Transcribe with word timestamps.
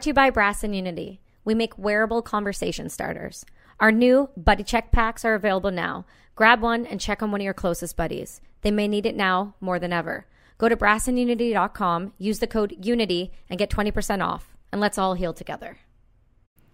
brought 0.00 0.04
to 0.04 0.08
you 0.08 0.14
by 0.14 0.30
Brass 0.30 0.64
and 0.64 0.74
Unity. 0.74 1.20
We 1.44 1.54
make 1.54 1.76
wearable 1.76 2.22
conversation 2.22 2.88
starters. 2.88 3.44
Our 3.80 3.92
new 3.92 4.30
Buddy 4.34 4.62
Check 4.64 4.92
packs 4.92 5.26
are 5.26 5.34
available 5.34 5.70
now. 5.70 6.06
Grab 6.34 6.62
one 6.62 6.86
and 6.86 6.98
check 6.98 7.22
on 7.22 7.30
one 7.30 7.42
of 7.42 7.44
your 7.44 7.52
closest 7.52 7.98
buddies. 7.98 8.40
They 8.62 8.70
may 8.70 8.88
need 8.88 9.04
it 9.04 9.14
now 9.14 9.56
more 9.60 9.78
than 9.78 9.92
ever. 9.92 10.24
Go 10.56 10.70
to 10.70 10.76
brassandunity.com, 10.76 12.14
use 12.16 12.38
the 12.38 12.46
code 12.46 12.74
UNITY, 12.80 13.30
and 13.50 13.58
get 13.58 13.68
20% 13.68 14.24
off. 14.24 14.56
And 14.72 14.80
let's 14.80 14.96
all 14.96 15.12
heal 15.12 15.34
together. 15.34 15.76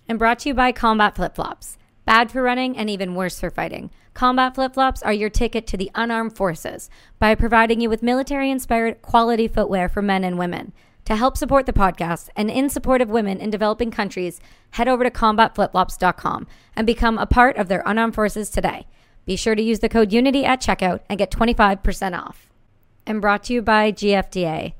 And 0.08 0.20
brought 0.20 0.38
to 0.40 0.50
you 0.50 0.54
by 0.54 0.70
Combat 0.70 1.16
Flip 1.16 1.34
Flops. 1.34 1.79
Bad 2.04 2.30
for 2.30 2.43
running 2.43 2.79
and 2.79 2.88
even 2.88 3.16
worse 3.16 3.40
for 3.40 3.50
fighting. 3.50 3.90
Combat 4.14 4.54
flip 4.54 4.74
flops 4.74 5.02
are 5.02 5.12
your 5.12 5.29
ticket 5.29 5.66
to 5.66 5.77
the 5.77 5.90
unarmed 5.96 6.37
forces 6.37 6.88
by 7.18 7.34
providing 7.34 7.80
you 7.80 7.90
with 7.90 8.04
military 8.04 8.52
inspired 8.52 9.02
quality 9.02 9.48
footwear 9.48 9.88
for 9.88 10.01
men 10.01 10.23
and 10.23 10.38
women. 10.38 10.73
To 11.06 11.15
help 11.15 11.37
support 11.37 11.66
the 11.66 11.73
podcast 11.73 12.30
and 12.34 12.51
in 12.51 12.69
support 12.69 13.01
of 13.01 13.10
women 13.10 13.38
in 13.38 13.48
developing 13.48 13.92
countries, 13.92 14.41
head 14.70 14.88
over 14.88 15.05
to 15.05 15.10
combatflipflops.com 15.10 16.48
and 16.74 16.84
become 16.84 17.16
a 17.16 17.27
part 17.27 17.56
of 17.56 17.69
their 17.69 17.84
unarmed 17.87 18.16
forces 18.16 18.51
today. 18.51 18.88
Be 19.24 19.37
sure 19.37 19.55
to 19.55 19.62
use 19.62 19.79
the 19.79 19.88
code 19.88 20.10
UNITY 20.10 20.45
at 20.45 20.60
checkout 20.60 21.01
and 21.09 21.16
get 21.16 21.30
25% 21.30 22.19
off. 22.19 22.51
And 23.06 23.20
brought 23.20 23.45
to 23.45 23.52
you 23.52 23.62
by 23.62 23.92
GFDA. 23.92 24.74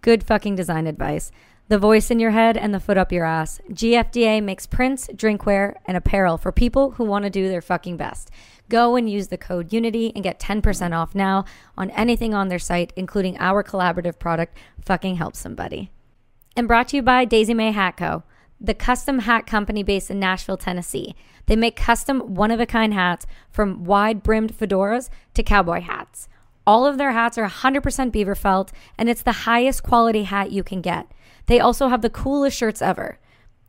Good 0.00 0.24
fucking 0.24 0.56
design 0.56 0.86
advice 0.86 1.30
the 1.68 1.78
voice 1.78 2.10
in 2.10 2.18
your 2.18 2.30
head 2.30 2.56
and 2.56 2.74
the 2.74 2.80
foot 2.80 2.96
up 2.96 3.12
your 3.12 3.24
ass. 3.24 3.60
GFDA 3.70 4.42
makes 4.42 4.66
prints, 4.66 5.08
drinkware, 5.08 5.74
and 5.86 5.96
apparel 5.96 6.38
for 6.38 6.50
people 6.50 6.92
who 6.92 7.04
want 7.04 7.24
to 7.24 7.30
do 7.30 7.48
their 7.48 7.60
fucking 7.60 7.96
best. 7.96 8.30
Go 8.68 8.96
and 8.96 9.08
use 9.08 9.28
the 9.28 9.38
code 9.38 9.70
UNITY 9.70 10.12
and 10.14 10.24
get 10.24 10.40
10% 10.40 10.96
off 10.96 11.14
now 11.14 11.44
on 11.76 11.90
anything 11.90 12.34
on 12.34 12.48
their 12.48 12.58
site, 12.58 12.92
including 12.96 13.36
our 13.38 13.62
collaborative 13.62 14.18
product, 14.18 14.56
Fucking 14.84 15.16
Help 15.16 15.36
Somebody. 15.36 15.90
And 16.56 16.66
brought 16.66 16.88
to 16.88 16.96
you 16.96 17.02
by 17.02 17.24
Daisy 17.24 17.54
May 17.54 17.72
Hat 17.72 17.96
Co., 17.96 18.24
the 18.60 18.74
custom 18.74 19.20
hat 19.20 19.46
company 19.46 19.82
based 19.82 20.10
in 20.10 20.18
Nashville, 20.18 20.56
Tennessee. 20.56 21.14
They 21.46 21.54
make 21.54 21.76
custom 21.76 22.34
one 22.34 22.50
of 22.50 22.60
a 22.60 22.66
kind 22.66 22.92
hats 22.92 23.24
from 23.50 23.84
wide 23.84 24.22
brimmed 24.22 24.52
fedoras 24.52 25.10
to 25.34 25.42
cowboy 25.42 25.80
hats. 25.80 26.28
All 26.66 26.84
of 26.84 26.98
their 26.98 27.12
hats 27.12 27.38
are 27.38 27.48
100% 27.48 28.12
beaver 28.12 28.34
felt, 28.34 28.72
and 28.98 29.08
it's 29.08 29.22
the 29.22 29.32
highest 29.32 29.82
quality 29.82 30.24
hat 30.24 30.50
you 30.50 30.62
can 30.62 30.82
get. 30.82 31.06
They 31.48 31.60
also 31.60 31.88
have 31.88 32.02
the 32.02 32.10
coolest 32.10 32.56
shirts 32.56 32.80
ever. 32.80 33.18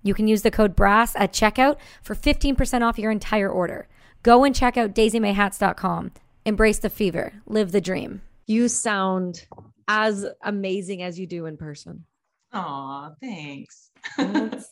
You 0.04 0.14
can 0.14 0.28
use 0.28 0.44
the 0.44 0.52
code 0.52 0.76
BRASS 0.76 1.16
at 1.16 1.34
checkout 1.34 1.78
for 2.04 2.14
15% 2.14 2.82
off 2.82 3.00
your 3.00 3.10
entire 3.10 3.50
order. 3.50 3.88
Go 4.22 4.44
and 4.44 4.54
check 4.54 4.78
out 4.78 4.94
daisymayhats.com. 4.94 6.12
Embrace 6.46 6.80
the 6.80 6.90
fever, 6.90 7.34
live 7.46 7.72
the 7.72 7.82
dream. 7.82 8.22
You 8.48 8.68
sound 8.68 9.46
as 9.88 10.26
amazing 10.44 11.04
as 11.04 11.18
you 11.18 11.26
do 11.26 11.46
in 11.46 11.56
person. 11.56 12.06
Aw, 12.52 13.12
thanks. 13.22 13.92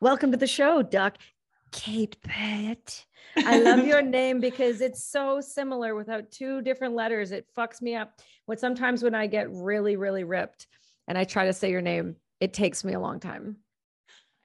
Welcome 0.00 0.32
to 0.32 0.36
the 0.36 0.46
show, 0.46 0.82
Duck. 0.82 1.18
Kate 1.70 2.16
Pitt. 2.22 3.06
I 3.36 3.60
love 3.60 3.86
your 3.86 4.02
name 4.02 4.40
because 4.40 4.80
it's 4.80 5.04
so 5.04 5.40
similar 5.40 5.94
without 5.94 6.30
two 6.32 6.62
different 6.62 6.94
letters. 6.94 7.30
It 7.30 7.46
fucks 7.56 7.80
me 7.80 7.94
up. 7.94 8.20
When 8.46 8.58
sometimes 8.58 9.02
when 9.02 9.14
I 9.14 9.26
get 9.28 9.50
really, 9.50 9.96
really 9.96 10.24
ripped 10.24 10.66
and 11.06 11.16
I 11.16 11.24
try 11.24 11.44
to 11.44 11.52
say 11.52 11.70
your 11.70 11.82
name, 11.82 12.16
it 12.40 12.52
takes 12.52 12.84
me 12.84 12.92
a 12.92 13.00
long 13.00 13.20
time. 13.20 13.56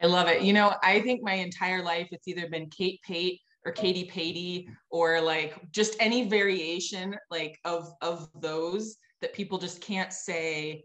I 0.02 0.08
love 0.08 0.28
it. 0.28 0.42
You 0.42 0.54
know, 0.54 0.76
I 0.84 1.00
think 1.02 1.22
my 1.24 1.34
entire 1.34 1.82
life 1.82 2.10
it's 2.12 2.28
either 2.28 2.50
been 2.50 2.70
Kate 2.70 3.00
Pate 3.06 3.40
or 3.66 3.72
Katie 3.72 4.06
Patey 4.06 4.68
or 4.90 5.22
like 5.22 5.72
just 5.72 5.96
any 6.00 6.28
variation 6.28 7.16
like 7.32 7.58
of 7.64 7.94
of 8.02 8.30
those 8.42 8.98
that 9.22 9.34
people 9.34 9.58
just 9.58 9.80
can't 9.80 10.12
say 10.12 10.84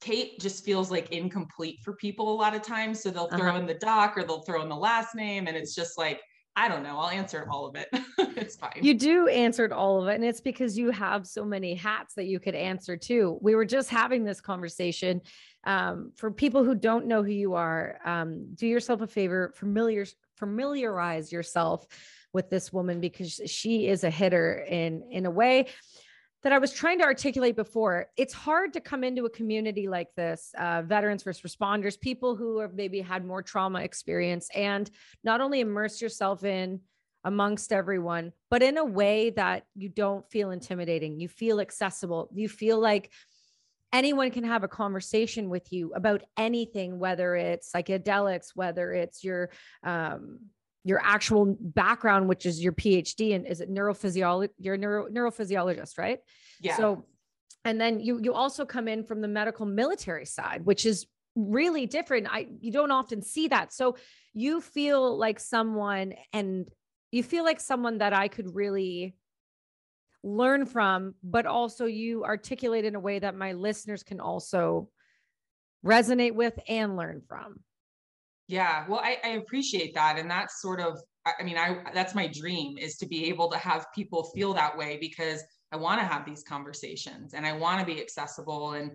Kate 0.00 0.40
just 0.40 0.64
feels 0.64 0.90
like 0.90 1.12
incomplete 1.12 1.78
for 1.84 1.94
people 1.94 2.32
a 2.32 2.34
lot 2.34 2.54
of 2.54 2.62
times. 2.62 3.02
So 3.02 3.10
they'll 3.10 3.28
throw 3.28 3.50
uh-huh. 3.50 3.58
in 3.58 3.66
the 3.66 3.74
doc 3.74 4.16
or 4.16 4.24
they'll 4.24 4.42
throw 4.42 4.62
in 4.62 4.68
the 4.68 4.76
last 4.76 5.14
name. 5.14 5.46
And 5.46 5.56
it's 5.56 5.74
just 5.74 5.98
like, 5.98 6.20
I 6.56 6.68
don't 6.68 6.82
know. 6.82 6.98
I'll 6.98 7.10
answer 7.10 7.46
all 7.50 7.66
of 7.66 7.76
it. 7.76 7.88
it's 8.18 8.56
fine. 8.56 8.80
You 8.82 8.94
do 8.94 9.28
answer 9.28 9.72
all 9.72 10.02
of 10.02 10.08
it. 10.08 10.16
And 10.16 10.24
it's 10.24 10.40
because 10.40 10.76
you 10.76 10.90
have 10.90 11.26
so 11.26 11.44
many 11.44 11.74
hats 11.74 12.14
that 12.14 12.26
you 12.26 12.40
could 12.40 12.54
answer 12.54 12.96
to. 12.96 13.38
We 13.40 13.54
were 13.54 13.64
just 13.64 13.88
having 13.88 14.24
this 14.24 14.40
conversation 14.40 15.20
um, 15.64 16.12
for 16.16 16.30
people 16.30 16.64
who 16.64 16.74
don't 16.74 17.06
know 17.06 17.22
who 17.22 17.30
you 17.30 17.54
are, 17.54 17.98
um, 18.04 18.48
do 18.54 18.66
yourself 18.66 19.00
a 19.00 19.06
favor, 19.06 19.52
familiar, 19.56 20.06
familiarize 20.36 21.30
yourself 21.30 21.86
with 22.32 22.50
this 22.50 22.72
woman 22.72 23.00
because 23.00 23.40
she 23.46 23.88
is 23.88 24.04
a 24.04 24.10
hitter 24.10 24.64
in 24.68 25.02
in 25.10 25.26
a 25.26 25.30
way 25.30 25.66
that 26.42 26.52
I 26.52 26.58
was 26.58 26.72
trying 26.72 26.98
to 26.98 27.04
articulate 27.04 27.56
before. 27.56 28.06
It's 28.16 28.32
hard 28.32 28.72
to 28.72 28.80
come 28.80 29.04
into 29.04 29.26
a 29.26 29.30
community 29.30 29.88
like 29.88 30.08
this, 30.16 30.52
uh, 30.58 30.82
veterans, 30.82 31.22
first 31.22 31.44
responders, 31.44 32.00
people 32.00 32.34
who 32.34 32.58
have 32.60 32.74
maybe 32.74 33.00
had 33.00 33.24
more 33.24 33.42
trauma 33.42 33.80
experience, 33.80 34.48
and 34.54 34.90
not 35.22 35.40
only 35.40 35.60
immerse 35.60 36.00
yourself 36.00 36.44
in 36.44 36.80
amongst 37.24 37.72
everyone, 37.72 38.32
but 38.48 38.62
in 38.62 38.78
a 38.78 38.84
way 38.84 39.30
that 39.30 39.64
you 39.74 39.90
don't 39.90 40.28
feel 40.30 40.50
intimidating. 40.50 41.20
You 41.20 41.28
feel 41.28 41.60
accessible. 41.60 42.30
You 42.32 42.48
feel 42.48 42.80
like 42.80 43.10
anyone 43.92 44.30
can 44.30 44.44
have 44.44 44.64
a 44.64 44.68
conversation 44.68 45.50
with 45.50 45.72
you 45.72 45.92
about 45.94 46.22
anything, 46.38 46.98
whether 46.98 47.34
it's 47.36 47.70
psychedelics, 47.70 48.52
whether 48.54 48.92
it's 48.92 49.22
your 49.22 49.50
um, 49.82 50.38
your 50.84 51.00
actual 51.02 51.56
background, 51.60 52.28
which 52.28 52.46
is 52.46 52.62
your 52.62 52.72
PhD, 52.72 53.34
and 53.34 53.46
is 53.46 53.60
it 53.60 53.70
neurophysiology? 53.70 54.50
You're 54.58 54.74
a 54.74 54.78
neuro, 54.78 55.08
neurophysiologist, 55.08 55.98
right? 55.98 56.20
Yeah. 56.60 56.76
So, 56.76 57.04
and 57.64 57.80
then 57.80 58.00
you 58.00 58.20
you 58.22 58.32
also 58.32 58.64
come 58.64 58.88
in 58.88 59.04
from 59.04 59.20
the 59.20 59.28
medical 59.28 59.66
military 59.66 60.24
side, 60.24 60.64
which 60.64 60.86
is 60.86 61.06
really 61.36 61.86
different. 61.86 62.28
I 62.30 62.48
you 62.60 62.72
don't 62.72 62.90
often 62.90 63.22
see 63.22 63.48
that. 63.48 63.72
So 63.72 63.96
you 64.32 64.60
feel 64.60 65.18
like 65.18 65.38
someone, 65.38 66.14
and 66.32 66.66
you 67.12 67.22
feel 67.22 67.44
like 67.44 67.60
someone 67.60 67.98
that 67.98 68.12
I 68.12 68.28
could 68.28 68.54
really 68.54 69.16
learn 70.22 70.66
from, 70.66 71.14
but 71.22 71.46
also 71.46 71.86
you 71.86 72.24
articulate 72.24 72.84
in 72.84 72.94
a 72.94 73.00
way 73.00 73.18
that 73.18 73.34
my 73.34 73.52
listeners 73.52 74.02
can 74.02 74.20
also 74.20 74.88
resonate 75.84 76.34
with 76.34 76.58
and 76.68 76.96
learn 76.96 77.22
from. 77.26 77.60
Yeah, 78.50 78.84
well, 78.88 78.98
I, 78.98 79.18
I 79.22 79.28
appreciate 79.30 79.94
that. 79.94 80.18
And 80.18 80.28
that's 80.28 80.60
sort 80.60 80.80
of, 80.80 80.98
I 81.24 81.44
mean, 81.44 81.56
I 81.56 81.84
that's 81.94 82.16
my 82.16 82.26
dream 82.26 82.78
is 82.78 82.96
to 82.96 83.06
be 83.06 83.26
able 83.26 83.48
to 83.50 83.58
have 83.58 83.86
people 83.94 84.24
feel 84.34 84.52
that 84.54 84.76
way 84.76 84.98
because 85.00 85.40
I 85.70 85.76
want 85.76 86.00
to 86.00 86.06
have 86.06 86.24
these 86.26 86.42
conversations 86.42 87.32
and 87.32 87.46
I 87.46 87.52
want 87.52 87.78
to 87.78 87.86
be 87.86 88.00
accessible. 88.00 88.72
And 88.72 88.90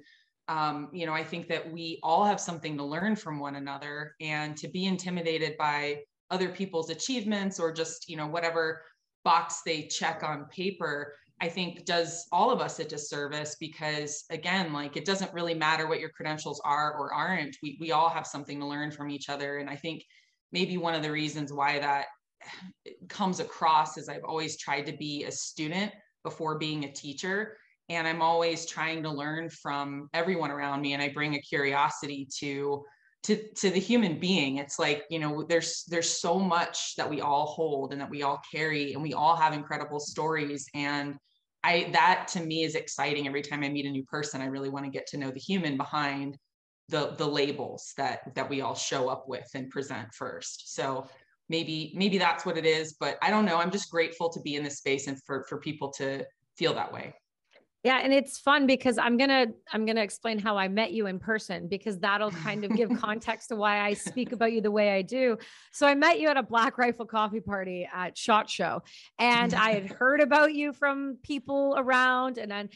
um, 0.50 0.90
you 0.92 1.06
know, 1.06 1.14
I 1.14 1.24
think 1.24 1.48
that 1.48 1.72
we 1.72 2.00
all 2.04 2.26
have 2.26 2.40
something 2.42 2.76
to 2.78 2.84
learn 2.84 3.16
from 3.16 3.40
one 3.40 3.56
another 3.56 4.14
and 4.20 4.58
to 4.58 4.68
be 4.68 4.86
intimidated 4.86 5.56
by 5.58 6.02
other 6.32 6.50
people's 6.50 6.90
achievements 6.90 7.58
or 7.58 7.72
just, 7.72 8.10
you 8.10 8.18
know, 8.18 8.28
whatever 8.28 8.82
box 9.24 9.62
they 9.66 9.84
check 9.84 10.22
on 10.22 10.46
paper 10.46 11.14
I 11.42 11.50
think 11.50 11.86
does 11.86 12.28
all 12.32 12.50
of 12.50 12.62
us 12.62 12.80
a 12.80 12.86
disservice 12.86 13.58
because 13.60 14.24
again, 14.30 14.72
like 14.72 14.96
it 14.96 15.06
doesn't 15.06 15.34
really 15.34 15.54
matter 15.54 15.88
what 15.88 16.00
your 16.00 16.10
credentials 16.10 16.62
are 16.64 16.94
or 16.98 17.14
aren't. 17.14 17.58
We 17.62 17.78
we 17.80 17.92
all 17.92 18.10
have 18.10 18.26
something 18.26 18.60
to 18.60 18.66
learn 18.66 18.92
from 18.92 19.10
each 19.10 19.30
other. 19.30 19.58
And 19.58 19.70
I 19.70 19.76
think 19.76 20.04
maybe 20.52 20.78
one 20.78 20.96
of 20.96 21.04
the 21.04 21.12
reasons 21.12 21.52
why 21.52 21.80
that 21.80 22.06
comes 23.10 23.40
across 23.40 23.98
is 23.98 24.08
I've 24.08 24.24
always 24.24 24.58
tried 24.58 24.86
to 24.86 24.96
be 24.98 25.26
a 25.26 25.32
student 25.32 25.92
before 26.24 26.58
being 26.58 26.86
a 26.86 26.92
teacher. 26.92 27.58
And 27.90 28.08
I'm 28.08 28.22
always 28.22 28.66
trying 28.66 29.04
to 29.04 29.12
learn 29.12 29.50
from 29.50 30.10
everyone 30.14 30.52
around 30.52 30.82
me. 30.82 30.94
And 30.94 31.04
I 31.04 31.10
bring 31.10 31.36
a 31.36 31.42
curiosity 31.42 32.28
to 32.40 32.84
to 33.26 33.36
to 33.54 33.72
the 33.72 33.80
human 33.80 34.20
being 34.20 34.58
it's 34.58 34.78
like 34.78 35.04
you 35.10 35.18
know 35.18 35.44
there's 35.44 35.84
there's 35.88 36.10
so 36.10 36.38
much 36.38 36.96
that 36.96 37.10
we 37.10 37.22
all 37.22 37.48
hold 37.48 37.92
and 37.92 38.00
that 38.00 38.10
we 38.10 38.22
all 38.22 38.40
carry 38.52 38.94
and 38.94 39.02
we 39.02 39.14
all 39.14 39.36
have 39.36 39.54
incredible 39.54 40.00
stories. 40.00 40.68
And 40.76 41.16
i 41.64 41.90
that 41.94 42.28
to 42.34 42.42
me 42.42 42.64
is 42.64 42.76
exciting. 42.76 43.28
Every 43.28 43.42
time 43.42 43.64
i 43.64 43.70
meet 43.70 43.88
a 43.88 43.90
new 43.90 44.04
person 44.04 44.42
i 44.42 44.46
really 44.46 44.70
want 44.70 44.86
to 44.86 44.92
get 44.92 45.08
to 45.08 45.18
know 45.18 45.32
the 45.32 45.40
human 45.40 45.76
behind 45.76 46.38
the 46.90 47.16
the 47.18 47.28
labels 47.28 47.94
that 47.98 48.20
that 48.36 48.48
we 48.48 48.62
all 48.62 48.76
show 48.76 49.10
up 49.10 49.28
with 49.28 49.48
and 49.56 49.72
present 49.72 50.14
first. 50.14 50.76
So 50.76 51.08
maybe 51.50 51.94
maybe 51.96 52.20
that's 52.20 52.46
what 52.46 52.58
it 52.58 52.66
is 52.66 52.94
but 53.00 53.18
i 53.24 53.30
don't 53.32 53.46
know. 53.46 53.58
I'm 53.58 53.72
just 53.72 53.90
grateful 53.90 54.30
to 54.30 54.42
be 54.42 54.56
in 54.56 54.64
this 54.64 54.78
space 54.78 55.08
and 55.08 55.18
for 55.24 55.46
for 55.50 55.58
people 55.60 55.90
to 55.94 56.26
feel 56.58 56.76
that 56.76 56.94
way 56.94 57.14
yeah, 57.86 58.00
and 58.02 58.12
it's 58.12 58.40
fun 58.40 58.66
because 58.66 58.98
I'm 58.98 59.16
going 59.16 59.30
to 59.30 59.54
I'm 59.72 59.86
going 59.86 59.96
to 59.96 60.02
explain 60.02 60.40
how 60.40 60.58
I 60.58 60.68
met 60.68 60.92
you 60.92 61.06
in 61.06 61.20
person 61.20 61.68
because 61.68 62.00
that'll 62.00 62.32
kind 62.32 62.66
of 62.66 62.76
give 62.76 62.90
context 63.00 63.50
to 63.50 63.56
why 63.56 63.80
I 63.80 63.94
speak 63.94 64.32
about 64.32 64.54
you 64.54 64.60
the 64.60 64.72
way 64.72 64.96
I 64.96 65.04
do. 65.04 65.38
So 65.72 65.86
I 65.86 65.94
met 65.94 66.20
you 66.20 66.28
at 66.30 66.36
a 66.36 66.42
Black 66.42 66.80
Rifle 66.80 67.06
coffee 67.06 67.42
party 67.42 67.88
at 67.94 68.18
Shot 68.18 68.50
Show 68.50 68.82
and 69.20 69.54
I 69.54 69.74
had 69.74 69.86
heard 69.86 70.20
about 70.20 70.56
you 70.56 70.74
from 70.74 71.20
people 71.22 71.76
around 71.78 72.40
and 72.40 72.50
then 72.50 72.70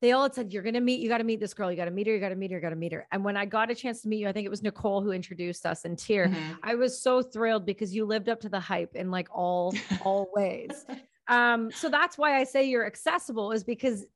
they 0.00 0.10
all 0.10 0.28
said 0.32 0.52
you're 0.52 0.64
going 0.64 0.74
to 0.74 0.80
meet 0.80 0.98
you 0.98 1.08
got 1.08 1.18
to 1.18 1.24
meet 1.24 1.38
this 1.38 1.54
girl 1.54 1.70
you 1.70 1.76
got 1.76 1.84
to 1.84 1.92
meet 1.92 2.08
her 2.08 2.12
you 2.12 2.18
got 2.18 2.30
to 2.30 2.34
meet 2.34 2.50
her 2.50 2.56
you 2.56 2.62
got 2.62 2.70
to 2.70 2.76
meet 2.76 2.92
her 2.92 3.06
and 3.12 3.22
when 3.22 3.36
i 3.36 3.44
got 3.44 3.70
a 3.70 3.74
chance 3.74 4.00
to 4.00 4.08
meet 4.08 4.16
you 4.16 4.26
i 4.26 4.32
think 4.32 4.46
it 4.46 4.50
was 4.50 4.62
nicole 4.62 5.02
who 5.02 5.12
introduced 5.12 5.66
us 5.66 5.84
in 5.84 5.94
tier 5.94 6.28
mm-hmm. 6.28 6.54
i 6.62 6.74
was 6.74 6.98
so 6.98 7.20
thrilled 7.20 7.66
because 7.66 7.94
you 7.94 8.06
lived 8.06 8.30
up 8.30 8.40
to 8.40 8.48
the 8.48 8.58
hype 8.58 8.96
in 8.96 9.10
like 9.10 9.28
all 9.30 9.74
all 10.02 10.30
ways 10.34 10.86
um 11.28 11.70
so 11.70 11.90
that's 11.90 12.16
why 12.16 12.38
i 12.38 12.44
say 12.44 12.64
you're 12.64 12.86
accessible 12.86 13.52
is 13.52 13.62
because 13.62 14.06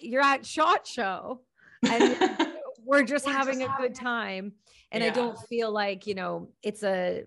you're 0.00 0.22
at 0.22 0.44
shot 0.44 0.86
show 0.86 1.40
and 1.82 2.16
we're 2.84 3.02
just 3.02 3.26
having 3.26 3.62
a 3.62 3.74
good 3.78 3.94
time 3.94 4.52
and 4.92 5.02
yeah. 5.02 5.10
i 5.10 5.12
don't 5.12 5.38
feel 5.48 5.70
like 5.70 6.06
you 6.06 6.14
know 6.14 6.48
it's 6.62 6.82
a 6.82 7.24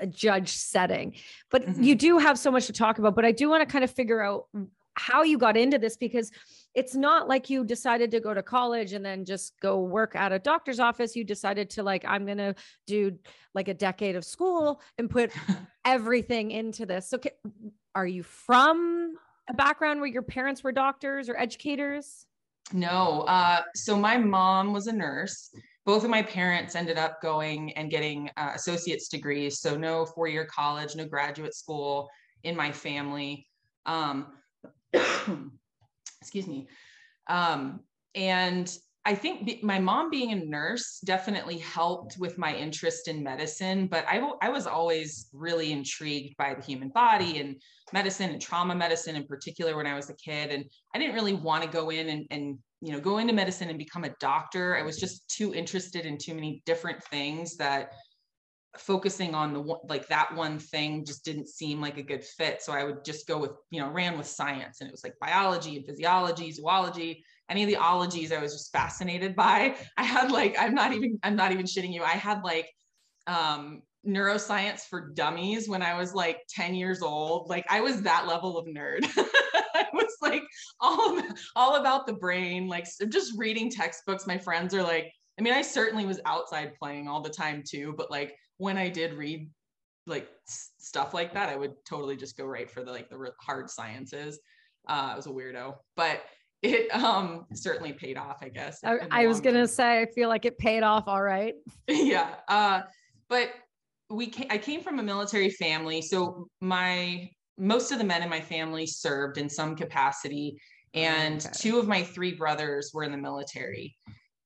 a 0.00 0.06
judge 0.06 0.50
setting 0.50 1.14
but 1.50 1.62
mm-hmm. 1.62 1.82
you 1.82 1.94
do 1.94 2.18
have 2.18 2.38
so 2.38 2.50
much 2.50 2.66
to 2.66 2.72
talk 2.72 2.98
about 2.98 3.14
but 3.14 3.24
i 3.24 3.32
do 3.32 3.48
want 3.48 3.66
to 3.66 3.66
kind 3.70 3.84
of 3.84 3.90
figure 3.90 4.20
out 4.20 4.46
how 4.94 5.22
you 5.22 5.38
got 5.38 5.56
into 5.56 5.78
this 5.78 5.96
because 5.96 6.30
it's 6.74 6.94
not 6.94 7.28
like 7.28 7.48
you 7.50 7.64
decided 7.64 8.10
to 8.10 8.20
go 8.20 8.34
to 8.34 8.42
college 8.42 8.94
and 8.94 9.04
then 9.04 9.24
just 9.24 9.52
go 9.60 9.80
work 9.80 10.16
at 10.16 10.32
a 10.32 10.38
doctor's 10.38 10.80
office 10.80 11.14
you 11.14 11.24
decided 11.24 11.70
to 11.70 11.82
like 11.82 12.04
i'm 12.06 12.24
going 12.24 12.38
to 12.38 12.54
do 12.86 13.16
like 13.54 13.68
a 13.68 13.74
decade 13.74 14.16
of 14.16 14.24
school 14.24 14.80
and 14.98 15.08
put 15.08 15.30
everything 15.84 16.50
into 16.50 16.86
this 16.86 17.08
so 17.08 17.18
are 17.94 18.06
you 18.06 18.22
from 18.22 19.14
a 19.48 19.54
background 19.54 20.00
where 20.00 20.08
your 20.08 20.22
parents 20.22 20.62
were 20.62 20.72
doctors 20.72 21.28
or 21.28 21.36
educators? 21.36 22.26
No 22.72 23.20
uh, 23.22 23.62
so 23.74 23.96
my 23.96 24.16
mom 24.16 24.72
was 24.72 24.86
a 24.86 24.92
nurse. 24.92 25.50
Both 25.84 26.02
of 26.02 26.10
my 26.10 26.22
parents 26.22 26.74
ended 26.74 26.98
up 26.98 27.22
going 27.22 27.72
and 27.74 27.90
getting 27.90 28.28
uh, 28.36 28.52
associate's 28.54 29.08
degrees 29.08 29.60
so 29.60 29.76
no 29.76 30.04
four-year 30.04 30.46
college 30.46 30.96
no 30.96 31.06
graduate 31.06 31.54
school 31.54 32.08
in 32.42 32.56
my 32.56 32.72
family. 32.72 33.46
Um, 33.86 34.32
excuse 36.20 36.46
me. 36.46 36.68
Um, 37.28 37.80
and 38.14 38.72
I 39.06 39.14
think 39.14 39.62
my 39.62 39.78
mom 39.78 40.10
being 40.10 40.32
a 40.32 40.44
nurse 40.44 40.98
definitely 41.04 41.58
helped 41.58 42.18
with 42.18 42.38
my 42.38 42.52
interest 42.52 43.06
in 43.06 43.22
medicine, 43.22 43.86
but 43.86 44.04
I, 44.08 44.20
I 44.42 44.48
was 44.48 44.66
always 44.66 45.28
really 45.32 45.70
intrigued 45.70 46.36
by 46.36 46.54
the 46.54 46.62
human 46.62 46.88
body 46.88 47.38
and 47.38 47.62
medicine 47.92 48.30
and 48.30 48.42
trauma 48.42 48.74
medicine 48.74 49.14
in 49.14 49.24
particular 49.24 49.76
when 49.76 49.86
I 49.86 49.94
was 49.94 50.10
a 50.10 50.14
kid. 50.14 50.50
And 50.50 50.64
I 50.92 50.98
didn't 50.98 51.14
really 51.14 51.34
want 51.34 51.62
to 51.62 51.70
go 51.70 51.90
in 51.90 52.08
and, 52.08 52.26
and 52.32 52.58
you 52.80 52.90
know 52.90 52.98
go 52.98 53.18
into 53.18 53.32
medicine 53.32 53.68
and 53.68 53.78
become 53.78 54.02
a 54.02 54.14
doctor. 54.18 54.76
I 54.76 54.82
was 54.82 54.98
just 54.98 55.30
too 55.30 55.54
interested 55.54 56.04
in 56.04 56.18
too 56.18 56.34
many 56.34 56.64
different 56.66 57.00
things 57.04 57.56
that 57.58 57.92
focusing 58.76 59.36
on 59.36 59.52
the 59.52 59.60
one 59.60 59.78
like 59.88 60.08
that 60.08 60.34
one 60.34 60.58
thing 60.58 61.04
just 61.04 61.24
didn't 61.24 61.48
seem 61.48 61.80
like 61.80 61.96
a 61.96 62.02
good 62.02 62.22
fit 62.22 62.60
so 62.60 62.74
i 62.74 62.84
would 62.84 63.02
just 63.06 63.26
go 63.26 63.38
with 63.38 63.52
you 63.70 63.80
know 63.80 63.90
ran 63.90 64.18
with 64.18 64.26
science 64.26 64.82
and 64.82 64.88
it 64.88 64.92
was 64.92 65.02
like 65.02 65.14
biology 65.18 65.76
and 65.76 65.86
physiology 65.86 66.52
zoology 66.52 67.24
any 67.48 67.62
of 67.62 67.68
the 67.68 67.76
ologies 67.76 68.32
i 68.32 68.38
was 68.40 68.52
just 68.52 68.72
fascinated 68.72 69.36
by. 69.36 69.76
I 69.96 70.02
had 70.02 70.30
like 70.30 70.56
i'm 70.58 70.74
not 70.74 70.92
even 70.92 71.18
i'm 71.22 71.36
not 71.36 71.52
even 71.52 71.66
shitting 71.66 71.92
you. 71.92 72.02
I 72.02 72.10
had 72.10 72.42
like 72.42 72.70
um 73.26 73.82
neuroscience 74.06 74.82
for 74.82 75.10
dummies 75.14 75.68
when 75.68 75.82
i 75.82 75.98
was 75.98 76.14
like 76.14 76.40
10 76.48 76.74
years 76.74 77.02
old. 77.02 77.48
Like 77.48 77.64
i 77.70 77.80
was 77.80 78.02
that 78.02 78.26
level 78.26 78.58
of 78.58 78.66
nerd. 78.66 79.06
I 79.74 79.86
was 79.92 80.16
like 80.22 80.42
all 80.80 81.20
all 81.54 81.76
about 81.76 82.06
the 82.06 82.14
brain 82.14 82.68
like 82.68 82.86
just 83.08 83.36
reading 83.36 83.70
textbooks. 83.70 84.26
My 84.26 84.38
friends 84.38 84.74
are 84.74 84.82
like 84.82 85.12
I 85.38 85.42
mean, 85.42 85.52
I 85.52 85.62
certainly 85.62 86.06
was 86.06 86.20
outside 86.24 86.74
playing 86.76 87.08
all 87.08 87.20
the 87.20 87.28
time 87.30 87.62
too, 87.66 87.94
but 87.96 88.10
like 88.10 88.34
when 88.56 88.78
I 88.78 88.88
did 88.88 89.12
read 89.14 89.50
like 90.06 90.28
stuff 90.46 91.12
like 91.12 91.34
that, 91.34 91.48
I 91.48 91.56
would 91.56 91.74
totally 91.84 92.16
just 92.16 92.36
go 92.36 92.46
right 92.46 92.70
for 92.70 92.82
the 92.84 92.92
like 92.92 93.10
the 93.10 93.32
hard 93.40 93.68
sciences. 93.68 94.38
Uh, 94.88 95.10
I 95.12 95.16
was 95.16 95.26
a 95.26 95.30
weirdo, 95.30 95.74
but 95.96 96.22
it 96.62 96.90
um 96.94 97.46
certainly 97.54 97.92
paid 97.92 98.16
off, 98.16 98.38
I 98.42 98.48
guess. 98.48 98.80
I, 98.84 98.98
I 99.10 99.26
was 99.26 99.40
gonna 99.40 99.68
say, 99.68 100.00
I 100.00 100.06
feel 100.06 100.28
like 100.28 100.44
it 100.44 100.58
paid 100.58 100.82
off 100.82 101.04
all 101.06 101.22
right. 101.22 101.54
yeah. 101.88 102.36
Uh, 102.48 102.82
but 103.28 103.50
we 104.08 104.28
came, 104.28 104.46
I 104.50 104.58
came 104.58 104.82
from 104.82 104.98
a 104.98 105.02
military 105.02 105.50
family, 105.50 106.02
so 106.02 106.48
my 106.60 107.28
most 107.58 107.92
of 107.92 107.98
the 107.98 108.04
men 108.04 108.22
in 108.22 108.28
my 108.28 108.40
family 108.40 108.86
served 108.86 109.38
in 109.38 109.48
some 109.48 109.74
capacity, 109.76 110.60
and 110.94 111.44
okay. 111.44 111.54
two 111.56 111.78
of 111.78 111.88
my 111.88 112.02
three 112.02 112.34
brothers 112.34 112.90
were 112.94 113.04
in 113.04 113.12
the 113.12 113.18
military 113.18 113.96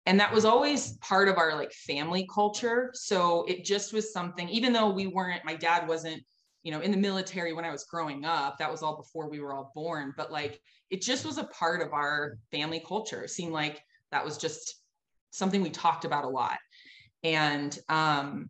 and 0.06 0.18
that 0.18 0.32
was 0.32 0.44
always 0.44 0.96
part 0.98 1.28
of 1.28 1.38
our 1.38 1.54
like 1.54 1.72
family 1.72 2.26
culture 2.32 2.90
so 2.94 3.44
it 3.46 3.64
just 3.64 3.92
was 3.92 4.12
something 4.12 4.48
even 4.48 4.72
though 4.72 4.90
we 4.90 5.06
weren't 5.06 5.44
my 5.44 5.54
dad 5.54 5.86
wasn't 5.86 6.22
you 6.62 6.72
know 6.72 6.80
in 6.80 6.90
the 6.90 6.96
military 6.96 7.52
when 7.52 7.64
i 7.64 7.70
was 7.70 7.84
growing 7.84 8.24
up 8.24 8.58
that 8.58 8.70
was 8.70 8.82
all 8.82 8.96
before 8.96 9.28
we 9.28 9.40
were 9.40 9.54
all 9.54 9.72
born 9.74 10.12
but 10.16 10.30
like 10.30 10.60
it 10.90 11.00
just 11.00 11.24
was 11.24 11.38
a 11.38 11.44
part 11.44 11.80
of 11.80 11.92
our 11.92 12.38
family 12.50 12.82
culture 12.86 13.22
it 13.22 13.30
seemed 13.30 13.52
like 13.52 13.82
that 14.10 14.24
was 14.24 14.36
just 14.36 14.76
something 15.30 15.62
we 15.62 15.70
talked 15.70 16.04
about 16.04 16.24
a 16.24 16.28
lot 16.28 16.58
and 17.22 17.78
um 17.88 18.48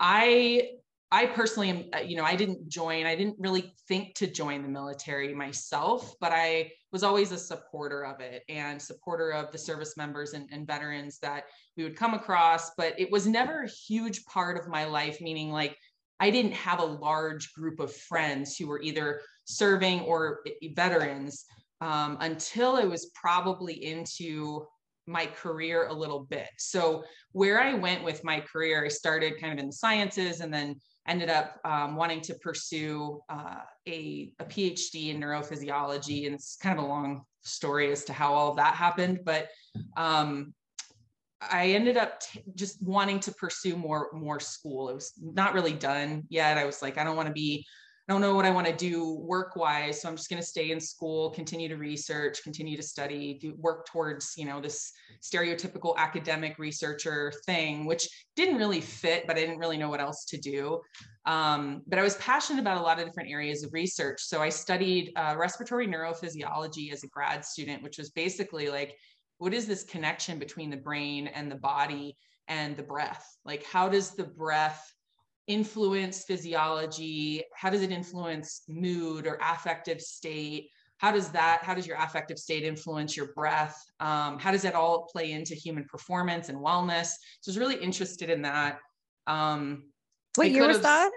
i 0.00 0.70
I 1.10 1.24
personally 1.24 1.70
am, 1.70 1.84
uh, 1.94 2.00
you 2.00 2.16
know, 2.16 2.24
I 2.24 2.36
didn't 2.36 2.68
join, 2.68 3.06
I 3.06 3.16
didn't 3.16 3.36
really 3.38 3.72
think 3.88 4.14
to 4.16 4.26
join 4.26 4.62
the 4.62 4.68
military 4.68 5.34
myself, 5.34 6.14
but 6.20 6.32
I 6.32 6.70
was 6.92 7.02
always 7.02 7.32
a 7.32 7.38
supporter 7.38 8.04
of 8.04 8.20
it 8.20 8.42
and 8.50 8.80
supporter 8.80 9.30
of 9.30 9.50
the 9.50 9.56
service 9.56 9.96
members 9.96 10.34
and, 10.34 10.48
and, 10.52 10.66
veterans 10.66 11.18
that 11.20 11.44
we 11.76 11.84
would 11.84 11.96
come 11.96 12.12
across. 12.12 12.72
But 12.76 12.98
it 12.98 13.10
was 13.10 13.26
never 13.26 13.62
a 13.62 13.68
huge 13.68 14.24
part 14.26 14.58
of 14.58 14.68
my 14.68 14.84
life, 14.84 15.20
meaning 15.22 15.50
like 15.50 15.78
I 16.20 16.30
didn't 16.30 16.54
have 16.54 16.80
a 16.80 16.84
large 16.84 17.52
group 17.52 17.80
of 17.80 17.94
friends 17.94 18.56
who 18.56 18.66
were 18.66 18.80
either 18.82 19.20
serving 19.44 20.00
or 20.00 20.40
veterans 20.74 21.44
um, 21.80 22.18
until 22.20 22.76
it 22.76 22.88
was 22.88 23.10
probably 23.14 23.84
into 23.84 24.66
my 25.06 25.26
career 25.26 25.86
a 25.86 25.92
little 25.92 26.20
bit. 26.20 26.48
So, 26.58 27.04
where 27.32 27.60
I 27.60 27.74
went 27.74 28.04
with 28.04 28.24
my 28.24 28.40
career, 28.40 28.84
I 28.84 28.88
started 28.88 29.40
kind 29.40 29.52
of 29.52 29.58
in 29.58 29.66
the 29.66 29.72
sciences 29.72 30.40
and 30.40 30.52
then 30.52 30.76
ended 31.06 31.30
up 31.30 31.58
um, 31.64 31.96
wanting 31.96 32.20
to 32.20 32.34
pursue 32.34 33.20
uh, 33.30 33.60
a, 33.88 34.32
a 34.38 34.44
PhD 34.44 35.08
in 35.08 35.20
neurophysiology. 35.20 36.26
And 36.26 36.34
it's 36.34 36.56
kind 36.56 36.78
of 36.78 36.84
a 36.84 36.88
long 36.88 37.22
story 37.42 37.90
as 37.90 38.04
to 38.04 38.12
how 38.12 38.34
all 38.34 38.50
of 38.50 38.56
that 38.56 38.74
happened. 38.74 39.20
But 39.24 39.48
um, 39.96 40.52
I 41.40 41.68
ended 41.68 41.96
up 41.96 42.20
t- 42.20 42.42
just 42.54 42.82
wanting 42.82 43.20
to 43.20 43.32
pursue 43.32 43.76
more 43.76 44.08
more 44.12 44.40
school. 44.40 44.88
It 44.88 44.94
was 44.94 45.12
not 45.20 45.54
really 45.54 45.72
done 45.72 46.24
yet. 46.28 46.58
I 46.58 46.64
was 46.64 46.82
like, 46.82 46.98
I 46.98 47.04
don't 47.04 47.16
want 47.16 47.28
to 47.28 47.34
be 47.34 47.64
I 48.08 48.14
don't 48.14 48.22
know 48.22 48.34
what 48.34 48.46
I 48.46 48.50
want 48.50 48.66
to 48.66 48.72
do 48.72 49.18
work 49.20 49.54
wise. 49.54 50.00
So 50.00 50.08
I'm 50.08 50.16
just 50.16 50.30
going 50.30 50.40
to 50.40 50.46
stay 50.46 50.70
in 50.70 50.80
school, 50.80 51.28
continue 51.28 51.68
to 51.68 51.76
research, 51.76 52.42
continue 52.42 52.74
to 52.74 52.82
study, 52.82 53.38
do 53.38 53.54
work 53.58 53.84
towards, 53.86 54.32
you 54.34 54.46
know, 54.46 54.62
this 54.62 54.92
stereotypical 55.20 55.94
academic 55.98 56.58
researcher 56.58 57.34
thing, 57.44 57.84
which 57.84 58.08
didn't 58.34 58.56
really 58.56 58.80
fit, 58.80 59.26
but 59.26 59.36
I 59.36 59.40
didn't 59.40 59.58
really 59.58 59.76
know 59.76 59.90
what 59.90 60.00
else 60.00 60.24
to 60.30 60.38
do. 60.38 60.80
Um, 61.26 61.82
but 61.86 61.98
I 61.98 62.02
was 62.02 62.14
passionate 62.16 62.60
about 62.60 62.78
a 62.78 62.82
lot 62.82 62.98
of 62.98 63.04
different 63.04 63.30
areas 63.30 63.62
of 63.62 63.74
research. 63.74 64.22
So 64.22 64.40
I 64.40 64.48
studied 64.48 65.12
uh, 65.14 65.34
respiratory 65.36 65.86
neurophysiology 65.86 66.90
as 66.90 67.04
a 67.04 67.08
grad 67.08 67.44
student, 67.44 67.82
which 67.82 67.98
was 67.98 68.08
basically 68.08 68.70
like, 68.70 68.96
what 69.38 69.54
is 69.54 69.66
this 69.66 69.84
connection 69.84 70.38
between 70.38 70.70
the 70.70 70.76
brain 70.76 71.28
and 71.28 71.50
the 71.50 71.56
body 71.56 72.16
and 72.48 72.76
the 72.76 72.82
breath? 72.82 73.24
Like, 73.44 73.64
how 73.64 73.88
does 73.88 74.10
the 74.10 74.24
breath 74.24 74.92
influence 75.46 76.24
physiology? 76.24 77.42
How 77.54 77.70
does 77.70 77.82
it 77.82 77.90
influence 77.90 78.62
mood 78.68 79.26
or 79.26 79.38
affective 79.42 80.00
state? 80.00 80.68
How 80.98 81.12
does 81.12 81.28
that, 81.30 81.60
how 81.62 81.74
does 81.74 81.86
your 81.86 81.96
affective 81.96 82.38
state 82.38 82.64
influence 82.64 83.16
your 83.16 83.32
breath? 83.34 83.80
Um, 84.00 84.38
how 84.38 84.50
does 84.50 84.62
that 84.62 84.74
all 84.74 85.08
play 85.12 85.32
into 85.32 85.54
human 85.54 85.84
performance 85.84 86.48
and 86.48 86.58
wellness? 86.58 87.12
So 87.40 87.50
I 87.50 87.50
was 87.50 87.58
really 87.58 87.76
interested 87.76 88.30
in 88.30 88.42
that. 88.42 88.78
Um, 89.28 89.84
what 90.34 90.50
year 90.50 90.66
was 90.66 90.80
that? 90.80 91.10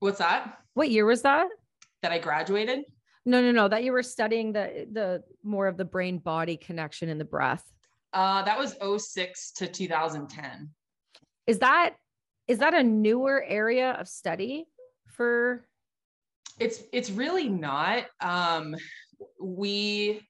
What's 0.00 0.18
that? 0.18 0.58
What 0.74 0.90
year 0.90 1.06
was 1.06 1.22
that? 1.22 1.46
That 2.02 2.10
I 2.10 2.18
graduated? 2.18 2.80
No, 3.24 3.40
no, 3.40 3.52
no. 3.52 3.68
That 3.68 3.84
you 3.84 3.92
were 3.92 4.02
studying 4.02 4.52
the 4.52 4.86
the 4.90 5.22
more 5.42 5.66
of 5.66 5.76
the 5.76 5.84
brain 5.84 6.18
body 6.18 6.56
connection 6.56 7.08
in 7.08 7.18
the 7.18 7.24
breath. 7.24 7.64
Uh, 8.12 8.42
that 8.42 8.58
was 8.58 8.76
06 9.04 9.52
to 9.52 9.66
2010. 9.66 10.70
Is 11.46 11.58
that 11.60 11.94
is 12.48 12.58
that 12.58 12.74
a 12.74 12.82
newer 12.82 13.44
area 13.44 13.92
of 13.92 14.08
study 14.08 14.66
for 15.06 15.64
it's 16.58 16.82
it's 16.92 17.10
really 17.10 17.48
not 17.48 18.04
um 18.20 18.74
we 19.40 20.20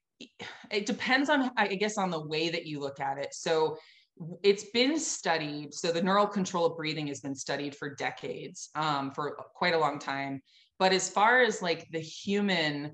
it 0.70 0.87
depends 0.87 1.28
on 1.28 1.50
i 1.56 1.66
guess 1.68 1.99
on 1.99 2.11
the 2.11 2.26
way 2.26 2.49
that 2.49 2.66
you 2.66 2.78
look 2.78 3.00
at 3.00 3.18
it 3.18 3.32
so 3.32 3.76
it's 4.42 4.64
been 4.70 4.99
studied 4.99 5.72
so 5.72 5.90
the 5.90 6.02
neural 6.02 6.26
control 6.26 6.66
of 6.66 6.76
breathing 6.76 7.06
has 7.06 7.20
been 7.20 7.34
studied 7.34 7.75
for 7.75 7.94
decades 7.94 8.70
um, 8.75 9.11
for 9.11 9.37
quite 9.54 9.75
a 9.75 9.78
long 9.78 9.99
time 9.99 10.40
but 10.82 10.92
as 10.92 11.08
far 11.08 11.42
as 11.42 11.62
like 11.62 11.86
the 11.92 12.00
human 12.00 12.90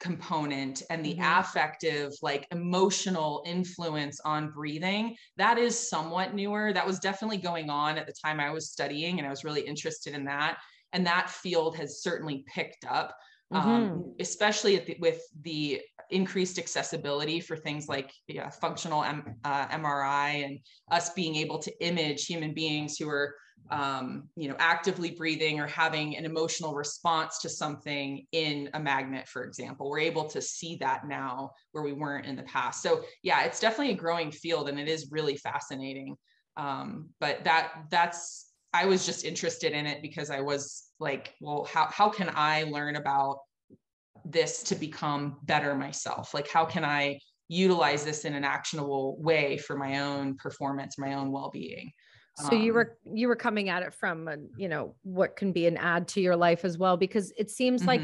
component 0.00 0.82
and 0.88 1.04
the 1.04 1.12
mm-hmm. 1.12 1.40
affective 1.40 2.10
like 2.22 2.46
emotional 2.52 3.42
influence 3.44 4.18
on 4.24 4.50
breathing 4.50 5.14
that 5.36 5.58
is 5.58 5.90
somewhat 5.90 6.34
newer 6.34 6.72
that 6.72 6.86
was 6.86 6.98
definitely 6.98 7.36
going 7.36 7.68
on 7.68 7.98
at 7.98 8.06
the 8.06 8.14
time 8.24 8.40
i 8.40 8.48
was 8.48 8.70
studying 8.70 9.18
and 9.18 9.26
i 9.26 9.30
was 9.30 9.44
really 9.44 9.60
interested 9.60 10.14
in 10.14 10.24
that 10.24 10.56
and 10.94 11.06
that 11.06 11.28
field 11.28 11.76
has 11.76 12.02
certainly 12.02 12.46
picked 12.46 12.86
up 12.88 13.14
um, 13.50 13.60
mm-hmm. 13.60 13.70
um, 13.70 14.14
especially 14.20 14.78
the, 14.78 14.96
with 14.98 15.20
the 15.42 15.82
increased 16.08 16.58
accessibility 16.58 17.40
for 17.40 17.58
things 17.58 17.88
like 17.88 18.10
yeah, 18.26 18.48
functional 18.48 19.04
M, 19.04 19.36
uh, 19.44 19.68
mri 19.68 20.46
and 20.46 20.60
us 20.90 21.10
being 21.10 21.36
able 21.36 21.58
to 21.58 21.84
image 21.84 22.24
human 22.24 22.54
beings 22.54 22.96
who 22.96 23.06
are 23.10 23.34
um, 23.70 24.28
you 24.36 24.48
know, 24.48 24.56
actively 24.58 25.10
breathing 25.10 25.60
or 25.60 25.66
having 25.66 26.16
an 26.16 26.24
emotional 26.24 26.74
response 26.74 27.38
to 27.40 27.48
something 27.48 28.26
in 28.32 28.70
a 28.74 28.80
magnet, 28.80 29.28
for 29.28 29.44
example. 29.44 29.90
We're 29.90 30.00
able 30.00 30.24
to 30.30 30.40
see 30.40 30.76
that 30.76 31.06
now 31.06 31.50
where 31.72 31.84
we 31.84 31.92
weren't 31.92 32.26
in 32.26 32.36
the 32.36 32.42
past. 32.44 32.82
So 32.82 33.02
yeah, 33.22 33.44
it's 33.44 33.60
definitely 33.60 33.92
a 33.92 33.98
growing 33.98 34.30
field 34.30 34.68
and 34.68 34.78
it 34.78 34.88
is 34.88 35.10
really 35.10 35.36
fascinating. 35.36 36.16
Um, 36.56 37.10
but 37.20 37.44
that 37.44 37.84
that's 37.90 38.50
I 38.72 38.86
was 38.86 39.06
just 39.06 39.24
interested 39.24 39.72
in 39.72 39.86
it 39.86 40.02
because 40.02 40.30
I 40.30 40.40
was 40.40 40.88
like, 40.98 41.34
well, 41.40 41.64
how 41.64 41.88
how 41.90 42.08
can 42.08 42.30
I 42.34 42.64
learn 42.64 42.96
about 42.96 43.38
this 44.24 44.62
to 44.64 44.74
become 44.74 45.38
better 45.44 45.74
myself? 45.74 46.34
Like 46.34 46.50
how 46.50 46.64
can 46.64 46.84
I 46.84 47.18
utilize 47.48 48.04
this 48.04 48.24
in 48.24 48.34
an 48.34 48.44
actionable 48.44 49.16
way 49.20 49.56
for 49.56 49.76
my 49.76 50.00
own 50.00 50.36
performance, 50.36 50.98
my 50.98 51.14
own 51.14 51.30
well-being? 51.32 51.92
So 52.38 52.56
um, 52.56 52.62
you 52.62 52.72
were 52.72 52.96
you 53.04 53.28
were 53.28 53.36
coming 53.36 53.68
at 53.68 53.82
it 53.82 53.92
from 53.92 54.28
a, 54.28 54.36
you 54.56 54.68
know 54.68 54.94
what 55.02 55.36
can 55.36 55.52
be 55.52 55.66
an 55.66 55.76
add 55.76 56.06
to 56.08 56.20
your 56.20 56.36
life 56.36 56.64
as 56.64 56.78
well 56.78 56.96
because 56.96 57.32
it 57.36 57.50
seems 57.50 57.82
mm-hmm. 57.82 57.88
like 57.88 58.02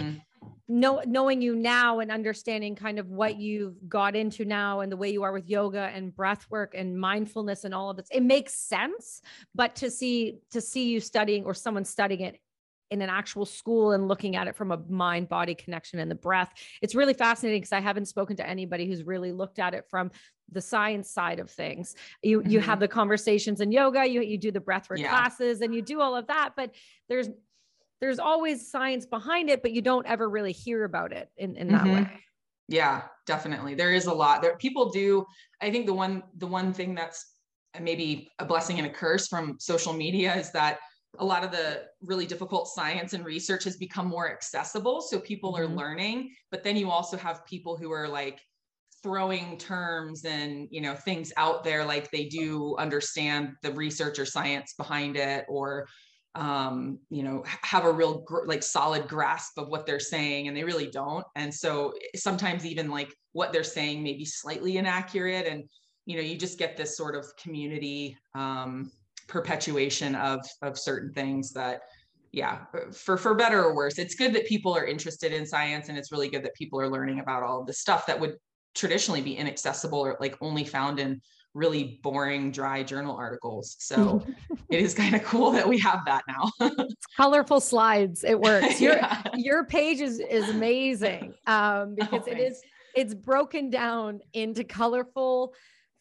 know, 0.69 1.03
knowing 1.07 1.41
you 1.41 1.55
now 1.55 2.01
and 2.01 2.11
understanding 2.11 2.75
kind 2.75 2.99
of 2.99 3.09
what 3.09 3.37
you've 3.39 3.77
got 3.89 4.17
into 4.17 4.45
now 4.45 4.81
and 4.81 4.91
the 4.91 4.97
way 4.97 5.11
you 5.11 5.23
are 5.23 5.33
with 5.33 5.49
yoga 5.49 5.91
and 5.95 6.15
breath 6.15 6.47
work 6.51 6.75
and 6.77 6.99
mindfulness 6.99 7.65
and 7.65 7.75
all 7.75 7.91
of 7.91 7.97
this 7.97 8.09
it 8.11 8.23
makes 8.23 8.55
sense 8.55 9.23
but 9.55 9.75
to 9.77 9.91
see 9.91 10.39
to 10.51 10.61
see 10.61 10.89
you 10.89 11.01
studying 11.01 11.45
or 11.45 11.55
someone 11.55 11.85
studying 11.85 12.21
it 12.21 12.41
in 12.91 13.03
an 13.03 13.11
actual 13.11 13.45
school 13.45 13.93
and 13.93 14.09
looking 14.09 14.37
at 14.37 14.47
it 14.47 14.55
from 14.57 14.71
a 14.71 14.79
mind 14.89 15.29
body 15.29 15.55
connection 15.55 15.99
and 15.99 16.11
the 16.11 16.15
breath. 16.15 16.53
It's 16.83 16.95
really 16.95 17.15
fascinating 17.15 17.61
because 17.61 17.73
I 17.73 17.81
haven't 17.81 18.07
spoken 18.07 18.37
to 18.37 18.49
anybody 18.49 18.87
who's 18.87 19.03
really 19.03 19.33
looked 19.33 19.59
at 19.59 19.75
it 19.75 19.87
from 19.89 20.11
the 20.51 20.61
science 20.61 21.11
side 21.11 21.39
of 21.39 21.51
things. 21.51 21.95
You 22.23 22.41
mm-hmm. 22.41 22.51
you 22.51 22.61
have 22.61 22.75
mm-hmm. 22.75 22.81
the 22.81 22.89
conversations 22.89 23.61
in 23.61 23.73
yoga, 23.73 24.07
you 24.07 24.23
you 24.23 24.39
do 24.39 24.51
the 24.51 24.61
breathwork 24.61 24.99
yeah. 24.99 25.09
classes 25.09 25.61
and 25.61 25.75
you 25.75 25.83
do 25.83 26.01
all 26.01 26.17
of 26.17 26.27
that, 26.29 26.51
but 26.57 26.75
there's 27.09 27.29
there's 28.01 28.19
always 28.19 28.71
science 28.71 29.07
behind 29.07 29.49
it, 29.49 29.63
but 29.63 29.73
you 29.73 29.81
don't 29.81 30.07
ever 30.07 30.29
really 30.29 30.53
hear 30.53 30.85
about 30.85 31.13
it 31.13 31.31
in, 31.37 31.57
in 31.57 31.69
that 31.69 31.85
mm-hmm. 31.85 32.03
way. 32.03 32.21
Yeah, 32.69 33.03
definitely. 33.27 33.75
There 33.75 33.93
is 33.93 34.07
a 34.07 34.13
lot 34.13 34.43
there. 34.43 34.57
People 34.57 34.91
do. 34.91 35.25
I 35.61 35.71
think 35.71 35.87
the 35.87 35.95
one, 35.95 36.23
the 36.39 36.47
one 36.47 36.73
thing 36.73 36.95
that's 36.95 37.25
maybe 37.81 38.31
a 38.39 38.45
blessing 38.45 38.79
and 38.79 38.87
a 38.87 38.91
curse 38.91 39.29
from 39.29 39.57
social 39.59 39.93
media 39.93 40.35
is 40.35 40.53
that 40.53 40.79
a 41.19 41.25
lot 41.25 41.45
of 41.45 41.53
the 41.53 41.83
really 42.03 42.27
difficult 42.27 42.69
science 42.69 43.13
and 43.13 43.25
research 43.25 43.65
has 43.65 43.77
become 43.77 44.07
more 44.07 44.31
accessible 44.31 45.01
so 45.01 45.19
people 45.21 45.57
are 45.57 45.67
mm-hmm. 45.67 45.79
learning 45.79 46.35
but 46.51 46.65
then 46.65 46.77
you 46.77 46.91
also 46.91 47.17
have 47.17 47.47
people 47.47 47.77
who 47.77 47.93
are 47.93 48.09
like 48.09 48.41
throwing 49.05 49.59
terms 49.59 50.25
and 50.25 50.67
you 50.71 50.81
know 50.81 50.95
things 50.95 51.31
out 51.37 51.63
there 51.63 51.85
like 51.85 52.11
they 52.11 52.25
do 52.25 52.75
understand 52.79 53.51
the 53.63 53.71
research 53.73 54.19
or 54.19 54.25
science 54.25 54.73
behind 54.79 55.15
it 55.17 55.45
or 55.47 55.87
um, 56.35 56.99
you 57.11 57.23
know 57.23 57.45
have 57.47 57.85
a 57.85 57.93
real 57.93 58.21
gr- 58.27 58.47
like 58.47 58.63
solid 58.63 59.07
grasp 59.07 59.59
of 59.59 59.69
what 59.69 59.85
they're 59.87 60.01
saying 60.01 60.49
and 60.49 60.57
they 60.57 60.65
really 60.65 60.91
don't. 60.91 61.25
And 61.37 61.53
so 61.53 61.93
sometimes 62.17 62.67
even 62.67 62.91
like 62.91 63.15
what 63.33 63.53
they're 63.53 63.63
saying 63.63 64.03
may 64.03 64.15
be 64.15 64.25
slightly 64.25 64.79
inaccurate 64.79 65.47
and 65.47 65.65
you 66.07 66.17
know 66.17 66.23
you 66.23 66.37
just 66.37 66.59
get 66.59 66.77
this 66.77 66.97
sort 66.97 67.15
of 67.15 67.27
community 67.37 68.17
um, 68.35 68.91
perpetuation 69.29 70.15
of 70.15 70.41
of 70.63 70.79
certain 70.79 71.13
things 71.13 71.53
that 71.53 71.83
yeah 72.33 72.65
for 72.93 73.19
for 73.19 73.35
better 73.35 73.63
or 73.63 73.77
worse. 73.77 73.99
It's 73.99 74.15
good 74.15 74.33
that 74.33 74.47
people 74.47 74.75
are 74.75 74.87
interested 74.87 75.33
in 75.33 75.47
science 75.47 75.91
and 75.91 75.99
it's 75.99 76.11
really 76.11 76.31
good 76.31 76.43
that 76.45 76.55
people 76.55 76.81
are 76.81 76.91
learning 76.91 77.21
about 77.21 77.43
all 77.43 77.61
of 77.61 77.67
the 77.67 77.75
stuff 77.75 78.07
that 78.07 78.19
would 78.19 78.37
traditionally 78.75 79.23
be 79.23 79.37
inaccessible 79.37 79.99
or 79.99 80.17
like 80.21 80.37
only 80.41 80.65
found 80.65 80.99
in 80.99 81.21
really 81.55 82.01
boring 82.03 82.51
dry 82.51 82.83
journal 82.83 83.17
articles. 83.17 83.77
So 83.79 84.25
it 84.69 84.81
is 84.81 84.93
kind 84.93 85.15
of 85.15 85.23
cool 85.23 85.53
that 85.53 85.69
we 85.69 85.79
have 85.79 86.05
that 86.07 86.25
now. 86.29 86.51
Colorful 87.17 87.61
slides. 87.61 88.25
It 88.25 88.39
works. 88.39 88.81
Your 88.81 88.97
yeah. 88.97 89.23
your 89.35 89.65
page 89.65 90.01
is 90.01 90.19
is 90.19 90.49
amazing 90.49 91.35
um 91.47 91.95
because 91.95 92.25
oh, 92.27 92.33
it 92.33 92.39
is 92.39 92.61
it's 92.95 93.15
broken 93.15 93.71
down 93.71 94.21
into 94.33 94.65
colorful 94.65 95.55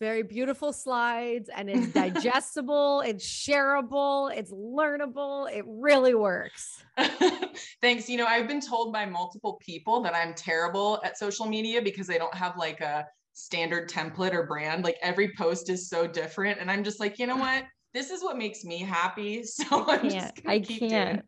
very 0.04 0.22
beautiful 0.22 0.74
slides 0.74 1.50
and 1.56 1.70
it's 1.70 1.88
digestible, 1.94 3.00
it's 3.06 3.26
shareable, 3.26 4.36
it's 4.36 4.52
learnable. 4.52 5.50
It 5.50 5.64
really 5.66 6.14
works. 6.14 6.84
Thanks. 7.82 8.10
You 8.10 8.18
know, 8.18 8.26
I've 8.26 8.46
been 8.46 8.60
told 8.60 8.92
by 8.92 9.06
multiple 9.06 9.58
people 9.66 10.02
that 10.02 10.14
I'm 10.14 10.34
terrible 10.34 11.00
at 11.06 11.18
social 11.18 11.46
media 11.46 11.82
because 11.82 12.10
I 12.10 12.18
don't 12.18 12.36
have 12.36 12.58
like 12.58 12.82
a 12.82 13.06
standard 13.32 13.90
template 13.90 14.34
or 14.34 14.46
brand. 14.46 14.84
Like 14.84 14.98
every 15.02 15.32
post 15.38 15.70
is 15.70 15.88
so 15.88 16.06
different. 16.06 16.60
And 16.60 16.70
I'm 16.70 16.84
just 16.84 17.00
like, 17.00 17.18
you 17.18 17.26
know 17.26 17.38
what? 17.38 17.64
This 17.94 18.10
is 18.10 18.22
what 18.22 18.38
makes 18.38 18.66
me 18.66 18.80
happy. 18.80 19.42
So 19.46 19.90
I'm 19.90 20.10
just 20.10 20.34
I 20.46 20.60
can't. 20.60 21.24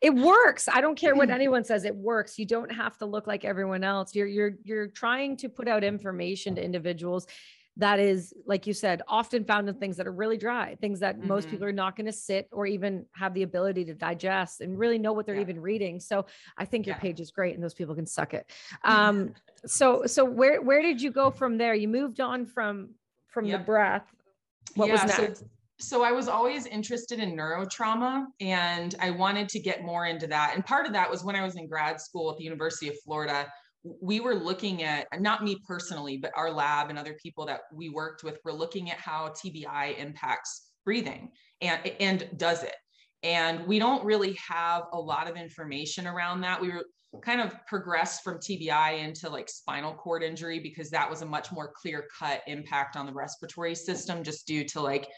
It 0.00 0.14
works. 0.14 0.68
I 0.72 0.80
don't 0.80 0.96
care 0.96 1.16
what 1.16 1.30
anyone 1.40 1.64
says. 1.64 1.84
It 1.84 1.96
works. 1.96 2.38
You 2.38 2.46
don't 2.46 2.70
have 2.70 2.96
to 2.98 3.06
look 3.06 3.26
like 3.26 3.44
everyone 3.44 3.82
else. 3.82 4.14
You're 4.14 4.28
you're 4.28 4.52
you're 4.62 4.86
trying 4.86 5.36
to 5.38 5.48
put 5.48 5.66
out 5.66 5.82
information 5.82 6.54
to 6.54 6.64
individuals 6.64 7.26
that 7.76 7.98
is 7.98 8.32
like 8.46 8.66
you 8.66 8.72
said 8.72 9.02
often 9.06 9.44
found 9.44 9.68
in 9.68 9.74
things 9.74 9.96
that 9.96 10.06
are 10.06 10.12
really 10.12 10.36
dry 10.36 10.74
things 10.80 11.00
that 11.00 11.18
mm-hmm. 11.18 11.28
most 11.28 11.48
people 11.50 11.66
are 11.66 11.72
not 11.72 11.96
going 11.96 12.06
to 12.06 12.12
sit 12.12 12.48
or 12.52 12.66
even 12.66 13.04
have 13.12 13.34
the 13.34 13.42
ability 13.42 13.84
to 13.84 13.94
digest 13.94 14.60
and 14.60 14.78
really 14.78 14.98
know 14.98 15.12
what 15.12 15.26
they're 15.26 15.34
yeah. 15.34 15.42
even 15.42 15.60
reading 15.60 16.00
so 16.00 16.24
i 16.56 16.64
think 16.64 16.86
your 16.86 16.96
yeah. 16.96 17.00
page 17.00 17.20
is 17.20 17.30
great 17.30 17.54
and 17.54 17.62
those 17.62 17.74
people 17.74 17.94
can 17.94 18.06
suck 18.06 18.34
it 18.34 18.50
um 18.84 19.32
so 19.66 20.04
so 20.06 20.24
where 20.24 20.62
where 20.62 20.82
did 20.82 21.00
you 21.00 21.10
go 21.10 21.30
from 21.30 21.58
there 21.58 21.74
you 21.74 21.88
moved 21.88 22.20
on 22.20 22.46
from 22.46 22.90
from 23.28 23.44
yep. 23.44 23.60
the 23.60 23.64
breath 23.64 24.06
what 24.74 24.88
yeah, 24.88 24.92
was 24.92 25.18
next 25.18 25.40
so- 25.40 25.46
so 25.78 26.02
I 26.02 26.10
was 26.10 26.26
always 26.26 26.64
interested 26.64 27.20
in 27.20 27.36
neurotrauma 27.36 28.24
and 28.40 28.94
I 28.98 29.10
wanted 29.10 29.48
to 29.50 29.58
get 29.58 29.84
more 29.84 30.06
into 30.06 30.26
that. 30.28 30.52
And 30.54 30.64
part 30.64 30.86
of 30.86 30.92
that 30.94 31.10
was 31.10 31.22
when 31.22 31.36
I 31.36 31.44
was 31.44 31.56
in 31.56 31.68
grad 31.68 32.00
school 32.00 32.30
at 32.30 32.38
the 32.38 32.44
University 32.44 32.88
of 32.88 32.98
Florida, 33.04 33.46
we 34.00 34.20
were 34.20 34.34
looking 34.34 34.82
at 34.82 35.06
not 35.20 35.44
me 35.44 35.58
personally 35.66 36.16
but 36.16 36.32
our 36.36 36.50
lab 36.50 36.90
and 36.90 36.98
other 36.98 37.14
people 37.22 37.46
that 37.46 37.60
we 37.72 37.88
worked 37.88 38.24
with 38.24 38.38
were 38.44 38.52
looking 38.52 38.90
at 38.90 38.98
how 38.98 39.28
tbi 39.28 39.96
impacts 39.98 40.70
breathing 40.86 41.30
and 41.60 41.86
and 42.00 42.30
does 42.38 42.62
it. 42.62 42.76
And 43.22 43.66
we 43.66 43.78
don't 43.78 44.04
really 44.04 44.38
have 44.48 44.84
a 44.92 44.98
lot 44.98 45.28
of 45.28 45.36
information 45.36 46.06
around 46.06 46.40
that. 46.42 46.60
We 46.60 46.70
were 46.70 46.84
kind 47.22 47.40
of 47.40 47.54
progressed 47.66 48.22
from 48.22 48.36
tbi 48.36 49.02
into 49.02 49.30
like 49.30 49.48
spinal 49.48 49.94
cord 49.94 50.22
injury 50.22 50.60
because 50.60 50.90
that 50.90 51.08
was 51.08 51.22
a 51.22 51.26
much 51.26 51.50
more 51.50 51.72
clear 51.74 52.04
cut 52.18 52.42
impact 52.46 52.94
on 52.94 53.06
the 53.06 53.12
respiratory 53.12 53.74
system 53.74 54.22
just 54.22 54.46
due 54.46 54.64
to 54.64 54.82
like 54.82 55.08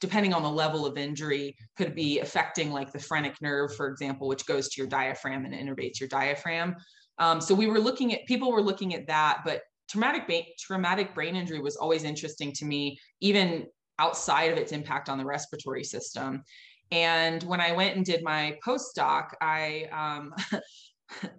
depending 0.00 0.32
on 0.32 0.44
the 0.44 0.50
level 0.50 0.86
of 0.86 0.96
injury 0.96 1.56
could 1.76 1.92
be 1.96 2.20
affecting 2.20 2.70
like 2.70 2.92
the 2.92 3.00
phrenic 3.00 3.34
nerve 3.40 3.74
for 3.74 3.88
example 3.88 4.28
which 4.28 4.46
goes 4.46 4.68
to 4.68 4.80
your 4.80 4.86
diaphragm 4.86 5.44
and 5.44 5.54
innervates 5.54 5.98
your 5.98 6.08
diaphragm 6.08 6.76
um, 7.18 7.40
so 7.40 7.54
we 7.54 7.66
were 7.66 7.80
looking 7.80 8.12
at 8.12 8.24
people 8.26 8.50
were 8.50 8.62
looking 8.62 8.94
at 8.94 9.06
that, 9.06 9.42
but 9.44 9.62
traumatic 9.88 10.26
ba- 10.26 10.50
traumatic 10.58 11.14
brain 11.14 11.36
injury 11.36 11.60
was 11.60 11.76
always 11.76 12.04
interesting 12.04 12.52
to 12.52 12.64
me, 12.64 12.98
even 13.20 13.66
outside 13.98 14.50
of 14.50 14.58
its 14.58 14.72
impact 14.72 15.08
on 15.08 15.18
the 15.18 15.24
respiratory 15.24 15.84
system. 15.84 16.42
And 16.90 17.42
when 17.44 17.60
I 17.60 17.72
went 17.72 17.96
and 17.96 18.04
did 18.04 18.22
my 18.22 18.58
postdoc, 18.66 19.28
I 19.40 19.88
um, 19.92 20.34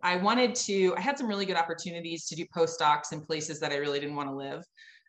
I 0.04 0.18
wanted 0.18 0.56
to. 0.56 0.96
I 0.96 1.02
had 1.02 1.18
some 1.18 1.28
really 1.28 1.46
good 1.46 1.58
opportunities 1.58 2.28
to 2.28 2.36
do 2.36 2.46
postdocs 2.56 3.12
in 3.12 3.22
places 3.22 3.60
that 3.60 3.72
I 3.72 3.76
really 3.76 4.00
didn't 4.00 4.16
want 4.16 4.30
to 4.30 4.36
live. 4.36 4.64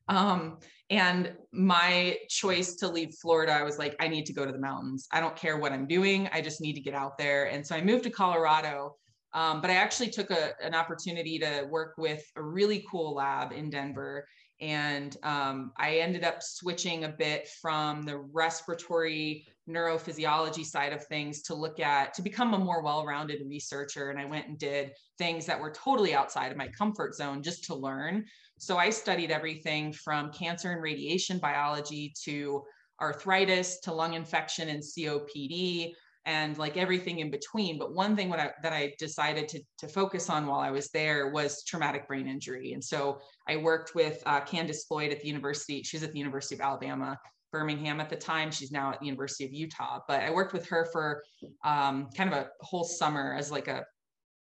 Um, 0.08 0.58
and 0.88 1.34
my 1.52 2.16
choice 2.28 2.76
to 2.76 2.88
leave 2.88 3.14
Florida, 3.20 3.52
I 3.52 3.62
was 3.62 3.76
like, 3.76 3.96
I 3.98 4.06
need 4.06 4.24
to 4.26 4.32
go 4.32 4.46
to 4.46 4.52
the 4.52 4.58
mountains. 4.58 5.08
I 5.10 5.20
don't 5.20 5.34
care 5.34 5.56
what 5.56 5.72
I'm 5.72 5.86
doing. 5.86 6.28
I 6.32 6.40
just 6.40 6.60
need 6.60 6.74
to 6.74 6.80
get 6.80 6.94
out 6.94 7.18
there. 7.18 7.46
And 7.46 7.66
so 7.66 7.74
I 7.74 7.82
moved 7.82 8.04
to 8.04 8.10
Colorado 8.10 8.94
um, 9.36 9.60
but 9.60 9.68
I 9.68 9.74
actually 9.74 10.08
took 10.08 10.30
a, 10.30 10.52
an 10.64 10.74
opportunity 10.74 11.38
to 11.40 11.66
work 11.70 11.92
with 11.98 12.24
a 12.36 12.42
really 12.42 12.86
cool 12.90 13.14
lab 13.14 13.52
in 13.52 13.68
Denver. 13.68 14.26
And 14.62 15.14
um, 15.22 15.72
I 15.76 15.98
ended 15.98 16.24
up 16.24 16.42
switching 16.42 17.04
a 17.04 17.10
bit 17.10 17.46
from 17.60 18.04
the 18.04 18.16
respiratory 18.16 19.46
neurophysiology 19.68 20.64
side 20.64 20.94
of 20.94 21.04
things 21.04 21.42
to 21.42 21.54
look 21.54 21.80
at, 21.80 22.14
to 22.14 22.22
become 22.22 22.54
a 22.54 22.58
more 22.58 22.82
well 22.82 23.04
rounded 23.04 23.42
researcher. 23.46 24.08
And 24.08 24.18
I 24.18 24.24
went 24.24 24.48
and 24.48 24.58
did 24.58 24.92
things 25.18 25.44
that 25.44 25.60
were 25.60 25.70
totally 25.70 26.14
outside 26.14 26.50
of 26.50 26.56
my 26.56 26.68
comfort 26.68 27.14
zone 27.14 27.42
just 27.42 27.64
to 27.64 27.74
learn. 27.74 28.24
So 28.56 28.78
I 28.78 28.88
studied 28.88 29.30
everything 29.30 29.92
from 29.92 30.32
cancer 30.32 30.72
and 30.72 30.82
radiation 30.82 31.38
biology 31.38 32.14
to 32.24 32.62
arthritis 33.02 33.80
to 33.80 33.92
lung 33.92 34.14
infection 34.14 34.70
and 34.70 34.82
COPD 34.82 35.92
and 36.26 36.58
like 36.58 36.76
everything 36.76 37.20
in 37.20 37.30
between. 37.30 37.78
But 37.78 37.94
one 37.94 38.16
thing 38.16 38.32
I, 38.32 38.50
that 38.62 38.72
I 38.72 38.92
decided 38.98 39.48
to, 39.48 39.60
to 39.78 39.88
focus 39.88 40.28
on 40.28 40.46
while 40.46 40.58
I 40.58 40.70
was 40.70 40.90
there 40.90 41.30
was 41.30 41.62
traumatic 41.64 42.06
brain 42.08 42.26
injury. 42.26 42.72
And 42.72 42.82
so 42.82 43.20
I 43.48 43.56
worked 43.56 43.94
with 43.94 44.22
uh, 44.26 44.40
Candace 44.40 44.84
Floyd 44.84 45.12
at 45.12 45.20
the 45.20 45.28
university. 45.28 45.82
She's 45.84 46.02
at 46.02 46.12
the 46.12 46.18
University 46.18 46.56
of 46.56 46.60
Alabama, 46.60 47.16
Birmingham 47.52 48.00
at 48.00 48.10
the 48.10 48.16
time. 48.16 48.50
She's 48.50 48.72
now 48.72 48.90
at 48.90 48.98
the 48.98 49.06
University 49.06 49.44
of 49.44 49.52
Utah. 49.52 50.00
But 50.08 50.20
I 50.22 50.30
worked 50.30 50.52
with 50.52 50.66
her 50.66 50.88
for 50.92 51.22
um, 51.64 52.08
kind 52.16 52.32
of 52.32 52.36
a 52.36 52.48
whole 52.60 52.84
summer 52.84 53.36
as 53.38 53.52
like 53.52 53.68
a 53.68 53.84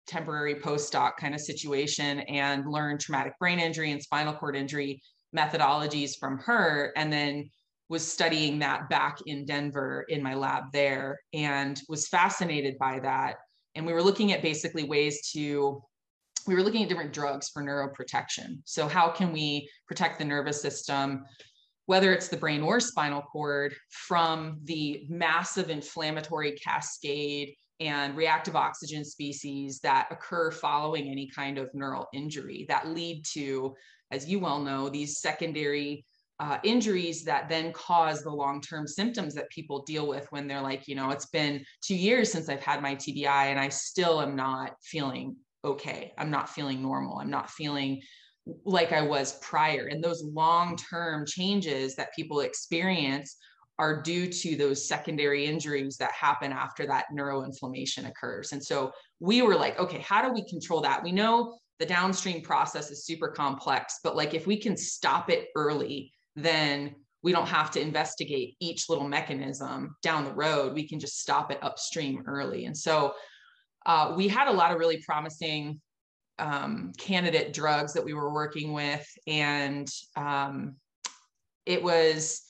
temporary 0.07 0.55
postdoc 0.55 1.17
kind 1.21 1.35
of 1.35 1.41
situation 1.43 2.21
and 2.21 2.67
learned 2.67 2.99
traumatic 2.99 3.39
brain 3.39 3.61
injury 3.61 3.93
and 3.93 4.03
spinal 4.03 4.33
cord 4.33 4.57
injury 4.57 5.03
methodologies 5.37 6.13
from 6.19 6.39
her. 6.39 6.95
And 6.97 7.13
then 7.13 7.51
was 7.89 8.11
studying 8.11 8.59
that 8.59 8.89
back 8.89 9.19
in 9.27 9.47
Denver 9.47 10.05
in 10.09 10.23
my 10.23 10.35
lab 10.35 10.65
there 10.73 11.21
and 11.33 11.81
was 11.89 12.09
fascinated 12.09 12.77
by 12.79 13.01
that. 13.01 13.37
And 13.75 13.87
we 13.87 13.93
were 13.93 14.03
looking 14.03 14.33
at 14.33 14.43
basically 14.43 14.85
ways 14.85 15.31
to, 15.33 15.83
we 16.47 16.55
were 16.55 16.63
looking 16.63 16.83
at 16.83 16.89
different 16.89 17.13
drugs 17.13 17.49
for 17.49 17.63
neuroprotection. 17.63 18.59
So, 18.65 18.89
how 18.89 19.09
can 19.11 19.33
we 19.33 19.69
protect 19.87 20.19
the 20.19 20.25
nervous 20.25 20.61
system, 20.61 21.25
whether 21.87 22.13
it's 22.13 22.29
the 22.29 22.37
brain 22.37 22.63
or 22.63 22.81
spinal 22.81 23.23
cord, 23.23 23.75
from 23.91 24.59
the 24.65 25.07
massive 25.09 25.71
inflammatory 25.71 26.53
cascade 26.53 27.55
and 27.81 28.17
reactive 28.17 28.57
oxygen 28.57 29.05
species 29.05 29.79
that 29.81 30.09
occur 30.11 30.51
following 30.51 31.09
any 31.09 31.29
kind 31.29 31.59
of 31.59 31.73
neural 31.75 32.09
injury 32.13 32.67
that 32.69 32.89
lead 32.89 33.25
to, 33.33 33.75
as 34.11 34.29
you 34.29 34.39
well 34.39 34.61
know, 34.61 34.89
these 34.89 35.21
secondary 35.21 36.05
uh, 36.41 36.59
injuries 36.63 37.25
that 37.25 37.49
then 37.49 37.73
cause 37.73 38.23
the 38.23 38.31
long-term 38.31 38.87
symptoms 38.87 39.35
that 39.35 39.51
people 39.51 39.83
deal 39.83 40.07
with 40.07 40.27
when 40.31 40.47
they're 40.47 40.61
like, 40.61 40.87
you 40.87 40.95
know, 40.95 41.11
it's 41.11 41.27
been 41.27 41.65
two 41.83 41.97
years 41.97 42.31
since 42.31 42.49
I've 42.49 42.63
had 42.63 42.81
my 42.81 42.95
TBI 42.95 43.27
and 43.27 43.59
I 43.59 43.69
still 43.69 44.21
am 44.21 44.37
not 44.37 44.75
feeling 44.83 45.37
okay. 45.65 46.13
I'm 46.17 46.31
not 46.31 46.49
feeling 46.49 46.81
normal. 46.81 47.19
I'm 47.19 47.31
not 47.31 47.51
feeling 47.51 48.01
like 48.65 48.93
I 48.93 49.03
was 49.03 49.39
prior. 49.43 49.87
And 49.87 50.03
those 50.03 50.23
long-term 50.23 51.27
changes 51.27 51.97
that 51.97 52.15
people 52.15 52.41
experience 52.41 53.37
are 53.81 54.01
due 54.01 54.29
to 54.29 54.57
those 54.57 54.89
secondary 54.89 55.45
injuries 55.45 55.97
that 55.97 56.13
happen 56.13 56.53
after 56.53 56.87
that 56.87 57.07
neuroinflammation 57.13 58.09
occurs. 58.09 58.53
And 58.53 58.65
so 58.65 58.93
we 59.21 59.43
were 59.43 59.55
like, 59.55 59.79
okay, 59.79 60.01
how 60.01 60.23
do 60.23 60.33
we 60.33 60.49
control 60.49 60.81
that? 60.83 61.03
We 61.03 61.13
know 61.13 61.59
the 61.79 61.87
downstream 61.87 62.43
process 62.43 62.91
is 62.91 63.07
super 63.07 63.29
complex, 63.29 64.01
but 64.03 64.17
like 64.17 64.35
if 64.35 64.47
we 64.47 64.57
can 64.57 64.77
stop 64.77 65.31
it 65.31 65.49
early, 65.55 66.13
then 66.45 66.95
we 67.23 67.33
don't 67.33 67.49
have 67.49 67.71
to 67.73 67.81
investigate 67.81 68.57
each 68.61 68.89
little 68.89 69.09
mechanism 69.09 69.97
down 70.03 70.25
the 70.25 70.33
road. 70.33 70.75
We 70.75 70.89
can 70.89 71.01
just 71.01 71.21
stop 71.21 71.51
it 71.51 71.59
upstream 71.63 72.23
early. 72.27 72.67
And 72.67 72.77
so 72.77 73.13
uh, 73.87 74.15
we 74.17 74.29
had 74.29 74.49
a 74.49 74.53
lot 74.53 74.73
of 74.73 74.79
really 74.79 75.03
promising 75.05 75.81
um, 76.39 76.93
candidate 76.97 77.53
drugs 77.53 77.93
that 77.95 78.05
we 78.05 78.15
were 78.15 78.33
working 78.33 78.73
with. 78.73 79.07
And 79.27 79.89
um, 80.17 80.77
it 81.67 81.83
was 81.83 82.48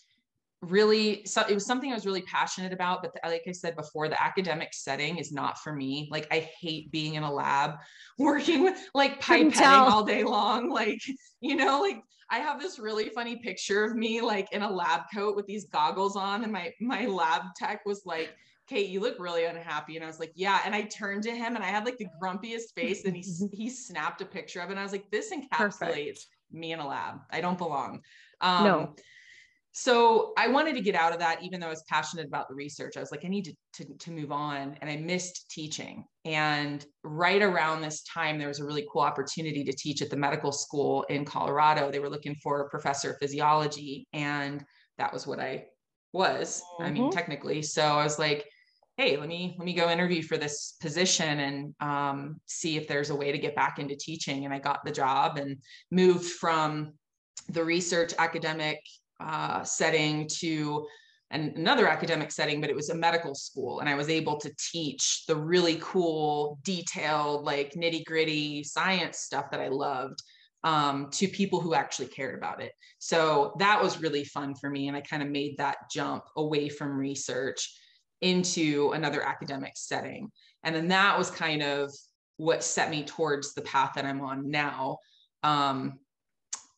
really 0.60 1.24
so 1.24 1.44
it 1.48 1.54
was 1.54 1.64
something 1.64 1.92
i 1.92 1.94
was 1.94 2.04
really 2.04 2.22
passionate 2.22 2.72
about 2.72 3.00
but 3.00 3.12
the, 3.12 3.28
like 3.28 3.44
i 3.46 3.52
said 3.52 3.76
before 3.76 4.08
the 4.08 4.20
academic 4.20 4.74
setting 4.74 5.16
is 5.16 5.30
not 5.30 5.56
for 5.58 5.72
me 5.72 6.08
like 6.10 6.26
i 6.32 6.40
hate 6.60 6.90
being 6.90 7.14
in 7.14 7.22
a 7.22 7.32
lab 7.32 7.74
working 8.18 8.64
with 8.64 8.76
like 8.92 9.20
pipetting 9.22 9.62
all 9.62 10.04
day 10.04 10.24
long 10.24 10.68
like 10.68 11.00
you 11.40 11.54
know 11.54 11.80
like 11.80 12.02
I 12.30 12.40
have 12.40 12.60
this 12.60 12.78
really 12.78 13.08
funny 13.08 13.36
picture 13.36 13.84
of 13.84 13.96
me 13.96 14.20
like 14.20 14.52
in 14.52 14.60
a 14.60 14.70
lab 14.70 15.04
coat 15.14 15.34
with 15.34 15.46
these 15.46 15.64
goggles 15.64 16.14
on, 16.14 16.42
and 16.42 16.52
my 16.52 16.74
my 16.78 17.06
lab 17.06 17.54
tech 17.56 17.86
was 17.86 18.02
like, 18.04 18.34
Kate, 18.66 18.90
you 18.90 19.00
look 19.00 19.18
really 19.18 19.46
unhappy. 19.46 19.96
And 19.96 20.04
I 20.04 20.08
was 20.08 20.20
like, 20.20 20.32
yeah. 20.34 20.60
And 20.66 20.74
I 20.74 20.82
turned 20.82 21.22
to 21.22 21.30
him 21.30 21.56
and 21.56 21.64
I 21.64 21.68
had 21.68 21.86
like 21.86 21.96
the 21.96 22.06
grumpiest 22.22 22.74
face 22.74 23.06
and 23.06 23.16
he, 23.16 23.24
he 23.52 23.70
snapped 23.70 24.20
a 24.20 24.26
picture 24.26 24.60
of 24.60 24.68
it. 24.68 24.72
And 24.72 24.80
I 24.80 24.82
was 24.82 24.92
like, 24.92 25.10
this 25.10 25.32
encapsulates 25.32 25.78
Perfect. 25.78 26.26
me 26.52 26.72
in 26.72 26.80
a 26.80 26.86
lab. 26.86 27.20
I 27.30 27.40
don't 27.40 27.56
belong. 27.56 28.02
Um, 28.42 28.64
no 28.64 28.94
so 29.80 30.32
I 30.36 30.48
wanted 30.48 30.74
to 30.74 30.80
get 30.80 30.96
out 30.96 31.12
of 31.12 31.20
that, 31.20 31.40
even 31.44 31.60
though 31.60 31.68
I 31.68 31.70
was 31.70 31.84
passionate 31.88 32.26
about 32.26 32.48
the 32.48 32.54
research. 32.56 32.96
I 32.96 33.00
was 33.00 33.12
like, 33.12 33.24
I 33.24 33.28
need 33.28 33.44
to, 33.44 33.54
to, 33.74 33.94
to, 33.94 34.10
move 34.10 34.32
on. 34.32 34.76
And 34.80 34.90
I 34.90 34.96
missed 34.96 35.48
teaching. 35.52 36.04
And 36.24 36.84
right 37.04 37.40
around 37.40 37.80
this 37.80 38.02
time, 38.02 38.40
there 38.40 38.48
was 38.48 38.58
a 38.58 38.64
really 38.64 38.88
cool 38.92 39.02
opportunity 39.02 39.62
to 39.62 39.72
teach 39.72 40.02
at 40.02 40.10
the 40.10 40.16
medical 40.16 40.50
school 40.50 41.04
in 41.04 41.24
Colorado. 41.24 41.92
They 41.92 42.00
were 42.00 42.10
looking 42.10 42.34
for 42.42 42.62
a 42.62 42.68
professor 42.68 43.12
of 43.12 43.18
physiology. 43.18 44.08
And 44.12 44.64
that 44.98 45.12
was 45.12 45.28
what 45.28 45.38
I 45.38 45.66
was. 46.12 46.60
Mm-hmm. 46.60 46.82
I 46.82 46.90
mean, 46.90 47.02
mm-hmm. 47.04 47.16
technically. 47.16 47.62
So 47.62 47.84
I 47.84 48.02
was 48.02 48.18
like, 48.18 48.46
hey, 48.96 49.16
let 49.16 49.28
me 49.28 49.54
let 49.60 49.64
me 49.64 49.74
go 49.74 49.88
interview 49.90 50.24
for 50.24 50.36
this 50.36 50.74
position 50.80 51.38
and 51.38 51.74
um, 51.78 52.40
see 52.46 52.76
if 52.76 52.88
there's 52.88 53.10
a 53.10 53.16
way 53.16 53.30
to 53.30 53.38
get 53.38 53.54
back 53.54 53.78
into 53.78 53.94
teaching. 53.94 54.44
And 54.44 54.52
I 54.52 54.58
got 54.58 54.84
the 54.84 54.90
job 54.90 55.38
and 55.38 55.58
moved 55.92 56.32
from 56.32 56.94
the 57.48 57.62
research 57.62 58.12
academic 58.18 58.80
uh, 59.20 59.62
setting 59.64 60.28
to 60.40 60.86
an, 61.30 61.52
another 61.56 61.88
academic 61.88 62.30
setting, 62.30 62.60
but 62.60 62.70
it 62.70 62.76
was 62.76 62.90
a 62.90 62.94
medical 62.94 63.34
school. 63.34 63.80
And 63.80 63.88
I 63.88 63.94
was 63.94 64.08
able 64.08 64.38
to 64.40 64.50
teach 64.72 65.24
the 65.26 65.36
really 65.36 65.78
cool, 65.80 66.58
detailed, 66.62 67.44
like 67.44 67.72
nitty 67.74 68.04
gritty 68.04 68.64
science 68.64 69.18
stuff 69.18 69.50
that 69.50 69.60
I 69.60 69.68
loved 69.68 70.22
um, 70.64 71.08
to 71.12 71.28
people 71.28 71.60
who 71.60 71.74
actually 71.74 72.08
cared 72.08 72.36
about 72.36 72.62
it. 72.62 72.72
So 72.98 73.54
that 73.58 73.82
was 73.82 74.00
really 74.00 74.24
fun 74.24 74.54
for 74.54 74.70
me. 74.70 74.88
And 74.88 74.96
I 74.96 75.00
kind 75.00 75.22
of 75.22 75.28
made 75.28 75.56
that 75.58 75.76
jump 75.90 76.24
away 76.36 76.68
from 76.68 76.96
research 76.96 77.74
into 78.20 78.92
another 78.94 79.22
academic 79.22 79.72
setting. 79.76 80.30
And 80.64 80.74
then 80.74 80.88
that 80.88 81.16
was 81.16 81.30
kind 81.30 81.62
of 81.62 81.92
what 82.36 82.64
set 82.64 82.90
me 82.90 83.04
towards 83.04 83.54
the 83.54 83.62
path 83.62 83.92
that 83.94 84.04
I'm 84.04 84.20
on 84.20 84.50
now. 84.50 84.98
Um, 85.42 85.98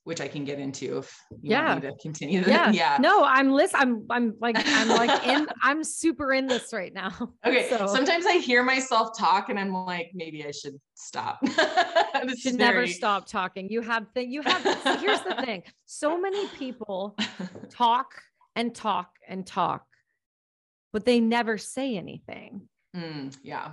which 0.04 0.20
I 0.20 0.28
can 0.28 0.44
get 0.44 0.58
into 0.58 0.98
if 0.98 1.14
you 1.30 1.50
yeah. 1.50 1.68
want 1.68 1.84
me 1.84 1.90
to 1.90 1.96
continue. 1.96 2.42
Yeah. 2.46 2.70
yeah. 2.70 2.96
No, 3.00 3.22
I'm 3.24 3.52
listen. 3.52 3.78
I'm 3.80 4.06
I'm 4.10 4.34
like 4.40 4.56
I'm 4.58 4.88
like 4.88 5.26
in 5.26 5.46
I'm 5.62 5.84
super 5.84 6.32
in 6.32 6.46
this 6.46 6.72
right 6.72 6.92
now. 6.92 7.10
Okay. 7.44 7.68
So. 7.70 7.86
Sometimes 7.86 8.26
I 8.26 8.34
hear 8.34 8.62
myself 8.62 9.16
talk 9.16 9.48
and 9.48 9.58
I'm 9.58 9.72
like, 9.72 10.10
maybe 10.14 10.44
I 10.44 10.50
should 10.50 10.78
stop. 10.94 11.38
you 11.42 12.36
should 12.36 12.54
never 12.54 12.86
stop 12.86 13.26
talking. 13.26 13.68
You 13.70 13.80
have 13.80 14.06
thing 14.14 14.30
you 14.30 14.42
have 14.42 14.62
here's 15.00 15.20
the 15.22 15.34
thing. 15.44 15.62
So 15.86 16.20
many 16.20 16.46
people 16.48 17.16
talk 17.70 18.14
and 18.54 18.74
talk 18.74 19.10
and 19.26 19.46
talk, 19.46 19.86
but 20.92 21.04
they 21.04 21.20
never 21.20 21.56
say 21.56 21.96
anything. 21.96 22.68
Mm, 22.94 23.36
yeah 23.42 23.72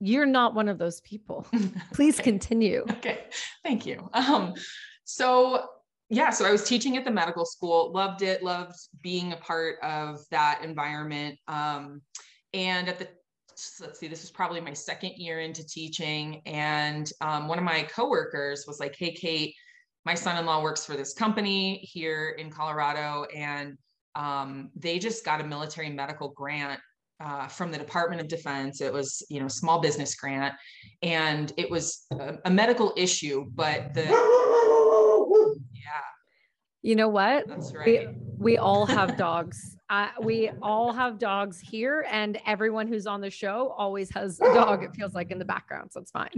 you're 0.00 0.26
not 0.26 0.54
one 0.54 0.68
of 0.68 0.78
those 0.78 1.00
people. 1.02 1.46
Please 1.92 2.16
okay. 2.16 2.24
continue. 2.30 2.84
Okay. 2.90 3.18
Thank 3.62 3.84
you. 3.84 4.08
Um, 4.14 4.54
so 5.10 5.66
yeah, 6.08 6.30
so 6.30 6.44
I 6.44 6.50
was 6.50 6.64
teaching 6.64 6.96
at 6.96 7.04
the 7.04 7.10
medical 7.10 7.44
school, 7.44 7.92
loved 7.92 8.22
it, 8.22 8.42
loved 8.42 8.76
being 9.00 9.32
a 9.32 9.36
part 9.36 9.76
of 9.82 10.20
that 10.30 10.60
environment. 10.64 11.38
Um, 11.46 12.02
and 12.52 12.88
at 12.88 12.98
the 12.98 13.08
let's 13.80 14.00
see, 14.00 14.08
this 14.08 14.24
is 14.24 14.30
probably 14.30 14.60
my 14.60 14.72
second 14.72 15.12
year 15.16 15.40
into 15.40 15.64
teaching. 15.66 16.42
And 16.46 17.10
um, 17.20 17.46
one 17.46 17.58
of 17.58 17.64
my 17.64 17.82
coworkers 17.82 18.64
was 18.66 18.80
like, 18.80 18.96
Hey, 18.98 19.12
Kate, 19.12 19.54
my 20.04 20.14
son 20.14 20.38
in 20.38 20.46
law 20.46 20.62
works 20.62 20.84
for 20.84 20.96
this 20.96 21.12
company 21.12 21.76
here 21.82 22.36
in 22.38 22.50
Colorado, 22.50 23.26
and 23.36 23.76
um, 24.14 24.70
they 24.74 24.98
just 24.98 25.24
got 25.24 25.40
a 25.40 25.44
military 25.44 25.90
medical 25.90 26.30
grant 26.30 26.80
uh, 27.22 27.46
from 27.46 27.70
the 27.70 27.78
Department 27.78 28.20
of 28.20 28.28
Defense. 28.28 28.80
It 28.80 28.92
was, 28.92 29.22
you 29.28 29.40
know, 29.40 29.48
small 29.48 29.80
business 29.80 30.14
grant, 30.14 30.54
and 31.02 31.52
it 31.56 31.70
was 31.70 32.06
a, 32.12 32.38
a 32.46 32.50
medical 32.50 32.94
issue, 32.96 33.44
but 33.54 33.92
the. 33.94 34.39
You 36.82 36.96
know 36.96 37.08
what? 37.08 37.46
That's 37.46 37.74
right. 37.74 38.08
We, 38.08 38.14
we 38.38 38.58
all 38.58 38.86
have 38.86 39.16
dogs. 39.18 39.76
Uh, 39.90 40.08
we 40.22 40.50
all 40.62 40.92
have 40.92 41.18
dogs 41.18 41.60
here, 41.60 42.06
and 42.10 42.38
everyone 42.46 42.86
who's 42.86 43.06
on 43.06 43.20
the 43.20 43.30
show 43.30 43.74
always 43.76 44.08
has 44.14 44.40
a 44.40 44.54
dog. 44.54 44.84
It 44.84 44.94
feels 44.94 45.14
like 45.14 45.30
in 45.30 45.38
the 45.38 45.44
background, 45.44 45.90
so 45.92 46.00
it's 46.00 46.10
fine. 46.10 46.30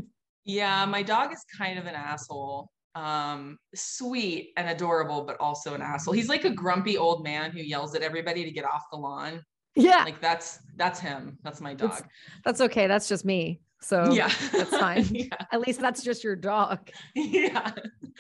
Yeah, 0.45 0.85
my 0.87 1.03
dog 1.03 1.33
is 1.33 1.45
kind 1.57 1.79
of 1.79 1.87
an 1.87 1.95
asshole. 1.95 2.71
Um, 2.95 3.59
sweet 3.75 4.53
and 4.57 4.69
adorable, 4.69 5.25
but 5.25 5.39
also 5.39 5.75
an 5.75 5.83
asshole. 5.83 6.15
He's 6.15 6.29
like 6.29 6.45
a 6.45 6.51
grumpy 6.51 6.99
old 6.99 7.23
man 7.23 7.51
who 7.51 7.61
yells 7.61 7.95
at 7.95 8.03
everybody 8.03 8.45
to 8.45 8.51
get 8.51 8.65
off 8.65 8.85
the 8.91 8.99
lawn. 8.99 9.43
Yeah, 9.77 10.05
like 10.05 10.21
that's 10.21 10.59
that's 10.77 10.99
him. 10.99 11.39
That's 11.43 11.61
my 11.61 11.75
dog. 11.75 11.91
That's, 11.91 12.03
that's 12.45 12.61
okay. 12.63 12.87
That's 12.87 13.09
just 13.09 13.25
me. 13.25 13.61
So 13.83 14.13
yeah, 14.13 14.31
that's 14.53 14.77
fine. 14.77 15.07
yeah. 15.13 15.37
At 15.51 15.61
least 15.61 15.81
that's 15.81 16.03
just 16.03 16.25
your 16.25 16.37
dog. 16.37 16.91
Yeah. 17.15 17.73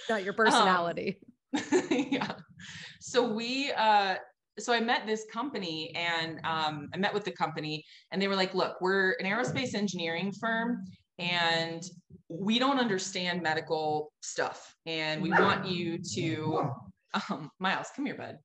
Not 0.09 0.25
your 0.25 0.33
personality. 0.33 1.19
Um, 1.21 1.32
yeah. 1.91 2.33
So 3.01 3.33
we 3.33 3.73
uh 3.73 4.17
so 4.59 4.73
I 4.73 4.81
met 4.81 5.07
this 5.07 5.25
company 5.33 5.95
and 5.95 6.39
um, 6.45 6.91
I 6.93 6.99
met 6.99 7.15
with 7.15 7.25
the 7.25 7.31
company 7.31 7.85
and 8.11 8.21
they 8.21 8.29
were 8.29 8.37
like, 8.37 8.55
look, 8.55 8.81
we're 8.81 9.13
an 9.13 9.25
aerospace 9.27 9.75
engineering 9.75 10.33
firm 10.33 10.85
and 11.19 11.83
we 12.29 12.59
don't 12.59 12.79
understand 12.79 13.43
medical 13.43 14.13
stuff. 14.21 14.75
And 14.87 15.23
we 15.23 15.31
want 15.31 15.67
you 15.67 15.99
to, 16.15 16.71
um, 17.31 17.51
Miles, 17.61 17.89
come 17.95 18.07
here, 18.07 18.15
bud. 18.15 18.39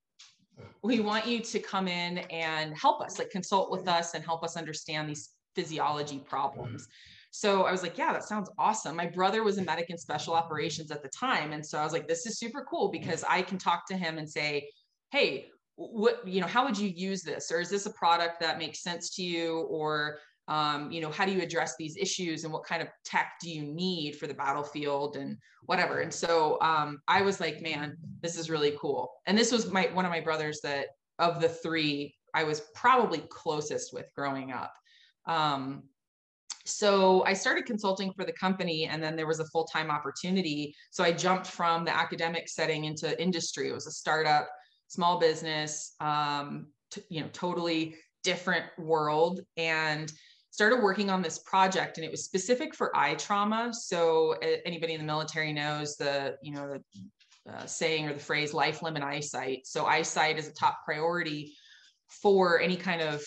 We 0.81 1.01
want 1.01 1.27
you 1.27 1.39
to 1.39 1.59
come 1.59 1.87
in 1.87 2.19
and 2.19 2.75
help 2.77 3.01
us, 3.01 3.19
like 3.19 3.29
consult 3.29 3.69
with 3.69 3.87
us 3.87 4.13
and 4.13 4.23
help 4.23 4.43
us 4.43 4.57
understand 4.57 5.09
these 5.09 5.31
physiology 5.55 6.19
problems. 6.19 6.87
So 7.37 7.65
I 7.65 7.71
was 7.71 7.83
like, 7.83 7.99
yeah, 7.99 8.13
that 8.13 8.23
sounds 8.23 8.49
awesome. 8.57 8.95
My 8.95 9.05
brother 9.05 9.43
was 9.43 9.59
a 9.59 9.61
medic 9.61 9.91
in 9.91 9.97
special 9.99 10.33
operations 10.33 10.89
at 10.89 11.03
the 11.03 11.09
time. 11.09 11.53
And 11.53 11.63
so 11.63 11.77
I 11.77 11.83
was 11.83 11.93
like, 11.93 12.07
this 12.07 12.25
is 12.25 12.39
super 12.39 12.65
cool 12.67 12.89
because 12.89 13.23
I 13.29 13.43
can 13.43 13.59
talk 13.59 13.87
to 13.89 13.95
him 13.95 14.17
and 14.17 14.27
say, 14.27 14.67
hey, 15.11 15.49
what, 15.75 16.27
you 16.27 16.41
know, 16.41 16.47
how 16.47 16.65
would 16.65 16.75
you 16.75 16.89
use 16.89 17.21
this? 17.21 17.51
Or 17.51 17.59
is 17.59 17.69
this 17.69 17.85
a 17.85 17.91
product 17.91 18.39
that 18.39 18.57
makes 18.57 18.81
sense 18.81 19.11
to 19.17 19.23
you? 19.23 19.67
Or 19.69 20.17
um, 20.47 20.91
you 20.91 20.99
know 21.01 21.11
how 21.11 21.25
do 21.25 21.31
you 21.31 21.41
address 21.41 21.75
these 21.77 21.95
issues 21.97 22.43
and 22.43 22.51
what 22.53 22.63
kind 22.63 22.81
of 22.81 22.87
tech 23.03 23.33
do 23.41 23.51
you 23.51 23.63
need 23.63 24.15
for 24.15 24.27
the 24.27 24.33
battlefield 24.33 25.17
and 25.17 25.37
whatever 25.65 25.99
and 25.99 26.13
so 26.13 26.57
um, 26.61 27.01
i 27.09 27.21
was 27.21 27.41
like 27.41 27.61
man 27.61 27.97
this 28.21 28.37
is 28.37 28.49
really 28.49 28.77
cool 28.79 29.11
and 29.25 29.37
this 29.37 29.51
was 29.51 29.69
my 29.69 29.89
one 29.91 30.05
of 30.05 30.09
my 30.11 30.21
brothers 30.21 30.61
that 30.63 30.85
of 31.19 31.41
the 31.41 31.49
three 31.49 32.15
i 32.33 32.45
was 32.45 32.61
probably 32.73 33.19
closest 33.29 33.93
with 33.93 34.05
growing 34.15 34.53
up 34.53 34.73
um, 35.25 35.83
so 36.67 37.23
I 37.25 37.33
started 37.33 37.65
consulting 37.65 38.11
for 38.13 38.25
the 38.25 38.33
company 38.33 38.85
and 38.85 39.01
then 39.01 39.15
there 39.15 39.27
was 39.27 39.39
a 39.39 39.45
full-time 39.45 39.89
opportunity. 39.89 40.75
So 40.91 41.03
I 41.03 41.11
jumped 41.11 41.47
from 41.47 41.85
the 41.85 41.95
academic 41.95 42.49
setting 42.49 42.85
into 42.85 43.19
industry. 43.21 43.69
It 43.69 43.73
was 43.73 43.87
a 43.87 43.91
startup, 43.91 44.49
small 44.87 45.19
business, 45.19 45.95
um, 45.99 46.67
t- 46.91 47.03
you 47.09 47.21
know, 47.21 47.29
totally 47.31 47.95
different 48.23 48.65
world 48.77 49.41
and 49.55 50.11
started 50.51 50.81
working 50.81 51.09
on 51.09 51.21
this 51.21 51.39
project 51.39 51.97
and 51.97 52.05
it 52.05 52.11
was 52.11 52.25
specific 52.25 52.75
for 52.75 52.95
eye 52.95 53.15
trauma. 53.15 53.73
So 53.73 54.33
anybody 54.65 54.93
in 54.93 54.99
the 54.99 55.05
military 55.05 55.53
knows 55.53 55.95
the, 55.95 56.35
you 56.41 56.53
know, 56.53 56.67
the 56.67 56.83
uh, 57.49 57.65
saying 57.65 58.07
or 58.07 58.13
the 58.13 58.19
phrase 58.19 58.53
life, 58.53 58.81
and 58.83 58.97
eyesight. 58.97 59.65
So 59.65 59.85
eyesight 59.85 60.37
is 60.37 60.49
a 60.49 60.53
top 60.53 60.79
priority 60.83 61.55
for 62.09 62.59
any 62.59 62.75
kind 62.75 63.01
of 63.01 63.23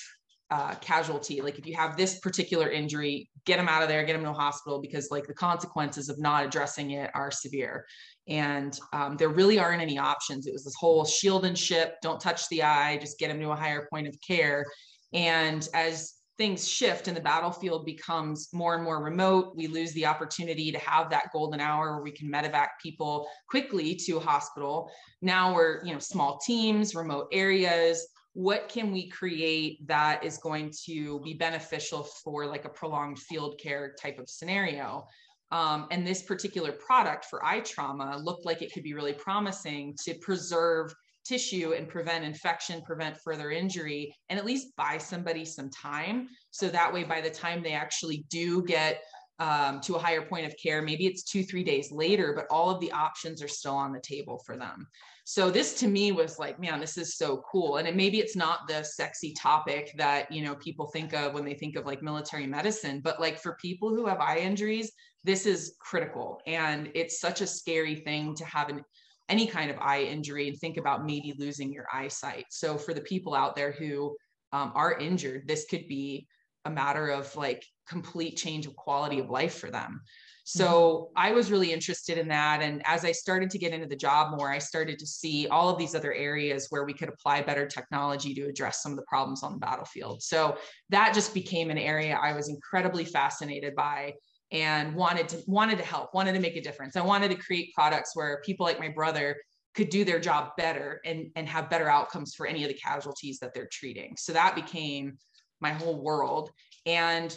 uh, 0.51 0.75
casualty. 0.77 1.41
Like 1.41 1.59
if 1.59 1.67
you 1.67 1.77
have 1.77 1.97
this 1.97 2.19
particular 2.19 2.71
injury, 2.71 3.31
get 3.45 3.57
them 3.57 3.69
out 3.69 3.83
of 3.83 3.89
there, 3.89 4.05
get 4.05 4.15
them 4.15 4.25
to 4.25 4.31
a 4.31 4.35
hospital 4.35 4.81
because 4.81 5.11
like 5.11 5.27
the 5.27 5.35
consequences 5.35 6.09
of 6.09 6.19
not 6.19 6.45
addressing 6.45 6.93
it 6.93 7.11
are 7.15 7.31
severe. 7.31 7.87
And 8.29 8.79
um, 8.93 9.17
there 9.17 9.29
really 9.29 9.59
aren't 9.59 9.83
any 9.83 9.99
options. 9.99 10.47
It 10.47 10.53
was 10.53 10.65
this 10.65 10.75
whole 10.79 11.05
shield 11.05 11.45
and 11.45 11.59
ship, 11.59 11.97
don't 12.03 12.21
touch 12.21 12.49
the 12.49 12.63
eye, 12.63 12.99
just 13.01 13.19
get 13.19 13.29
them 13.29 13.41
to 13.41 13.51
a 13.51 13.57
higher 13.57 13.87
point 13.93 14.09
of 14.09 14.17
care. 14.27 14.67
And 15.13 15.69
as 15.75 16.15
things 16.37 16.67
shift 16.67 17.07
and 17.07 17.17
the 17.17 17.21
battlefield 17.21 17.85
becomes 17.85 18.49
more 18.53 18.75
and 18.75 18.83
more 18.83 19.03
remote, 19.05 19.53
we 19.57 19.67
lose 19.67 19.93
the 19.93 20.07
opportunity 20.07 20.73
to 20.73 20.79
have 20.79 21.11
that 21.11 21.27
golden 21.33 21.61
hour 21.61 21.93
where 21.93 22.03
we 22.03 22.11
can 22.11 22.33
medevac 22.33 22.69
people 22.83 23.29
quickly 23.49 23.95
to 23.95 24.17
a 24.17 24.21
hospital. 24.21 24.91
Now 25.21 25.55
we're, 25.55 25.85
you 25.85 25.93
know, 25.93 25.99
small 25.99 26.39
teams, 26.39 26.95
remote 26.95 27.29
areas, 27.31 28.07
what 28.35 28.69
can 28.69 28.93
we 28.93 29.09
create 29.09 29.87
that 29.87 30.23
is 30.25 30.39
going 30.39 30.73
to 30.85 31.21
be 31.21 31.35
beneficial 31.35 32.05
for 32.05 32.47
like 32.47 32.65
a 32.65 32.69
prolonged 32.69 33.19
field 33.19 33.59
care 33.59 33.95
type 34.01 34.19
of 34.19 34.29
scenario 34.29 35.07
um, 35.53 35.89
and 35.91 36.07
this 36.07 36.23
particular 36.23 36.73
product 36.73 37.25
for 37.25 37.45
eye 37.45 37.61
trauma 37.61 38.17
looked 38.19 38.47
like 38.47 38.63
it 38.63 38.73
could 38.73 38.85
be 38.85 38.95
really 38.95 39.13
promising 39.13 39.97
to 40.05 40.15
preserve 40.15 40.95
tissue 41.25 41.75
and 41.77 41.89
prevent 41.89 42.25
infection, 42.25 42.83
prevent 42.83 43.17
further 43.19 43.51
injury, 43.51 44.15
and 44.29 44.39
at 44.39 44.47
least 44.47 44.75
buy 44.77 44.97
somebody 44.99 45.45
some 45.45 45.71
time. 45.71 46.29
So 46.51 46.69
that 46.69 46.93
way, 46.93 47.05
by 47.05 47.21
the 47.21 47.31
time 47.31 47.63
they 47.63 47.73
actually 47.73 48.25
do 48.31 48.63
get 48.63 49.03
um, 49.41 49.81
to 49.81 49.97
a 49.97 49.99
higher 49.99 50.23
point 50.23 50.47
of 50.47 50.55
care, 50.63 50.83
maybe 50.83 51.07
it's 51.07 51.23
two, 51.23 51.43
three 51.43 51.65
days 51.65 51.91
later, 51.91 52.35
but 52.37 52.47
all 52.51 52.71
of 52.71 52.79
the 52.81 52.93
options 52.93 53.43
are 53.43 53.49
still 53.49 53.75
on 53.75 53.93
the 53.93 54.01
table 54.01 54.43
for 54.45 54.57
them. 54.57 54.87
So 55.25 55.51
this 55.51 55.75
to 55.81 55.89
me 55.89 56.13
was 56.13 56.39
like, 56.39 56.61
man, 56.61 56.79
this 56.79 56.99
is 56.99 57.17
so 57.17 57.43
cool. 57.51 57.79
And 57.79 57.89
it, 57.89 57.97
maybe 57.97 58.19
it's 58.19 58.37
not 58.37 58.69
the 58.69 58.83
sexy 58.83 59.33
topic 59.33 59.93
that, 59.97 60.31
you 60.31 60.43
know, 60.43 60.57
people 60.57 60.87
think 60.89 61.15
of 61.15 61.33
when 61.33 61.45
they 61.45 61.55
think 61.55 61.77
of 61.77 61.87
like 61.87 62.03
military 62.03 62.47
medicine, 62.47 63.01
but 63.03 63.21
like 63.21 63.41
for 63.41 63.57
people 63.61 63.89
who 63.89 64.07
have 64.07 64.21
eye 64.21 64.39
injuries, 64.39 64.93
this 65.25 65.47
is 65.47 65.77
critical. 65.81 66.41
And 66.47 66.91
it's 66.95 67.21
such 67.21 67.41
a 67.41 67.47
scary 67.47 67.95
thing 67.95 68.35
to 68.37 68.45
have 68.45 68.69
an 68.69 68.85
any 69.31 69.47
kind 69.47 69.71
of 69.71 69.79
eye 69.79 70.03
injury 70.03 70.49
and 70.49 70.59
think 70.59 70.77
about 70.77 71.07
maybe 71.07 71.33
losing 71.39 71.73
your 71.73 71.87
eyesight. 71.93 72.47
So 72.51 72.77
for 72.77 72.93
the 72.93 73.01
people 73.01 73.33
out 73.33 73.55
there 73.55 73.71
who 73.71 74.17
um, 74.53 74.73
are 74.75 74.99
injured, 74.99 75.47
this 75.47 75.67
could 75.71 75.87
be 75.87 76.27
a 76.65 76.71
matter 76.71 77.09
of 77.09 77.35
like 77.37 77.65
complete 77.89 78.37
change 78.37 78.67
of 78.67 78.77
quality 78.77 79.19
of 79.19 79.31
life 79.31 79.59
for 79.59 79.71
them. 79.71 80.01
So 80.45 80.67
mm-hmm. 80.67 81.13
I 81.17 81.33
was 81.33 81.51
really 81.51 81.73
interested 81.73 82.19
in 82.19 82.29
that. 82.29 82.61
And 82.61 82.83
as 82.85 83.05
I 83.05 83.13
started 83.13 83.51
to 83.51 83.59
get 83.59 83.73
into 83.73 83.87
the 83.87 83.97
job 83.97 84.37
more, 84.37 84.51
I 84.51 84.59
started 84.59 84.99
to 84.99 85.07
see 85.07 85.47
all 85.49 85.69
of 85.69 85.79
these 85.79 85.95
other 85.95 86.13
areas 86.13 86.67
where 86.71 86.85
we 86.85 86.93
could 86.93 87.09
apply 87.09 87.43
better 87.43 87.67
technology 87.67 88.35
to 88.35 88.43
address 88.43 88.83
some 88.83 88.93
of 88.93 88.97
the 88.97 89.05
problems 89.05 89.43
on 89.43 89.53
the 89.53 89.59
battlefield. 89.59 90.23
So 90.23 90.57
that 90.89 91.15
just 91.15 91.35
became 91.35 91.71
an 91.71 91.79
area 91.79 92.19
I 92.21 92.33
was 92.33 92.49
incredibly 92.49 93.05
fascinated 93.05 93.77
by 93.77 94.15
and 94.53 94.95
wanted 94.97 95.29
to 95.29 95.43
wanted 95.47 95.79
to 95.79 95.85
help, 95.85 96.13
wanted 96.15 96.33
to 96.33 96.41
make 96.41 96.57
a 96.57 96.61
difference. 96.61 96.97
I 96.97 97.03
wanted 97.03 97.31
to 97.31 97.37
create 97.37 97.73
products 97.73 98.17
where 98.17 98.43
people 98.45 98.67
like 98.67 98.81
my 98.81 98.89
brother 98.89 99.37
could 99.75 99.89
do 99.89 100.05
their 100.05 100.19
job 100.19 100.51
better 100.57 101.01
and, 101.05 101.31
and 101.37 101.49
have 101.49 101.71
better 101.71 101.89
outcomes 101.89 102.35
for 102.35 102.47
any 102.47 102.65
of 102.65 102.69
the 102.69 102.75
casualties 102.75 103.39
that 103.39 103.55
they're 103.55 103.69
treating. 103.71 104.17
So 104.19 104.33
that 104.33 104.57
became 104.57 105.17
my 105.61 105.71
whole 105.71 106.01
world. 106.01 106.51
And 106.87 107.37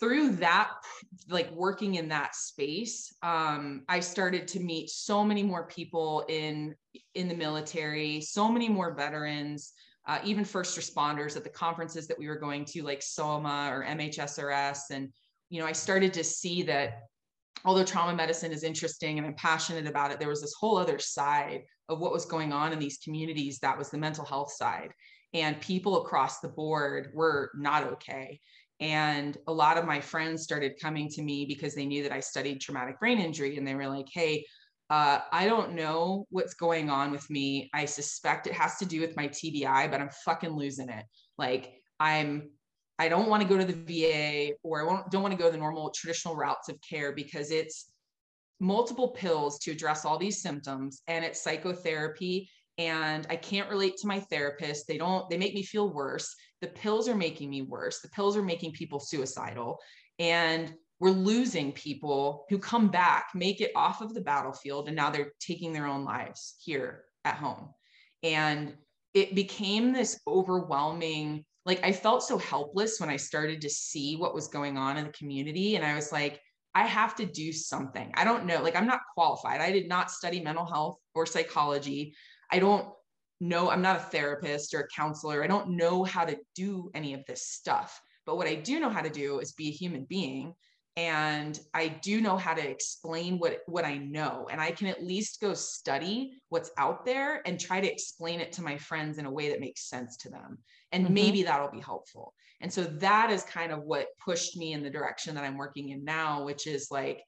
through 0.00 0.30
that 0.30 0.70
like 1.28 1.50
working 1.52 1.94
in 1.94 2.08
that 2.08 2.34
space 2.34 3.14
um, 3.22 3.82
i 3.88 4.00
started 4.00 4.46
to 4.46 4.60
meet 4.60 4.90
so 4.90 5.24
many 5.24 5.42
more 5.42 5.66
people 5.66 6.24
in 6.28 6.74
in 7.14 7.28
the 7.28 7.34
military 7.34 8.20
so 8.20 8.50
many 8.50 8.68
more 8.68 8.94
veterans 8.94 9.72
uh, 10.06 10.18
even 10.22 10.44
first 10.44 10.78
responders 10.78 11.36
at 11.36 11.44
the 11.44 11.50
conferences 11.50 12.06
that 12.06 12.18
we 12.18 12.28
were 12.28 12.36
going 12.36 12.64
to 12.64 12.82
like 12.82 13.02
soma 13.02 13.70
or 13.72 13.84
mhsrs 13.84 14.90
and 14.90 15.08
you 15.48 15.60
know 15.60 15.66
i 15.66 15.72
started 15.72 16.12
to 16.12 16.24
see 16.24 16.62
that 16.62 17.04
although 17.64 17.84
trauma 17.84 18.14
medicine 18.14 18.52
is 18.52 18.64
interesting 18.64 19.18
and 19.18 19.26
i'm 19.26 19.34
passionate 19.34 19.86
about 19.86 20.10
it 20.10 20.18
there 20.18 20.28
was 20.28 20.42
this 20.42 20.54
whole 20.58 20.76
other 20.76 20.98
side 20.98 21.62
of 21.88 22.00
what 22.00 22.12
was 22.12 22.26
going 22.26 22.52
on 22.52 22.72
in 22.72 22.78
these 22.78 22.98
communities 22.98 23.58
that 23.58 23.78
was 23.78 23.90
the 23.90 23.98
mental 23.98 24.24
health 24.24 24.52
side 24.52 24.90
and 25.34 25.60
people 25.60 26.02
across 26.02 26.40
the 26.40 26.48
board 26.48 27.10
were 27.12 27.50
not 27.54 27.84
okay 27.84 28.40
and 28.80 29.38
a 29.46 29.52
lot 29.52 29.78
of 29.78 29.86
my 29.86 30.00
friends 30.00 30.42
started 30.42 30.80
coming 30.80 31.08
to 31.10 31.22
me 31.22 31.46
because 31.46 31.74
they 31.74 31.86
knew 31.86 32.02
that 32.02 32.12
I 32.12 32.20
studied 32.20 32.60
traumatic 32.60 32.98
brain 32.98 33.18
injury. 33.18 33.56
And 33.56 33.66
they 33.66 33.74
were 33.74 33.88
like, 33.88 34.08
hey, 34.12 34.44
uh, 34.90 35.20
I 35.32 35.46
don't 35.46 35.74
know 35.74 36.26
what's 36.30 36.54
going 36.54 36.90
on 36.90 37.10
with 37.10 37.28
me. 37.30 37.70
I 37.72 37.84
suspect 37.84 38.46
it 38.46 38.52
has 38.52 38.76
to 38.78 38.84
do 38.84 39.00
with 39.00 39.16
my 39.16 39.28
TBI, 39.28 39.90
but 39.90 40.00
I'm 40.00 40.10
fucking 40.24 40.50
losing 40.50 40.88
it. 40.88 41.04
Like, 41.38 41.72
I'm, 42.00 42.50
I 42.98 43.08
don't 43.08 43.28
want 43.28 43.42
to 43.42 43.48
go 43.48 43.56
to 43.56 43.64
the 43.64 43.72
VA 43.72 44.54
or 44.62 44.82
I 44.82 45.02
don't 45.10 45.22
want 45.22 45.32
to 45.32 45.42
go 45.42 45.50
the 45.50 45.56
normal 45.56 45.90
traditional 45.90 46.36
routes 46.36 46.68
of 46.68 46.76
care 46.88 47.12
because 47.12 47.50
it's 47.50 47.86
multiple 48.60 49.08
pills 49.08 49.58
to 49.60 49.70
address 49.70 50.04
all 50.04 50.18
these 50.18 50.42
symptoms 50.42 51.02
and 51.08 51.24
it's 51.24 51.42
psychotherapy 51.42 52.48
and 52.78 53.26
I 53.30 53.36
can't 53.36 53.70
relate 53.70 53.96
to 53.98 54.06
my 54.06 54.20
therapist. 54.20 54.86
They 54.86 54.98
don't, 54.98 55.28
they 55.30 55.36
make 55.36 55.54
me 55.54 55.62
feel 55.62 55.92
worse. 55.92 56.34
The 56.60 56.68
pills 56.68 57.08
are 57.08 57.14
making 57.14 57.50
me 57.50 57.62
worse. 57.62 58.00
The 58.00 58.08
pills 58.08 58.36
are 58.36 58.42
making 58.42 58.72
people 58.72 59.00
suicidal. 59.00 59.78
And 60.18 60.74
we're 61.00 61.10
losing 61.10 61.72
people 61.72 62.46
who 62.48 62.58
come 62.58 62.88
back, 62.88 63.28
make 63.34 63.60
it 63.60 63.72
off 63.74 64.00
of 64.00 64.14
the 64.14 64.20
battlefield, 64.20 64.86
and 64.88 64.96
now 64.96 65.10
they're 65.10 65.32
taking 65.40 65.72
their 65.72 65.86
own 65.86 66.04
lives 66.04 66.54
here 66.58 67.04
at 67.24 67.36
home. 67.36 67.70
And 68.22 68.74
it 69.12 69.34
became 69.34 69.92
this 69.92 70.20
overwhelming, 70.26 71.44
like 71.66 71.84
I 71.84 71.92
felt 71.92 72.22
so 72.22 72.38
helpless 72.38 73.00
when 73.00 73.10
I 73.10 73.16
started 73.16 73.60
to 73.60 73.70
see 73.70 74.16
what 74.16 74.34
was 74.34 74.48
going 74.48 74.78
on 74.78 74.96
in 74.96 75.04
the 75.04 75.12
community. 75.12 75.76
And 75.76 75.84
I 75.84 75.94
was 75.94 76.10
like, 76.10 76.40
I 76.74 76.86
have 76.86 77.14
to 77.16 77.26
do 77.26 77.52
something. 77.52 78.10
I 78.14 78.24
don't 78.24 78.46
know. 78.46 78.60
Like, 78.60 78.74
I'm 78.74 78.86
not 78.86 79.00
qualified. 79.14 79.60
I 79.60 79.70
did 79.70 79.88
not 79.88 80.10
study 80.10 80.40
mental 80.40 80.66
health 80.66 80.98
or 81.14 81.24
psychology. 81.24 82.14
I 82.50 82.58
don't 82.58 82.88
know, 83.40 83.70
I'm 83.70 83.82
not 83.82 83.96
a 83.96 84.00
therapist 84.00 84.74
or 84.74 84.80
a 84.80 84.88
counselor. 84.88 85.42
I 85.42 85.46
don't 85.46 85.76
know 85.76 86.04
how 86.04 86.24
to 86.24 86.38
do 86.54 86.90
any 86.94 87.14
of 87.14 87.24
this 87.26 87.46
stuff. 87.46 88.00
But 88.26 88.36
what 88.36 88.46
I 88.46 88.54
do 88.54 88.80
know 88.80 88.90
how 88.90 89.02
to 89.02 89.10
do 89.10 89.40
is 89.40 89.52
be 89.52 89.68
a 89.68 89.72
human 89.72 90.04
being. 90.04 90.54
And 90.96 91.58
I 91.74 91.88
do 91.88 92.20
know 92.20 92.36
how 92.36 92.54
to 92.54 92.66
explain 92.66 93.38
what, 93.38 93.62
what 93.66 93.84
I 93.84 93.98
know. 93.98 94.46
And 94.50 94.60
I 94.60 94.70
can 94.70 94.86
at 94.86 95.02
least 95.02 95.40
go 95.40 95.52
study 95.52 96.34
what's 96.50 96.70
out 96.78 97.04
there 97.04 97.42
and 97.46 97.58
try 97.58 97.80
to 97.80 97.92
explain 97.92 98.40
it 98.40 98.52
to 98.52 98.62
my 98.62 98.78
friends 98.78 99.18
in 99.18 99.26
a 99.26 99.30
way 99.30 99.48
that 99.48 99.60
makes 99.60 99.88
sense 99.88 100.16
to 100.18 100.30
them. 100.30 100.58
And 100.92 101.04
mm-hmm. 101.04 101.14
maybe 101.14 101.42
that'll 101.42 101.70
be 101.70 101.80
helpful. 101.80 102.32
And 102.60 102.72
so 102.72 102.84
that 102.84 103.30
is 103.30 103.42
kind 103.42 103.72
of 103.72 103.82
what 103.82 104.06
pushed 104.24 104.56
me 104.56 104.72
in 104.72 104.84
the 104.84 104.90
direction 104.90 105.34
that 105.34 105.44
I'm 105.44 105.58
working 105.58 105.88
in 105.88 106.04
now, 106.04 106.44
which 106.44 106.68
is 106.68 106.88
like, 106.92 107.20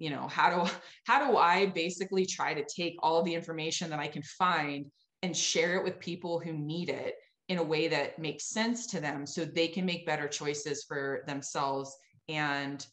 you 0.00 0.10
know 0.10 0.26
how 0.26 0.50
do 0.64 0.70
how 1.06 1.24
do 1.24 1.36
i 1.36 1.66
basically 1.66 2.26
try 2.26 2.52
to 2.52 2.64
take 2.64 2.96
all 3.00 3.20
of 3.20 3.24
the 3.24 3.34
information 3.34 3.88
that 3.90 4.00
i 4.00 4.08
can 4.08 4.22
find 4.22 4.86
and 5.22 5.36
share 5.36 5.76
it 5.76 5.84
with 5.84 6.00
people 6.00 6.40
who 6.40 6.52
need 6.52 6.88
it 6.88 7.14
in 7.48 7.58
a 7.58 7.62
way 7.62 7.86
that 7.86 8.18
makes 8.18 8.46
sense 8.46 8.86
to 8.88 9.00
them 9.00 9.26
so 9.26 9.44
they 9.44 9.68
can 9.68 9.84
make 9.84 10.06
better 10.06 10.26
choices 10.26 10.84
for 10.84 11.22
themselves 11.26 11.96
and 12.28 12.86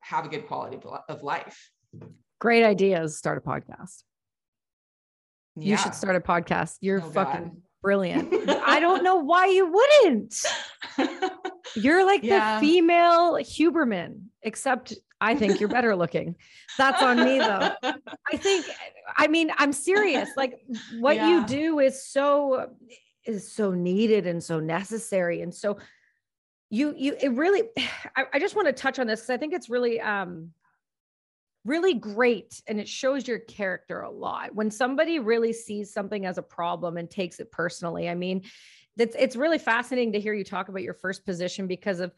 have 0.00 0.24
a 0.24 0.28
good 0.28 0.46
quality 0.46 0.78
of 1.08 1.22
life 1.22 1.70
great 2.40 2.64
ideas 2.64 3.16
start 3.16 3.38
a 3.38 3.40
podcast 3.40 4.02
yeah. 5.56 5.70
you 5.70 5.76
should 5.76 5.94
start 5.94 6.16
a 6.16 6.20
podcast 6.20 6.76
you're 6.80 7.02
oh, 7.02 7.10
fucking 7.10 7.44
God. 7.44 7.56
brilliant 7.82 8.32
i 8.64 8.80
don't 8.80 9.02
know 9.02 9.16
why 9.16 9.46
you 9.46 9.66
wouldn't 9.70 10.34
you're 11.74 12.06
like 12.06 12.22
yeah. 12.22 12.60
the 12.60 12.66
female 12.66 13.34
huberman 13.34 14.20
except 14.42 14.94
I 15.20 15.34
think 15.34 15.60
you're 15.60 15.68
better 15.68 15.96
looking. 15.96 16.36
That's 16.76 17.02
on 17.02 17.24
me 17.24 17.38
though. 17.38 17.70
I 18.32 18.36
think 18.36 18.66
I 19.16 19.28
mean 19.28 19.50
I'm 19.56 19.72
serious. 19.72 20.30
Like 20.36 20.60
what 20.98 21.16
yeah. 21.16 21.28
you 21.28 21.46
do 21.46 21.78
is 21.78 22.04
so 22.04 22.70
is 23.24 23.50
so 23.50 23.72
needed 23.72 24.26
and 24.26 24.42
so 24.42 24.60
necessary 24.60 25.40
and 25.42 25.52
so 25.54 25.78
you 26.70 26.94
you 26.96 27.16
it 27.20 27.32
really 27.32 27.64
I, 28.16 28.24
I 28.34 28.38
just 28.38 28.54
want 28.54 28.68
to 28.68 28.72
touch 28.72 28.98
on 28.98 29.06
this 29.06 29.20
because 29.20 29.30
I 29.30 29.36
think 29.36 29.52
it's 29.52 29.68
really 29.68 30.00
um 30.00 30.50
really 31.64 31.94
great 31.94 32.62
and 32.68 32.78
it 32.78 32.88
shows 32.88 33.26
your 33.26 33.40
character 33.40 34.02
a 34.02 34.10
lot 34.10 34.54
when 34.54 34.70
somebody 34.70 35.18
really 35.18 35.52
sees 35.52 35.92
something 35.92 36.24
as 36.24 36.38
a 36.38 36.42
problem 36.42 36.96
and 36.96 37.10
takes 37.10 37.40
it 37.40 37.50
personally 37.50 38.08
i 38.08 38.14
mean 38.14 38.40
that's 38.96 39.16
it's 39.18 39.34
really 39.34 39.58
fascinating 39.58 40.12
to 40.12 40.20
hear 40.20 40.32
you 40.32 40.44
talk 40.44 40.68
about 40.68 40.82
your 40.82 40.94
first 40.94 41.26
position 41.26 41.66
because 41.66 41.98
of 41.98 42.12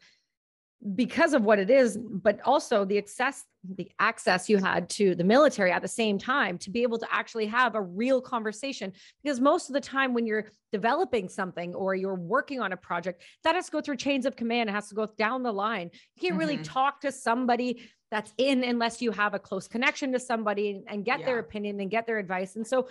because 0.95 1.33
of 1.33 1.43
what 1.43 1.59
it 1.59 1.69
is 1.69 1.97
but 1.97 2.39
also 2.45 2.85
the 2.85 2.97
access 2.97 3.43
the 3.75 3.91
access 3.99 4.47
you 4.47 4.57
had 4.57 4.89
to 4.89 5.13
the 5.13 5.23
military 5.23 5.73
at 5.73 5.81
the 5.81 5.87
same 5.87 6.17
time 6.17 6.57
to 6.57 6.69
be 6.69 6.83
able 6.83 6.97
to 6.97 7.07
actually 7.11 7.45
have 7.45 7.75
a 7.75 7.81
real 7.81 8.21
conversation 8.21 8.93
because 9.21 9.41
most 9.41 9.69
of 9.69 9.73
the 9.73 9.81
time 9.81 10.13
when 10.13 10.25
you're 10.25 10.45
developing 10.71 11.27
something 11.27 11.75
or 11.75 11.95
you're 11.95 12.15
working 12.15 12.61
on 12.61 12.71
a 12.71 12.77
project 12.77 13.21
that 13.43 13.55
has 13.55 13.65
to 13.65 13.71
go 13.71 13.81
through 13.81 13.97
chains 13.97 14.25
of 14.25 14.37
command 14.37 14.69
it 14.69 14.73
has 14.73 14.87
to 14.87 14.95
go 14.95 15.05
down 15.17 15.43
the 15.43 15.51
line 15.51 15.89
you 16.15 16.21
can't 16.21 16.39
really 16.39 16.55
mm-hmm. 16.55 16.63
talk 16.63 17.01
to 17.01 17.11
somebody 17.11 17.89
that's 18.09 18.33
in 18.37 18.63
unless 18.63 19.01
you 19.01 19.11
have 19.11 19.33
a 19.33 19.39
close 19.39 19.67
connection 19.67 20.13
to 20.13 20.19
somebody 20.19 20.81
and 20.87 21.03
get 21.03 21.19
yeah. 21.19 21.25
their 21.25 21.39
opinion 21.39 21.81
and 21.81 21.91
get 21.91 22.07
their 22.07 22.19
advice 22.19 22.55
and 22.55 22.65
so 22.65 22.87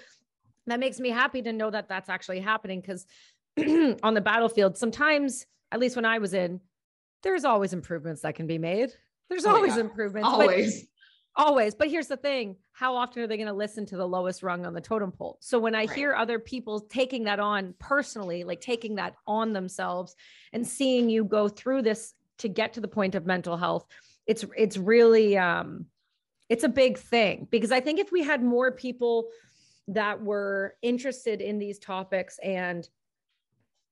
that 0.66 0.78
makes 0.78 1.00
me 1.00 1.08
happy 1.08 1.40
to 1.40 1.54
know 1.54 1.70
that 1.70 1.88
that's 1.88 2.10
actually 2.10 2.40
happening 2.40 2.82
because 2.82 3.06
on 4.02 4.12
the 4.12 4.20
battlefield 4.20 4.76
sometimes 4.76 5.46
at 5.72 5.80
least 5.80 5.96
when 5.96 6.04
i 6.04 6.18
was 6.18 6.34
in 6.34 6.60
there's 7.22 7.44
always 7.44 7.72
improvements 7.72 8.22
that 8.22 8.34
can 8.34 8.46
be 8.46 8.58
made. 8.58 8.90
There's 9.28 9.46
oh, 9.46 9.56
always 9.56 9.74
yeah. 9.74 9.82
improvements. 9.82 10.28
Always. 10.28 10.80
But, 11.36 11.44
always. 11.44 11.74
But 11.74 11.88
here's 11.88 12.08
the 12.08 12.16
thing 12.16 12.56
how 12.72 12.96
often 12.96 13.22
are 13.22 13.26
they 13.26 13.36
going 13.36 13.48
to 13.48 13.52
listen 13.52 13.86
to 13.86 13.96
the 13.96 14.06
lowest 14.06 14.42
rung 14.42 14.64
on 14.64 14.74
the 14.74 14.80
totem 14.80 15.12
pole? 15.12 15.38
So 15.40 15.58
when 15.58 15.74
I 15.74 15.80
right. 15.80 15.92
hear 15.92 16.14
other 16.14 16.38
people 16.38 16.80
taking 16.80 17.24
that 17.24 17.40
on 17.40 17.74
personally, 17.78 18.44
like 18.44 18.60
taking 18.60 18.96
that 18.96 19.14
on 19.26 19.52
themselves 19.52 20.14
and 20.52 20.66
seeing 20.66 21.08
you 21.10 21.24
go 21.24 21.48
through 21.48 21.82
this 21.82 22.14
to 22.38 22.48
get 22.48 22.74
to 22.74 22.80
the 22.80 22.88
point 22.88 23.14
of 23.14 23.26
mental 23.26 23.56
health, 23.56 23.86
it's 24.26 24.44
it's 24.56 24.76
really 24.76 25.36
um 25.36 25.86
it's 26.48 26.64
a 26.64 26.68
big 26.68 26.98
thing 26.98 27.46
because 27.50 27.72
I 27.72 27.80
think 27.80 27.98
if 27.98 28.12
we 28.12 28.22
had 28.22 28.42
more 28.42 28.72
people 28.72 29.28
that 29.88 30.22
were 30.22 30.76
interested 30.82 31.40
in 31.40 31.58
these 31.58 31.78
topics 31.78 32.38
and 32.42 32.88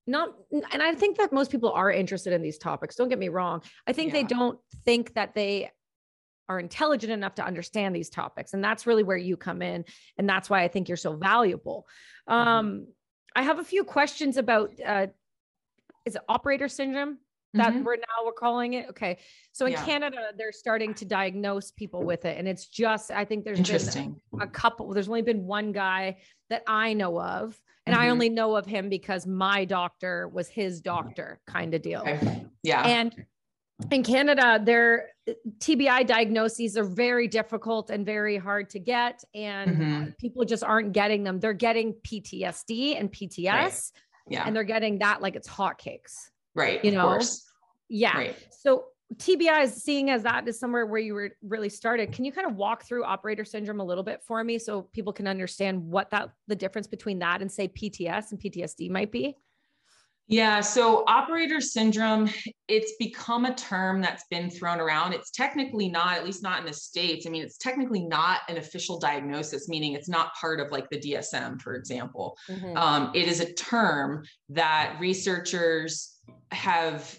not 0.07 0.35
and 0.53 0.83
i 0.83 0.95
think 0.95 1.19
that 1.19 1.33
most 1.33 1.51
people 1.51 1.71
are 1.73 1.91
interested 1.91 2.33
in 2.33 2.43
these 2.43 2.59
topics 2.59 2.95
don't 2.97 3.09
get 3.09 3.19
me 3.19 3.29
wrong 3.29 3.63
i 3.87 3.93
think 3.93 4.13
yeah. 4.13 4.21
they 4.21 4.27
don't 4.27 4.59
think 4.85 5.15
that 5.15 5.35
they 5.35 5.71
are 6.49 6.61
intelligent 6.61 7.13
enough 7.13 7.35
to 7.35 7.45
understand 7.45 7.95
these 7.95 8.09
topics 8.09 8.55
and 8.55 8.63
that's 8.63 8.87
really 8.87 9.03
where 9.03 9.17
you 9.17 9.37
come 9.37 9.63
in 9.63 9.85
and 10.17 10.29
that's 10.29 10.49
why 10.49 10.63
i 10.63 10.69
think 10.69 10.89
you're 10.89 10.97
so 10.97 11.15
valuable 11.17 11.87
mm-hmm. 12.29 12.49
um 12.49 12.87
i 13.35 13.43
have 13.43 13.59
a 13.59 13.65
few 13.65 13.85
questions 13.85 14.37
about 14.37 14.71
uh 14.85 15.07
is 16.05 16.15
it 16.15 16.23
operator 16.29 16.69
syndrome 16.69 17.19
that 17.55 17.73
mm-hmm. 17.73 17.85
we're 17.85 17.97
now 17.97 18.25
we're 18.25 18.33
calling 18.33 18.75
it 18.75 18.89
okay 18.91 19.19
so 19.53 19.67
in 19.67 19.73
yeah. 19.73 19.85
canada 19.85 20.19
they're 20.37 20.53
starting 20.53 20.95
to 20.95 21.05
diagnose 21.05 21.71
people 21.71 22.05
with 22.05 22.25
it 22.25 22.39
and 22.39 22.47
it's 22.47 22.67
just 22.67 23.11
i 23.11 23.25
think 23.25 23.45
there's 23.45 23.61
been 23.95 24.17
a 24.41 24.47
couple 24.47 24.93
there's 24.93 25.09
only 25.09 25.23
been 25.23 25.47
one 25.47 25.73
guy 25.73 26.17
that 26.51 26.63
i 26.67 26.93
know 26.93 27.21
of 27.21 27.59
and 27.87 27.95
mm-hmm. 27.95 28.05
I 28.05 28.09
only 28.09 28.29
know 28.29 28.57
of 28.57 28.67
him 28.67 28.89
because 28.89 29.27
my 29.27 29.65
doctor 29.65 30.29
was 30.29 30.49
his 30.49 30.81
doctor, 30.81 31.41
kind 31.47 31.75
of 31.75 31.83
deal. 31.83 32.01
Okay. 32.01 32.45
Yeah. 32.63 32.83
And 32.83 33.27
in 33.91 34.03
Canada, 34.03 34.61
their 34.63 35.11
TBI 35.59 36.07
diagnoses 36.07 36.77
are 36.77 36.85
very 36.85 37.29
difficult 37.29 37.91
and 37.91 38.07
very 38.07 38.39
hard 38.39 38.71
to 38.71 38.79
get, 38.79 39.23
and 39.35 39.71
mm-hmm. 39.71 40.11
people 40.19 40.45
just 40.45 40.65
aren't 40.65 40.93
getting 40.93 41.25
them. 41.25 41.41
They're 41.41 41.53
getting 41.53 41.95
PTSD 41.95 42.99
and 42.99 43.13
PTS, 43.13 43.45
right. 43.45 43.81
yeah, 44.29 44.45
and 44.47 44.57
they're 44.57 44.65
getting 44.65 45.01
that 45.01 45.21
like 45.21 45.37
it's 45.37 45.49
hotcakes, 45.49 46.31
right? 46.55 46.83
You 46.85 46.93
know, 46.93 47.21
yeah. 47.89 48.17
Right. 48.17 48.37
So 48.51 48.87
TBI 49.15 49.63
is 49.63 49.83
seeing 49.83 50.11
as 50.11 50.25
that 50.25 50.49
is 50.49 50.59
somewhere 50.59 50.85
where 50.85 51.01
you 51.01 51.15
were 51.15 51.31
really 51.43 51.69
started. 51.69 52.13
Can 52.13 52.25
you 52.25 52.33
kind 52.33 52.47
of 52.47 52.57
walk 52.57 52.85
through 52.85 53.05
operator 53.05 53.45
syndrome 53.45 53.81
a 53.81 53.85
little 53.85 54.03
bit 54.03 54.21
for 54.27 54.43
me 54.43 54.59
so 54.59 54.83
people 54.93 55.13
can 55.13 55.29
understand 55.29 55.81
what 55.81 56.11
that 56.11 56.31
the 56.49 56.57
difference 56.57 56.87
between 56.87 57.21
that 57.21 57.41
and 57.41 57.51
say 57.51 57.69
PTS 57.69 58.33
and 58.33 58.41
PTSD 58.41 58.91
might 58.91 59.13
be? 59.13 59.37
Yeah, 60.29 60.61
so 60.61 61.05
operator 61.07 61.61
syndrome, 61.61 62.29
it's 62.67 62.95
become 62.99 63.45
a 63.45 63.55
term 63.55 64.01
that's 64.01 64.25
been 64.29 64.51
thrown 64.51 64.81
around. 64.81 65.13
It's 65.13 65.31
technically 65.31 65.89
not, 65.89 66.17
at 66.17 66.25
least 66.25 66.43
not 66.43 66.59
in 66.59 66.67
the 66.67 66.73
States. 66.73 67.29
I 67.29 67.31
mean, 67.31 67.45
it's 67.45 67.59
technically 67.59 68.05
not 68.05 68.41
an 68.49 68.57
official 68.57 68.99
diagnosis, 68.99 69.69
meaning 69.69 69.93
it's 69.93 70.09
not 70.09 70.35
part 70.35 70.59
of 70.59 70.73
like 70.73 70.91
the 70.91 70.99
DSM, 70.99 71.61
for 71.63 71.77
example. 71.77 72.37
Mm-hmm. 72.51 72.77
Um, 72.77 73.13
it 73.15 73.29
is 73.29 73.39
a 73.39 73.53
term 73.53 74.25
that 74.49 74.97
researchers 74.99 76.17
have 76.51 77.17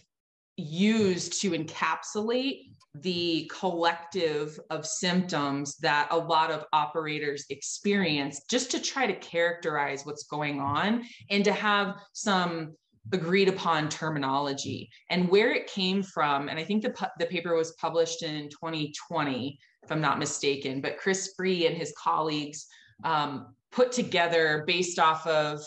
used 0.57 1.41
to 1.41 1.51
encapsulate 1.51 2.71
the 2.95 3.49
collective 3.53 4.59
of 4.71 4.85
symptoms 4.85 5.77
that 5.77 6.07
a 6.11 6.17
lot 6.17 6.49
of 6.49 6.65
operators 6.73 7.45
experience 7.49 8.41
just 8.49 8.71
to 8.71 8.81
try 8.81 9.05
to 9.05 9.13
characterize 9.15 10.05
what's 10.05 10.23
going 10.23 10.59
on 10.59 11.03
and 11.29 11.45
to 11.45 11.53
have 11.53 11.95
some 12.13 12.73
agreed 13.13 13.47
upon 13.47 13.87
terminology. 13.87 14.89
And 15.09 15.29
where 15.29 15.53
it 15.53 15.67
came 15.67 16.01
from 16.01 16.49
and 16.49 16.59
i 16.59 16.63
think 16.63 16.81
the, 16.81 17.09
the 17.19 17.27
paper 17.27 17.55
was 17.55 17.73
published 17.73 18.23
in 18.23 18.49
2020 18.49 19.59
if 19.83 19.91
i'm 19.91 20.01
not 20.01 20.19
mistaken 20.19 20.81
but 20.81 20.97
chris 20.97 21.33
Frueh 21.39 21.67
and 21.67 21.77
his 21.77 21.93
colleagues 22.01 22.65
um, 23.03 23.53
put 23.71 23.91
together 23.91 24.63
based 24.65 24.99
off 24.99 25.25
of 25.27 25.61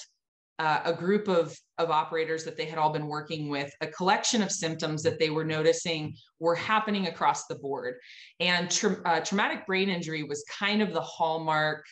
uh, 0.59 0.81
a 0.85 0.92
group 0.92 1.26
of, 1.29 1.57
of 1.80 1.90
operators 1.90 2.44
that 2.44 2.56
they 2.56 2.66
had 2.66 2.78
all 2.78 2.92
been 2.92 3.06
working 3.06 3.48
with, 3.48 3.72
a 3.80 3.86
collection 3.86 4.42
of 4.42 4.52
symptoms 4.52 5.02
that 5.02 5.18
they 5.18 5.30
were 5.30 5.44
noticing 5.44 6.14
were 6.38 6.54
happening 6.54 7.06
across 7.06 7.46
the 7.46 7.54
board. 7.56 7.96
And 8.38 8.70
tra- 8.70 9.00
uh, 9.04 9.20
traumatic 9.20 9.66
brain 9.66 9.88
injury 9.88 10.22
was 10.22 10.44
kind 10.44 10.82
of 10.82 10.92
the 10.92 11.00
hallmark 11.00 11.86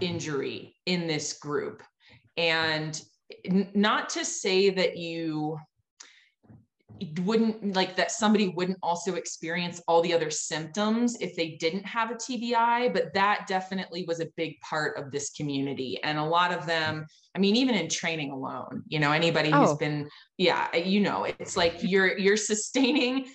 injury 0.00 0.74
in 0.86 1.06
this 1.06 1.34
group. 1.34 1.82
And 2.36 3.00
n- 3.44 3.70
not 3.74 4.08
to 4.10 4.24
say 4.24 4.70
that 4.70 4.96
you 4.96 5.58
wouldn't 7.24 7.74
like 7.74 7.96
that 7.96 8.10
somebody 8.10 8.48
wouldn't 8.48 8.78
also 8.82 9.14
experience 9.14 9.80
all 9.86 10.02
the 10.02 10.12
other 10.12 10.30
symptoms 10.30 11.16
if 11.20 11.36
they 11.36 11.50
didn't 11.60 11.84
have 11.84 12.10
a 12.10 12.14
TBI, 12.14 12.92
but 12.92 13.12
that 13.14 13.46
definitely 13.46 14.04
was 14.06 14.20
a 14.20 14.26
big 14.36 14.58
part 14.60 14.98
of 14.98 15.10
this 15.10 15.30
community. 15.30 15.98
And 16.02 16.18
a 16.18 16.24
lot 16.24 16.52
of 16.52 16.66
them, 16.66 17.06
I 17.34 17.38
mean, 17.38 17.56
even 17.56 17.74
in 17.74 17.88
training 17.88 18.30
alone, 18.30 18.82
you 18.88 18.98
know, 18.98 19.12
anybody 19.12 19.50
who's 19.50 19.74
been, 19.74 20.08
yeah, 20.36 20.74
you 20.76 21.00
know, 21.00 21.24
it's 21.24 21.56
like 21.56 21.76
you're 21.80 22.18
you're 22.18 22.36
sustaining 22.36 23.26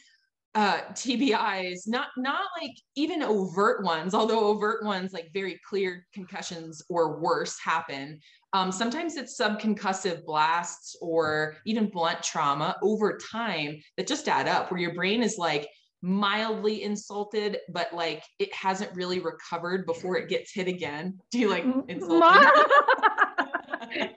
uh 0.56 0.82
TBIs, 0.92 1.88
not 1.88 2.08
not 2.18 2.46
like 2.62 2.76
even 2.96 3.24
overt 3.24 3.84
ones, 3.84 4.14
although 4.14 4.48
overt 4.48 4.84
ones 4.84 5.14
like 5.14 5.32
very 5.34 5.60
clear 5.68 6.06
concussions 6.14 6.84
or 6.90 7.20
worse 7.20 7.60
happen. 7.60 8.20
Um, 8.54 8.72
sometimes 8.72 9.18
it's 9.18 9.40
subconcussive 9.40 10.26
blasts 10.26 10.96
or 11.02 11.56
even 11.66 11.90
blunt 11.90 12.22
trauma 12.22 12.78
over 12.84 13.18
time 13.32 13.82
that 13.98 14.08
just 14.08 14.28
add 14.28 14.48
up, 14.48 14.72
where 14.72 14.80
your 14.80 14.94
brain 14.94 15.24
is 15.24 15.38
like 15.38 15.68
mildly 16.04 16.84
insulted, 16.84 17.58
but 17.70 17.92
like 17.94 18.24
it 18.38 18.54
hasn't 18.54 18.96
really 18.96 19.20
recovered 19.20 19.86
before 19.86 20.18
it 20.18 20.30
gets 20.30 20.54
hit 20.54 20.68
again. 20.68 21.18
Do 21.32 21.40
you 21.40 21.50
like 21.50 21.66
insulted? 21.88 22.20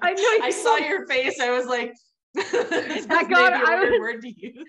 I 0.02 0.12
know. 0.12 0.44
I 0.46 0.50
saw 0.50 0.76
your 0.76 1.06
face. 1.06 1.40
I 1.40 1.50
was 1.50 1.66
like, 1.66 1.92
that 2.34 3.26
got 3.30 3.52
I 3.54 3.84
was, 3.84 3.98
word 3.98 4.20
to 4.22 4.28
use. 4.28 4.66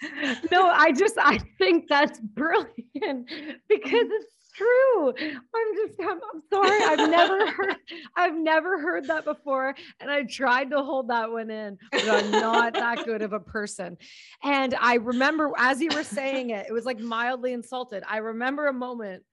No, 0.51 0.69
I 0.69 0.93
just 0.93 1.15
I 1.19 1.39
think 1.58 1.89
that's 1.89 2.19
brilliant 2.19 2.71
because 2.95 4.08
it's 4.10 4.34
true. 4.58 5.10
I'm 5.10 5.76
just, 5.76 6.00
I'm, 6.02 6.20
I'm 6.34 6.41
sorry. 6.52 6.84
I've 6.84 7.10
never 7.10 7.52
heard, 7.52 7.76
I've 8.15 8.36
never 8.36 8.80
heard 8.80 9.06
that 9.08 9.26
before. 9.26 9.76
And 10.00 10.10
I 10.10 10.24
tried 10.24 10.72
to 10.72 10.82
hold 10.84 11.10
that 11.10 11.32
one 11.32 11.50
in, 11.50 11.78
but 11.91 12.10
I'm 12.10 12.32
not 12.32 12.74
that 12.74 13.06
good 13.06 13.22
of 13.22 13.34
a 13.34 13.39
person. 13.39 13.98
And 14.43 14.76
I 14.80 14.96
remember 14.96 15.52
as 15.58 15.82
you 15.82 15.89
were 15.93 16.04
saying 16.04 16.50
it, 16.50 16.67
it 16.67 16.74
was 16.74 16.86
like 16.86 17.00
mildly 17.00 17.54
insulted. 17.54 18.04
I 18.08 18.17
remember 18.17 18.67
a 18.67 18.74
moment 18.74 19.24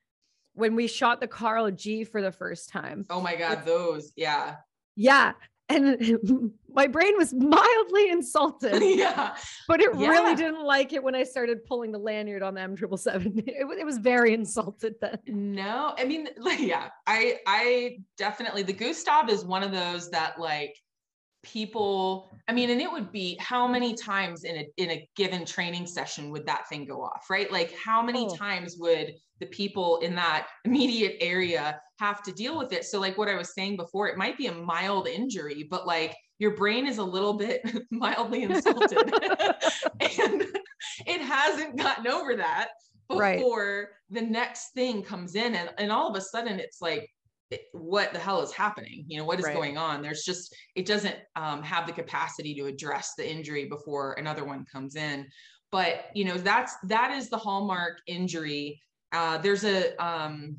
when 0.54 0.76
we 0.76 0.86
shot 0.86 1.20
the 1.20 1.26
Carl 1.26 1.70
G 1.70 2.04
for 2.04 2.22
the 2.22 2.30
first 2.30 2.68
time. 2.68 3.04
Oh 3.10 3.20
my 3.20 3.34
God, 3.34 3.64
those. 3.64 4.12
Yeah. 4.16 4.56
Yeah 4.96 5.32
and 5.68 6.52
my 6.74 6.86
brain 6.86 7.16
was 7.16 7.32
mildly 7.32 8.10
insulted. 8.10 8.82
yeah. 8.82 9.36
But 9.68 9.80
it 9.80 9.90
yeah. 9.96 10.08
really 10.08 10.34
didn't 10.34 10.62
like 10.62 10.92
it 10.92 11.02
when 11.02 11.14
I 11.14 11.22
started 11.22 11.64
pulling 11.64 11.92
the 11.92 11.98
lanyard 11.98 12.42
on 12.42 12.54
the 12.54 12.60
M777. 12.60 13.44
It, 13.54 13.66
it 13.78 13.84
was 13.84 13.98
very 13.98 14.34
insulted 14.34 14.94
then. 15.00 15.18
No, 15.26 15.94
I 15.96 16.04
mean, 16.04 16.28
like, 16.38 16.58
yeah, 16.60 16.88
I, 17.06 17.38
I 17.46 17.98
definitely, 18.16 18.62
the 18.62 18.72
Gustav 18.72 19.28
is 19.28 19.44
one 19.44 19.62
of 19.62 19.70
those 19.70 20.10
that 20.10 20.38
like 20.40 20.76
people, 21.44 22.36
I 22.48 22.52
mean, 22.52 22.70
and 22.70 22.80
it 22.80 22.90
would 22.90 23.12
be 23.12 23.36
how 23.40 23.68
many 23.68 23.94
times 23.94 24.44
in 24.44 24.56
a, 24.56 24.68
in 24.76 24.90
a 24.90 25.08
given 25.16 25.44
training 25.44 25.86
session 25.86 26.30
would 26.30 26.46
that 26.46 26.68
thing 26.68 26.84
go 26.86 27.02
off, 27.02 27.26
right? 27.30 27.50
Like 27.52 27.74
how 27.76 28.02
many 28.02 28.26
oh. 28.26 28.34
times 28.34 28.76
would 28.78 29.14
the 29.40 29.46
people 29.46 29.98
in 29.98 30.14
that 30.16 30.48
immediate 30.64 31.16
area 31.20 31.80
have 32.00 32.22
to 32.24 32.32
deal 32.32 32.58
with 32.58 32.72
it. 32.72 32.84
So, 32.84 33.00
like 33.00 33.16
what 33.16 33.28
I 33.28 33.36
was 33.36 33.54
saying 33.54 33.76
before, 33.76 34.08
it 34.08 34.16
might 34.16 34.36
be 34.36 34.48
a 34.48 34.54
mild 34.54 35.06
injury, 35.06 35.66
but 35.70 35.86
like 35.86 36.16
your 36.38 36.56
brain 36.56 36.86
is 36.86 36.98
a 36.98 37.04
little 37.04 37.34
bit 37.34 37.62
mildly 37.90 38.42
insulted 38.42 38.98
and 40.18 40.44
it 41.06 41.20
hasn't 41.20 41.76
gotten 41.76 42.06
over 42.06 42.36
that 42.36 42.68
before 43.08 43.20
right. 43.20 43.86
the 44.10 44.20
next 44.20 44.70
thing 44.70 45.02
comes 45.02 45.34
in 45.34 45.54
and, 45.54 45.70
and 45.78 45.92
all 45.92 46.08
of 46.08 46.16
a 46.16 46.20
sudden 46.20 46.58
it's 46.58 46.80
like 46.80 47.08
what 47.72 48.12
the 48.12 48.18
hell 48.18 48.42
is 48.42 48.52
happening? 48.52 49.04
You 49.08 49.18
know 49.18 49.24
what 49.24 49.38
is 49.38 49.44
right. 49.44 49.54
going 49.54 49.76
on? 49.76 50.02
There's 50.02 50.24
just 50.24 50.54
it 50.74 50.86
doesn't 50.86 51.16
um, 51.36 51.62
have 51.62 51.86
the 51.86 51.92
capacity 51.92 52.54
to 52.54 52.66
address 52.66 53.14
the 53.16 53.30
injury 53.30 53.66
before 53.66 54.14
another 54.14 54.44
one 54.44 54.64
comes 54.70 54.96
in. 54.96 55.26
But 55.72 56.06
you 56.14 56.24
know 56.24 56.36
that's 56.36 56.76
that 56.84 57.10
is 57.12 57.28
the 57.28 57.38
hallmark 57.38 57.98
injury. 58.06 58.80
Uh, 59.12 59.38
there's 59.38 59.64
a 59.64 59.96
um, 60.04 60.56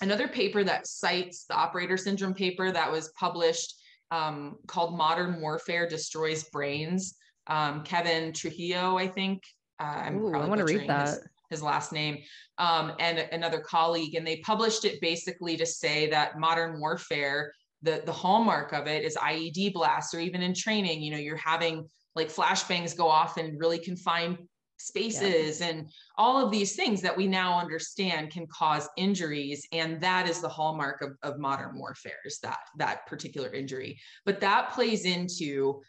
another 0.00 0.28
paper 0.28 0.64
that 0.64 0.86
cites 0.86 1.44
the 1.44 1.54
operator 1.54 1.96
syndrome 1.96 2.34
paper 2.34 2.70
that 2.70 2.90
was 2.90 3.10
published 3.18 3.74
um, 4.10 4.56
called 4.66 4.96
modern 4.96 5.40
warfare 5.40 5.88
destroys 5.88 6.44
brains. 6.44 7.16
Um, 7.46 7.82
kevin 7.82 8.34
trujillo 8.34 8.98
i 8.98 9.08
think. 9.08 9.42
Uh, 9.80 10.02
i'm 10.04 10.18
Ooh, 10.18 10.30
probably 10.30 10.46
i 10.46 10.48
want 10.50 10.58
to 10.58 10.64
read 10.64 10.88
that 10.88 11.08
his, 11.08 11.18
his 11.50 11.62
last 11.62 11.92
name 11.92 12.18
um, 12.58 12.92
and 12.98 13.18
another 13.32 13.60
colleague 13.60 14.14
and 14.14 14.26
they 14.26 14.36
published 14.38 14.84
it 14.84 15.00
basically 15.00 15.56
to 15.56 15.66
say 15.66 16.08
that 16.10 16.38
modern 16.38 16.78
warfare 16.80 17.52
the 17.82 18.02
the 18.06 18.12
hallmark 18.12 18.72
of 18.72 18.86
it 18.86 19.04
is 19.04 19.16
ied 19.16 19.72
blasts 19.72 20.14
or 20.14 20.20
even 20.20 20.42
in 20.42 20.54
training 20.54 21.00
you 21.02 21.10
know 21.10 21.18
you're 21.18 21.36
having 21.36 21.86
like 22.14 22.28
flashbangs 22.28 22.96
go 22.96 23.08
off 23.08 23.38
in 23.38 23.56
really 23.58 23.78
confined 23.78 24.38
spaces 24.78 25.60
yeah. 25.60 25.68
and 25.68 25.88
all 26.16 26.44
of 26.44 26.52
these 26.52 26.76
things 26.76 27.00
that 27.00 27.16
we 27.16 27.26
now 27.26 27.58
understand 27.58 28.30
can 28.30 28.46
cause 28.46 28.88
injuries 28.96 29.66
and 29.72 30.00
that 30.00 30.28
is 30.28 30.40
the 30.40 30.48
hallmark 30.48 31.02
of, 31.02 31.10
of 31.22 31.38
modern 31.38 31.76
warfare 31.76 32.20
is 32.24 32.38
that 32.40 32.58
that 32.76 33.04
particular 33.06 33.52
injury 33.52 33.98
but 34.24 34.40
that 34.40 34.70
plays 34.70 35.04
into 35.04 35.80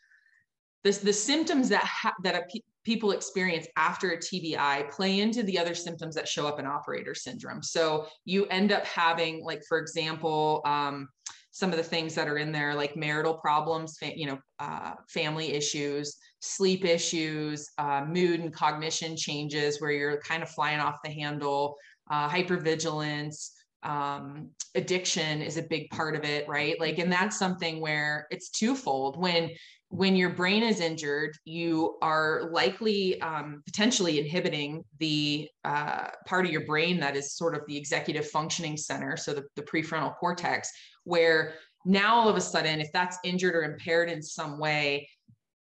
this 0.84 0.98
the 1.00 1.14
symptoms 1.14 1.70
that 1.70 1.84
ha- 1.84 2.16
that 2.24 2.36
a 2.36 2.46
people 2.84 3.12
experience 3.12 3.68
after 3.76 4.12
a 4.12 4.18
TBI 4.18 4.90
play 4.90 5.20
into 5.20 5.44
the 5.44 5.58
other 5.60 5.76
symptoms 5.76 6.16
that 6.16 6.28
show 6.28 6.48
up 6.48 6.60
in 6.60 6.66
operator 6.66 7.14
syndrome. 7.14 7.62
So 7.62 8.08
you 8.26 8.46
end 8.46 8.72
up 8.72 8.86
having, 8.86 9.44
like, 9.44 9.62
for 9.68 9.78
example, 9.78 10.62
um, 10.66 11.10
some 11.52 11.72
of 11.72 11.78
the 11.78 11.84
things 11.84 12.16
that 12.16 12.28
are 12.28 12.38
in 12.38 12.52
there, 12.52 12.74
like 12.74 12.96
marital 12.96 13.34
problems, 13.34 13.98
you 14.02 14.28
know, 14.28 14.40
uh, 14.60 14.94
family 15.10 15.52
issues, 15.52 16.16
sleep 16.40 16.86
issues, 16.86 17.70
uh, 17.78 18.06
mood 18.08 18.40
and 18.40 18.54
cognition 18.54 19.18
changes 19.18 19.82
where 19.82 19.92
you're 19.92 20.22
kind 20.22 20.42
of 20.42 20.50
flying 20.50 20.80
off 20.80 21.00
the 21.04 21.10
handle, 21.10 21.76
uh, 22.10 22.30
hypervigilance, 22.30 23.50
um, 23.84 24.50
addiction 24.76 25.42
is 25.42 25.58
a 25.58 25.64
big 25.64 25.90
part 25.90 26.16
of 26.16 26.24
it, 26.24 26.48
right? 26.48 26.80
Like, 26.80 26.98
and 26.98 27.12
that's 27.12 27.38
something 27.38 27.80
where 27.80 28.28
it's 28.30 28.50
twofold. 28.50 29.20
When 29.20 29.52
when 29.90 30.16
your 30.16 30.30
brain 30.30 30.62
is 30.62 30.80
injured, 30.80 31.36
you 31.46 31.98
are 32.02 32.50
likely 32.52 33.20
um, 33.22 33.64
potentially 33.66 34.20
inhibiting 34.20 34.84
the 35.00 35.50
uh, 35.66 36.10
part 36.28 36.46
of 36.46 36.52
your 36.52 36.66
brain 36.66 37.00
that 37.00 37.16
is 37.16 37.34
sort 37.34 37.56
of 37.56 37.62
the 37.68 37.76
executive 37.76 38.28
functioning 38.30 38.78
center, 38.78 39.18
so 39.18 39.34
the, 39.34 39.44
the 39.56 39.64
prefrontal 39.64 40.16
cortex, 40.18 40.72
where 41.06 41.56
now 41.86 42.16
all 42.16 42.30
of 42.30 42.36
a 42.36 42.42
sudden, 42.42 42.80
if 42.80 42.92
that's 42.94 43.18
injured 43.24 43.56
or 43.56 43.64
impaired 43.64 44.12
in 44.12 44.22
some 44.22 44.60
way, 44.60 45.10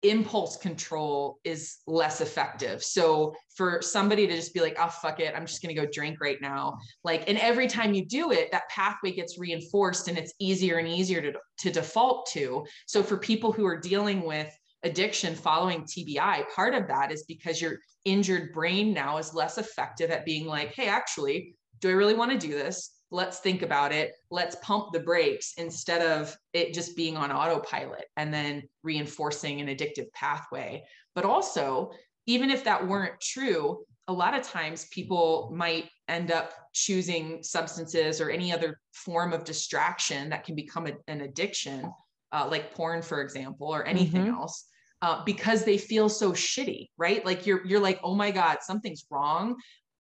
impulse 0.09 0.57
control 0.57 1.39
is 1.43 1.77
less 1.87 2.21
effective. 2.21 2.83
So 2.83 3.35
for 3.55 3.81
somebody 3.81 4.27
to 4.27 4.35
just 4.35 4.53
be 4.53 4.61
like, 4.61 4.77
oh, 4.79 4.89
fuck 4.89 5.19
it, 5.19 5.33
I'm 5.35 5.45
just 5.45 5.61
going 5.61 5.73
to 5.73 5.81
go 5.81 5.87
drink 5.91 6.19
right 6.21 6.41
now. 6.41 6.77
Like, 7.03 7.29
and 7.29 7.37
every 7.37 7.67
time 7.67 7.93
you 7.93 8.05
do 8.05 8.31
it, 8.31 8.51
that 8.51 8.69
pathway 8.69 9.11
gets 9.11 9.37
reinforced 9.37 10.07
and 10.07 10.17
it's 10.17 10.33
easier 10.39 10.77
and 10.77 10.87
easier 10.87 11.21
to, 11.21 11.33
to 11.59 11.71
default 11.71 12.27
to. 12.31 12.65
So 12.87 13.03
for 13.03 13.17
people 13.17 13.51
who 13.51 13.65
are 13.65 13.79
dealing 13.79 14.25
with 14.25 14.51
addiction 14.83 15.35
following 15.35 15.83
TBI, 15.83 16.49
part 16.55 16.73
of 16.73 16.87
that 16.87 17.11
is 17.11 17.23
because 17.23 17.61
your 17.61 17.79
injured 18.05 18.53
brain 18.53 18.93
now 18.93 19.17
is 19.17 19.33
less 19.33 19.57
effective 19.57 20.11
at 20.11 20.25
being 20.25 20.45
like, 20.45 20.73
hey, 20.73 20.87
actually, 20.87 21.55
do 21.79 21.89
I 21.89 21.93
really 21.93 22.13
want 22.15 22.31
to 22.31 22.37
do 22.37 22.53
this? 22.53 22.94
Let's 23.15 23.39
think 23.39 23.61
about 23.61 23.93
it 23.93 24.13
let's 24.29 24.57
pump 24.61 24.91
the 24.91 24.99
brakes 24.99 25.53
instead 25.57 26.01
of 26.01 26.35
it 26.53 26.73
just 26.73 26.95
being 26.95 27.15
on 27.15 27.31
autopilot 27.31 28.05
and 28.17 28.33
then 28.33 28.61
reinforcing 28.83 29.61
an 29.61 29.67
addictive 29.67 30.11
pathway 30.13 30.83
but 31.15 31.23
also 31.23 31.91
even 32.25 32.51
if 32.51 32.63
that 32.63 32.85
weren't 32.85 33.19
true 33.21 33.79
a 34.09 34.13
lot 34.13 34.37
of 34.37 34.43
times 34.43 34.87
people 34.91 35.49
might 35.55 35.89
end 36.09 36.29
up 36.29 36.51
choosing 36.73 37.41
substances 37.41 38.19
or 38.19 38.29
any 38.29 38.51
other 38.51 38.79
form 38.93 39.31
of 39.31 39.45
distraction 39.45 40.29
that 40.29 40.43
can 40.43 40.53
become 40.53 40.85
a, 40.85 40.91
an 41.07 41.21
addiction 41.21 41.89
uh, 42.33 42.45
like 42.51 42.73
porn 42.75 43.01
for 43.01 43.21
example 43.21 43.67
or 43.67 43.85
anything 43.85 44.25
mm-hmm. 44.25 44.35
else 44.35 44.65
uh, 45.01 45.23
because 45.23 45.63
they 45.63 45.77
feel 45.77 46.09
so 46.09 46.31
shitty, 46.31 46.87
right? 46.97 47.23
Like 47.25 47.45
you're 47.45 47.63
you're 47.67 47.81
like, 47.81 47.99
oh 48.01 48.15
my 48.15 48.31
god, 48.31 48.59
something's 48.61 49.05
wrong 49.11 49.55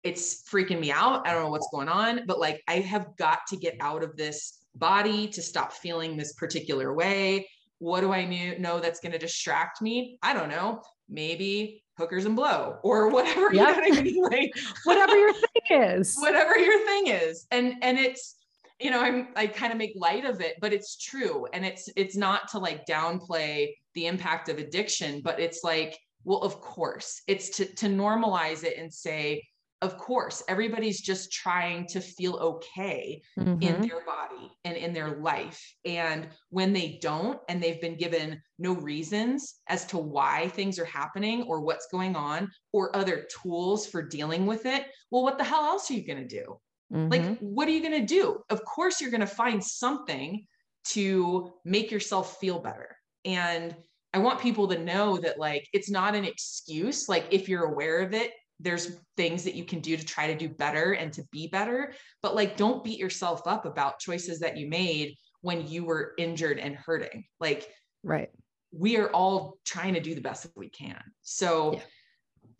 it's 0.07 0.43
freaking 0.49 0.79
me 0.79 0.89
out. 0.89 1.27
I 1.27 1.33
don't 1.33 1.43
know 1.43 1.49
what's 1.49 1.69
going 1.69 1.89
on, 1.89 2.21
but 2.25 2.39
like 2.39 2.63
I 2.67 2.75
have 2.79 3.15
got 3.17 3.39
to 3.49 3.57
get 3.57 3.75
out 3.81 4.03
of 4.03 4.15
this 4.15 4.59
body 4.73 5.27
to 5.27 5.41
stop 5.41 5.73
feeling 5.73 6.15
this 6.15 6.33
particular 6.33 6.93
way. 6.93 7.49
What 7.79 8.01
do 8.01 8.13
I 8.13 8.55
know 8.57 8.79
that's 8.79 9.01
going 9.01 9.11
to 9.11 9.17
distract 9.17 9.81
me? 9.81 10.17
I 10.23 10.33
don't 10.33 10.49
know. 10.49 10.81
Maybe 11.09 11.83
hookers 11.97 12.25
and 12.25 12.37
blow 12.37 12.77
or 12.83 13.09
whatever. 13.15 13.53
Yeah. 13.53 13.69
You 13.69 13.75
know 13.75 13.89
what 13.89 13.99
I 13.99 14.01
mean? 14.01 14.23
like, 14.31 14.51
whatever 14.85 15.17
your 15.17 15.33
thing 15.69 15.81
is. 15.81 16.15
Whatever 16.19 16.57
your 16.57 16.85
thing 16.85 17.07
is. 17.07 17.45
And 17.51 17.73
and 17.81 17.99
it's 17.99 18.35
you 18.79 18.91
know, 18.91 19.01
I'm 19.01 19.29
I 19.35 19.47
kind 19.47 19.73
of 19.73 19.77
make 19.77 19.93
light 19.95 20.23
of 20.23 20.39
it, 20.39 20.55
but 20.61 20.71
it's 20.71 20.95
true. 20.97 21.47
And 21.51 21.65
it's 21.65 21.89
it's 21.97 22.15
not 22.15 22.47
to 22.49 22.59
like 22.59 22.85
downplay 22.85 23.73
the 23.93 24.05
impact 24.05 24.47
of 24.47 24.57
addiction, 24.57 25.21
but 25.21 25.39
it's 25.39 25.63
like, 25.63 25.97
well, 26.23 26.39
of 26.39 26.61
course, 26.61 27.23
it's 27.27 27.49
to 27.57 27.65
to 27.65 27.87
normalize 27.87 28.63
it 28.63 28.77
and 28.77 28.93
say, 28.93 29.43
of 29.81 29.97
course, 29.97 30.43
everybody's 30.47 31.01
just 31.01 31.31
trying 31.31 31.85
to 31.87 32.01
feel 32.01 32.35
okay 32.35 33.21
mm-hmm. 33.37 33.61
in 33.61 33.81
their 33.81 34.03
body 34.05 34.51
and 34.63 34.75
in 34.75 34.91
their 34.91 35.17
life. 35.17 35.61
And 35.85 36.29
when 36.49 36.73
they 36.73 36.97
don't, 37.01 37.39
and 37.47 37.61
they've 37.61 37.79
been 37.79 37.97
given 37.97 38.41
no 38.57 38.73
reasons 38.73 39.55
as 39.67 39.85
to 39.87 39.97
why 39.99 40.47
things 40.49 40.79
are 40.79 40.85
happening 40.85 41.43
or 41.43 41.61
what's 41.61 41.87
going 41.91 42.15
on 42.15 42.49
or 42.73 42.95
other 42.95 43.27
tools 43.41 43.85
for 43.85 44.01
dealing 44.01 44.47
with 44.47 44.65
it, 44.65 44.87
well, 45.11 45.23
what 45.23 45.37
the 45.37 45.43
hell 45.43 45.65
else 45.65 45.91
are 45.91 45.93
you 45.93 46.07
going 46.07 46.27
to 46.27 46.27
do? 46.27 46.59
Mm-hmm. 46.91 47.09
Like, 47.11 47.37
what 47.39 47.67
are 47.67 47.71
you 47.71 47.81
going 47.81 48.01
to 48.01 48.05
do? 48.05 48.39
Of 48.49 48.65
course, 48.65 48.99
you're 48.99 49.11
going 49.11 49.21
to 49.21 49.27
find 49.27 49.63
something 49.63 50.45
to 50.89 51.51
make 51.65 51.91
yourself 51.91 52.37
feel 52.39 52.59
better. 52.59 52.95
And 53.25 53.75
I 54.13 54.19
want 54.19 54.39
people 54.39 54.69
to 54.69 54.79
know 54.79 55.17
that, 55.17 55.37
like, 55.37 55.67
it's 55.73 55.89
not 55.89 56.15
an 56.15 56.23
excuse. 56.23 57.07
Like, 57.07 57.27
if 57.29 57.47
you're 57.47 57.65
aware 57.65 57.99
of 57.99 58.13
it, 58.13 58.31
there's 58.59 58.97
things 59.17 59.43
that 59.43 59.53
you 59.53 59.63
can 59.63 59.79
do 59.79 59.95
to 59.95 60.05
try 60.05 60.27
to 60.27 60.35
do 60.35 60.49
better 60.49 60.93
and 60.93 61.13
to 61.13 61.23
be 61.31 61.47
better 61.47 61.93
but 62.23 62.35
like 62.35 62.57
don't 62.57 62.83
beat 62.83 62.97
yourself 62.97 63.41
up 63.45 63.65
about 63.65 63.99
choices 63.99 64.39
that 64.39 64.57
you 64.57 64.67
made 64.67 65.15
when 65.41 65.67
you 65.67 65.85
were 65.85 66.13
injured 66.17 66.59
and 66.59 66.75
hurting. 66.75 67.23
Like 67.39 67.69
right. 68.03 68.29
we 68.71 68.97
are 68.97 69.09
all 69.09 69.57
trying 69.65 69.93
to 69.93 69.99
do 69.99 70.15
the 70.15 70.21
best 70.21 70.43
that 70.43 70.57
we 70.57 70.69
can. 70.69 71.01
So 71.21 71.73
yeah. 71.73 71.79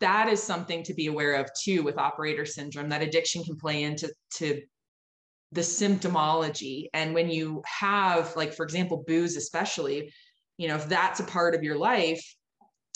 that 0.00 0.28
is 0.28 0.42
something 0.42 0.82
to 0.84 0.94
be 0.94 1.06
aware 1.06 1.34
of 1.34 1.50
too 1.60 1.82
with 1.82 1.98
operator 1.98 2.46
syndrome 2.46 2.88
that 2.90 3.02
addiction 3.02 3.44
can 3.44 3.56
play 3.56 3.82
into 3.82 4.12
to 4.36 4.62
the 5.52 5.60
symptomology. 5.60 6.86
And 6.92 7.14
when 7.14 7.30
you 7.30 7.62
have 7.66 8.34
like 8.36 8.54
for 8.54 8.64
example 8.64 9.04
booze 9.06 9.36
especially 9.36 10.12
you 10.56 10.68
know 10.68 10.76
if 10.76 10.88
that's 10.88 11.20
a 11.20 11.24
part 11.24 11.54
of 11.54 11.62
your 11.62 11.76
life 11.76 12.22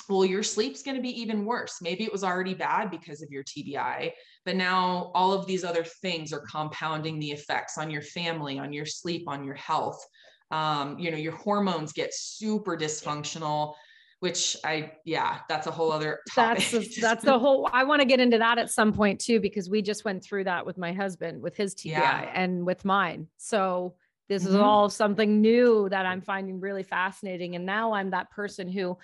well, 0.08 0.24
your 0.24 0.42
sleep's 0.42 0.82
going 0.82 0.96
to 0.96 1.02
be 1.02 1.20
even 1.20 1.44
worse. 1.44 1.78
Maybe 1.80 2.04
it 2.04 2.12
was 2.12 2.24
already 2.24 2.54
bad 2.54 2.90
because 2.90 3.22
of 3.22 3.30
your 3.30 3.44
TBI, 3.44 4.12
but 4.44 4.56
now 4.56 5.10
all 5.14 5.32
of 5.32 5.46
these 5.46 5.64
other 5.64 5.84
things 5.84 6.32
are 6.32 6.40
compounding 6.40 7.18
the 7.18 7.30
effects 7.30 7.78
on 7.78 7.90
your 7.90 8.02
family, 8.02 8.58
on 8.58 8.72
your 8.72 8.86
sleep, 8.86 9.28
on 9.28 9.44
your 9.44 9.54
health. 9.54 10.04
Um, 10.50 10.98
you 10.98 11.10
know, 11.10 11.16
your 11.16 11.36
hormones 11.36 11.92
get 11.92 12.12
super 12.12 12.76
dysfunctional, 12.76 13.74
which 14.20 14.56
I, 14.64 14.92
yeah, 15.04 15.38
that's 15.48 15.66
a 15.66 15.70
whole 15.70 15.90
other. 15.90 16.20
Topic. 16.32 16.64
That's 16.70 16.98
a, 16.98 17.00
that's 17.00 17.24
the 17.24 17.38
whole. 17.38 17.68
I 17.72 17.84
want 17.84 18.02
to 18.02 18.06
get 18.06 18.20
into 18.20 18.38
that 18.38 18.58
at 18.58 18.70
some 18.70 18.92
point 18.92 19.20
too, 19.20 19.40
because 19.40 19.70
we 19.70 19.82
just 19.82 20.04
went 20.04 20.22
through 20.22 20.44
that 20.44 20.66
with 20.66 20.78
my 20.78 20.92
husband, 20.92 21.42
with 21.42 21.56
his 21.56 21.74
TBI, 21.74 21.90
yeah. 21.92 22.30
and 22.34 22.66
with 22.66 22.84
mine. 22.84 23.28
So 23.38 23.94
this 24.28 24.44
mm-hmm. 24.44 24.54
is 24.54 24.60
all 24.60 24.90
something 24.90 25.40
new 25.40 25.88
that 25.88 26.06
I'm 26.06 26.20
finding 26.20 26.60
really 26.60 26.82
fascinating, 26.82 27.56
and 27.56 27.66
now 27.66 27.94
I'm 27.94 28.10
that 28.10 28.30
person 28.30 28.68
who 28.68 28.98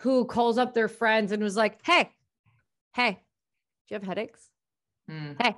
who 0.00 0.24
calls 0.24 0.58
up 0.58 0.74
their 0.74 0.88
friends 0.88 1.32
and 1.32 1.42
was 1.42 1.56
like, 1.56 1.78
Hey, 1.84 2.10
hey, 2.94 3.12
do 3.12 3.94
you 3.94 3.94
have 3.94 4.04
headaches? 4.04 4.48
Mm. 5.10 5.40
Hey, 5.40 5.56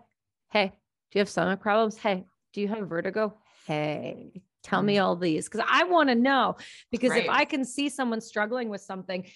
hey, 0.52 0.66
do 0.66 1.18
you 1.18 1.20
have 1.20 1.28
stomach 1.28 1.60
problems? 1.60 1.96
Hey, 1.96 2.24
do 2.52 2.60
you 2.60 2.68
have 2.68 2.88
vertigo? 2.88 3.34
Hey, 3.66 4.42
tell 4.62 4.82
mm. 4.82 4.86
me 4.86 4.98
all 4.98 5.16
these 5.16 5.48
because 5.48 5.66
I 5.68 5.84
want 5.84 6.08
to 6.08 6.14
know. 6.14 6.56
Because 6.90 7.10
right. 7.10 7.24
if 7.24 7.30
I 7.30 7.44
can 7.44 7.64
see 7.64 7.88
someone 7.88 8.20
struggling 8.20 8.68
with 8.68 8.80
something, 8.80 9.26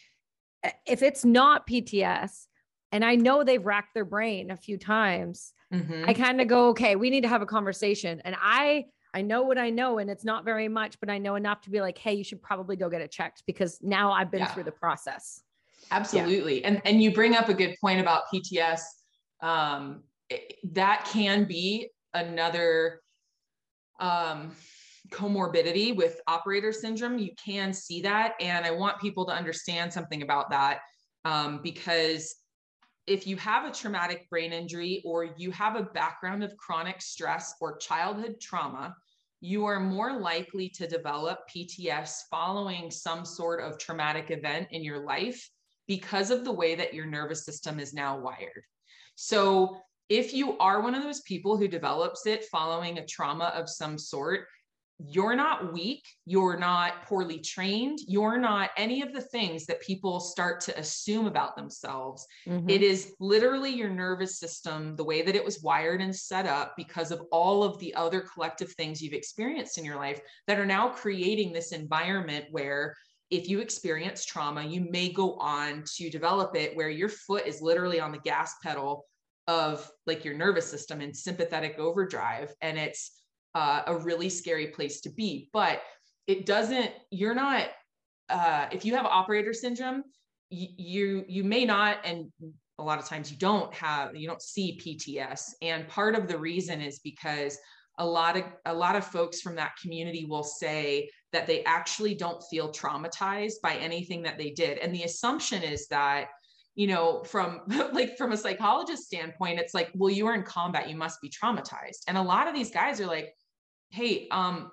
eh, 0.62 0.70
if 0.86 1.02
it's 1.02 1.24
not 1.24 1.66
PTS, 1.66 2.46
and 2.92 3.04
I 3.04 3.16
know 3.16 3.42
they've 3.42 3.64
racked 3.64 3.92
their 3.94 4.04
brain 4.04 4.52
a 4.52 4.56
few 4.56 4.78
times, 4.78 5.52
mm-hmm. 5.72 6.04
I 6.06 6.14
kind 6.14 6.40
of 6.40 6.46
go, 6.46 6.68
okay, 6.68 6.94
we 6.94 7.10
need 7.10 7.22
to 7.22 7.28
have 7.28 7.42
a 7.42 7.46
conversation. 7.46 8.22
And 8.24 8.36
I 8.40 8.84
I 9.14 9.22
know 9.22 9.42
what 9.42 9.56
I 9.58 9.70
know, 9.70 9.98
and 9.98 10.10
it's 10.10 10.24
not 10.24 10.44
very 10.44 10.66
much, 10.66 10.98
but 10.98 11.08
I 11.08 11.18
know 11.18 11.36
enough 11.36 11.60
to 11.62 11.70
be 11.70 11.80
like, 11.80 11.96
hey, 11.96 12.14
you 12.14 12.24
should 12.24 12.42
probably 12.42 12.74
go 12.74 12.90
get 12.90 13.00
it 13.00 13.12
checked 13.12 13.44
because 13.46 13.78
now 13.80 14.10
I've 14.12 14.30
been 14.30 14.40
Yeah. 14.40 14.52
through 14.52 14.64
the 14.64 14.72
process. 14.72 15.42
Absolutely. 15.92 16.64
And 16.64 16.82
and 16.84 17.00
you 17.00 17.12
bring 17.14 17.36
up 17.36 17.48
a 17.48 17.54
good 17.54 17.76
point 17.80 18.00
about 18.00 18.24
PTS. 18.32 18.80
Um, 19.40 20.02
it- 20.28 20.58
that 20.74 21.04
can 21.04 21.44
be 21.44 21.90
another 22.12 23.00
um, 24.00 24.56
comorbidity 25.10 25.94
with 25.94 26.20
operator 26.26 26.72
syndrome. 26.72 27.18
You 27.18 27.30
can 27.36 27.72
see 27.72 28.02
that. 28.02 28.34
And 28.40 28.66
I 28.66 28.72
want 28.72 29.00
people 29.00 29.24
to 29.26 29.32
understand 29.32 29.92
something 29.92 30.22
about 30.22 30.50
that 30.50 30.80
um, 31.24 31.60
because 31.62 32.34
if 33.06 33.26
you 33.26 33.36
have 33.36 33.64
a 33.64 33.70
traumatic 33.70 34.28
brain 34.30 34.52
injury 34.52 35.02
or 35.04 35.24
you 35.36 35.50
have 35.52 35.76
a 35.76 35.82
background 35.82 36.42
of 36.42 36.56
chronic 36.56 37.00
stress 37.02 37.54
or 37.60 37.76
childhood 37.76 38.40
trauma, 38.40 38.96
you 39.44 39.66
are 39.66 39.78
more 39.78 40.18
likely 40.18 40.70
to 40.70 40.86
develop 40.86 41.40
PTS 41.54 42.22
following 42.30 42.90
some 42.90 43.26
sort 43.26 43.60
of 43.60 43.78
traumatic 43.78 44.30
event 44.30 44.68
in 44.70 44.82
your 44.82 45.04
life 45.04 45.50
because 45.86 46.30
of 46.30 46.46
the 46.46 46.52
way 46.52 46.74
that 46.74 46.94
your 46.94 47.04
nervous 47.04 47.44
system 47.44 47.78
is 47.78 47.92
now 47.92 48.18
wired. 48.18 48.62
So, 49.16 49.76
if 50.08 50.32
you 50.32 50.56
are 50.58 50.80
one 50.80 50.94
of 50.94 51.02
those 51.02 51.20
people 51.22 51.58
who 51.58 51.68
develops 51.68 52.26
it 52.26 52.46
following 52.46 52.96
a 52.96 53.06
trauma 53.06 53.52
of 53.54 53.68
some 53.68 53.98
sort, 53.98 54.46
you're 54.98 55.34
not 55.34 55.72
weak, 55.72 56.04
you're 56.24 56.56
not 56.56 57.02
poorly 57.02 57.40
trained, 57.40 57.98
you're 58.06 58.38
not 58.38 58.70
any 58.76 59.02
of 59.02 59.12
the 59.12 59.20
things 59.20 59.66
that 59.66 59.80
people 59.82 60.20
start 60.20 60.60
to 60.60 60.78
assume 60.78 61.26
about 61.26 61.56
themselves. 61.56 62.26
Mhm. 62.46 62.70
It 62.70 62.82
is 62.82 63.14
literally 63.18 63.70
your 63.70 63.90
nervous 63.90 64.38
system, 64.38 64.94
the 64.94 65.04
way 65.04 65.22
that 65.22 65.34
it 65.34 65.44
was 65.44 65.62
wired 65.62 66.00
and 66.00 66.14
set 66.14 66.46
up 66.46 66.74
because 66.76 67.10
of 67.10 67.26
all 67.32 67.64
of 67.64 67.78
the 67.80 67.94
other 67.94 68.20
collective 68.20 68.72
things 68.74 69.02
you've 69.02 69.12
experienced 69.12 69.78
in 69.78 69.84
your 69.84 69.96
life 69.96 70.20
that 70.46 70.60
are 70.60 70.66
now 70.66 70.88
creating 70.88 71.52
this 71.52 71.72
environment 71.72 72.46
where 72.50 72.94
if 73.30 73.48
you 73.48 73.58
experience 73.58 74.24
trauma, 74.24 74.64
you 74.64 74.86
may 74.90 75.08
go 75.08 75.34
on 75.34 75.82
to 75.96 76.08
develop 76.08 76.54
it 76.54 76.76
where 76.76 76.90
your 76.90 77.08
foot 77.08 77.46
is 77.46 77.60
literally 77.60 77.98
on 77.98 78.12
the 78.12 78.18
gas 78.18 78.54
pedal 78.62 79.06
of 79.48 79.90
like 80.06 80.24
your 80.24 80.34
nervous 80.34 80.70
system 80.70 81.00
in 81.00 81.12
sympathetic 81.12 81.78
overdrive. 81.78 82.54
And 82.60 82.78
it's 82.78 83.23
uh, 83.54 83.82
a 83.86 83.96
really 83.96 84.28
scary 84.28 84.68
place 84.68 85.00
to 85.02 85.10
be. 85.10 85.48
But 85.52 85.82
it 86.26 86.46
doesn't, 86.46 86.90
you're 87.10 87.34
not, 87.34 87.68
uh, 88.28 88.66
if 88.72 88.84
you 88.84 88.94
have 88.96 89.06
operator 89.06 89.52
syndrome, 89.52 90.04
y- 90.50 90.74
you 90.76 91.24
you 91.28 91.44
may 91.44 91.64
not 91.64 91.98
and 92.04 92.30
a 92.78 92.82
lot 92.82 92.98
of 92.98 93.06
times 93.06 93.30
you 93.30 93.36
don't 93.38 93.72
have 93.74 94.16
you 94.16 94.26
don't 94.26 94.42
see 94.42 94.78
PTS 94.82 95.52
and 95.62 95.88
part 95.88 96.14
of 96.14 96.28
the 96.28 96.38
reason 96.38 96.80
is 96.80 96.98
because 97.00 97.58
a 97.98 98.06
lot 98.06 98.36
of 98.36 98.44
a 98.66 98.74
lot 98.74 98.96
of 98.96 99.04
folks 99.04 99.40
from 99.40 99.54
that 99.56 99.72
community 99.80 100.24
will 100.24 100.42
say 100.42 101.08
that 101.32 101.46
they 101.46 101.62
actually 101.64 102.14
don't 102.14 102.42
feel 102.50 102.70
traumatized 102.72 103.60
by 103.62 103.74
anything 103.76 104.22
that 104.22 104.38
they 104.38 104.50
did 104.50 104.78
and 104.78 104.94
the 104.94 105.04
assumption 105.04 105.62
is 105.62 105.86
that 105.88 106.26
you 106.74 106.86
know 106.86 107.22
from 107.24 107.60
like 107.92 108.16
from 108.16 108.32
a 108.32 108.36
psychologist 108.36 109.04
standpoint 109.04 109.60
it's 109.60 109.74
like 109.74 109.90
well 109.94 110.10
you 110.10 110.24
were 110.24 110.34
in 110.34 110.42
combat 110.42 110.88
you 110.88 110.96
must 110.96 111.20
be 111.20 111.30
traumatized 111.30 112.02
and 112.08 112.18
a 112.18 112.22
lot 112.22 112.48
of 112.48 112.54
these 112.54 112.70
guys 112.70 113.00
are 113.00 113.06
like 113.06 113.32
hey 113.94 114.26
um 114.30 114.72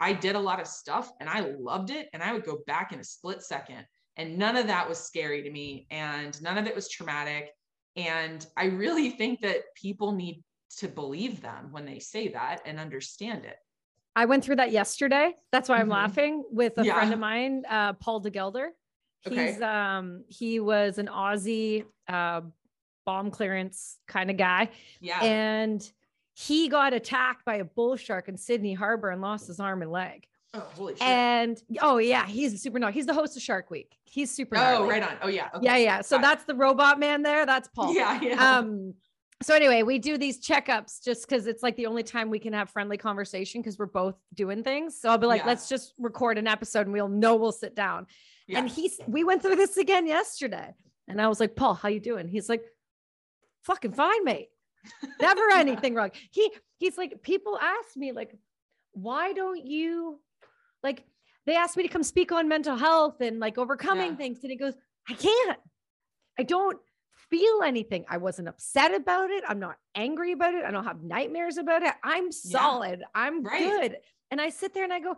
i 0.00 0.12
did 0.12 0.36
a 0.36 0.38
lot 0.38 0.60
of 0.60 0.66
stuff 0.66 1.10
and 1.20 1.28
i 1.28 1.40
loved 1.58 1.90
it 1.90 2.08
and 2.12 2.22
i 2.22 2.32
would 2.32 2.44
go 2.44 2.58
back 2.66 2.92
in 2.92 3.00
a 3.00 3.04
split 3.04 3.40
second 3.42 3.84
and 4.16 4.36
none 4.36 4.56
of 4.56 4.66
that 4.66 4.86
was 4.86 4.98
scary 4.98 5.42
to 5.42 5.50
me 5.50 5.86
and 5.90 6.40
none 6.42 6.58
of 6.58 6.66
it 6.66 6.74
was 6.74 6.88
traumatic 6.88 7.50
and 7.96 8.46
i 8.58 8.66
really 8.66 9.10
think 9.10 9.40
that 9.40 9.62
people 9.74 10.12
need 10.12 10.44
to 10.76 10.86
believe 10.86 11.40
them 11.40 11.68
when 11.72 11.86
they 11.86 11.98
say 11.98 12.28
that 12.28 12.60
and 12.66 12.78
understand 12.78 13.44
it 13.44 13.56
I 14.16 14.24
went 14.24 14.44
through 14.44 14.56
that 14.56 14.72
yesterday. 14.72 15.36
That's 15.52 15.68
why 15.68 15.78
I'm 15.78 15.86
Mhm. 15.86 15.92
laughing 15.92 16.44
with 16.50 16.76
a 16.78 16.84
Yeah. 16.84 16.94
friend 16.94 17.12
of 17.12 17.20
mine, 17.20 17.64
uh, 17.68 17.92
Paul 17.92 18.18
de 18.18 18.30
Gelder. 18.30 18.70
Okay. 19.24 19.52
He's 19.52 19.62
um 19.62 20.24
he 20.26 20.58
was 20.58 20.98
an 20.98 21.06
Aussie 21.06 21.84
uh, 22.08 22.40
bomb 23.06 23.30
clearance 23.30 23.98
kind 24.08 24.28
of 24.28 24.36
guy, 24.36 24.70
yeah 25.00 25.22
and 25.22 25.80
he 26.46 26.68
got 26.68 26.92
attacked 26.94 27.44
by 27.44 27.56
a 27.56 27.64
bull 27.64 27.96
shark 27.96 28.28
in 28.28 28.36
Sydney 28.36 28.72
Harbor 28.74 29.10
and 29.10 29.20
lost 29.20 29.48
his 29.48 29.58
arm 29.58 29.82
and 29.82 29.90
leg. 29.90 30.26
oh 30.54 30.60
holy 30.76 30.94
shit 30.94 31.02
And 31.02 31.60
oh 31.80 31.98
yeah, 31.98 32.26
he's 32.26 32.54
a 32.54 32.58
super 32.58 32.78
gnarly. 32.78 32.94
He's 32.94 33.06
the 33.06 33.14
host 33.14 33.36
of 33.36 33.42
Shark 33.42 33.70
Week. 33.70 33.96
He's 34.04 34.30
super. 34.30 34.56
oh 34.56 34.60
gnarly. 34.60 34.88
right 34.88 35.02
on 35.02 35.16
oh 35.22 35.28
yeah 35.28 35.48
okay. 35.54 35.64
Yeah, 35.64 35.76
yeah. 35.76 36.00
So 36.02 36.16
Got 36.16 36.20
it. 36.20 36.22
that's 36.28 36.44
the 36.44 36.54
robot 36.54 37.00
man 37.00 37.22
there. 37.22 37.44
That's 37.44 37.68
Paul. 37.68 37.92
yeah 37.94 38.20
yeah 38.22 38.58
Um. 38.58 38.94
So 39.42 39.54
anyway, 39.54 39.82
we 39.84 39.98
do 40.00 40.18
these 40.18 40.44
checkups 40.44 41.04
just 41.04 41.28
because 41.28 41.46
it's 41.46 41.62
like 41.62 41.76
the 41.76 41.86
only 41.86 42.02
time 42.02 42.28
we 42.28 42.40
can 42.40 42.52
have 42.54 42.70
friendly 42.70 42.96
conversation 42.96 43.60
because 43.60 43.78
we're 43.78 43.86
both 43.86 44.16
doing 44.34 44.64
things. 44.64 45.00
So 45.00 45.08
I'll 45.10 45.18
be 45.18 45.28
like, 45.28 45.42
Yeah. 45.42 45.46
let's 45.48 45.68
just 45.68 45.94
record 45.98 46.38
an 46.38 46.48
episode 46.48 46.86
and 46.86 46.92
we'll 46.92 47.06
know 47.08 47.36
we'll 47.36 47.52
sit 47.52 47.76
down. 47.76 48.06
yeah. 48.48 48.58
And 48.58 48.68
he's 48.68 48.98
we 49.06 49.22
went 49.22 49.42
through 49.42 49.54
this 49.56 49.76
again 49.76 50.06
yesterday. 50.08 50.74
And 51.06 51.20
I 51.20 51.28
was 51.28 51.38
like, 51.40 51.54
Paul, 51.56 51.74
how 51.74 51.88
you 51.88 52.00
doing? 52.00 52.26
He's 52.28 52.48
like, 52.48 52.62
fucking 53.62 53.92
fine, 53.92 54.24
mate. 54.24 54.48
Never 55.20 55.48
Yeah. 55.50 55.60
anything 55.60 55.94
wrong. 55.94 56.10
He 56.30 56.50
he's 56.78 56.96
like, 56.98 57.22
people 57.22 57.58
ask 57.58 57.96
me, 57.96 58.12
like, 58.12 58.36
why 58.92 59.32
don't 59.32 59.64
you 59.64 60.20
like 60.82 61.04
they 61.46 61.56
asked 61.56 61.76
me 61.76 61.82
to 61.82 61.88
come 61.88 62.02
speak 62.02 62.30
on 62.32 62.46
mental 62.48 62.76
health 62.76 63.20
and 63.20 63.40
like 63.40 63.58
overcoming 63.58 64.10
Yeah. 64.12 64.16
things. 64.16 64.38
And 64.42 64.50
he 64.50 64.56
goes, 64.56 64.74
I 65.08 65.14
can't. 65.14 65.58
I 66.38 66.42
don't 66.42 66.78
feel 67.30 67.62
anything. 67.64 68.04
I 68.08 68.18
wasn't 68.18 68.48
upset 68.48 68.94
about 68.94 69.30
it. 69.30 69.42
I'm 69.48 69.58
not 69.58 69.76
angry 69.94 70.32
about 70.32 70.54
it. 70.54 70.64
I 70.64 70.70
don't 70.70 70.84
have 70.84 71.02
nightmares 71.02 71.56
about 71.58 71.82
it. 71.82 71.94
I'm 72.04 72.30
solid. 72.32 73.02
I'm 73.14 73.42
Right. 73.42 73.58
good. 73.90 73.96
And 74.30 74.40
I 74.40 74.50
sit 74.50 74.74
there 74.74 74.84
and 74.84 74.92
I 74.92 75.00
go, 75.00 75.16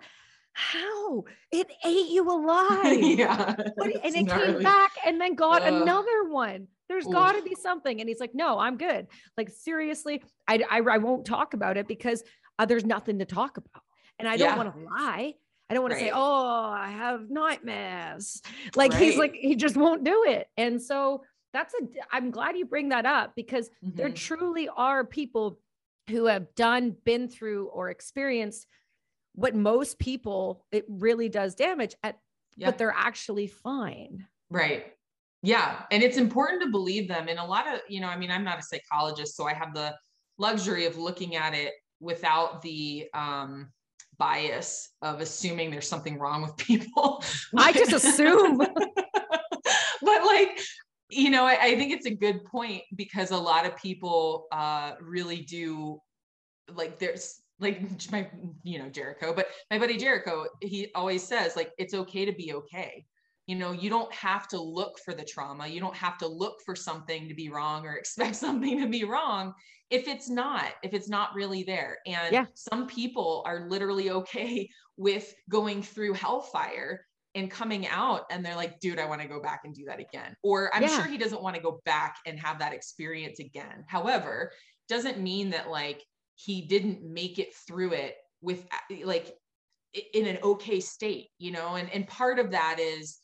how? 0.52 1.24
It 1.52 1.68
ate 1.84 2.08
you 2.10 2.28
alive. 2.30 2.98
yeah 3.02 3.54
What 3.74 3.90
and 4.04 4.14
it 4.16 4.28
came 4.28 4.62
back 4.62 4.92
and 5.06 5.20
then 5.20 5.34
got 5.34 5.62
Ugh. 5.62 5.72
another 5.72 6.24
one. 6.28 6.68
There's 6.90 7.06
got 7.06 7.32
to 7.36 7.42
be 7.42 7.54
something. 7.54 8.00
And 8.00 8.08
he's 8.08 8.18
like, 8.18 8.34
no, 8.34 8.58
I'm 8.58 8.76
good. 8.76 9.06
Like, 9.36 9.48
seriously, 9.48 10.22
I, 10.48 10.64
I, 10.68 10.80
I 10.80 10.98
won't 10.98 11.24
talk 11.24 11.54
about 11.54 11.76
it 11.76 11.86
because 11.86 12.24
uh, 12.58 12.66
there's 12.66 12.84
nothing 12.84 13.20
to 13.20 13.24
talk 13.24 13.56
about. 13.58 13.84
And 14.18 14.28
I 14.28 14.36
don't 14.36 14.48
Yeah. 14.48 14.56
want 14.56 14.74
to 14.74 14.80
lie. 14.80 15.34
I 15.70 15.74
don't 15.74 15.84
want 15.84 15.94
to 15.94 16.00
say, 16.00 16.10
oh, 16.12 16.64
I 16.68 16.88
have 16.90 17.30
nightmares. 17.30 18.42
Like, 18.74 18.92
he's 18.92 19.16
like, 19.16 19.34
he 19.34 19.54
just 19.54 19.76
won't 19.76 20.02
do 20.02 20.24
it. 20.26 20.48
And 20.56 20.82
so 20.82 21.22
that's 21.52 21.72
a, 21.74 21.86
I'm 22.10 22.32
glad 22.32 22.56
you 22.56 22.66
bring 22.66 22.88
that 22.88 23.06
up 23.06 23.34
because 23.36 23.70
there 23.80 24.08
Mhm. 24.10 24.16
truly 24.16 24.68
are 24.68 25.04
people 25.04 25.60
who 26.08 26.26
have 26.26 26.52
done, 26.56 26.96
been 27.04 27.28
through, 27.28 27.66
or 27.68 27.88
experienced 27.88 28.66
what 29.34 29.54
most 29.54 30.00
people 30.00 30.66
it 30.72 30.84
really 30.88 31.28
does 31.28 31.54
damage 31.54 31.94
at, 32.02 32.18
Yeah. 32.56 32.66
but 32.66 32.78
they're 32.78 32.92
actually 32.96 33.46
fine. 33.46 34.26
Right. 34.50 34.92
Yeah. 35.42 35.82
And 35.90 36.02
it's 36.02 36.18
important 36.18 36.62
to 36.62 36.68
believe 36.68 37.08
them. 37.08 37.28
And 37.28 37.38
a 37.38 37.44
lot 37.44 37.66
of, 37.66 37.80
you 37.88 38.00
know, 38.00 38.08
I 38.08 38.16
mean, 38.16 38.30
I'm 38.30 38.44
not 38.44 38.58
a 38.58 38.62
psychologist, 38.62 39.36
so 39.36 39.46
I 39.46 39.54
have 39.54 39.74
the 39.74 39.94
luxury 40.38 40.86
of 40.86 40.98
looking 40.98 41.36
at 41.36 41.54
it 41.54 41.72
without 42.00 42.62
the 42.62 43.08
um, 43.14 43.70
bias 44.18 44.90
of 45.02 45.20
assuming 45.20 45.70
there's 45.70 45.88
something 45.88 46.18
wrong 46.18 46.42
with 46.42 46.56
people. 46.56 47.24
I 47.56 47.72
just 47.72 47.92
assume. 47.92 48.58
but 50.02 50.24
like, 50.24 50.60
you 51.10 51.30
know, 51.30 51.44
I, 51.44 51.58
I 51.60 51.76
think 51.76 51.92
it's 51.92 52.06
a 52.06 52.14
good 52.14 52.44
point 52.44 52.82
because 52.94 53.30
a 53.30 53.36
lot 53.36 53.66
of 53.66 53.76
people 53.76 54.46
uh, 54.52 54.92
really 55.00 55.40
do 55.40 56.00
like 56.74 56.98
there's 56.98 57.40
like 57.58 57.82
my 58.12 58.28
you 58.62 58.78
know 58.78 58.88
Jericho, 58.88 59.32
but 59.34 59.48
my 59.70 59.78
buddy 59.78 59.96
Jericho, 59.96 60.46
he 60.60 60.90
always 60.94 61.22
says 61.22 61.56
like 61.56 61.72
it's 61.78 61.94
okay 61.94 62.24
to 62.24 62.32
be 62.32 62.54
okay. 62.54 63.04
You 63.50 63.56
know, 63.56 63.72
you 63.72 63.90
don't 63.90 64.14
have 64.14 64.46
to 64.48 64.60
look 64.60 65.00
for 65.04 65.12
the 65.12 65.24
trauma. 65.24 65.66
You 65.66 65.80
don't 65.80 65.96
have 65.96 66.18
to 66.18 66.28
look 66.28 66.60
for 66.64 66.76
something 66.76 67.26
to 67.28 67.34
be 67.34 67.48
wrong 67.48 67.84
or 67.84 67.96
expect 67.96 68.36
something 68.36 68.78
to 68.80 68.86
be 68.86 69.02
wrong 69.02 69.54
if 69.90 70.06
it's 70.06 70.30
not, 70.30 70.74
if 70.84 70.94
it's 70.94 71.08
not 71.08 71.34
really 71.34 71.64
there. 71.64 71.98
And 72.06 72.32
Yeah. 72.32 72.46
some 72.54 72.86
people 72.86 73.42
are 73.44 73.68
literally 73.68 74.10
okay 74.20 74.68
with 74.96 75.34
going 75.48 75.82
through 75.82 76.12
hellfire 76.12 77.04
and 77.34 77.50
coming 77.50 77.88
out 77.88 78.22
and 78.30 78.44
they're 78.44 78.54
like, 78.54 78.78
dude, 78.78 79.00
I 79.00 79.06
want 79.06 79.20
to 79.20 79.26
go 79.26 79.40
back 79.42 79.62
and 79.64 79.74
do 79.74 79.84
that 79.86 79.98
again. 79.98 80.36
Or 80.44 80.72
I'm 80.72 80.82
Yeah. 80.82 80.88
sure 80.88 81.06
he 81.06 81.18
doesn't 81.18 81.42
want 81.42 81.56
to 81.56 81.62
go 81.62 81.80
back 81.84 82.18
and 82.26 82.38
have 82.38 82.60
that 82.60 82.72
experience 82.72 83.40
again. 83.40 83.84
However, 83.88 84.52
doesn't 84.88 85.18
mean 85.18 85.50
that 85.50 85.68
like 85.70 86.04
he 86.36 86.68
didn't 86.68 87.02
make 87.02 87.40
it 87.40 87.52
through 87.66 87.94
it 87.94 88.14
with 88.42 88.64
like 89.04 89.34
in 90.14 90.26
an 90.26 90.38
okay 90.44 90.78
state, 90.78 91.30
you 91.38 91.50
know, 91.50 91.74
and 91.74 91.90
and 91.90 92.06
part 92.06 92.38
of 92.38 92.52
that 92.52 92.78
is 92.78 93.19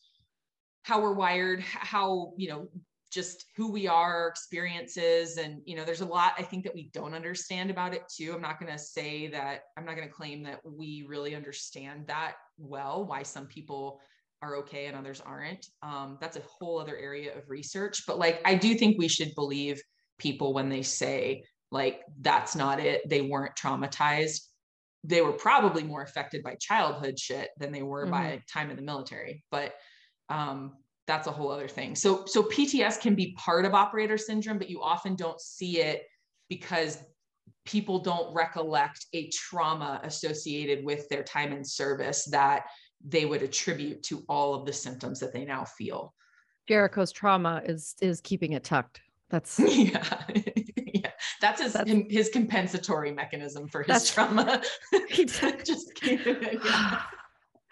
how 0.86 1.00
we're 1.00 1.14
wired, 1.14 1.60
how, 1.60 2.32
you 2.36 2.48
know, 2.48 2.68
just 3.10 3.46
who 3.56 3.72
we 3.72 3.88
are, 3.88 4.22
our 4.22 4.28
experiences. 4.28 5.36
And, 5.36 5.60
you 5.64 5.74
know, 5.74 5.84
there's 5.84 6.00
a 6.00 6.06
lot 6.06 6.34
I 6.38 6.44
think 6.44 6.62
that 6.62 6.74
we 6.76 6.90
don't 6.92 7.12
understand 7.12 7.72
about 7.72 7.92
it 7.92 8.04
too. 8.08 8.32
I'm 8.32 8.40
not 8.40 8.60
going 8.60 8.70
to 8.70 8.78
say 8.78 9.26
that, 9.28 9.62
I'm 9.76 9.84
not 9.84 9.96
going 9.96 10.06
to 10.06 10.14
claim 10.14 10.44
that 10.44 10.60
we 10.64 11.04
really 11.08 11.34
understand 11.34 12.06
that 12.06 12.36
well, 12.56 13.04
why 13.04 13.24
some 13.24 13.46
people 13.46 14.00
are 14.42 14.58
okay 14.58 14.86
and 14.86 14.96
others 14.96 15.20
aren't. 15.20 15.66
Um, 15.82 16.18
that's 16.20 16.36
a 16.36 16.42
whole 16.42 16.78
other 16.78 16.96
area 16.96 17.36
of 17.36 17.50
research. 17.50 18.04
But 18.06 18.20
like, 18.20 18.40
I 18.44 18.54
do 18.54 18.76
think 18.76 18.96
we 18.96 19.08
should 19.08 19.34
believe 19.34 19.82
people 20.18 20.54
when 20.54 20.68
they 20.68 20.82
say, 20.82 21.42
like, 21.72 22.02
that's 22.20 22.54
not 22.54 22.78
it, 22.78 23.08
they 23.08 23.22
weren't 23.22 23.56
traumatized 23.56 24.38
they 25.04 25.20
were 25.20 25.32
probably 25.32 25.84
more 25.84 26.02
affected 26.02 26.42
by 26.42 26.56
childhood 26.60 27.16
shit 27.16 27.50
than 27.58 27.70
they 27.70 27.82
were 27.82 28.06
Mhm. 28.06 28.10
by 28.10 28.42
time 28.52 28.70
in 28.70 28.76
the 28.76 28.82
military. 28.82 29.44
But 29.52 29.76
um, 30.28 30.72
that's 31.06 31.26
a 31.26 31.30
whole 31.30 31.50
other 31.50 31.68
thing. 31.68 31.94
So 31.94 32.24
so 32.26 32.42
PTS 32.42 33.00
can 33.00 33.14
be 33.14 33.32
part 33.36 33.64
of 33.64 33.74
operator 33.74 34.18
syndrome, 34.18 34.58
but 34.58 34.68
you 34.68 34.82
often 34.82 35.14
don't 35.14 35.40
see 35.40 35.80
it 35.80 36.02
because 36.48 36.98
people 37.64 37.98
don't 37.98 38.34
recollect 38.34 39.06
a 39.12 39.28
trauma 39.28 40.00
associated 40.04 40.84
with 40.84 41.08
their 41.08 41.22
time 41.22 41.52
in 41.52 41.64
service 41.64 42.24
that 42.26 42.64
they 43.06 43.24
would 43.24 43.42
attribute 43.42 44.02
to 44.04 44.24
all 44.28 44.54
of 44.54 44.64
the 44.64 44.72
symptoms 44.72 45.20
that 45.20 45.32
they 45.32 45.44
now 45.44 45.64
feel. 45.64 46.14
Jericho's 46.68 47.12
trauma 47.12 47.62
is 47.64 47.94
is 48.00 48.20
keeping 48.20 48.52
it 48.52 48.64
tucked. 48.64 49.00
That's 49.30 49.58
yeah. 49.60 50.24
yeah. 50.76 51.10
That's 51.40 51.60
his 51.62 51.72
That's- 51.72 52.02
his 52.08 52.28
compensatory 52.30 53.12
mechanism 53.12 53.68
for 53.68 53.82
his 53.82 54.10
trauma. 54.10 54.62
He 55.08 55.24
Just 55.24 55.94
keep 55.94 56.26
it. 56.26 56.60
Yeah. 56.64 57.02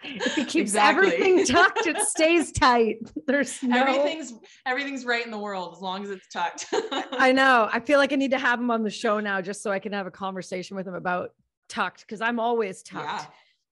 If 0.03 0.35
he 0.35 0.43
keeps 0.45 0.71
Exactly. 0.71 1.07
everything 1.07 1.45
tucked, 1.55 1.87
it 1.87 1.99
stays 2.01 2.51
tight. 2.51 2.97
There's 3.27 3.61
no 3.63 3.77
Everything's 3.81 4.33
everything's 4.65 5.05
right 5.05 5.25
in 5.25 5.31
the 5.31 5.37
world 5.39 5.73
as 5.75 5.81
long 5.81 6.03
as 6.03 6.09
it's 6.09 6.27
tucked. 6.27 6.65
I 6.73 7.31
know. 7.31 7.69
I 7.71 7.79
feel 7.79 7.99
like 7.99 8.13
I 8.13 8.15
need 8.15 8.31
to 8.31 8.39
have 8.39 8.59
him 8.59 8.69
on 8.71 8.83
the 8.83 8.89
show 8.89 9.19
now 9.19 9.41
just 9.41 9.63
so 9.63 9.71
I 9.71 9.79
can 9.79 9.93
have 9.93 10.07
a 10.07 10.11
conversation 10.11 10.75
with 10.75 10.87
him 10.87 10.95
about 10.95 11.31
tucked 11.69 12.01
because 12.01 12.21
I'm 12.21 12.39
always 12.39 12.83
tucked. 12.83 13.05
yeah. 13.05 13.25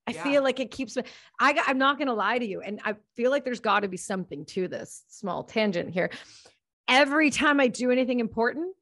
I 0.06 0.12
yeah. 0.12 0.24
feel 0.24 0.44
like 0.44 0.60
it 0.60 0.72
keeps 0.72 0.96
me. 0.98 1.04
I 1.40 1.62
I'm 1.68 1.78
not 1.78 1.98
going 1.98 2.08
to 2.08 2.14
lie 2.14 2.38
to 2.38 2.46
you. 2.46 2.62
And 2.62 2.80
I 2.84 2.96
feel 3.16 3.32
like 3.32 3.46
there's 3.46 3.60
got 3.62 3.82
to 3.82 3.88
be 3.88 3.98
something 3.98 4.46
to 4.48 4.68
this 4.68 5.04
small 5.10 5.44
tangent 5.44 5.92
here. 5.94 6.10
Every 6.88 7.30
time 7.30 7.60
I 7.62 7.68
do 7.68 7.90
anything 7.92 8.20
important, 8.20 8.76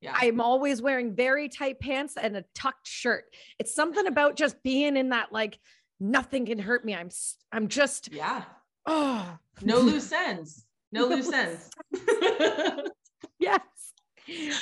Yeah. 0.00 0.14
I'm 0.16 0.40
always 0.40 0.80
wearing 0.80 1.14
very 1.16 1.48
tight 1.48 1.80
pants 1.80 2.14
and 2.20 2.36
a 2.36 2.44
tucked 2.54 2.86
shirt. 2.86 3.24
It's 3.58 3.74
something 3.74 4.06
about 4.06 4.36
just 4.36 4.62
being 4.62 4.96
in 4.96 5.08
that, 5.08 5.32
like, 5.32 5.58
nothing 6.00 6.46
can 6.46 6.58
hurt 6.58 6.84
me. 6.84 6.94
I'm, 6.94 7.10
I'm 7.52 7.68
just, 7.68 8.12
yeah. 8.12 8.44
oh, 8.86 9.38
No 9.62 9.78
loose 9.80 10.10
ends. 10.12 10.64
No 10.90 11.08
No 11.08 11.14
loose 11.16 11.32
ends. 11.32 11.70
yes. 13.38 13.60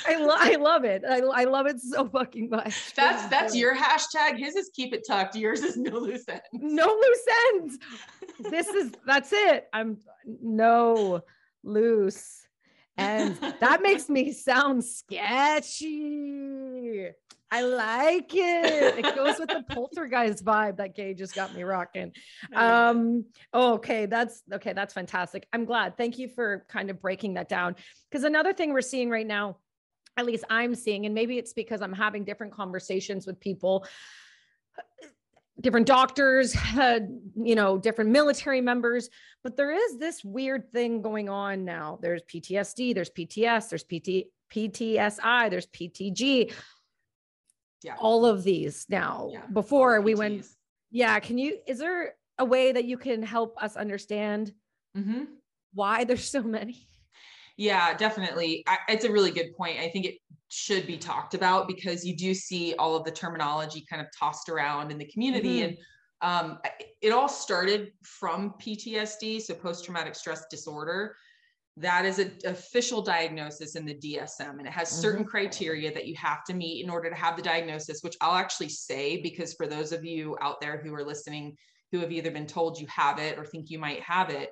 I, 0.07 0.15
lo- 0.17 0.35
I 0.35 0.55
love 0.55 0.83
it. 0.83 1.03
I, 1.07 1.19
I 1.19 1.43
love 1.45 1.67
it 1.67 1.79
so 1.79 2.07
fucking 2.07 2.49
much. 2.49 2.93
that's 2.95 3.27
that's 3.27 3.55
your 3.55 3.75
hashtag. 3.75 4.37
His 4.37 4.55
is 4.55 4.71
keep 4.73 4.93
it 4.93 5.03
tucked. 5.07 5.35
Yours 5.35 5.61
is 5.61 5.77
no 5.77 5.91
loose 5.99 6.27
ends. 6.27 6.41
no 6.53 6.85
loose 6.87 7.25
ends. 7.53 7.77
This 8.49 8.67
is 8.67 8.91
that's 9.05 9.31
it. 9.31 9.67
I'm 9.71 9.97
no 10.25 11.21
loose 11.63 12.47
ends. 12.97 13.39
That 13.59 13.81
makes 13.83 14.09
me 14.09 14.31
sound 14.31 14.83
sketchy. 14.83 15.89
I 17.51 17.61
like 17.61 18.31
it. 18.33 19.05
It 19.05 19.15
goes 19.15 19.39
with 19.39 19.49
the 19.49 19.63
poltergeist 19.69 20.45
vibe 20.45 20.77
that 20.77 20.95
Gay 20.95 21.13
just 21.13 21.33
got 21.33 21.55
me 21.55 21.63
rocking. 21.63 22.11
Um, 22.55 23.25
okay, 23.53 24.05
that's 24.05 24.43
okay, 24.53 24.73
that's 24.73 24.93
fantastic. 24.93 25.47
I'm 25.51 25.65
glad. 25.65 25.97
Thank 25.97 26.19
you 26.19 26.27
for 26.27 26.65
kind 26.69 26.89
of 26.89 27.01
breaking 27.01 27.33
that 27.35 27.49
down. 27.49 27.75
Because 28.09 28.23
another 28.23 28.53
thing 28.53 28.71
we're 28.71 28.81
seeing 28.81 29.09
right 29.09 29.25
now, 29.25 29.57
at 30.17 30.25
least 30.25 30.43
I'm 30.49 30.75
seeing, 30.75 31.05
and 31.05 31.15
maybe 31.15 31.37
it's 31.37 31.53
because 31.53 31.81
I'm 31.81 31.93
having 31.93 32.23
different 32.23 32.53
conversations 32.53 33.25
with 33.25 33.39
people, 33.39 33.85
different 35.59 35.87
doctors, 35.87 36.55
uh, 36.77 36.99
you 37.35 37.55
know, 37.55 37.77
different 37.77 38.11
military 38.11 38.61
members, 38.61 39.09
but 39.43 39.57
there 39.57 39.71
is 39.71 39.97
this 39.97 40.23
weird 40.23 40.71
thing 40.71 41.01
going 41.01 41.29
on 41.29 41.65
now. 41.65 41.97
There's 42.01 42.21
PTSD, 42.23 42.93
there's 42.93 43.09
PTS, 43.09 43.69
there's 43.69 43.83
PT, 43.83 44.27
PTSI, 44.53 45.49
there's 45.49 45.67
PTG, 45.67 46.53
yeah. 47.83 47.95
all 47.99 48.25
of 48.25 48.43
these 48.43 48.85
now. 48.89 49.29
Yeah, 49.31 49.45
Before 49.51 50.01
we 50.01 50.15
went, 50.15 50.45
yeah, 50.91 51.19
can 51.19 51.37
you, 51.37 51.57
is 51.67 51.79
there 51.79 52.15
a 52.37 52.45
way 52.45 52.71
that 52.71 52.85
you 52.85 52.97
can 52.97 53.23
help 53.23 53.55
us 53.61 53.75
understand 53.75 54.53
Mhm. 54.97 55.27
why 55.73 56.03
there's 56.03 56.27
so 56.29 56.41
many? 56.41 56.85
Yeah, 57.57 57.93
definitely. 57.95 58.63
I, 58.67 58.77
it's 58.87 59.05
a 59.05 59.11
really 59.11 59.31
good 59.31 59.55
point. 59.57 59.79
I 59.79 59.89
think 59.89 60.05
it 60.05 60.15
should 60.47 60.87
be 60.87 60.97
talked 60.97 61.33
about 61.33 61.67
because 61.67 62.05
you 62.05 62.15
do 62.15 62.33
see 62.33 62.73
all 62.79 62.95
of 62.95 63.03
the 63.03 63.11
terminology 63.11 63.85
kind 63.89 64.01
of 64.01 64.07
tossed 64.17 64.49
around 64.49 64.91
in 64.91 64.97
the 64.97 65.05
community. 65.05 65.59
Mhm. 65.59 65.65
And 65.67 65.77
um, 66.21 66.59
it 67.01 67.11
all 67.11 67.27
started 67.29 67.91
from 68.03 68.53
PTSD, 68.59 69.41
so 69.41 69.53
post 69.53 69.85
traumatic 69.85 70.15
stress 70.15 70.45
disorder. 70.49 71.15
That 71.79 72.05
is 72.05 72.19
an 72.19 72.33
official 72.45 73.01
diagnosis 73.01 73.75
in 73.75 73.85
the 73.85 73.93
DSM, 73.93 74.57
and 74.59 74.67
it 74.67 74.73
has 74.73 74.89
certain 74.89 75.23
criteria 75.23 75.93
that 75.93 76.07
you 76.07 76.15
have 76.17 76.43
to 76.45 76.53
meet 76.53 76.83
in 76.83 76.89
order 76.89 77.09
to 77.09 77.15
have 77.15 77.37
the 77.37 77.41
diagnosis, 77.41 78.03
which 78.03 78.17
I'll 78.19 78.35
actually 78.35 78.67
say 78.67 79.21
because 79.21 79.53
for 79.53 79.65
those 79.65 79.93
of 79.93 80.03
you 80.03 80.37
out 80.41 80.59
there 80.59 80.77
who 80.77 80.93
are 80.93 81.05
listening 81.05 81.55
who 81.91 81.99
have 81.99 82.11
either 82.11 82.31
been 82.31 82.45
told 82.45 82.79
you 82.79 82.87
have 82.87 83.17
it 83.17 83.37
or 83.37 83.45
think 83.45 83.69
you 83.69 83.79
might 83.79 84.01
have 84.01 84.29
it, 84.29 84.51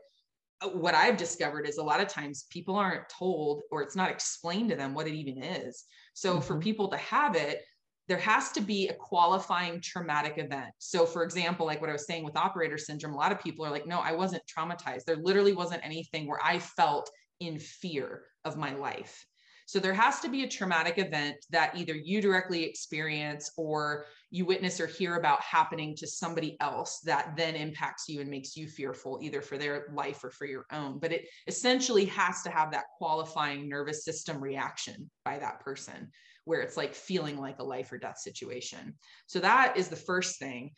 uh, 0.61 0.69
what 0.69 0.95
I've 0.95 1.17
discovered 1.17 1.67
is 1.67 1.77
a 1.77 1.83
lot 1.83 1.99
of 1.99 2.07
times 2.07 2.45
people 2.49 2.75
aren't 2.75 3.09
told 3.09 3.61
or 3.71 3.81
it's 3.81 3.95
not 3.95 4.09
explained 4.09 4.69
to 4.69 4.75
them 4.75 4.93
what 4.93 5.07
it 5.07 5.13
even 5.13 5.43
is. 5.43 5.83
So 6.13 6.39
for 6.39 6.55
Mhm. 6.55 6.61
people 6.61 6.87
to 6.89 6.97
have 6.97 7.35
it, 7.35 7.61
there 8.07 8.17
has 8.17 8.51
to 8.53 8.61
be 8.61 8.87
a 8.87 8.93
qualifying 8.93 9.81
traumatic 9.81 10.37
event. 10.37 10.71
So 10.77 11.05
for 11.05 11.23
example, 11.23 11.65
like 11.65 11.81
what 11.81 11.89
I 11.89 11.93
was 11.93 12.07
saying 12.07 12.23
with 12.23 12.37
operator 12.37 12.77
syndrome, 12.77 13.13
a 13.13 13.17
lot 13.17 13.31
of 13.31 13.41
people 13.41 13.65
are 13.65 13.71
like, 13.71 13.87
no, 13.87 13.99
I 13.99 14.13
wasn't 14.13 14.43
traumatized. 14.45 15.03
There 15.05 15.17
literally 15.17 15.53
wasn't 15.53 15.85
anything 15.85 16.27
where 16.27 16.43
I 16.43 16.59
felt 16.59 17.09
in 17.39 17.59
fear 17.59 18.23
of 18.45 18.57
my 18.57 18.73
life. 18.73 19.25
So 19.67 19.79
there 19.79 19.93
has 19.93 20.21
to 20.21 20.29
be 20.29 20.43
a 20.43 20.49
traumatic 20.49 20.97
event 20.97 21.35
that 21.49 21.75
either 21.75 21.93
you 21.93 22.21
directly 22.21 22.63
experience 22.63 23.51
or 23.57 24.05
you 24.29 24.45
witness 24.45 24.79
or 24.79 24.87
hear 24.87 25.15
about 25.15 25.41
happening 25.41 25.93
to 25.97 26.07
somebody 26.07 26.55
else 26.61 27.01
that 27.03 27.33
then 27.35 27.55
impacts 27.55 28.07
you 28.07 28.21
and 28.21 28.29
makes 28.29 28.55
you 28.55 28.67
fearful 28.67 29.19
either 29.21 29.41
for 29.41 29.57
their 29.57 29.87
life 29.93 30.23
or 30.23 30.29
for 30.29 30.45
your 30.45 30.65
own 30.71 30.99
but 30.99 31.11
it 31.11 31.27
essentially 31.47 32.05
has 32.05 32.41
to 32.43 32.49
have 32.49 32.71
that 32.71 32.85
qualifying 32.97 33.69
nervous 33.69 34.03
system 34.03 34.41
reaction 34.41 35.09
by 35.23 35.37
that 35.37 35.59
person 35.61 36.09
where 36.47 36.61
it's 36.61 36.77
like 36.77 36.95
feeling 36.95 37.37
like 37.37 37.59
a 37.59 37.63
life 37.63 37.91
or 37.91 37.97
death 37.97 38.17
situation. 38.17 38.95
So 39.27 39.39
that 39.41 39.75
is 39.77 39.89
the 39.89 39.95
first 39.97 40.39
thing. 40.39 40.71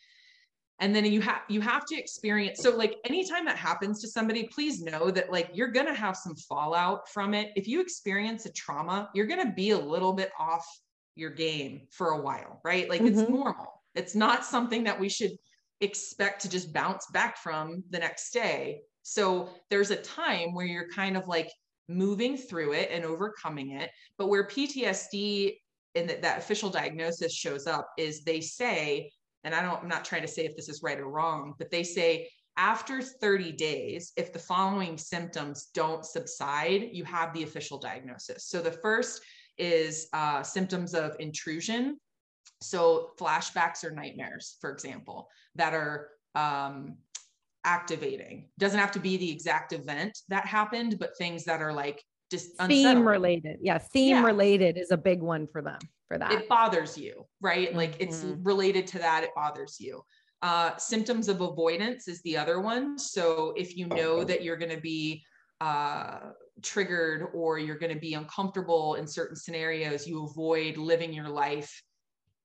And 0.79 0.95
then 0.95 1.05
you 1.05 1.21
have 1.21 1.41
you 1.49 1.61
have 1.61 1.85
to 1.87 1.97
experience 1.97 2.61
so 2.61 2.75
like 2.75 2.95
anytime 3.05 3.45
that 3.45 3.57
happens 3.57 4.01
to 4.01 4.07
somebody 4.07 4.47
please 4.47 4.81
know 4.81 5.11
that 5.11 5.29
like 5.31 5.49
you're 5.53 5.71
going 5.71 5.85
to 5.87 5.93
have 5.93 6.15
some 6.15 6.35
fallout 6.35 7.09
from 7.09 7.33
it. 7.33 7.51
If 7.55 7.67
you 7.67 7.81
experience 7.81 8.45
a 8.45 8.51
trauma 8.53 9.09
you're 9.13 9.27
going 9.27 9.45
to 9.45 9.51
be 9.53 9.71
a 9.71 9.77
little 9.77 10.13
bit 10.13 10.31
off 10.39 10.65
your 11.15 11.31
game 11.31 11.87
for 11.91 12.11
a 12.11 12.21
while 12.21 12.61
right? 12.63 12.89
Like 12.89 13.05
it's 13.05 13.23
Mhm. 13.23 13.29
normal. 13.29 13.83
It's 13.93 14.15
not 14.15 14.45
something 14.45 14.85
that 14.85 14.99
we 14.99 15.09
should 15.09 15.31
expect 15.81 16.41
to 16.43 16.49
just 16.49 16.73
bounce 16.73 17.07
back 17.11 17.37
from 17.37 17.83
the 17.89 17.99
next 17.99 18.31
day. 18.31 18.81
So 19.03 19.49
there's 19.69 19.91
a 19.91 19.95
time 19.97 20.53
where 20.53 20.65
you're 20.65 20.89
kind 20.89 21.17
of 21.17 21.27
like 21.27 21.49
moving 21.89 22.37
through 22.37 22.71
it 22.73 22.89
and 22.91 23.03
overcoming 23.03 23.71
it 23.71 23.89
but 24.17 24.27
where 24.27 24.47
ptsd 24.47 25.55
and 25.95 26.09
that, 26.09 26.21
that 26.21 26.37
official 26.37 26.69
diagnosis 26.69 27.33
shows 27.33 27.67
up 27.67 27.89
is 27.97 28.23
they 28.23 28.39
say 28.39 29.09
and 29.43 29.55
I 29.55 29.61
don't, 29.61 29.81
I'm 29.81 29.87
not 29.87 30.05
trying 30.05 30.21
to 30.23 30.27
say 30.27 30.45
if 30.45 30.55
this 30.55 30.69
is 30.69 30.83
right 30.83 30.99
or 30.99 31.09
wrong, 31.09 31.53
but 31.57 31.71
they 31.71 31.83
say 31.83 32.29
after 32.57 33.01
30 33.01 33.53
days, 33.53 34.11
if 34.17 34.33
the 34.33 34.39
following 34.39 34.97
symptoms 34.97 35.69
don't 35.73 36.03
subside, 36.03 36.89
you 36.91 37.05
have 37.05 37.33
the 37.33 37.43
official 37.43 37.77
diagnosis. 37.77 38.47
So 38.47 38.61
the 38.61 38.71
first 38.71 39.21
is 39.57 40.07
uh, 40.13 40.43
symptoms 40.43 40.93
of 40.93 41.15
intrusion. 41.19 41.97
So 42.61 43.11
flashbacks 43.17 43.85
or 43.85 43.91
nightmares, 43.91 44.57
for 44.59 44.71
example, 44.71 45.29
that 45.55 45.73
are 45.73 46.09
um, 46.35 46.97
activating. 47.63 48.49
Doesn't 48.57 48.79
have 48.79 48.91
to 48.91 48.99
be 48.99 49.17
the 49.17 49.31
exact 49.31 49.73
event 49.73 50.17
that 50.29 50.45
happened, 50.45 50.97
but 50.99 51.17
things 51.17 51.43
that 51.45 51.61
are 51.61 51.73
like 51.73 52.03
just 52.31 52.57
Theme 52.57 53.07
related. 53.07 53.57
Yeah. 53.61 53.77
Theme 53.79 54.17
Yeah. 54.17 54.25
related 54.25 54.77
is 54.77 54.91
a 54.91 54.97
big 54.97 55.21
one 55.21 55.47
for 55.47 55.61
them 55.61 55.79
for 56.07 56.17
that. 56.17 56.31
it 56.31 56.49
bothers 56.49 56.97
you, 56.97 57.25
right? 57.41 57.75
Like 57.75 57.95
it's 57.99 58.23
Mhm. 58.23 58.39
related 58.43 58.87
to 58.87 58.99
that, 58.99 59.23
it 59.23 59.29
bothers 59.35 59.79
you. 59.79 60.03
Uh, 60.41 60.75
symptoms 60.77 61.27
of 61.27 61.41
avoidance 61.41 62.07
is 62.07 62.21
the 62.21 62.37
other 62.37 62.59
one. 62.61 62.97
So 62.97 63.53
if 63.57 63.75
you 63.75 63.87
know 63.87 64.23
that 64.23 64.41
you're 64.43 64.57
going 64.57 64.75
to 64.75 64.81
be 64.81 65.23
uh, 65.61 66.31
triggered 66.61 67.31
or 67.33 67.59
you're 67.59 67.77
going 67.77 67.93
to 67.93 67.99
be 67.99 68.13
uncomfortable 68.13 68.95
in 68.95 69.05
certain 69.05 69.35
scenarios, 69.35 70.07
you 70.07 70.23
avoid 70.23 70.77
living 70.77 71.11
your 71.11 71.27
life 71.27 71.83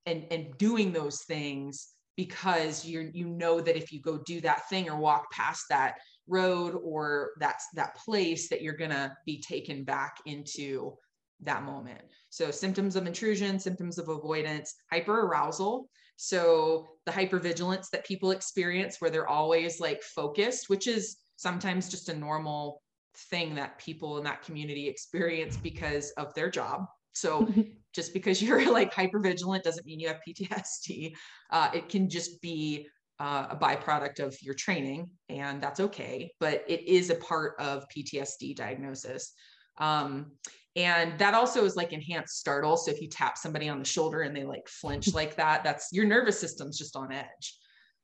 and 0.05 0.27
and 0.31 0.55
doing 0.57 0.91
those 0.91 1.23
things 1.23 1.94
because 2.15 2.85
you 2.85 3.09
you 3.13 3.27
know 3.27 3.59
that 3.59 3.75
if 3.75 3.91
you 3.91 4.01
go 4.01 4.17
do 4.25 4.41
that 4.41 4.67
thing 4.69 4.89
or 4.89 4.97
walk 4.97 5.29
past 5.31 5.65
that 5.69 5.95
road 6.27 6.79
or 6.83 7.31
that's 7.39 7.67
that 7.75 7.95
place 7.95 8.49
that 8.49 8.61
you're 8.61 8.77
going 8.77 8.91
to 8.91 9.15
be 9.25 9.41
taken 9.41 9.83
back 9.83 10.17
into 10.25 10.93
that 11.41 11.63
moment. 11.63 12.01
So 12.29 12.51
symptoms 12.51 12.95
of 12.95 13.05
intrusion, 13.05 13.59
symptoms 13.59 13.97
of 13.97 14.09
avoidance, 14.09 14.73
hyperarousal. 14.91 15.85
So 16.15 16.87
the 17.05 17.11
hypervigilance 17.11 17.89
that 17.91 18.05
people 18.05 18.31
experience 18.31 18.97
where 18.99 19.11
they're 19.11 19.27
always 19.27 19.79
like 19.79 20.01
focused, 20.01 20.69
which 20.69 20.87
is 20.87 21.17
sometimes 21.35 21.89
just 21.89 22.09
a 22.09 22.15
normal 22.15 22.81
thing 23.29 23.55
that 23.55 23.77
people 23.77 24.17
in 24.17 24.23
that 24.23 24.41
community 24.41 24.87
experience 24.87 25.57
because 25.57 26.11
of 26.11 26.33
their 26.33 26.49
job. 26.49 26.85
So 27.15 27.47
just 27.93 28.13
because 28.13 28.41
you're 28.41 28.71
like 28.71 28.93
hyper 28.93 29.19
vigilant 29.19 29.63
doesn't 29.63 29.85
mean 29.85 29.99
you 29.99 30.07
have 30.07 30.19
PTSD. 30.27 31.13
Uh, 31.49 31.69
it 31.73 31.89
can 31.89 32.09
just 32.09 32.41
be 32.41 32.87
uh, 33.19 33.47
a 33.49 33.55
byproduct 33.55 34.19
of 34.19 34.35
your 34.41 34.53
training, 34.53 35.09
and 35.29 35.61
that's 35.61 35.79
okay. 35.79 36.31
But 36.39 36.63
it 36.67 36.87
is 36.87 37.09
a 37.09 37.15
part 37.15 37.55
of 37.59 37.85
PTSD 37.95 38.55
diagnosis. 38.55 39.33
Um, 39.77 40.31
and 40.75 41.17
that 41.19 41.33
also 41.33 41.63
is 41.63 41.77
like 41.77 41.93
enhanced 41.93 42.37
startle. 42.37 42.75
So 42.75 42.91
if 42.91 43.01
you 43.01 43.07
tap 43.07 43.37
somebody 43.37 43.69
on 43.69 43.79
the 43.79 43.85
shoulder 43.85 44.21
and 44.21 44.35
they 44.35 44.43
like 44.43 44.67
flinch 44.67 45.13
like 45.13 45.35
that, 45.37 45.63
that's 45.63 45.89
your 45.93 46.05
nervous 46.05 46.39
system's 46.39 46.77
just 46.77 46.95
on 46.95 47.13
edge. 47.13 47.57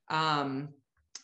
Um, 0.10 0.70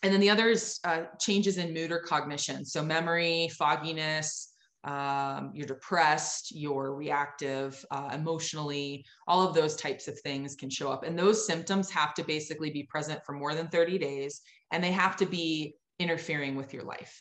and 0.04 0.14
then 0.14 0.20
the 0.20 0.30
other 0.30 0.50
is 0.50 0.80
uh, 0.84 1.04
changes 1.20 1.58
in 1.58 1.74
mood 1.74 1.92
or 1.92 2.00
cognition. 2.00 2.66
So 2.66 2.84
memory, 2.84 3.50
fogginess, 3.58 4.54
um, 4.84 5.52
you're 5.54 5.68
depressed, 5.68 6.54
you're 6.56 6.96
reactive, 6.96 7.84
uh, 7.92 8.10
emotionally, 8.14 9.06
all 9.28 9.48
of 9.48 9.54
those 9.54 9.76
types 9.76 10.08
of 10.08 10.20
things 10.22 10.56
can 10.56 10.70
show 10.70 10.92
up. 10.92 11.04
And 11.04 11.18
those 11.18 11.46
symptoms 11.46 11.90
have 11.92 12.14
to 12.16 12.24
basically 12.24 12.70
be 12.70 12.84
present 12.84 13.22
for 13.26 13.34
more 13.34 13.54
than 13.54 13.68
30 13.68 13.98
days 13.98 14.42
and 14.72 14.84
they 14.84 14.92
have 14.92 15.16
to 15.18 15.26
be 15.26 15.76
interfering 16.00 16.56
with 16.56 16.74
your 16.74 16.84
life. 16.84 17.20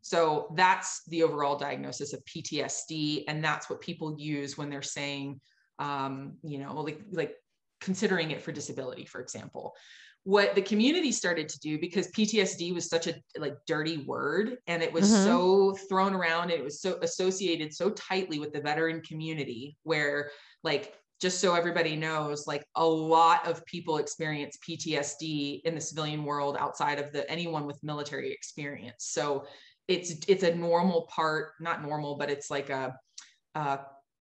So 0.00 0.52
that's 0.56 1.02
the 1.08 1.22
overall 1.22 1.56
diagnosis 1.56 2.12
of 2.12 2.24
PTSD. 2.24 3.24
And 3.28 3.42
that's 3.42 3.70
what 3.70 3.80
people 3.80 4.16
use 4.18 4.58
when 4.58 4.68
they're 4.68 4.82
saying, 4.82 5.40
um, 5.78 6.34
you 6.42 6.58
know, 6.58 6.74
like, 6.80 7.00
like 7.12 7.34
considering 7.80 8.30
it 8.30 8.42
for 8.42 8.52
disability, 8.52 9.04
for 9.04 9.20
example 9.20 9.74
what 10.24 10.54
the 10.54 10.62
community 10.62 11.10
started 11.10 11.48
to 11.48 11.58
do 11.58 11.78
because 11.80 12.06
PTSD 12.08 12.72
was 12.72 12.88
such 12.88 13.08
a 13.08 13.14
like 13.38 13.56
dirty 13.66 13.98
word 13.98 14.56
and 14.68 14.82
it 14.82 14.92
was 14.92 15.10
mm-hmm. 15.10 15.24
so 15.24 15.76
thrown 15.88 16.14
around 16.14 16.50
and 16.50 16.60
it 16.60 16.64
was 16.64 16.80
so 16.80 16.98
associated 17.02 17.74
so 17.74 17.90
tightly 17.90 18.38
with 18.38 18.52
the 18.52 18.60
veteran 18.60 19.00
community 19.00 19.76
where 19.82 20.30
like 20.62 20.94
just 21.20 21.40
so 21.40 21.54
everybody 21.54 21.96
knows 21.96 22.46
like 22.46 22.64
a 22.76 22.84
lot 22.84 23.46
of 23.48 23.64
people 23.66 23.98
experience 23.98 24.58
PTSD 24.68 25.62
in 25.64 25.74
the 25.74 25.80
civilian 25.80 26.24
world 26.24 26.56
outside 26.58 27.00
of 27.00 27.12
the 27.12 27.28
anyone 27.28 27.66
with 27.66 27.82
military 27.82 28.32
experience 28.32 29.06
so 29.10 29.44
it's 29.88 30.14
it's 30.28 30.44
a 30.44 30.54
normal 30.54 31.08
part 31.10 31.50
not 31.60 31.82
normal 31.82 32.16
but 32.16 32.30
it's 32.30 32.48
like 32.48 32.70
a, 32.70 32.94
a 33.56 33.80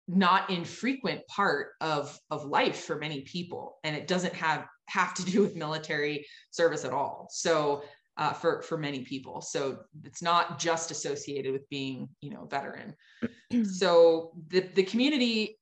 not 0.06 0.50
infrequent 0.50 1.26
part 1.28 1.68
of 1.80 2.18
of 2.30 2.44
life 2.44 2.84
for 2.84 2.96
many 2.96 3.22
people 3.22 3.78
and 3.84 3.96
it 3.96 4.06
doesn't 4.06 4.34
have 4.34 4.66
have 4.86 5.14
to 5.14 5.24
do 5.24 5.40
with 5.40 5.56
military 5.56 6.26
service 6.50 6.84
at 6.84 6.92
all. 6.92 7.28
So 7.30 7.84
uh, 8.16 8.32
for 8.32 8.62
for 8.62 8.78
many 8.78 9.00
people. 9.00 9.40
So 9.40 9.78
it's 10.04 10.22
not 10.22 10.58
just 10.58 10.90
associated 10.90 11.52
with 11.52 11.68
being 11.68 12.08
you 12.20 12.30
know 12.30 12.46
veteran. 12.46 12.94
So 13.64 14.32
the 14.48 14.60
the 14.74 14.82
community 14.82 15.58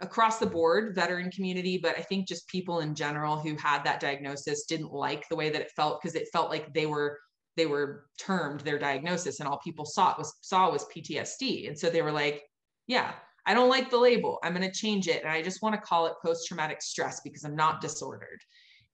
across 0.00 0.38
the 0.38 0.46
board 0.46 0.94
veteran 0.94 1.30
community 1.30 1.76
but 1.76 1.96
i 1.98 2.00
think 2.00 2.26
just 2.26 2.48
people 2.48 2.80
in 2.80 2.94
general 2.94 3.36
who 3.36 3.56
had 3.56 3.82
that 3.82 3.98
diagnosis 3.98 4.64
didn't 4.64 4.92
like 4.92 5.28
the 5.28 5.34
way 5.34 5.50
that 5.50 5.60
it 5.60 5.72
felt 5.74 6.00
because 6.00 6.14
it 6.14 6.28
felt 6.32 6.50
like 6.50 6.72
they 6.72 6.86
were 6.86 7.18
they 7.56 7.66
were 7.66 8.06
termed 8.18 8.60
their 8.60 8.78
diagnosis 8.78 9.40
and 9.40 9.48
all 9.48 9.58
people 9.58 9.84
saw 9.84 10.14
was 10.16 10.34
saw 10.40 10.70
was 10.70 10.86
ptsd 10.96 11.66
and 11.66 11.76
so 11.76 11.90
they 11.90 12.02
were 12.02 12.12
like 12.12 12.42
yeah 12.86 13.12
I 13.46 13.54
don't 13.54 13.68
like 13.68 13.90
the 13.90 13.98
label. 13.98 14.38
I'm 14.42 14.54
going 14.54 14.68
to 14.68 14.76
change 14.76 15.06
it. 15.08 15.22
And 15.22 15.30
I 15.30 15.40
just 15.40 15.62
want 15.62 15.74
to 15.74 15.80
call 15.80 16.06
it 16.06 16.14
post 16.22 16.48
traumatic 16.48 16.82
stress 16.82 17.20
because 17.20 17.44
I'm 17.44 17.56
not 17.56 17.80
disordered. 17.80 18.40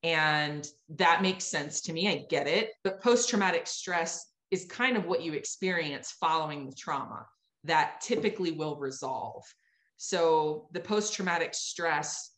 And 0.03 0.67
that 0.91 1.23
makes 1.23 1.45
sense 1.45 1.81
to 1.83 1.93
me. 1.93 2.09
I 2.09 2.27
get 2.29 2.47
it. 2.47 2.71
But 2.85 3.03
post 3.03 3.31
traumatic 3.31 3.67
stress 3.67 4.27
is 4.51 4.67
kind 4.67 4.97
of 4.97 5.07
what 5.07 5.23
you 5.23 5.33
experience 5.33 6.13
following 6.21 6.67
the 6.67 6.75
trauma 6.75 7.27
that 7.65 8.01
typically 8.03 8.53
will 8.53 8.77
resolve. 8.77 9.45
So 9.97 10.69
the 10.73 10.81
post 10.81 11.15
traumatic 11.15 11.55
stress 11.55 12.33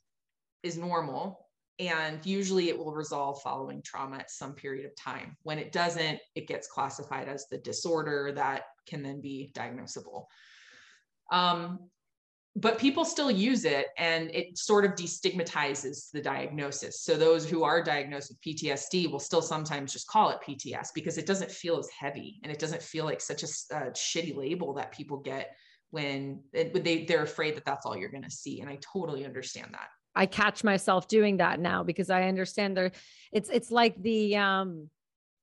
is 0.63 0.77
normal. 0.77 1.49
And 1.81 2.25
usually 2.25 2.69
it 2.69 2.79
will 2.79 2.93
resolve 2.93 3.43
following 3.43 3.83
trauma 3.83 4.19
at 4.19 4.31
some 4.31 4.55
period 4.55 4.87
of 4.87 4.95
time. 4.95 5.37
When 5.43 5.59
it 5.59 5.73
doesn't, 5.73 6.21
it 6.37 6.47
gets 6.47 6.69
classified 6.69 7.29
as 7.29 7.47
the 7.51 7.59
disorder 7.59 8.31
that 8.37 8.63
can 8.87 9.03
then 9.03 9.21
be 9.21 9.51
diagnosable. 9.57 10.27
Um, 11.33 11.91
but 12.57 12.79
people 12.79 13.05
still 13.05 13.31
use 13.31 13.65
it 13.65 13.89
and 13.99 14.31
it 14.33 14.57
sort 14.57 14.85
of 14.85 14.93
destigmatizes 14.93 16.11
the 16.13 16.21
diagnosis. 16.21 17.01
So 17.01 17.17
those 17.17 17.49
who 17.49 17.65
are 17.65 17.83
diagnosed 17.83 18.31
with 18.31 18.41
PTSD 18.43 19.11
will 19.11 19.19
still 19.19 19.43
sometimes 19.43 19.93
just 19.93 20.07
call 20.07 20.31
it 20.31 20.39
PTS 20.47 20.89
because 20.95 21.19
it 21.19 21.27
doesn't 21.27 21.51
feel 21.51 21.79
as 21.79 21.89
heavy 21.99 22.39
and 22.45 22.53
it 22.53 22.61
doesn't 22.61 22.83
feel 22.83 23.05
like 23.05 23.21
such 23.21 23.43
a, 23.43 23.47
a 23.77 23.91
shitty 23.91 24.37
label 24.37 24.73
that 24.75 24.93
people 24.93 25.17
get 25.17 25.57
when 25.91 26.43
they, 26.53 27.05
they're 27.09 27.25
afraid 27.25 27.57
that 27.57 27.65
that's 27.65 27.87
all 27.87 27.97
you're 27.97 28.11
going 28.11 28.23
to 28.23 28.31
see. 28.31 28.61
And 28.61 28.71
I 28.71 28.79
totally 28.81 29.25
understand 29.25 29.71
that. 29.73 29.89
I 30.15 30.27
catch 30.27 30.63
myself 30.63 31.09
doing 31.09 31.39
that 31.39 31.59
now 31.59 31.83
because 31.83 32.09
I 32.09 32.29
understand 32.29 32.77
there 32.77 32.93
it's, 33.33 33.51
it's 33.51 33.73
like 33.73 34.01
the, 34.01 34.37
um, 34.37 34.91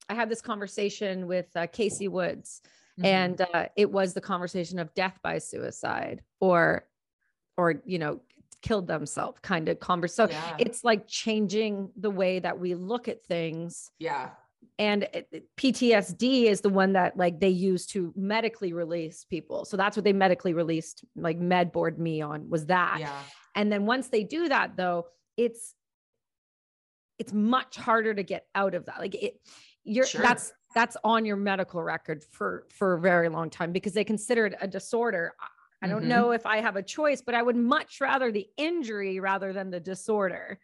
I 0.07 0.13
had 0.13 0.29
this 0.29 0.41
conversation 0.41 1.27
with 1.27 1.47
uh, 1.57 1.67
Casey 1.67 2.07
Woods 2.07 2.61
mm-hmm. 2.97 3.05
and 3.05 3.41
uh, 3.53 3.65
it 3.75 3.91
was 3.91 4.13
the 4.13 4.21
conversation 4.21 4.79
of 4.79 4.93
death 4.93 5.19
by 5.21 5.39
suicide 5.39 6.21
or 6.39 6.85
or 7.57 7.81
you 7.85 7.99
know 7.99 8.19
killed 8.61 8.87
themselves 8.87 9.39
kind 9.41 9.69
of 9.69 9.79
conversation 9.79 10.29
so 10.29 10.35
yeah. 10.35 10.55
it's 10.59 10.83
like 10.83 11.07
changing 11.07 11.89
the 11.97 12.11
way 12.11 12.37
that 12.39 12.59
we 12.59 12.75
look 12.75 13.07
at 13.07 13.23
things 13.23 13.89
yeah 13.97 14.29
and 14.81 15.07
eh, 15.13 15.21
eh, 15.31 15.39
PTSD 15.57 16.45
is 16.45 16.61
the 16.61 16.69
one 16.69 16.93
that 16.93 17.15
like 17.15 17.39
they 17.39 17.49
use 17.49 17.85
to 17.87 18.13
medically 18.15 18.73
release 18.73 19.25
people. 19.25 19.65
So 19.65 19.77
that's 19.77 19.95
what 19.95 20.03
they 20.03 20.13
medically 20.13 20.53
released 20.53 21.03
like 21.15 21.37
med 21.37 21.71
board 21.71 21.99
me 21.99 22.21
on 22.21 22.49
was 22.49 22.65
that. 22.67 22.97
Yeah. 22.99 23.19
And 23.55 23.71
then 23.71 23.85
once 23.85 24.07
they 24.07 24.23
do 24.23 24.49
that 24.49 24.75
though, 24.75 25.05
it's 25.37 25.75
it's 27.19 27.31
much 27.31 27.77
harder 27.77 28.13
to 28.15 28.23
get 28.23 28.47
out 28.55 28.73
of 28.73 28.85
that. 28.87 28.99
Like 28.99 29.15
it 29.15 29.39
you're 29.83 30.05
sure. 30.05 30.21
that's 30.21 30.51
that's 30.73 30.97
on 31.03 31.25
your 31.25 31.37
medical 31.37 31.83
record 31.83 32.23
for 32.31 32.65
for 32.69 32.93
a 32.93 32.99
very 32.99 33.29
long 33.29 33.49
time 33.49 33.71
because 33.71 33.93
they 33.93 34.03
consider 34.03 34.47
it 34.47 34.55
a 34.61 34.67
disorder. 34.67 35.33
I 35.81 35.87
don't 35.87 36.01
mm-hmm. 36.01 36.09
know 36.09 36.31
if 36.31 36.45
I 36.45 36.57
have 36.57 36.75
a 36.75 36.83
choice, 36.83 37.21
but 37.21 37.33
I 37.33 37.41
would 37.41 37.55
much 37.55 37.99
rather 38.01 38.31
the 38.31 38.47
injury 38.57 39.19
rather 39.19 39.51
than 39.51 39.71
the 39.71 39.79
disorder. 39.79 40.59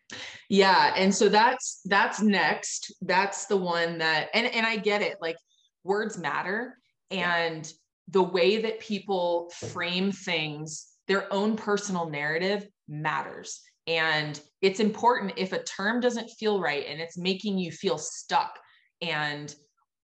Yeah, 0.49 0.93
and 0.95 1.13
so 1.13 1.27
that's 1.27 1.81
that's 1.85 2.21
next. 2.21 2.93
That's 3.01 3.47
the 3.47 3.57
one 3.57 3.97
that 3.97 4.29
and 4.33 4.47
and 4.47 4.65
I 4.65 4.77
get 4.77 5.01
it. 5.01 5.17
Like 5.21 5.37
words 5.83 6.17
matter 6.17 6.77
and 7.09 7.65
yeah. 7.65 7.71
the 8.09 8.23
way 8.23 8.61
that 8.61 8.79
people 8.79 9.51
frame 9.55 10.11
things, 10.11 10.87
their 11.07 11.31
own 11.33 11.55
personal 11.55 12.09
narrative 12.09 12.67
matters. 12.87 13.61
And 13.87 14.39
it's 14.61 14.81
important 14.81 15.33
if 15.37 15.53
a 15.53 15.63
term 15.63 16.01
doesn't 16.01 16.29
feel 16.31 16.59
right 16.59 16.85
and 16.87 16.99
it's 16.99 17.17
making 17.17 17.57
you 17.57 17.71
feel 17.71 17.97
stuck 17.97 18.59
and 19.01 19.53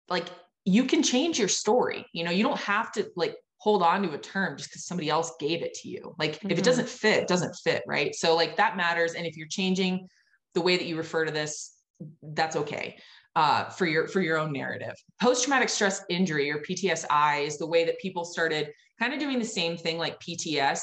like 0.08 0.28
you 0.66 0.86
can 0.86 1.02
change 1.02 1.40
your 1.40 1.48
story. 1.48 2.06
You 2.14 2.24
know, 2.24 2.32
you 2.32 2.44
don't 2.44 2.60
have 2.60 2.92
to 2.94 3.10
like 3.16 3.36
hold 3.62 3.84
on 3.84 4.02
to 4.02 4.12
a 4.12 4.18
term 4.18 4.58
just 4.58 4.72
because 4.72 4.86
somebody 4.86 5.08
else 5.08 5.34
gave 5.40 5.62
it 5.62 5.76
to 5.76 5.88
you. 5.88 6.16
Like 6.18 6.38
mm-hmm. 6.38 6.48
if 6.48 6.54
it 6.54 6.56
mm-hmm. 6.56 6.66
doesn't 6.66 6.90
fit, 6.90 7.22
it 7.22 7.28
doesn't 7.28 7.56
fit, 7.64 7.84
right? 7.86 8.14
So 8.16 8.36
like 8.36 8.58
that 8.58 8.76
matters. 8.76 9.14
And 9.14 9.26
if 9.28 9.38
you're 9.38 9.48
changing 9.48 10.08
the 10.56 10.62
way 10.62 10.78
that 10.78 10.88
you 10.88 10.98
refer 10.98 11.26
to 11.26 11.32
this, 11.32 11.76
that's 12.24 12.56
okay 12.56 12.98
uh, 13.36 13.66
for 13.66 13.86
your 13.86 14.08
for 14.08 14.20
your 14.20 14.40
own 14.40 14.52
narrative. 14.52 14.96
Post 15.22 15.44
traumatic 15.44 15.70
stress 15.70 16.04
injury 16.10 16.50
or 16.50 16.58
PTSI 16.58 17.46
is 17.46 17.60
the 17.60 17.68
way 17.68 17.86
that 17.86 18.00
people 18.00 18.26
started 18.26 18.72
kind 19.00 19.14
of 19.14 19.20
doing 19.20 19.38
the 19.38 19.46
same 19.46 19.78
thing 19.78 20.00
like 20.00 20.20
PTS. 20.20 20.80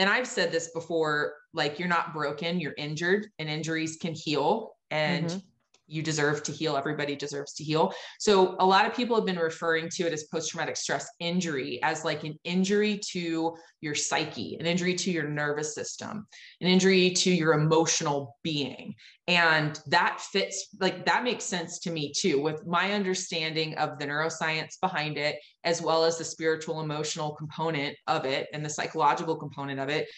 And 0.00 0.10
I've 0.10 0.26
said 0.26 0.50
this 0.50 0.72
before, 0.72 1.34
like 1.54 1.78
you're 1.78 1.88
not 1.88 2.12
broken, 2.12 2.58
you're 2.58 2.74
injured, 2.76 3.28
and 3.38 3.48
injuries 3.48 3.98
can 4.00 4.14
heal. 4.14 4.72
And 4.90 5.26
mm-hmm 5.26 5.38
you 5.86 6.02
deserve 6.02 6.42
to 6.42 6.52
heal. 6.52 6.76
Everybody 6.76 7.16
deserves 7.16 7.54
to 7.54 7.64
heal. 7.64 7.92
So 8.18 8.56
a 8.58 8.66
lot 8.66 8.86
of 8.86 8.94
people 8.94 9.16
have 9.16 9.26
been 9.26 9.38
referring 9.38 9.88
to 9.90 10.06
it 10.06 10.12
as 10.12 10.24
post-traumatic 10.24 10.76
stress 10.76 11.08
injury 11.20 11.80
as 11.82 12.04
like 12.04 12.24
an 12.24 12.38
injury 12.44 13.00
to 13.12 13.56
your 13.80 13.94
psyche, 13.94 14.56
an 14.58 14.66
injury 14.66 14.94
to 14.94 15.10
your 15.10 15.28
nervous 15.28 15.74
system, 15.74 16.26
an 16.60 16.66
injury 16.66 17.10
to 17.10 17.30
your 17.30 17.52
emotional 17.52 18.36
being. 18.42 18.94
And 19.28 19.80
that 19.86 20.20
fits 20.20 20.68
like 20.80 21.04
that 21.06 21.24
makes 21.24 21.44
sense 21.44 21.80
to 21.80 21.90
me 21.90 22.12
too, 22.16 22.40
with 22.40 22.66
my 22.66 22.92
understanding 22.92 23.76
of 23.76 23.98
the 23.98 24.06
neuroscience 24.06 24.80
behind 24.80 25.18
it, 25.18 25.36
as 25.64 25.82
well 25.82 26.04
as 26.04 26.18
the 26.18 26.24
spiritual 26.24 26.80
emotional 26.80 27.34
component 27.34 27.96
of 28.06 28.24
it 28.24 28.48
and 28.52 28.64
the 28.64 28.70
psychological 28.70 29.36
component 29.36 29.80
of 29.80 29.88
it. 29.88 30.08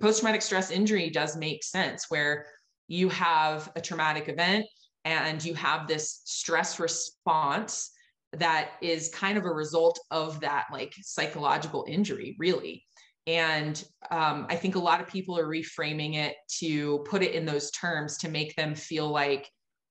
Post-traumatic 0.00 0.42
stress 0.42 0.70
injury 0.70 1.10
does 1.10 1.36
make 1.36 1.62
sense 1.62 2.06
where 2.08 2.46
you 2.88 3.08
have 3.08 3.70
a 3.76 3.80
traumatic 3.80 4.28
event 4.28 4.66
and 5.06 5.44
you 5.44 5.54
have 5.54 5.86
this 5.86 6.20
stress 6.24 6.78
response 6.78 7.90
that 8.32 8.72
is 8.82 9.08
kind 9.10 9.38
of 9.38 9.44
a 9.44 9.50
result 9.50 9.98
of 10.10 10.40
that 10.40 10.66
like 10.72 10.92
psychological 11.00 11.84
injury 11.88 12.36
really 12.38 12.84
and 13.26 13.84
um, 14.10 14.46
i 14.50 14.56
think 14.56 14.74
a 14.74 14.80
lot 14.80 15.00
of 15.00 15.06
people 15.06 15.38
are 15.38 15.46
reframing 15.46 16.16
it 16.16 16.34
to 16.48 16.98
put 17.08 17.22
it 17.22 17.32
in 17.32 17.46
those 17.46 17.70
terms 17.70 18.18
to 18.18 18.28
make 18.28 18.54
them 18.56 18.74
feel 18.74 19.08
like 19.08 19.48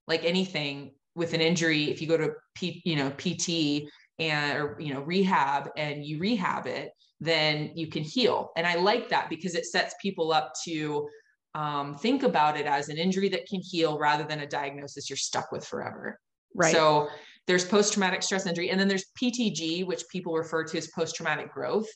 like 0.07 0.24
anything 0.24 0.91
with 1.16 1.34
an 1.34 1.41
injury 1.41 1.86
if 1.86 2.01
you 2.01 2.07
go 2.07 2.18
to 2.18 2.32
P, 2.53 2.82
you 2.86 2.97
know 2.97 3.09
pt 3.11 3.89
and 4.20 4.57
or 4.59 4.78
you 4.80 4.93
know 4.93 5.01
rehab 5.01 5.70
and 5.78 6.05
you 6.05 6.20
rehab 6.20 6.68
it 6.68 6.91
then 7.20 7.72
you 7.76 7.88
can 7.88 8.03
heal. 8.03 8.51
And 8.55 8.68
I 8.68 8.76
like 8.76 9.09
that 9.09 9.30
because 9.30 9.55
it 9.55 9.66
sets 9.66 9.95
people 10.01 10.32
up 10.32 10.53
to 10.66 11.07
um, 11.56 11.95
think 11.95 12.24
about 12.24 12.58
it 12.58 12.66
as 12.66 12.89
an 12.89 12.97
injury 12.97 13.30
that 13.30 13.47
can 13.47 13.62
heal 13.62 13.97
rather 13.97 14.26
than 14.26 14.41
a 14.41 14.47
diagnosis 14.47 15.10
you're 15.10 15.18
stuck 15.18 15.51
with 15.51 15.66
forever. 15.66 16.20
Right. 16.53 16.74
So 16.74 17.08
there's 17.47 17.66
post 17.66 17.93
traumatic 17.93 18.22
stress 18.24 18.45
injury, 18.45 18.70
and 18.70 18.80
then 18.80 18.89
there's 18.89 19.06
PTG, 19.20 19.86
which 19.88 20.03
people 20.12 20.34
refer 20.34 20.66
to 20.66 20.78
as 20.78 20.88
post 20.88 21.16
traumatic 21.16 21.53
growth. 21.53 21.88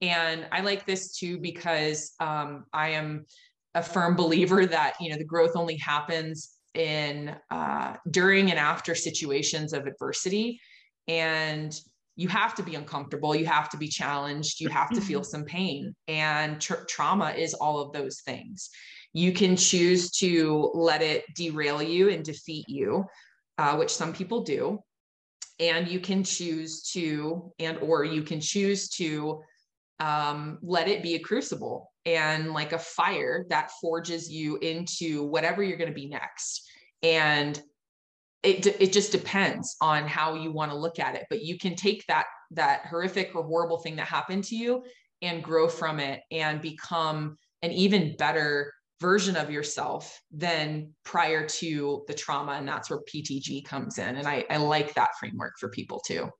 And 0.00 0.46
I 0.52 0.60
like 0.60 0.86
this 0.86 1.16
too 1.18 1.38
because 1.38 2.12
um, 2.20 2.64
I 2.72 2.90
am 2.90 3.26
a 3.74 3.82
firm 3.82 4.14
believer 4.16 4.64
that 4.66 4.94
you 5.00 5.10
know 5.10 5.16
the 5.16 5.24
growth 5.24 5.56
only 5.56 5.76
happens 5.76 6.50
in 6.74 7.34
uh, 7.50 7.96
during 8.10 8.50
and 8.50 8.60
after 8.60 8.94
situations 8.94 9.72
of 9.72 9.86
adversity, 9.86 10.60
and 11.08 11.78
you 12.14 12.28
have 12.28 12.54
to 12.54 12.62
be 12.62 12.76
uncomfortable, 12.76 13.34
you 13.34 13.46
have 13.46 13.70
to 13.70 13.76
be 13.76 13.88
challenged, 13.88 14.60
you 14.60 14.68
have 14.68 14.90
to 14.90 15.00
feel 15.00 15.24
some 15.34 15.44
pain, 15.44 15.94
and 16.06 16.60
tra- 16.60 16.84
trauma 16.86 17.30
is 17.30 17.54
all 17.54 17.80
of 17.80 17.92
those 17.92 18.20
things. 18.20 18.70
You 19.12 19.32
can 19.32 19.56
choose 19.56 20.10
to 20.18 20.70
let 20.74 21.02
it 21.02 21.24
derail 21.34 21.82
you 21.82 22.10
and 22.10 22.24
defeat 22.24 22.68
you, 22.68 23.04
uh, 23.58 23.76
which 23.76 23.90
some 23.90 24.12
people 24.12 24.42
do. 24.42 24.80
And 25.58 25.88
you 25.88 26.00
can 26.00 26.24
choose 26.24 26.82
to 26.92 27.52
and 27.58 27.78
or 27.78 28.04
you 28.04 28.22
can 28.22 28.40
choose 28.40 28.88
to 28.90 29.42
um, 29.98 30.58
let 30.62 30.88
it 30.88 31.02
be 31.02 31.16
a 31.16 31.18
crucible 31.18 31.92
and 32.06 32.52
like 32.52 32.72
a 32.72 32.78
fire 32.78 33.44
that 33.50 33.70
forges 33.80 34.30
you 34.30 34.56
into 34.58 35.24
whatever 35.24 35.62
you're 35.62 35.76
going 35.76 35.90
to 35.90 35.94
be 35.94 36.08
next. 36.08 36.62
And 37.02 37.60
it, 38.42 38.66
it 38.66 38.92
just 38.92 39.12
depends 39.12 39.76
on 39.80 40.06
how 40.06 40.34
you 40.34 40.50
want 40.50 40.70
to 40.70 40.76
look 40.76 40.98
at 40.98 41.14
it 41.14 41.26
but 41.28 41.42
you 41.42 41.58
can 41.58 41.74
take 41.74 42.06
that 42.06 42.26
that 42.50 42.86
horrific 42.86 43.32
or 43.34 43.42
horrible 43.42 43.78
thing 43.78 43.96
that 43.96 44.06
happened 44.06 44.44
to 44.44 44.56
you 44.56 44.82
and 45.22 45.44
grow 45.44 45.68
from 45.68 46.00
it 46.00 46.22
and 46.30 46.60
become 46.60 47.36
an 47.62 47.70
even 47.70 48.16
better 48.16 48.72
version 49.00 49.36
of 49.36 49.50
yourself 49.50 50.20
than 50.30 50.92
prior 51.04 51.46
to 51.46 52.04
the 52.06 52.14
trauma. 52.14 52.52
And 52.52 52.68
that's 52.68 52.90
where 52.90 53.00
PTG 53.00 53.64
comes 53.64 53.98
in. 53.98 54.16
And 54.16 54.26
I, 54.26 54.44
I 54.50 54.58
like 54.58 54.94
that 54.94 55.10
framework 55.18 55.54
for 55.58 55.70
people 55.70 56.00
too. 56.06 56.30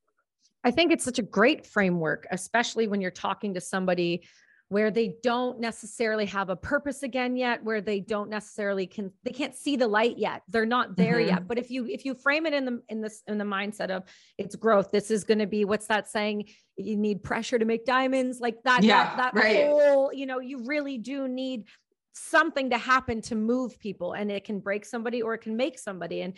I 0.63 0.71
think 0.71 0.93
it's 0.93 1.05
such 1.05 1.19
a 1.19 1.23
great 1.23 1.67
framework, 1.67 2.27
especially 2.31 2.87
when 2.87 3.01
you're 3.01 3.11
talking 3.11 3.55
to 3.55 3.61
somebody 3.61 4.23
where 4.71 4.93
they 4.93 5.17
don't 5.25 5.59
necessarily 5.59 6.25
have 6.27 6.49
a 6.49 6.55
purpose 6.55 7.03
again 7.03 7.37
yet 7.37 7.63
where 7.65 7.81
they 7.81 7.99
don't 7.99 8.31
necessarily 8.31 8.87
can 8.87 9.11
they 9.25 9.33
can't 9.33 9.55
see 9.55 9.77
the 9.77 9.87
light 9.87 10.17
yet 10.17 10.43
they're 10.49 10.65
not 10.65 10.97
there 10.97 11.17
mm-hmm. 11.17 11.29
yet 11.29 11.49
but 11.49 11.59
if 11.59 11.73
you 11.73 11.87
if 11.87 12.05
you 12.05 12.15
frame 12.15 12.47
it 12.47 12.55
in 12.55 12.65
the 12.65 12.81
in 12.89 13.01
this 13.01 13.23
in 13.27 13.37
the 13.37 13.45
mindset 13.45 13.91
of 13.91 14.05
it's 14.39 14.55
growth 14.55 14.93
this 14.93 15.11
is 15.11 15.25
going 15.25 15.41
to 15.41 15.47
be 15.47 15.65
what's 15.65 15.89
that 15.89 16.09
saying 16.09 16.45
you 16.77 16.97
need 16.97 17.23
pressure 17.23 17.59
to 17.59 17.65
make 17.65 17.85
diamonds 17.85 18.39
like 18.39 18.63
that 18.63 18.85
yeah, 18.85 19.17
that, 19.17 19.35
that 19.35 19.43
right. 19.43 19.67
whole 19.67 20.13
you 20.15 20.25
know 20.25 20.39
you 20.39 20.65
really 20.65 20.99
do 20.99 21.27
need 21.27 21.65
something 22.13 22.71
to 22.71 22.79
happen 22.79 23.21
to 23.23 23.35
move 23.35 23.79
people 23.79 24.13
and 24.13 24.31
it 24.31 24.45
can 24.45 24.61
break 24.61 24.85
somebody 24.85 25.23
or 25.23 25.35
it 25.35 25.39
can 25.39 25.57
make 25.57 25.79
somebody 25.79 26.23
and 26.23 26.37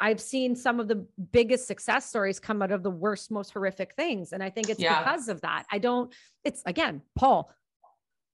I've 0.00 0.20
seen 0.20 0.56
some 0.56 0.80
of 0.80 0.88
the 0.88 1.06
biggest 1.32 1.66
success 1.66 2.06
stories 2.06 2.40
come 2.40 2.62
out 2.62 2.72
of 2.72 2.82
the 2.82 2.90
worst, 2.90 3.30
most 3.30 3.52
horrific 3.52 3.94
things. 3.94 4.32
And 4.32 4.42
I 4.42 4.50
think 4.50 4.68
it's 4.68 4.80
yeah. 4.80 4.98
because 4.98 5.28
of 5.28 5.40
that. 5.42 5.66
I 5.70 5.78
don't, 5.78 6.12
it's 6.42 6.62
again, 6.66 7.02
Paul. 7.14 7.50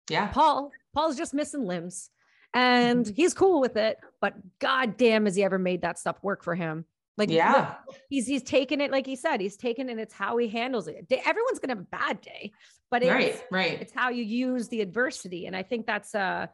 Yeah. 0.08 0.28
Paul, 0.28 0.70
Paul's 0.94 1.16
just 1.16 1.34
missing 1.34 1.66
limbs 1.66 2.10
and 2.54 3.04
mm-hmm. 3.04 3.14
he's 3.14 3.34
cool 3.34 3.60
with 3.60 3.76
it. 3.76 3.98
But 4.20 4.34
God 4.58 4.96
damn, 4.96 5.26
has 5.26 5.36
he 5.36 5.44
ever 5.44 5.58
made 5.58 5.82
that 5.82 5.98
stuff 5.98 6.16
work 6.22 6.42
for 6.42 6.54
him? 6.54 6.84
Like, 7.16 7.28
yeah, 7.28 7.74
look, 7.86 7.98
he's, 8.08 8.26
he's 8.26 8.42
taken 8.42 8.80
it, 8.80 8.90
like 8.90 9.04
he 9.04 9.14
said, 9.14 9.42
he's 9.42 9.58
taken 9.58 9.90
it. 9.90 9.98
It's 9.98 10.14
how 10.14 10.38
he 10.38 10.48
handles 10.48 10.88
it. 10.88 11.04
Everyone's 11.10 11.58
going 11.58 11.68
to 11.68 11.74
have 11.74 11.80
a 11.80 11.82
bad 11.82 12.22
day, 12.22 12.52
but 12.90 13.02
it's, 13.02 13.10
right, 13.12 13.44
right. 13.50 13.80
it's 13.82 13.92
how 13.92 14.08
you 14.08 14.24
use 14.24 14.68
the 14.68 14.80
adversity. 14.80 15.44
And 15.44 15.54
I 15.54 15.62
think 15.62 15.86
that's, 15.86 16.14
uh, 16.14 16.46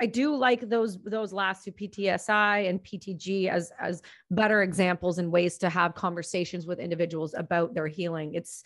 I 0.00 0.06
do 0.06 0.34
like 0.34 0.68
those 0.68 0.98
those 1.02 1.32
last 1.32 1.64
two 1.64 1.72
PTSI 1.72 2.68
and 2.68 2.82
PTG 2.82 3.48
as 3.48 3.72
as 3.80 4.02
better 4.30 4.62
examples 4.62 5.18
and 5.18 5.30
ways 5.30 5.58
to 5.58 5.70
have 5.70 5.94
conversations 5.94 6.66
with 6.66 6.78
individuals 6.78 7.34
about 7.34 7.74
their 7.74 7.86
healing. 7.86 8.34
It's 8.34 8.64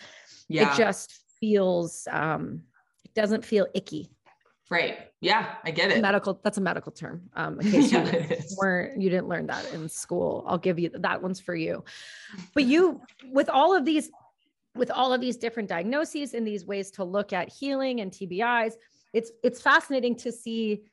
yeah. 0.48 0.72
it 0.72 0.76
just 0.76 1.20
feels 1.40 2.08
um 2.10 2.62
it 3.04 3.14
doesn't 3.14 3.44
feel 3.44 3.66
icky. 3.74 4.10
Right. 4.70 4.98
Yeah, 5.20 5.54
I 5.64 5.70
get 5.70 5.90
it. 5.90 6.00
Medical 6.00 6.40
that's 6.42 6.58
a 6.58 6.62
medical 6.62 6.92
term. 6.92 7.28
Um 7.34 7.60
in 7.60 7.70
case 7.72 7.92
yeah, 7.92 8.10
you 8.10 8.56
weren't 8.56 9.00
you 9.00 9.10
didn't 9.10 9.28
learn 9.28 9.46
that 9.48 9.70
in 9.72 9.88
school. 9.88 10.44
I'll 10.46 10.58
give 10.58 10.78
you 10.78 10.90
that 10.94 11.22
one's 11.22 11.40
for 11.40 11.54
you. 11.54 11.84
But 12.54 12.64
you 12.64 13.02
with 13.32 13.50
all 13.50 13.76
of 13.76 13.84
these 13.84 14.10
with 14.74 14.90
all 14.90 15.12
of 15.12 15.20
these 15.20 15.36
different 15.36 15.68
diagnoses 15.68 16.32
and 16.32 16.46
these 16.46 16.64
ways 16.64 16.90
to 16.92 17.04
look 17.04 17.32
at 17.34 17.50
healing 17.52 18.00
and 18.00 18.10
TBIs, 18.10 18.74
it's 19.12 19.30
it's 19.42 19.60
fascinating 19.60 20.16
to 20.16 20.32
see 20.32 20.84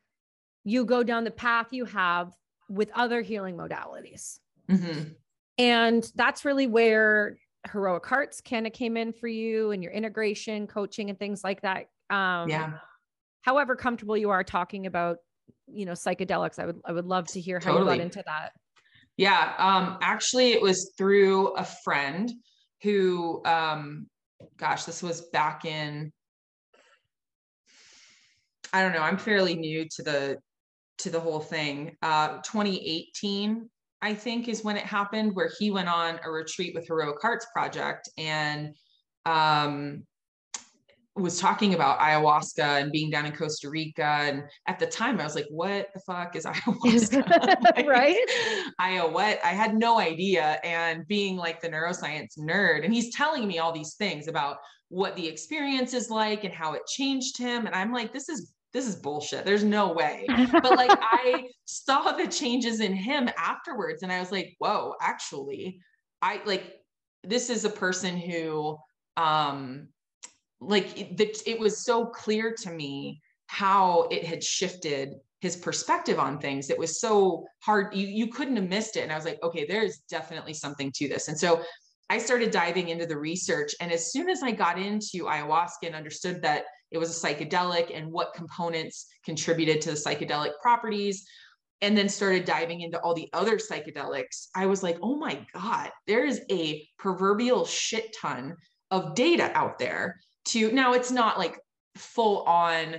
you 0.65 0.83
go 0.83 1.03
down 1.03 1.23
the 1.23 1.31
path 1.31 1.67
you 1.71 1.85
have 1.85 2.33
with 2.67 2.89
other 2.95 3.21
healing 3.21 3.55
modalities. 3.55 4.39
Mm-hmm. 4.69 5.11
And 5.57 6.11
that's 6.15 6.43
really 6.43 6.67
where 6.67 7.37
heroic 7.71 8.05
hearts 8.05 8.41
kind 8.41 8.67
of 8.67 8.73
came 8.73 8.97
in 8.97 9.13
for 9.13 9.27
you 9.27 9.71
and 9.71 9.81
your 9.81 9.91
integration 9.93 10.67
coaching 10.67 11.09
and 11.09 11.17
things 11.17 11.43
like 11.43 11.61
that. 11.61 11.87
Um, 12.09 12.49
yeah. 12.49 12.73
However 13.43 13.75
comfortable 13.75 14.17
you 14.17 14.31
are 14.31 14.43
talking 14.43 14.87
about, 14.87 15.17
you 15.67 15.85
know, 15.85 15.93
psychedelics, 15.93 16.59
I 16.59 16.65
would 16.65 16.81
I 16.83 16.91
would 16.91 17.05
love 17.05 17.27
to 17.27 17.39
hear 17.39 17.59
how 17.59 17.71
totally. 17.73 17.93
you 17.93 17.99
got 17.99 18.03
into 18.03 18.23
that. 18.25 18.53
Yeah. 19.17 19.53
Um, 19.57 19.97
actually, 20.01 20.51
it 20.51 20.61
was 20.61 20.91
through 20.97 21.53
a 21.53 21.63
friend 21.63 22.31
who, 22.81 23.41
um, 23.45 24.07
gosh, 24.57 24.83
this 24.83 25.01
was 25.01 25.21
back 25.21 25.63
in 25.63 26.11
I 28.73 28.81
don't 28.81 28.91
know. 28.91 29.01
I'm 29.01 29.17
fairly 29.17 29.55
new 29.55 29.87
to 29.89 30.03
the 30.03 30.37
to 30.99 31.09
the 31.09 31.19
whole 31.19 31.39
thing. 31.39 31.95
Uh, 32.01 32.37
2018, 32.41 33.69
I 34.01 34.13
think, 34.13 34.47
is 34.47 34.63
when 34.63 34.77
it 34.77 34.85
happened, 34.85 35.35
where 35.35 35.49
he 35.59 35.71
went 35.71 35.89
on 35.89 36.19
a 36.23 36.31
retreat 36.31 36.73
with 36.75 36.87
Heroic 36.87 37.21
Hearts 37.21 37.47
Project 37.53 38.09
and 38.17 38.75
um, 39.25 40.03
was 41.15 41.39
talking 41.39 41.73
about 41.73 41.99
ayahuasca 41.99 42.81
and 42.81 42.91
being 42.91 43.09
down 43.09 43.25
in 43.25 43.31
Costa 43.31 43.69
Rica. 43.69 44.03
And 44.03 44.43
at 44.67 44.79
the 44.79 44.85
time, 44.85 45.19
I 45.19 45.23
was 45.23 45.35
like, 45.35 45.47
what 45.49 45.87
the 45.93 46.01
fuck 46.01 46.35
is 46.35 46.45
ayahuasca? 46.45 47.75
like, 47.75 47.87
right? 47.87 48.17
I 48.79 49.05
what? 49.05 49.39
I 49.43 49.49
had 49.49 49.75
no 49.75 49.99
idea. 49.99 50.59
And 50.63 51.07
being 51.07 51.37
like 51.37 51.61
the 51.61 51.69
neuroscience 51.69 52.37
nerd, 52.37 52.83
and 52.83 52.93
he's 52.93 53.15
telling 53.15 53.47
me 53.47 53.59
all 53.59 53.71
these 53.71 53.95
things 53.95 54.27
about 54.27 54.57
what 54.89 55.15
the 55.15 55.27
experience 55.27 55.93
is 55.93 56.09
like 56.09 56.43
and 56.43 56.53
how 56.53 56.73
it 56.73 56.85
changed 56.87 57.37
him. 57.37 57.65
And 57.65 57.73
I'm 57.73 57.91
like, 57.91 58.13
this 58.13 58.29
is 58.29 58.53
this 58.75 58.87
is 58.87 58.97
bullshit. 58.97 59.45
There's 59.45 59.63
no 59.63 59.93
way. 59.93 60.27
But 60.51 60.75
like 60.75 60.91
I 60.91 61.45
saw 61.63 62.11
the 62.11 62.27
changes 62.27 62.81
in 62.81 62.93
him 62.93 63.29
afterwards 63.37 64.03
and 64.03 64.11
I 64.11 64.19
was 64.19 64.33
like, 64.33 64.53
whoa, 64.59 64.95
actually, 65.01 65.79
I 66.21 66.41
like 66.45 66.75
this 67.23 67.49
is 67.49 67.63
a 67.63 67.69
person 67.69 68.17
who 68.17 68.77
um 69.15 69.87
like 70.59 70.99
it, 70.99 71.41
it 71.47 71.57
was 71.57 71.85
so 71.85 72.05
clear 72.05 72.53
to 72.63 72.69
me 72.69 73.21
how 73.47 74.07
it 74.11 74.25
had 74.25 74.43
shifted 74.43 75.13
his 75.39 75.55
perspective 75.55 76.19
on 76.19 76.39
things 76.39 76.69
it 76.69 76.77
was 76.77 76.99
so 76.99 77.45
hard 77.59 77.93
you 77.95 78.07
you 78.07 78.27
couldn't 78.27 78.55
have 78.55 78.67
missed 78.67 78.97
it 78.97 79.01
and 79.01 79.11
i 79.11 79.15
was 79.15 79.25
like 79.25 79.41
okay 79.43 79.65
there's 79.65 79.99
definitely 80.09 80.53
something 80.53 80.91
to 80.93 81.07
this 81.07 81.27
and 81.27 81.37
so 81.37 81.61
i 82.09 82.17
started 82.17 82.51
diving 82.51 82.89
into 82.89 83.05
the 83.05 83.17
research 83.17 83.73
and 83.79 83.91
as 83.91 84.11
soon 84.11 84.29
as 84.29 84.41
i 84.41 84.51
got 84.51 84.79
into 84.79 85.25
ayahuasca 85.25 85.83
and 85.83 85.95
understood 85.95 86.41
that 86.41 86.63
it 86.95 86.99
was 86.99 87.23
a 87.23 87.27
psychedelic 87.27 87.91
and 87.93 88.09
what 88.09 88.33
components 88.33 89.07
contributed 89.25 89.81
to 89.81 89.91
the 89.91 89.97
psychedelic 89.97 90.51
properties 90.61 91.27
and 91.81 91.97
then 91.97 92.07
started 92.07 92.45
diving 92.45 92.81
into 92.81 92.97
all 93.01 93.13
the 93.13 93.27
other 93.33 93.57
psychedelics 93.57 94.47
i 94.55 94.65
was 94.65 94.81
like 94.81 94.97
oh 95.01 95.17
my 95.17 95.45
god 95.53 95.91
there 96.07 96.25
is 96.25 96.41
a 96.49 96.87
proverbial 96.97 97.65
shit 97.65 98.15
ton 98.19 98.55
of 98.91 99.13
data 99.13 99.51
out 99.55 99.77
there 99.77 100.17
to 100.45 100.71
now 100.71 100.93
it's 100.93 101.11
not 101.11 101.37
like 101.37 101.59
full 101.97 102.43
on 102.43 102.95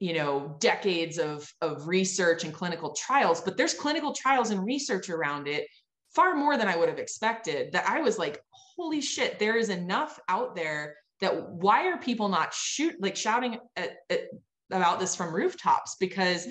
you 0.00 0.12
know 0.12 0.54
decades 0.60 1.18
of 1.18 1.50
of 1.62 1.88
research 1.88 2.44
and 2.44 2.52
clinical 2.52 2.92
trials 2.92 3.40
but 3.40 3.56
there's 3.56 3.74
clinical 3.74 4.12
trials 4.12 4.50
and 4.50 4.62
research 4.64 5.08
around 5.08 5.48
it 5.48 5.66
far 6.14 6.36
more 6.36 6.58
than 6.58 6.68
i 6.68 6.76
would 6.76 6.90
have 6.90 6.98
expected 6.98 7.72
that 7.72 7.88
i 7.88 8.00
was 8.00 8.18
like 8.18 8.42
holy 8.50 9.00
shit 9.00 9.38
there 9.38 9.56
is 9.56 9.70
enough 9.70 10.20
out 10.28 10.54
there 10.54 10.94
that 11.20 11.50
why 11.50 11.86
are 11.88 11.98
people 11.98 12.28
not 12.28 12.54
shoot 12.54 12.94
like 13.00 13.16
shouting 13.16 13.58
at, 13.76 13.96
at, 14.08 14.22
about 14.70 15.00
this 15.00 15.16
from 15.16 15.34
rooftops? 15.34 15.96
Because 15.98 16.48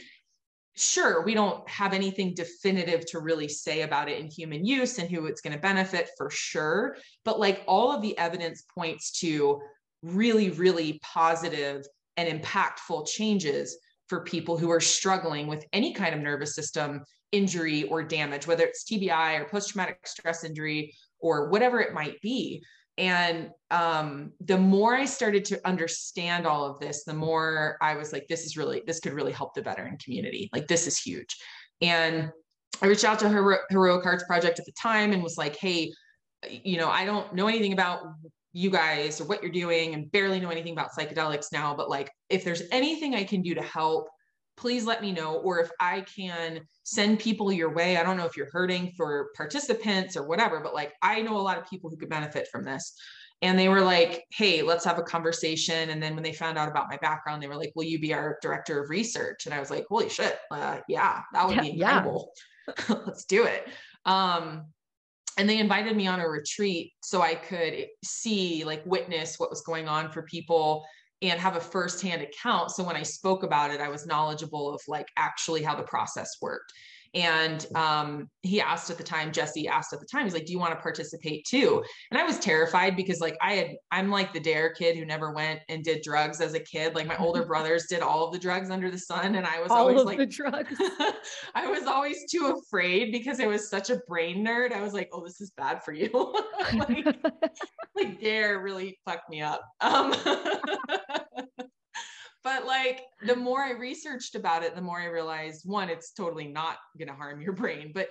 sure 0.76 1.24
we 1.24 1.34
don't 1.34 1.67
have 1.70 1.93
anything 1.93 2.34
definitive 2.34 3.05
to 3.05 3.20
really 3.20 3.47
say 3.49 3.82
about 3.82 4.07
it 4.07 4.20
in 4.20 4.28
human 4.28 4.65
use 4.65 4.97
and 4.97 5.09
who 5.09 5.26
it's 5.26 5.41
going 5.41 5.53
to 5.53 5.59
benefit 5.59 6.09
for 6.17 6.30
sure. 6.30 6.95
But 7.26 7.39
like 7.39 7.63
all 7.67 7.91
of 7.91 8.01
the 8.01 8.17
evidence 8.17 8.63
points 8.74 9.20
to 9.20 9.59
really 10.01 10.49
really 10.49 10.99
positive 11.03 11.86
and 12.15 12.41
impactful 12.41 13.07
changes 13.07 13.78
for 14.07 14.24
people 14.24 14.57
who 14.57 14.72
are 14.72 14.80
struggling 14.80 15.47
with 15.47 15.65
any 15.74 15.93
kind 15.93 16.15
of 16.15 16.22
nervous 16.22 16.55
system 16.55 17.03
injury 17.32 17.84
or 17.84 18.01
damage 18.01 18.47
whether 18.47 18.63
it's 18.63 18.86
TBI 18.86 19.39
or 19.39 19.49
post 19.49 19.70
traumatic 19.70 19.99
stress 20.07 20.43
injury 20.43 20.95
or 21.20 21.49
whatever 21.49 21.80
it 21.82 21.93
might 21.93 22.20
be 22.22 22.63
And 22.99 23.49
um, 23.71 24.33
the 24.41 24.57
more 24.57 24.93
I 24.93 25.05
started 25.05 25.45
to 25.45 25.67
understand 25.67 26.45
all 26.45 26.65
of 26.65 26.79
this, 26.79 27.05
the 27.05 27.13
more 27.13 27.77
I 27.81 27.95
was 27.95 28.11
like, 28.11 28.27
this 28.27 28.45
is 28.45 28.57
really, 28.57 28.83
this 28.85 28.99
could 28.99 29.13
really 29.13 29.31
help 29.31 29.53
the 29.53 29.61
veteran 29.61 29.97
community. 30.03 30.49
Like, 30.51 30.67
this 30.67 30.85
is 30.85 30.97
huge. 30.97 31.37
And 31.81 32.29
I 32.81 32.87
reached 32.87 33.05
out 33.05 33.17
to 33.19 33.29
Hero- 33.29 33.63
Heroic 33.69 34.03
Hearts 34.03 34.25
Project 34.25 34.59
at 34.59 34.65
the 34.65 34.73
time 34.73 35.13
and 35.13 35.23
was 35.23 35.37
like, 35.37 35.55
hey, 35.55 35.93
you 36.49 36.77
know, 36.77 36.89
I 36.89 37.05
don't 37.05 37.33
know 37.33 37.47
anything 37.47 37.71
about 37.71 38.01
you 38.51 38.69
guys 38.69 39.21
or 39.21 39.25
what 39.25 39.41
you're 39.41 39.51
doing 39.51 39.93
and 39.93 40.11
barely 40.11 40.41
know 40.41 40.49
anything 40.49 40.73
about 40.73 40.91
psychedelics 40.91 41.53
now, 41.53 41.73
but 41.73 41.89
like, 41.89 42.11
if 42.29 42.43
there's 42.43 42.63
anything 42.71 43.15
I 43.15 43.23
can 43.23 43.41
do 43.41 43.55
to 43.55 43.61
help, 43.61 44.09
please 44.60 44.86
let 44.86 45.01
me 45.01 45.12
know. 45.12 45.36
Or 45.36 45.60
if 45.60 45.72
I 45.80 46.01
can 46.01 46.62
send 46.84 47.20
people 47.20 47.51
your 47.51 47.74
way, 47.74 47.97
I 47.97 48.03
don't 48.03 48.18
know 48.18 48.26
if 48.26 48.36
you're 48.36 48.51
hurting 48.51 48.91
for 48.97 49.30
participants 49.36 50.18
or 50.18 50.28
whatever, 50.28 50.60
but 50.60 50.74
like, 50.74 50.93
I 51.01 51.22
know 51.22 51.38
a 51.38 51.41
lot 51.41 51.57
of 51.57 51.70
people 51.70 51.89
who 51.89 51.95
could 51.95 52.10
benefit 52.10 52.47
from 52.51 52.66
this. 52.66 52.93
And 53.41 53.57
they 53.57 53.70
were 53.70 53.82
like, 53.82 54.26
hey, 54.34 54.62
let's 54.62 54.84
have 54.84 54.99
a 54.99 55.03
conversation. 55.03 55.91
And 55.91 56.03
then 56.03 56.14
when 56.14 56.24
they 56.24 56.34
found 56.34 56.57
out 56.57 56.68
about 56.68 56.89
my 56.89 56.97
background, 56.97 57.41
they 57.41 57.47
were 57.47 57.55
like, 57.55 57.72
will 57.74 57.86
you 57.86 57.97
be 57.97 58.14
our 58.14 58.38
director 58.41 58.84
of 58.84 58.89
research? 58.89 59.45
And 59.45 59.55
I 59.55 59.62
was 59.62 59.72
like, 59.72 59.86
holy 59.88 60.10
shit, 60.10 60.38
uh, 60.51 60.80
yeah, 60.89 61.22
that 61.32 61.47
would 61.47 61.62
be 61.62 61.72
incredible. 61.72 62.32
Yeah. 62.68 62.95
let's 63.05 63.24
do 63.24 63.45
it. 63.45 63.70
Um, 64.05 64.66
and 65.38 65.49
they 65.49 65.60
invited 65.60 65.95
me 65.95 66.05
on 66.05 66.20
a 66.20 66.28
retreat 66.28 66.91
so 67.01 67.22
I 67.22 67.34
could 67.34 67.88
see, 68.03 68.66
like, 68.66 68.86
witness 68.86 69.39
what 69.39 69.49
was 69.49 69.62
going 69.62 69.88
on 69.88 70.12
for 70.12 70.24
people 70.24 70.86
and 71.22 71.39
have 71.39 71.55
a 71.55 71.61
firsthand 71.61 72.22
account. 72.22 72.72
So 72.72 72.84
when 72.84 72.95
I 72.95 73.03
spoke 73.03 73.43
about 73.43 73.72
it, 73.72 73.82
I 73.82 73.89
was 73.89 74.05
knowledgeable 74.05 74.74
of 74.74 74.82
like 74.88 75.07
actually 75.17 75.63
how 75.63 75.76
the 75.76 75.84
process 75.84 76.38
worked. 76.41 76.74
And 77.14 77.66
um, 77.76 78.30
he 78.41 78.62
asked 78.62 78.89
at 78.89 78.97
the 78.97 79.03
time, 79.03 79.32
Jesse 79.32 79.68
asked 79.68 79.93
at 79.93 79.99
the 79.99 80.05
time, 80.05 80.26
he's 80.26 80.34
like, 80.34 80.45
Do 80.45 80.51
you 80.51 80.60
want 80.60 80.74
to 80.74 80.82
participate 80.82 81.45
too? 81.45 81.84
And 82.12 82.20
I 82.20 82.24
was 82.24 82.39
terrified 82.39 82.95
because, 82.95 83.20
like, 83.20 83.38
I 83.41 83.53
had, 83.53 83.68
I'm 83.91 84.10
like 84.10 84.34
the 84.34 84.39
dare 84.39 84.72
kid 84.74 84.97
who 84.97 85.05
never 85.05 85.32
went 85.32 85.62
and 85.70 85.84
did 85.84 86.01
drugs 86.03 86.41
as 86.41 86.53
a 86.53 86.60
kid. 86.60 86.95
Like, 86.95 87.07
my 87.07 87.18
older 87.18 87.45
brothers 87.47 87.88
did 87.88 88.01
all 88.01 88.26
of 88.26 88.34
the 88.34 88.39
drugs 88.39 88.70
under 88.70 88.91
the 88.91 88.99
sun. 88.99 89.36
And 89.36 89.45
I 89.45 89.60
was 89.60 89.72
all 89.72 89.89
always 89.89 90.03
like, 90.03 90.18
the 90.18 90.26
drugs. 90.26 90.76
I 91.55 91.68
was 91.68 91.86
always 91.86 92.18
too 92.32 92.55
afraid 92.57 93.12
because 93.12 93.39
I 93.39 93.47
was 93.47 93.70
such 93.70 93.89
a 93.89 93.99
brain 94.07 94.45
nerd. 94.45 94.72
I 94.72 94.82
was 94.82 94.93
like, 94.93 95.10
Oh, 95.12 95.24
this 95.24 95.41
is 95.41 95.51
bad 95.51 95.84
for 95.84 95.93
you. 95.93 96.10
like, 96.74 97.05
like, 97.95 98.22
dare 98.22 98.60
really 98.62 98.99
fucked 99.05 99.30
me 99.30 99.41
up. 99.41 99.62
Um, 99.82 100.14
but 102.43 102.65
like 102.65 103.03
the 103.25 103.35
more 103.35 103.61
I 103.61 103.71
researched 103.71 104.35
about 104.35 104.63
it, 104.63 104.75
the 104.75 104.81
more 104.81 104.99
I 104.99 105.05
realized 105.05 105.63
one, 105.65 105.89
it's 105.89 106.11
totally 106.11 106.47
not 106.47 106.77
going 106.97 107.09
to 107.09 107.13
harm 107.13 107.41
your 107.41 107.53
brain. 107.53 107.91
But 107.93 108.09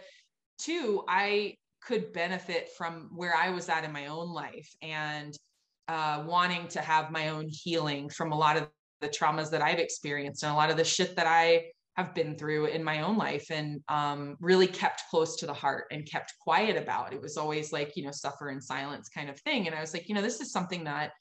two, 0.59 1.05
I 1.09 1.55
could 1.83 2.13
benefit 2.13 2.71
from 2.77 3.11
where 3.15 3.35
I 3.35 3.51
was 3.51 3.69
at 3.69 3.85
in 3.85 3.93
my 3.93 4.07
own 4.07 4.33
life 4.33 4.69
and 4.83 5.37
uh, 5.87 6.25
wanting 6.27 6.69
to 6.69 6.81
have 6.81 7.11
my 7.11 7.29
own 7.29 7.47
healing 7.49 8.09
from 8.11 8.33
a 8.33 8.37
lot 8.37 8.57
of 8.57 8.69
the 9.01 9.09
traumas 9.09 9.51
that 9.51 9.63
I've 9.63 9.79
experienced 9.79 10.43
and 10.43 10.53
a 10.53 10.57
lot 10.57 10.71
of 10.71 10.77
the 10.77 10.85
shit 10.85 11.17
that 11.17 11.27
I 11.27 11.67
have 11.97 12.15
been 12.15 12.37
through 12.37 12.67
in 12.67 12.85
my 12.85 13.01
own 13.01 13.17
life 13.17 13.47
and 13.51 13.81
um, 13.89 14.37
really 14.41 14.67
kept 14.67 15.03
close 15.11 15.37
to 15.37 15.47
the 15.47 15.55
heart 15.55 15.85
and 15.91 16.07
kept 16.07 16.33
quiet 16.41 16.77
about. 16.77 17.13
It 17.13 17.21
was 17.21 17.37
always 17.37 17.73
like, 17.73 17.97
you 17.97 18.05
know, 18.05 18.13
suffer 18.13 18.51
in 18.51 18.61
silence 18.61 19.09
kind 19.09 19.29
of 19.29 19.41
thing. 19.41 19.67
And 19.67 19.75
I 19.75 19.81
was 19.81 19.95
like, 19.95 20.09
you 20.09 20.15
know, 20.15 20.23
this 20.23 20.41
is 20.41 20.53
something 20.53 20.85
that 20.85 21.13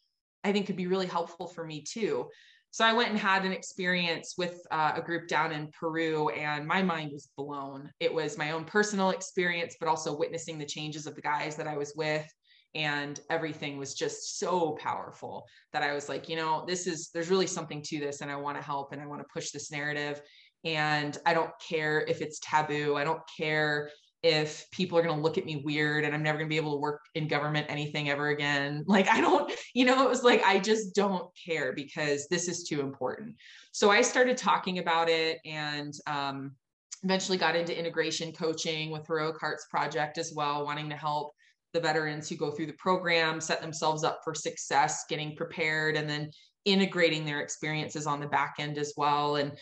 I 0.43 0.51
think 0.51 0.67
could 0.67 0.75
be 0.75 0.87
really 0.87 1.07
helpful 1.07 1.47
for 1.47 1.65
me 1.65 1.83
too. 1.83 2.27
So 2.71 2.85
I 2.85 2.93
went 2.93 3.09
and 3.09 3.17
had 3.17 3.45
an 3.45 3.51
experience 3.51 4.35
with 4.37 4.59
uh, 4.71 4.93
a 4.95 5.01
group 5.01 5.27
down 5.27 5.51
in 5.51 5.69
Peru, 5.79 6.29
and 6.29 6.67
my 6.67 6.83
mind 6.83 7.11
was 7.11 7.29
blown. 7.35 7.89
It 7.99 8.13
was 8.13 8.37
my 8.37 8.51
own 8.51 8.65
personal 8.65 9.09
experience, 9.09 9.75
but 9.79 9.89
also 9.89 10.15
witnessing 10.15 10.57
the 10.57 10.65
changes 10.65 11.07
of 11.07 11.15
the 11.15 11.21
guys 11.21 11.55
that 11.55 11.67
I 11.67 11.77
was 11.77 11.93
with. 11.95 12.27
And 12.75 13.19
everything 13.29 13.77
was 13.77 13.95
just 13.95 14.37
so 14.37 14.77
powerful 14.79 15.45
that 15.73 15.81
I 15.81 15.93
was 15.93 16.09
like, 16.09 16.29
you 16.29 16.35
know, 16.35 16.65
this 16.67 16.85
is, 16.85 17.09
there's 17.13 17.29
really 17.29 17.47
something 17.47 17.81
to 17.83 17.99
this, 17.99 18.21
and 18.21 18.29
I 18.29 18.35
want 18.35 18.57
to 18.57 18.63
help 18.63 18.91
and 18.91 19.01
I 19.01 19.07
want 19.07 19.21
to 19.21 19.27
push 19.33 19.51
this 19.51 19.71
narrative. 19.71 20.21
And 20.63 21.17
I 21.25 21.33
don't 21.33 21.51
care 21.67 22.01
if 22.07 22.21
it's 22.21 22.39
taboo. 22.43 22.95
I 22.95 23.03
don't 23.03 23.21
care 23.37 23.89
if 24.23 24.69
people 24.71 24.97
are 24.97 25.03
going 25.03 25.15
to 25.15 25.21
look 25.21 25.37
at 25.37 25.45
me 25.45 25.61
weird 25.63 26.03
and 26.03 26.13
I'm 26.13 26.23
never 26.23 26.37
going 26.37 26.49
to 26.49 26.53
be 26.53 26.57
able 26.57 26.73
to 26.73 26.79
work 26.79 27.01
in 27.13 27.27
government 27.27 27.67
anything 27.69 28.09
ever 28.09 28.29
again. 28.29 28.83
Like, 28.87 29.07
I 29.07 29.21
don't, 29.21 29.51
you 29.75 29.85
know, 29.85 30.03
it 30.03 30.09
was 30.09 30.23
like, 30.23 30.41
I 30.43 30.59
just 30.59 30.95
don't 30.95 31.29
care 31.45 31.73
because 31.73 32.27
this 32.27 32.47
is 32.47 32.63
too 32.63 32.81
important. 32.81 33.35
So 33.71 33.91
I 33.91 34.01
started 34.01 34.37
talking 34.37 34.79
about 34.79 35.07
it 35.07 35.39
and 35.45 35.93
um, 36.07 36.55
eventually 37.03 37.37
got 37.37 37.55
into 37.55 37.77
integration 37.77 38.31
coaching 38.31 38.89
with 38.89 39.05
Heroic 39.05 39.39
Hearts 39.39 39.67
Project 39.69 40.17
as 40.17 40.33
well, 40.35 40.65
wanting 40.65 40.89
to 40.89 40.95
help 40.95 41.33
the 41.73 41.79
veterans 41.79 42.27
who 42.27 42.37
go 42.37 42.49
through 42.49 42.65
the 42.65 42.73
program 42.73 43.39
set 43.39 43.61
themselves 43.61 44.03
up 44.03 44.21
for 44.23 44.33
success, 44.33 45.05
getting 45.09 45.35
prepared, 45.35 45.95
and 45.95 46.09
then 46.09 46.31
integrating 46.65 47.23
their 47.23 47.41
experiences 47.41 48.07
on 48.07 48.19
the 48.19 48.27
back 48.27 48.55
end 48.59 48.77
as 48.77 48.93
well. 48.97 49.37
And 49.37 49.53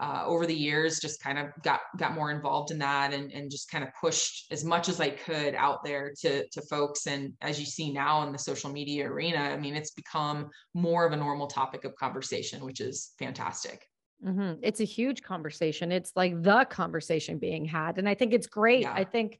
uh, 0.00 0.22
over 0.24 0.46
the 0.46 0.54
years 0.54 0.98
just 0.98 1.22
kind 1.22 1.38
of 1.38 1.48
got 1.62 1.80
got 1.98 2.14
more 2.14 2.30
involved 2.30 2.70
in 2.70 2.78
that 2.78 3.12
and, 3.12 3.30
and 3.32 3.50
just 3.50 3.70
kind 3.70 3.84
of 3.84 3.90
pushed 4.00 4.50
as 4.50 4.64
much 4.64 4.88
as 4.88 4.98
I 4.98 5.10
could 5.10 5.54
out 5.54 5.84
there 5.84 6.12
to 6.22 6.48
to 6.48 6.62
folks. 6.62 7.06
And 7.06 7.34
as 7.42 7.60
you 7.60 7.66
see 7.66 7.92
now 7.92 8.22
in 8.26 8.32
the 8.32 8.38
social 8.38 8.70
media 8.70 9.06
arena 9.08 9.38
I 9.38 9.58
mean 9.58 9.76
it's 9.76 9.90
become 9.90 10.48
more 10.72 11.06
of 11.06 11.12
a 11.12 11.16
normal 11.16 11.46
topic 11.46 11.84
of 11.84 11.94
conversation 11.96 12.64
which 12.64 12.80
is 12.80 13.12
fantastic. 13.18 13.86
Mm-hmm. 14.24 14.60
it's 14.62 14.80
a 14.80 14.84
huge 14.84 15.22
conversation. 15.22 15.90
It's 15.90 16.12
like 16.14 16.42
the 16.42 16.66
conversation 16.68 17.38
being 17.38 17.64
had. 17.64 17.96
And 17.96 18.06
I 18.06 18.14
think 18.14 18.34
it's 18.34 18.46
great. 18.46 18.82
Yeah. 18.82 18.92
I 18.92 19.02
think 19.02 19.38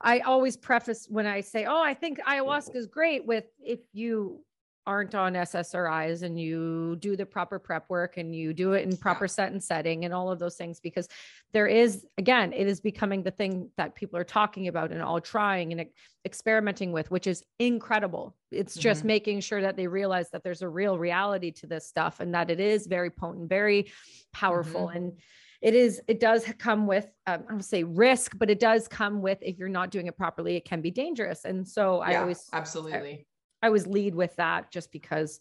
I 0.00 0.20
always 0.20 0.56
preface 0.56 1.06
when 1.08 1.26
I 1.26 1.40
say 1.40 1.64
oh 1.64 1.82
I 1.82 1.94
think 1.94 2.20
ayahuasca 2.20 2.76
is 2.76 2.86
great 2.86 3.26
with 3.26 3.44
if 3.60 3.80
you 3.92 4.44
aren't 4.88 5.14
on 5.14 5.34
SSRIs 5.34 6.22
and 6.22 6.40
you 6.40 6.96
do 6.98 7.14
the 7.14 7.26
proper 7.26 7.58
prep 7.58 7.84
work 7.90 8.16
and 8.16 8.34
you 8.34 8.54
do 8.54 8.72
it 8.72 8.88
in 8.88 8.96
proper 8.96 9.28
set 9.28 9.52
and 9.52 9.62
setting 9.62 10.06
and 10.06 10.14
all 10.14 10.32
of 10.32 10.38
those 10.38 10.56
things 10.56 10.80
because 10.80 11.06
there 11.52 11.66
is 11.66 12.06
again 12.16 12.54
it 12.54 12.66
is 12.66 12.80
becoming 12.80 13.22
the 13.22 13.30
thing 13.30 13.68
that 13.76 13.94
people 13.94 14.18
are 14.18 14.24
talking 14.24 14.66
about 14.66 14.90
and 14.90 15.02
all 15.02 15.20
trying 15.20 15.72
and 15.72 15.84
experimenting 16.24 16.90
with 16.90 17.10
which 17.10 17.26
is 17.26 17.44
incredible 17.58 18.34
it's 18.50 18.76
just 18.76 19.00
mm-hmm. 19.00 19.08
making 19.08 19.40
sure 19.40 19.60
that 19.60 19.76
they 19.76 19.86
realize 19.86 20.30
that 20.30 20.42
there's 20.42 20.62
a 20.62 20.68
real 20.68 20.98
reality 20.98 21.50
to 21.50 21.66
this 21.66 21.86
stuff 21.86 22.20
and 22.20 22.34
that 22.34 22.48
it 22.48 22.58
is 22.58 22.86
very 22.86 23.10
potent 23.10 23.46
very 23.46 23.92
powerful 24.32 24.86
mm-hmm. 24.86 24.96
and 24.96 25.12
it 25.60 25.74
is 25.74 26.00
it 26.08 26.18
does 26.18 26.46
come 26.58 26.86
with 26.86 27.06
um, 27.26 27.44
i 27.46 27.50
don't 27.50 27.62
say 27.62 27.84
risk 27.84 28.38
but 28.38 28.48
it 28.48 28.58
does 28.58 28.88
come 28.88 29.20
with 29.20 29.36
if 29.42 29.58
you're 29.58 29.68
not 29.68 29.90
doing 29.90 30.06
it 30.06 30.16
properly 30.16 30.56
it 30.56 30.64
can 30.64 30.80
be 30.80 30.90
dangerous 30.90 31.44
and 31.44 31.68
so 31.68 32.02
yeah, 32.02 32.10
i 32.10 32.20
always 32.22 32.48
absolutely 32.54 33.26
I 33.62 33.66
always 33.66 33.86
lead 33.86 34.14
with 34.14 34.34
that 34.36 34.70
just 34.70 34.92
because 34.92 35.40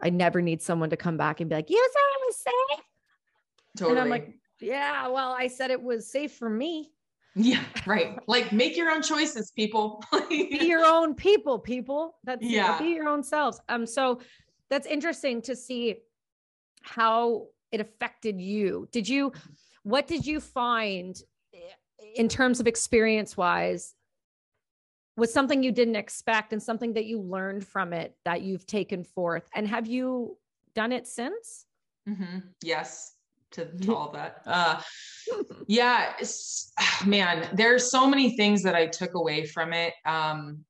I 0.00 0.10
never 0.10 0.40
need 0.40 0.62
someone 0.62 0.90
to 0.90 0.96
come 0.96 1.16
back 1.16 1.40
and 1.40 1.50
be 1.50 1.56
like, 1.56 1.70
you 1.70 1.88
said 1.92 2.00
it 2.00 2.26
was 2.26 2.36
safe. 2.36 2.84
Totally. 3.76 3.90
And 3.92 4.00
I'm 4.00 4.10
like, 4.10 4.34
yeah, 4.60 5.08
well, 5.08 5.32
I 5.32 5.48
said 5.48 5.70
it 5.70 5.82
was 5.82 6.10
safe 6.10 6.32
for 6.32 6.48
me. 6.48 6.90
Yeah, 7.34 7.62
right. 7.86 8.18
like 8.26 8.52
make 8.52 8.76
your 8.76 8.90
own 8.90 9.02
choices, 9.02 9.52
people. 9.52 10.02
be 10.28 10.58
your 10.62 10.84
own 10.84 11.14
people, 11.14 11.58
people. 11.58 12.16
That's 12.24 12.44
yeah. 12.44 12.78
Be 12.78 12.88
your 12.88 13.08
own 13.08 13.22
selves. 13.22 13.60
Um, 13.68 13.86
so 13.86 14.20
that's 14.70 14.86
interesting 14.86 15.42
to 15.42 15.54
see 15.54 15.96
how 16.82 17.46
it 17.70 17.80
affected 17.80 18.40
you. 18.40 18.88
Did 18.90 19.08
you 19.08 19.32
what 19.82 20.06
did 20.06 20.26
you 20.26 20.40
find 20.40 21.20
eh, 21.54 21.58
in 22.16 22.28
terms 22.28 22.60
of 22.60 22.66
experience 22.66 23.36
wise 23.36 23.94
was 25.18 25.32
something 25.32 25.64
you 25.64 25.72
didn't 25.72 25.96
expect 25.96 26.52
and 26.52 26.62
something 26.62 26.92
that 26.92 27.06
you 27.06 27.20
learned 27.20 27.66
from 27.66 27.92
it 27.92 28.14
that 28.24 28.42
you've 28.42 28.66
taken 28.66 29.02
forth. 29.02 29.48
And 29.52 29.66
have 29.66 29.88
you 29.88 30.36
done 30.74 30.92
it 30.92 31.08
since? 31.08 31.66
Mm-hmm. 32.08 32.38
Yes, 32.62 33.16
to, 33.50 33.66
to 33.78 33.96
all 33.96 34.12
that. 34.12 34.42
Uh, 34.46 34.80
yeah, 35.66 36.12
man, 37.06 37.48
there's 37.52 37.90
so 37.90 38.08
many 38.08 38.36
things 38.36 38.62
that 38.62 38.76
I 38.76 38.86
took 38.86 39.14
away 39.14 39.44
from 39.44 39.72
it. 39.72 39.92
Um, 40.06 40.64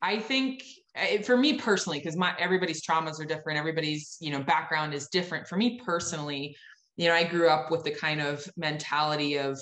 I 0.00 0.20
think 0.20 0.64
eh, 0.94 1.20
for 1.20 1.36
me 1.36 1.58
personally, 1.58 1.98
because 1.98 2.16
my 2.16 2.34
everybody's 2.38 2.82
traumas 2.82 3.20
are 3.20 3.26
different, 3.26 3.58
everybody's 3.58 4.16
you 4.20 4.30
know 4.30 4.42
background 4.42 4.94
is 4.94 5.08
different. 5.08 5.46
For 5.48 5.56
me 5.56 5.80
personally, 5.84 6.56
you 6.96 7.08
know, 7.08 7.14
I 7.14 7.24
grew 7.24 7.48
up 7.48 7.70
with 7.70 7.84
the 7.84 7.90
kind 7.90 8.22
of 8.22 8.48
mentality 8.56 9.38
of 9.38 9.60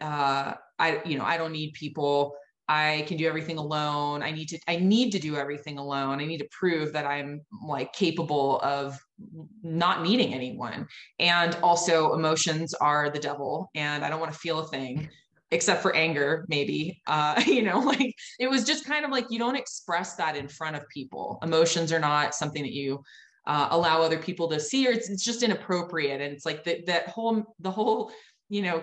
uh, 0.00 0.54
I 0.78 1.02
you 1.04 1.18
know 1.18 1.24
I 1.24 1.36
don't 1.36 1.52
need 1.52 1.72
people 1.74 2.34
I 2.68 3.04
can 3.06 3.16
do 3.16 3.28
everything 3.28 3.58
alone. 3.58 4.22
I 4.22 4.32
need 4.32 4.48
to 4.48 4.58
I 4.66 4.76
need 4.76 5.12
to 5.12 5.18
do 5.18 5.36
everything 5.36 5.78
alone. 5.78 6.20
I 6.20 6.24
need 6.24 6.38
to 6.38 6.48
prove 6.50 6.92
that 6.92 7.06
I'm 7.06 7.42
like 7.66 7.92
capable 7.92 8.60
of 8.60 8.98
not 9.62 10.02
needing 10.02 10.34
anyone. 10.34 10.86
And 11.18 11.56
also 11.62 12.12
emotions 12.12 12.74
are 12.74 13.08
the 13.10 13.20
devil 13.20 13.70
and 13.74 14.04
I 14.04 14.10
don't 14.10 14.20
want 14.20 14.32
to 14.32 14.38
feel 14.38 14.60
a 14.60 14.68
thing 14.68 15.08
except 15.52 15.80
for 15.80 15.94
anger 15.94 16.44
maybe. 16.48 17.00
Uh 17.06 17.40
you 17.46 17.62
know, 17.62 17.78
like 17.78 18.14
it 18.40 18.50
was 18.50 18.64
just 18.64 18.84
kind 18.84 19.04
of 19.04 19.10
like 19.12 19.26
you 19.30 19.38
don't 19.38 19.56
express 19.56 20.16
that 20.16 20.36
in 20.36 20.48
front 20.48 20.76
of 20.76 20.82
people. 20.92 21.38
Emotions 21.42 21.92
are 21.92 22.00
not 22.00 22.34
something 22.34 22.62
that 22.62 22.72
you 22.72 23.02
uh, 23.46 23.68
allow 23.70 24.02
other 24.02 24.18
people 24.18 24.48
to 24.48 24.58
see 24.58 24.88
or 24.88 24.90
it's, 24.90 25.08
it's 25.08 25.24
just 25.24 25.44
inappropriate 25.44 26.20
and 26.20 26.32
it's 26.32 26.44
like 26.44 26.64
that 26.64 26.84
that 26.86 27.08
whole 27.08 27.54
the 27.60 27.70
whole 27.70 28.10
you 28.48 28.60
know 28.60 28.82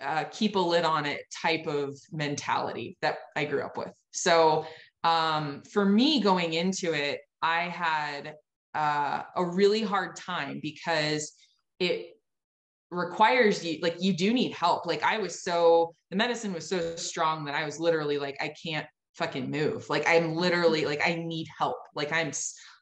uh, 0.00 0.24
keep 0.24 0.56
a 0.56 0.60
lid 0.60 0.84
on 0.84 1.06
it 1.06 1.20
type 1.42 1.66
of 1.66 1.98
mentality 2.12 2.96
that 3.02 3.18
I 3.36 3.44
grew 3.44 3.62
up 3.62 3.76
with. 3.76 3.92
So 4.12 4.66
um, 5.04 5.62
for 5.70 5.84
me 5.84 6.20
going 6.20 6.54
into 6.54 6.92
it, 6.92 7.20
I 7.42 7.62
had 7.62 8.34
uh, 8.74 9.22
a 9.36 9.44
really 9.44 9.82
hard 9.82 10.16
time 10.16 10.60
because 10.62 11.32
it 11.78 12.18
requires 12.90 13.64
you 13.64 13.78
like 13.82 13.96
you 14.00 14.14
do 14.14 14.32
need 14.32 14.50
help 14.52 14.86
like 14.86 15.02
i 15.02 15.18
was 15.18 15.42
so 15.42 15.94
the 16.10 16.16
medicine 16.16 16.54
was 16.54 16.66
so 16.66 16.96
strong 16.96 17.44
that 17.44 17.54
i 17.54 17.62
was 17.64 17.78
literally 17.78 18.18
like 18.18 18.34
i 18.40 18.50
can't 18.64 18.86
fucking 19.14 19.50
move 19.50 19.88
like 19.90 20.08
i'm 20.08 20.34
literally 20.34 20.86
like 20.86 21.00
i 21.06 21.14
need 21.14 21.46
help 21.58 21.76
like 21.94 22.12
i'm 22.12 22.30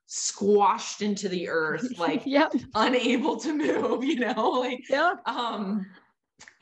squashed 0.06 1.02
into 1.02 1.28
the 1.28 1.48
earth 1.48 1.84
like 1.98 2.24
yep. 2.24 2.52
unable 2.76 3.36
to 3.36 3.52
move 3.52 4.04
you 4.04 4.20
know 4.20 4.50
like 4.60 4.80
Yeah. 4.88 5.14
um 5.26 5.84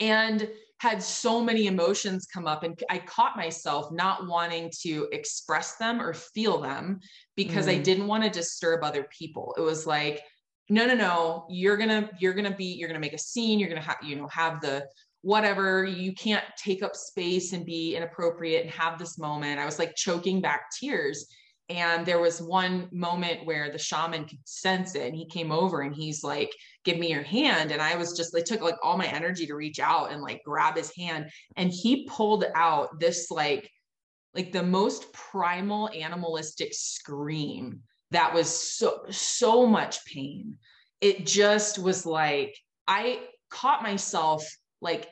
and 0.01 0.49
had 0.81 1.03
so 1.03 1.41
many 1.43 1.67
emotions 1.67 2.27
come 2.27 2.47
up 2.47 2.63
and 2.63 2.83
i 2.91 2.99
caught 2.99 3.37
myself 3.37 3.91
not 3.93 4.27
wanting 4.27 4.71
to 4.83 5.09
express 5.13 5.77
them 5.77 6.01
or 6.01 6.13
feel 6.13 6.61
them 6.61 7.01
because 7.37 7.69
i 7.69 7.77
Mm. 7.77 7.85
didn't 7.85 8.07
want 8.07 8.25
to 8.25 8.31
disturb 8.31 8.83
other 8.83 9.07
people 9.17 9.55
it 9.57 9.63
was 9.63 9.87
like 9.87 10.23
no 10.69 10.87
no 10.87 10.95
no 10.95 11.47
you're 11.49 11.77
gonna 11.77 12.11
you're 12.19 12.35
gonna 12.35 12.55
be 12.55 12.67
you're 12.67 12.89
gonna 12.89 12.99
make 13.01 13.13
a 13.15 13.19
scene 13.19 13.59
you're 13.59 13.69
gonna 13.69 13.81
have 13.81 13.99
you 14.03 14.17
know 14.17 14.29
have 14.29 14.61
the 14.61 14.87
whatever 15.23 15.85
you 15.85 16.13
can't 16.13 16.45
take 16.59 16.83
up 16.83 16.95
space 16.95 17.53
and 17.55 17.65
be 17.65 17.97
inappropriate 17.97 18.63
and 18.63 18.71
have 18.71 18.99
this 18.99 19.17
moment 19.19 19.59
i 19.61 19.65
was 19.65 19.79
like 19.79 19.95
choking 19.95 20.41
back 20.41 20.67
tears 20.79 21.27
and 21.71 22.05
there 22.05 22.21
was 22.21 22.43
one 22.43 22.89
moment 22.93 23.47
where 23.47 23.71
the 23.71 23.79
shaman 23.79 24.27
could 24.27 24.39
sense 24.45 24.95
it 24.95 25.07
and 25.07 25.17
he 25.17 25.27
came 25.27 25.51
over 25.51 25.81
and 25.81 25.95
he's 25.95 26.23
like 26.23 26.51
give 26.85 26.99
me 26.99 27.11
your 27.11 27.23
hand. 27.23 27.73
And 27.73 27.81
i 27.83 27.97
was 27.97 28.17
just 28.17 28.35
it 28.37 28.47
took 28.47 28.61
like 28.61 28.77
all 28.83 28.97
my 28.97 29.07
energy 29.07 29.47
to 29.47 29.55
reach 29.55 29.81
out 29.81 30.13
and 30.13 30.23
like 30.23 30.43
grab 30.45 30.77
his 30.77 30.95
hand. 30.97 31.31
And 31.57 31.71
he 31.71 32.07
pulled 32.07 32.45
out 32.55 33.01
this 33.01 33.31
like 33.31 33.71
like 34.35 34.53
the 34.53 34.63
most 34.63 35.13
primal 35.13 35.89
animalistic 35.91 36.75
scream 36.75 37.81
that 38.11 38.35
was 38.35 38.49
so 38.49 39.05
so 39.11 39.67
much 39.67 40.05
pain. 40.05 40.57
It 41.01 41.27
just 41.27 41.79
was 41.79 42.07
like 42.07 42.57
i 42.87 43.21
caught 43.51 43.83
myself 43.83 44.45
like 44.81 45.09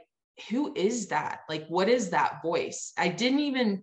who 0.50 0.72
is 0.74 1.08
that? 1.08 1.40
Like 1.48 1.66
what 1.68 1.88
is 1.88 2.10
that 2.10 2.42
voice? 2.42 2.92
I 2.96 3.08
didn't 3.08 3.40
even 3.40 3.82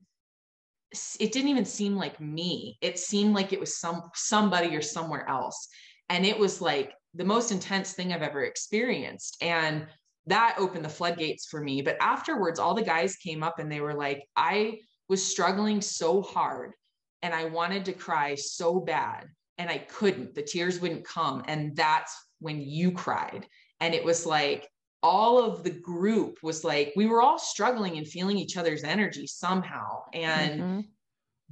it 1.20 1.32
didn't 1.32 1.50
even 1.50 1.66
seem 1.66 1.96
like 1.96 2.20
me. 2.20 2.78
It 2.82 2.98
seemed 2.98 3.36
like 3.36 3.54
it 3.54 3.60
was 3.60 3.78
some 3.78 4.10
somebody 4.16 4.76
or 4.76 4.82
somewhere 4.82 5.28
else. 5.30 5.68
And 6.10 6.26
it 6.26 6.38
was 6.38 6.62
like 6.62 6.94
the 7.14 7.26
most 7.26 7.52
intense 7.52 7.94
thing 7.94 8.14
i've 8.14 8.22
ever 8.22 8.44
experienced. 8.44 9.38
And 9.42 9.88
that 10.28 10.56
opened 10.60 10.86
the 10.86 10.90
floodgates 10.90 11.48
for 11.48 11.62
me. 11.62 11.82
But 11.82 11.98
afterwards 12.02 12.60
all 12.60 12.76
the 12.76 12.84
guys 12.84 13.16
came 13.16 13.42
up 13.44 13.60
and 13.60 13.72
they 13.72 13.82
were 13.82 13.96
like 13.96 14.24
i 14.36 14.80
was 15.08 15.26
struggling 15.26 15.82
so 15.82 16.22
hard 16.22 16.74
and 17.24 17.34
i 17.34 17.46
wanted 17.46 17.86
to 17.86 17.94
cry 17.94 18.36
so 18.36 18.80
bad 18.80 19.28
and 19.58 19.70
i 19.70 19.78
couldn't. 19.80 20.36
The 20.36 20.44
tears 20.44 20.80
wouldn't 20.80 21.06
come. 21.06 21.44
And 21.48 21.76
that's 21.76 22.16
when 22.40 22.62
you 22.62 22.92
cried. 22.92 23.48
And 23.80 23.94
it 23.94 24.04
was 24.04 24.26
like 24.26 24.68
all 25.02 25.42
of 25.44 25.64
the 25.64 25.70
group 25.72 26.40
was 26.44 26.64
like 26.64 26.94
we 26.96 27.08
were 27.08 27.22
all 27.22 27.40
struggling 27.40 27.98
and 27.98 28.08
feeling 28.08 28.38
each 28.38 28.58
other's 28.58 28.84
energy 28.84 29.26
somehow. 29.26 30.04
And 30.14 30.62
Mhm. 30.62 30.88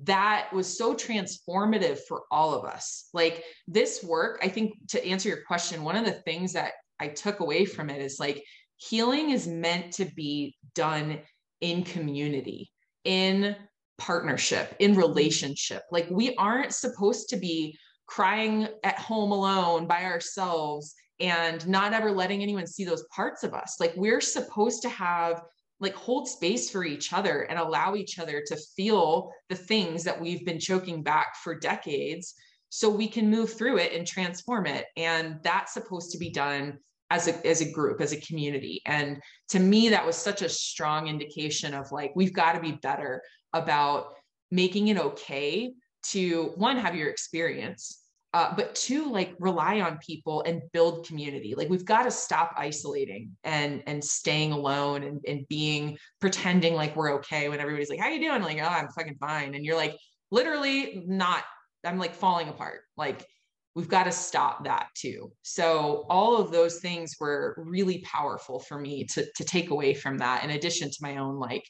That 0.03 0.49
was 0.53 0.77
so 0.77 0.93
transformative 0.93 1.99
for 2.07 2.23
all 2.31 2.53
of 2.53 2.65
us. 2.65 3.09
Like 3.13 3.43
this 3.67 4.03
work, 4.03 4.39
I 4.43 4.47
think 4.47 4.73
to 4.89 5.05
answer 5.05 5.29
your 5.29 5.43
question, 5.47 5.83
one 5.83 5.95
of 5.95 6.05
the 6.05 6.11
things 6.11 6.53
that 6.53 6.73
I 6.99 7.07
took 7.07 7.39
away 7.39 7.65
from 7.65 7.89
it 7.89 8.01
is 8.01 8.19
like 8.19 8.43
healing 8.77 9.31
is 9.31 9.47
meant 9.47 9.93
to 9.93 10.05
be 10.05 10.55
done 10.75 11.19
in 11.61 11.83
community, 11.83 12.69
in 13.03 13.55
partnership, 13.97 14.75
in 14.79 14.91
mm-hmm. 14.91 14.99
relationship. 14.99 15.83
Like 15.91 16.07
we 16.11 16.35
aren't 16.35 16.73
supposed 16.73 17.29
to 17.29 17.37
be 17.37 17.77
crying 18.05 18.67
at 18.83 18.99
home 18.99 19.31
alone 19.31 19.87
by 19.87 20.03
ourselves 20.03 20.93
and 21.19 21.67
not 21.67 21.93
ever 21.93 22.11
letting 22.11 22.43
anyone 22.43 22.67
see 22.67 22.85
those 22.85 23.05
parts 23.07 23.43
of 23.43 23.53
us. 23.53 23.77
Like 23.79 23.93
we're 23.95 24.21
supposed 24.21 24.83
to 24.83 24.89
have 24.89 25.41
like 25.80 25.95
hold 25.95 26.28
space 26.28 26.69
for 26.69 26.84
each 26.84 27.13
other 27.13 27.41
and 27.43 27.59
allow 27.59 27.95
each 27.95 28.19
other 28.19 28.43
to 28.47 28.57
feel 28.75 29.32
the 29.49 29.55
things 29.55 30.03
that 30.03 30.19
we've 30.19 30.45
been 30.45 30.59
choking 30.59 31.03
back 31.03 31.36
for 31.43 31.57
decades 31.57 32.34
so 32.69 32.89
we 32.89 33.07
can 33.07 33.30
move 33.30 33.53
through 33.53 33.78
it 33.78 33.93
and 33.93 34.05
transform 34.05 34.65
it. 34.65 34.86
And 34.97 35.39
that's 35.43 35.73
supposed 35.73 36.11
to 36.11 36.17
be 36.17 36.30
done 36.30 36.80
as 37.09 37.28
a 37.28 37.47
as 37.47 37.61
a 37.61 37.71
group 37.71 38.01
as 38.01 38.11
a 38.11 38.21
community. 38.21 38.82
And 38.86 39.21
to 39.49 39.59
me 39.59 39.89
that 39.89 40.05
was 40.05 40.17
such 40.17 40.41
a 40.41 40.49
strong 40.49 41.07
indication 41.07 41.73
of 41.73 41.91
like 41.91 42.11
we've 42.15 42.34
got 42.34 42.53
to 42.53 42.59
be 42.59 42.73
better 42.73 43.21
about 43.53 44.07
making 44.51 44.89
it 44.89 44.97
okay 44.97 45.73
to 46.03 46.53
one 46.55 46.78
have 46.78 46.95
your 46.95 47.09
experience 47.09 48.03
uh, 48.38 48.53
but 48.55 48.75
two 48.75 49.11
like 49.11 49.33
rely 49.39 49.81
on 49.81 49.97
people 49.97 50.43
and 50.45 50.61
build 50.71 51.07
community. 51.07 51.55
Like 51.57 51.69
we've 51.69 51.83
got 51.83 52.03
to 52.03 52.11
stop 52.11 52.53
isolating 52.55 53.35
and 53.43 53.81
and 53.88 54.03
staying 54.03 54.51
alone 54.51 55.01
and, 55.01 55.19
and 55.27 55.47
being 55.47 55.97
pretending 56.21 56.75
like 56.75 56.95
we're 56.95 57.15
okay 57.15 57.49
when 57.49 57.59
everybody's 57.59 57.89
like 57.89 57.99
how 57.99 58.09
you 58.09 58.19
doing? 58.19 58.43
Like 58.43 58.59
oh 58.61 58.67
i'm 58.67 58.89
fucking 58.89 59.17
fine. 59.19 59.55
And 59.55 59.65
you're 59.65 59.75
like 59.75 59.97
literally 60.29 61.03
not 61.07 61.45
i'm 61.83 61.97
like 61.97 62.13
falling 62.13 62.47
apart. 62.47 62.81
Like 62.95 63.25
we've 63.73 63.89
got 63.89 64.03
to 64.03 64.11
stop 64.11 64.65
that 64.65 64.89
too. 64.93 65.31
So 65.41 66.05
all 66.07 66.38
of 66.38 66.51
those 66.51 66.77
things 66.77 67.15
were 67.19 67.55
really 67.57 68.03
powerful 68.05 68.59
for 68.59 68.79
me 68.79 69.05
to 69.13 69.25
to 69.35 69.43
take 69.43 69.71
away 69.71 69.95
from 69.95 70.19
that 70.19 70.43
in 70.43 70.51
addition 70.51 70.91
to 70.91 70.97
my 71.01 71.17
own 71.17 71.39
like 71.39 71.63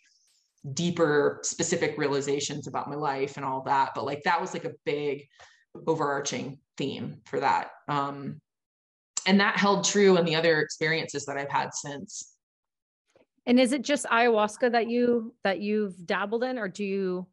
deeper 0.74 1.39
specific 1.43 1.97
realizations 1.97 2.68
about 2.68 2.89
my 2.89 2.97
life 2.97 3.38
and 3.38 3.45
all 3.45 3.61
that. 3.61 3.91
But 3.95 4.03
like 4.03 4.24
that 4.24 4.41
was 4.41 4.53
like 4.53 4.65
a 4.65 4.74
big 4.84 5.24
overarching 5.86 6.59
theme 6.78 7.21
for 7.25 7.39
that. 7.39 7.71
Um 7.88 8.41
and 9.28 9.41
that 9.41 9.57
held 9.57 9.84
true 9.84 10.17
in 10.17 10.25
the 10.25 10.36
other 10.36 10.61
experiences 10.61 11.25
that 11.25 11.38
i've 11.38 11.51
had 11.51 11.73
since. 11.73 12.34
And 13.45 13.59
is 13.59 13.73
it 13.73 13.82
just 13.82 14.05
ayahuasca 14.05 14.71
that 14.71 14.89
you 14.89 15.34
that 15.43 15.59
you've 15.59 16.05
dabbled 16.05 16.43
in, 16.43 16.57
or 16.57 16.67
do 16.67 16.84
you 16.84 17.28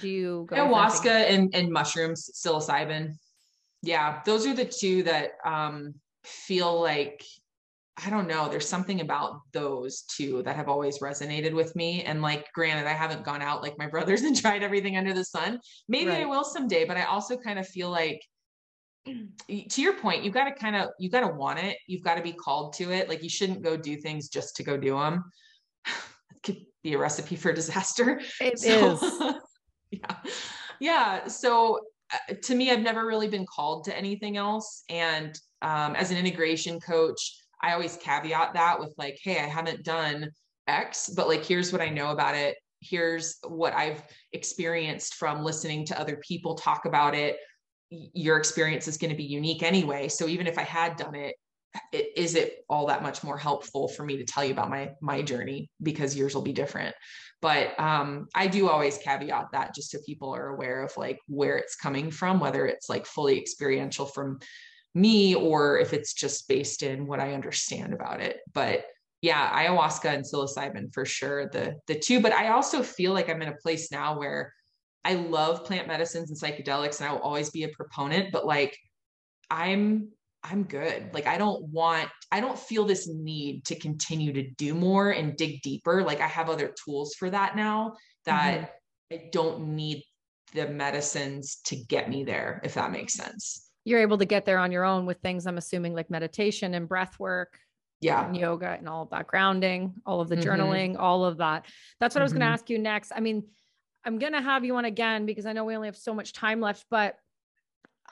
do 0.00 0.08
you 0.08 0.46
go 0.48 0.56
ayahuasca 0.56 1.30
and, 1.30 1.54
and 1.54 1.70
mushrooms 1.70 2.30
psilocybin. 2.34 3.14
Yeah 3.82 4.20
those 4.24 4.46
are 4.46 4.54
the 4.54 4.64
two 4.64 5.02
that 5.02 5.32
um 5.44 5.94
feel 6.24 6.80
like 6.80 7.24
i 8.04 8.10
don't 8.10 8.28
know 8.28 8.48
there's 8.48 8.68
something 8.68 9.00
about 9.00 9.40
those 9.52 10.02
two 10.02 10.42
that 10.42 10.56
have 10.56 10.68
always 10.68 10.98
resonated 11.00 11.52
with 11.52 11.74
me 11.76 12.02
and 12.04 12.22
like 12.22 12.46
granted 12.54 12.86
i 12.86 12.92
haven't 12.92 13.24
gone 13.24 13.42
out 13.42 13.62
like 13.62 13.76
my 13.78 13.86
brothers 13.94 14.22
and 14.22 14.40
tried 14.40 14.62
everything 14.62 14.96
under 14.96 15.12
the 15.12 15.24
sun 15.24 15.58
maybe 15.88 16.10
i 16.10 16.24
will 16.24 16.44
someday 16.44 16.84
but 16.84 16.96
i 16.96 17.04
also 17.04 17.36
kind 17.36 17.58
of 17.58 17.66
feel 17.68 17.90
like 17.90 18.20
to 19.06 19.82
your 19.82 19.94
point 19.94 20.22
you've 20.22 20.34
got 20.34 20.44
to 20.44 20.54
kind 20.54 20.76
of 20.76 20.88
you've 20.98 21.12
got 21.12 21.26
to 21.26 21.34
want 21.34 21.58
it 21.58 21.76
you've 21.86 22.04
got 22.04 22.14
to 22.14 22.22
be 22.22 22.32
called 22.32 22.72
to 22.72 22.92
it 22.92 23.08
like 23.08 23.22
you 23.22 23.28
shouldn't 23.28 23.62
go 23.62 23.76
do 23.76 23.96
things 23.96 24.28
just 24.28 24.56
to 24.56 24.62
go 24.62 24.76
do 24.76 24.96
them 24.96 25.24
it 25.86 25.92
could 26.42 26.64
be 26.82 26.94
a 26.94 26.98
recipe 26.98 27.36
for 27.36 27.52
disaster 27.52 28.20
It 28.40 28.58
so, 28.58 28.92
is. 28.92 29.34
yeah. 29.90 30.16
Yeah. 30.82 31.28
So 31.28 31.78
uh, 32.12 32.34
to 32.42 32.54
me, 32.56 32.72
I've 32.72 32.80
never 32.80 33.06
really 33.06 33.28
been 33.28 33.46
called 33.46 33.84
to 33.84 33.96
anything 33.96 34.36
else. 34.36 34.82
And 34.88 35.38
um, 35.62 35.94
as 35.94 36.10
an 36.10 36.16
integration 36.16 36.80
coach, 36.80 37.36
I 37.62 37.72
always 37.72 37.96
caveat 37.96 38.54
that 38.54 38.80
with 38.80 38.94
like, 38.98 39.18
hey, 39.22 39.38
I 39.38 39.46
haven't 39.46 39.84
done 39.84 40.30
X, 40.66 41.10
but 41.14 41.28
like, 41.28 41.44
here's 41.44 41.72
what 41.72 41.80
I 41.82 41.88
know 41.88 42.10
about 42.10 42.34
it. 42.34 42.56
Here's 42.80 43.36
what 43.46 43.72
I've 43.74 44.02
experienced 44.32 45.14
from 45.14 45.44
listening 45.44 45.86
to 45.86 46.00
other 46.00 46.20
people 46.26 46.54
talk 46.56 46.84
about 46.84 47.14
it. 47.14 47.36
Your 47.90 48.36
experience 48.36 48.88
is 48.88 48.96
going 48.96 49.10
to 49.10 49.16
be 49.16 49.24
unique 49.24 49.62
anyway. 49.62 50.08
So 50.08 50.26
even 50.26 50.46
if 50.46 50.58
I 50.58 50.62
had 50.62 50.96
done 50.96 51.14
it, 51.14 51.36
i- 51.74 51.80
it 52.14 52.64
all 52.68 52.86
that 52.86 53.02
much 53.02 53.22
more 53.22 53.38
helpful 53.38 53.88
for 53.88 54.04
me 54.04 54.16
to 54.16 54.24
tell 54.24 54.44
you 54.44 54.52
about 54.52 54.70
my 54.70 54.90
my 55.00 55.22
journey 55.22 55.70
because 55.82 56.16
yours 56.16 56.34
will 56.34 56.42
be 56.42 56.52
different 56.52 56.94
but 57.40 57.78
um, 57.80 58.26
i 58.34 58.46
do 58.46 58.68
always 58.68 58.98
caveat 58.98 59.46
that 59.52 59.74
just 59.74 59.90
so 59.90 59.98
people 60.06 60.34
are 60.34 60.48
aware 60.48 60.82
of 60.82 60.94
like 60.96 61.18
where 61.26 61.56
it's 61.56 61.76
coming 61.76 62.10
from 62.10 62.40
whether 62.40 62.66
it's 62.66 62.88
like 62.88 63.06
fully 63.06 63.38
experiential 63.38 64.06
from 64.06 64.38
me 64.94 65.34
or 65.34 65.78
if 65.78 65.92
it's 65.92 66.12
just 66.12 66.48
based 66.48 66.82
in 66.82 67.06
what 67.06 67.20
i 67.20 67.34
understand 67.34 67.92
about 67.92 68.20
it. 68.20 68.38
But 68.52 68.84
yeah 69.20 69.50
ayahuasca 69.56 70.12
and 70.12 70.24
psilocybin 70.24 70.92
for 70.92 71.04
sure 71.04 71.48
the 71.48 71.76
the 71.86 71.98
two. 71.98 72.20
But 72.20 72.32
i 72.32 72.48
also 72.48 72.82
feel 72.82 73.12
like 73.12 73.28
i'm 73.28 73.42
in 73.42 73.48
a 73.48 73.56
place 73.56 73.90
now 73.90 74.18
where 74.18 74.52
i 75.04 75.14
love 75.14 75.64
plant 75.64 75.88
medicines 75.88 76.30
and 76.30 76.38
psychedelics 76.38 77.00
and 77.00 77.08
i 77.08 77.12
will 77.12 77.20
always 77.20 77.50
be 77.50 77.64
a 77.64 77.68
proponent 77.68 78.32
but 78.32 78.46
like 78.46 78.76
i'm 79.50 80.08
i'm 80.44 80.64
good. 80.64 81.10
Like 81.12 81.26
i 81.26 81.38
don't 81.38 81.62
want 81.68 82.08
i 82.32 82.40
don't 82.40 82.58
feel 82.58 82.84
this 82.84 83.08
need 83.08 83.64
to 83.66 83.78
continue 83.78 84.32
to 84.32 84.50
do 84.50 84.74
more 84.74 85.10
and 85.10 85.36
dig 85.36 85.62
deeper. 85.62 86.02
Like 86.02 86.20
i 86.20 86.26
have 86.26 86.50
other 86.50 86.74
tools 86.84 87.14
for 87.14 87.30
that 87.30 87.56
now 87.56 87.94
that 88.24 88.72
mm-hmm. 89.10 89.16
i 89.16 89.28
don't 89.30 89.68
need 89.68 90.02
the 90.52 90.68
medicines 90.68 91.60
to 91.64 91.76
get 91.76 92.10
me 92.10 92.24
there 92.24 92.60
if 92.64 92.74
that 92.74 92.92
makes 92.92 93.14
sense 93.14 93.71
You're 93.84 94.00
able 94.00 94.18
to 94.18 94.24
get 94.24 94.44
there 94.44 94.58
on 94.58 94.72
your 94.72 94.84
own 94.84 95.06
with 95.06 95.18
things 95.20 95.46
I'm 95.46 95.58
assuming 95.58 95.94
like 95.94 96.10
meditation 96.10 96.74
and 96.74 96.88
breath 96.88 97.18
work 97.18 97.58
yeah 98.02 98.26
and 98.26 98.36
yoga 98.36 98.70
and 98.70 98.88
all 98.88 99.02
of 99.02 99.10
that 99.10 99.26
grounding, 99.26 99.94
all 100.04 100.20
of 100.20 100.28
the 100.28 100.36
Mhm. 100.36 100.42
journaling, 100.42 100.98
all 100.98 101.24
of 101.24 101.38
that. 101.38 101.66
That's 102.00 102.14
what 102.14 102.20
I 102.20 102.24
was 102.24 102.32
going 102.32 102.40
to 102.40 102.46
ask 102.46 102.68
you 102.68 102.78
next. 102.78 103.12
I 103.14 103.20
mean, 103.20 103.44
I'm 104.04 104.18
going 104.18 104.32
to 104.32 104.40
have 104.40 104.64
you 104.64 104.76
on 104.76 104.84
again 104.84 105.24
because 105.24 105.46
I 105.46 105.52
know 105.52 105.64
we 105.64 105.76
only 105.76 105.88
have 105.88 105.96
so 105.96 106.12
much 106.12 106.32
time 106.32 106.60
left, 106.60 106.84
but 106.90 107.16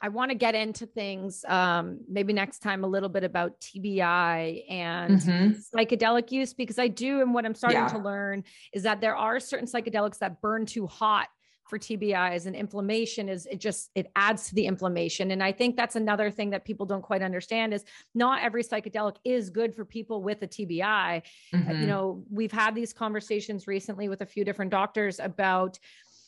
I 0.03 0.09
want 0.09 0.31
to 0.31 0.35
get 0.35 0.55
into 0.55 0.87
things 0.87 1.45
um, 1.47 2.01
maybe 2.09 2.33
next 2.33 2.61
time 2.61 2.85
a 2.85 2.87
little 2.87 3.09
bit 3.09 3.25
about 3.25 3.61
TBI 3.61 4.65
and 4.71 5.21
mm-hmm. 5.21 5.77
psychedelic 5.77 6.31
use 6.31 6.55
because 6.55 6.79
I 6.79 6.89
do. 6.89 7.21
And 7.21 7.35
what 7.35 7.45
I'm 7.45 7.55
starting 7.55 7.81
yeah. 7.81 7.89
to 7.89 7.99
learn 7.99 8.45
is 8.73 8.85
that 8.85 9.01
there 9.01 9.17
are 9.17 9.41
certain 9.41 9.67
psychedelics 9.67 10.19
that 10.19 10.41
burn 10.41 10.65
too 10.65 10.87
hot 10.87 11.29
for 11.71 11.79
TBIs 11.79 12.47
and 12.47 12.55
inflammation 12.55 13.29
is 13.29 13.47
it 13.47 13.61
just 13.61 13.91
it 13.95 14.11
adds 14.17 14.49
to 14.49 14.55
the 14.55 14.67
inflammation 14.67 15.31
and 15.31 15.43
I 15.43 15.53
think 15.53 15.77
that's 15.77 15.97
another 15.97 16.31
thing 16.31 16.51
that 16.51 16.65
people 16.65 16.85
don't 16.85 17.03
quite 17.03 17.23
understand 17.23 17.73
is 17.73 17.85
not 18.15 18.43
every 18.43 18.63
psychedelic 18.63 19.17
is 19.25 19.49
good 19.49 19.75
for 19.75 19.85
people 19.85 20.23
with 20.23 20.43
a 20.43 20.49
TBI. 20.49 21.23
Mm-hmm. 21.55 21.81
You 21.81 21.87
know, 21.87 22.25
we've 22.31 22.53
had 22.53 22.75
these 22.75 22.93
conversations 22.93 23.67
recently 23.67 24.09
with 24.09 24.21
a 24.21 24.27
few 24.27 24.45
different 24.45 24.71
doctors 24.71 25.21
about 25.21 25.79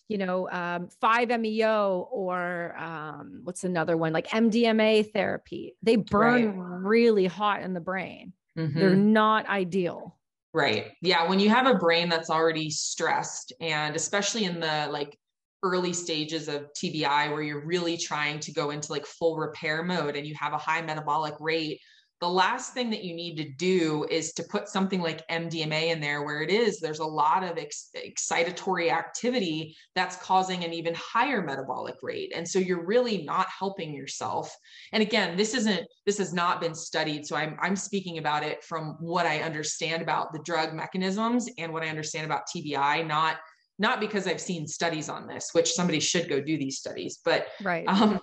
you 0.09 0.18
know, 0.18 0.51
um, 0.51 0.88
5-MeO 1.03 2.09
or 2.11 2.76
um, 2.76 3.40
what's 3.45 3.64
another 3.64 3.97
one 3.97 4.12
like 4.12 4.28
MDMA 4.28 5.11
therapy. 5.11 5.74
They 5.82 5.97
burn 5.97 6.59
right. 6.59 6.80
really 6.82 7.26
hot 7.26 7.62
in 7.62 7.72
the 7.72 7.80
brain. 7.80 8.34
Mm-hmm. 8.59 8.78
They're 8.78 8.95
not 8.95 9.49
ideal. 9.49 10.18
Right. 10.53 10.93
Yeah. 11.01 11.28
When 11.28 11.40
you 11.40 11.49
have 11.49 11.66
a 11.66 11.78
brain 11.78 12.11
that's 12.11 12.28
already 12.28 12.68
stressed, 12.68 13.55
and 13.61 13.97
especially 13.97 14.45
in 14.45 14.61
the 14.61 14.88
like 14.90 15.18
early 15.63 15.93
stages 15.93 16.49
of 16.49 16.67
TBI, 16.75 17.31
where 17.31 17.43
you're 17.43 17.65
really 17.65 17.97
trying 17.97 18.41
to 18.41 18.53
go 18.53 18.71
into 18.71 18.93
like 18.93 19.07
full 19.07 19.37
repair 19.37 19.83
mode 19.83 20.17
and 20.17 20.27
you 20.27 20.35
have 20.39 20.53
a 20.53 20.59
high 20.59 20.83
metabolic 20.83 21.35
rate, 21.41 21.81
the 22.23 22.29
last 22.29 22.73
thing 22.73 22.89
that 22.91 23.03
you 23.03 23.17
need 23.17 23.37
to 23.37 23.49
do 23.59 24.07
is 24.09 24.33
to 24.35 24.45
put 24.45 24.69
something 24.69 25.03
like 25.03 25.27
MDMA 25.27 25.89
in 25.89 26.01
there 26.01 26.23
where 26.23 26.41
it 26.41 26.51
is 26.51 26.79
there's 26.79 27.01
a 27.01 27.05
lot 27.05 27.43
of 27.43 27.59
ex- 27.59 27.91
excitatory 27.97 28.93
activity 28.93 29.77
that's 29.97 30.15
causing 30.23 30.65
an 30.65 30.73
even 30.73 30.95
higher 30.95 31.43
metabolic 31.43 31.97
rate. 32.01 32.33
And 32.33 32.47
so 32.47 32.61
you're 32.61 32.87
really 32.87 33.25
not 33.25 33.49
helping 33.49 33.93
yourself. 33.93 34.55
And 34.93 35.03
again 35.03 35.37
this 35.37 35.53
isn't 35.53 35.85
this 36.07 36.19
has 36.19 36.33
not 36.33 36.61
been 36.61 36.77
studied. 36.77 37.27
So 37.27 37.35
I'm 37.35 37.57
I'm 37.61 37.75
speaking 37.75 38.19
about 38.19 38.45
it 38.45 38.63
from 38.63 38.97
what 39.01 39.27
I 39.27 39.41
understand 39.41 40.01
about 40.01 40.33
the 40.33 40.43
drug 40.45 40.75
mechanisms 40.75 41.51
and 41.59 41.73
what 41.73 41.83
I 41.83 41.89
understand 41.89 42.25
about 42.25 42.43
TBI 42.55 43.05
not 43.05 43.39
not 43.79 44.01
because 44.01 44.27
I've 44.27 44.41
seen 44.41 44.66
studies 44.66 45.09
on 45.09 45.27
this 45.27 45.51
which 45.53 45.73
somebody 45.73 46.01
should 46.01 46.29
go 46.29 46.41
do 46.41 46.59
these 46.59 46.79
studies 46.79 47.20
but 47.25 47.47
right. 47.62 47.87
um 47.89 48.20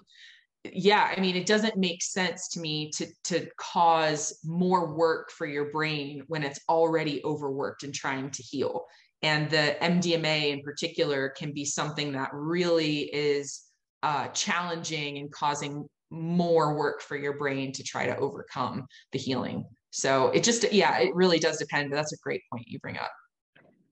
yeah 0.73 1.13
i 1.15 1.19
mean 1.19 1.37
it 1.37 1.45
doesn't 1.45 1.77
make 1.77 2.03
sense 2.03 2.49
to 2.49 2.59
me 2.59 2.91
to 2.91 3.07
to 3.23 3.47
cause 3.57 4.39
more 4.43 4.93
work 4.93 5.31
for 5.31 5.47
your 5.47 5.71
brain 5.71 6.23
when 6.27 6.43
it's 6.43 6.59
already 6.67 7.21
overworked 7.23 7.83
and 7.83 7.93
trying 7.93 8.29
to 8.31 8.43
heal. 8.43 8.85
And 9.21 9.49
the 9.49 9.75
mdma 9.81 10.51
in 10.51 10.61
particular 10.61 11.29
can 11.29 11.53
be 11.53 11.65
something 11.65 12.13
that 12.13 12.29
really 12.33 13.01
is 13.13 13.61
uh, 14.01 14.27
challenging 14.29 15.17
and 15.17 15.31
causing 15.31 15.85
more 16.09 16.77
work 16.77 17.01
for 17.01 17.17
your 17.17 17.37
brain 17.37 17.71
to 17.73 17.83
try 17.83 18.05
to 18.05 18.17
overcome 18.17 18.85
the 19.11 19.19
healing. 19.19 19.65
So 19.91 20.29
it 20.29 20.43
just 20.43 20.71
yeah 20.71 20.99
it 20.99 21.13
really 21.15 21.39
does 21.39 21.57
depend 21.57 21.89
but 21.89 21.97
that's 21.97 22.13
a 22.13 22.17
great 22.23 22.41
point 22.51 22.65
you 22.67 22.79
bring 22.79 22.97
up 22.97 23.11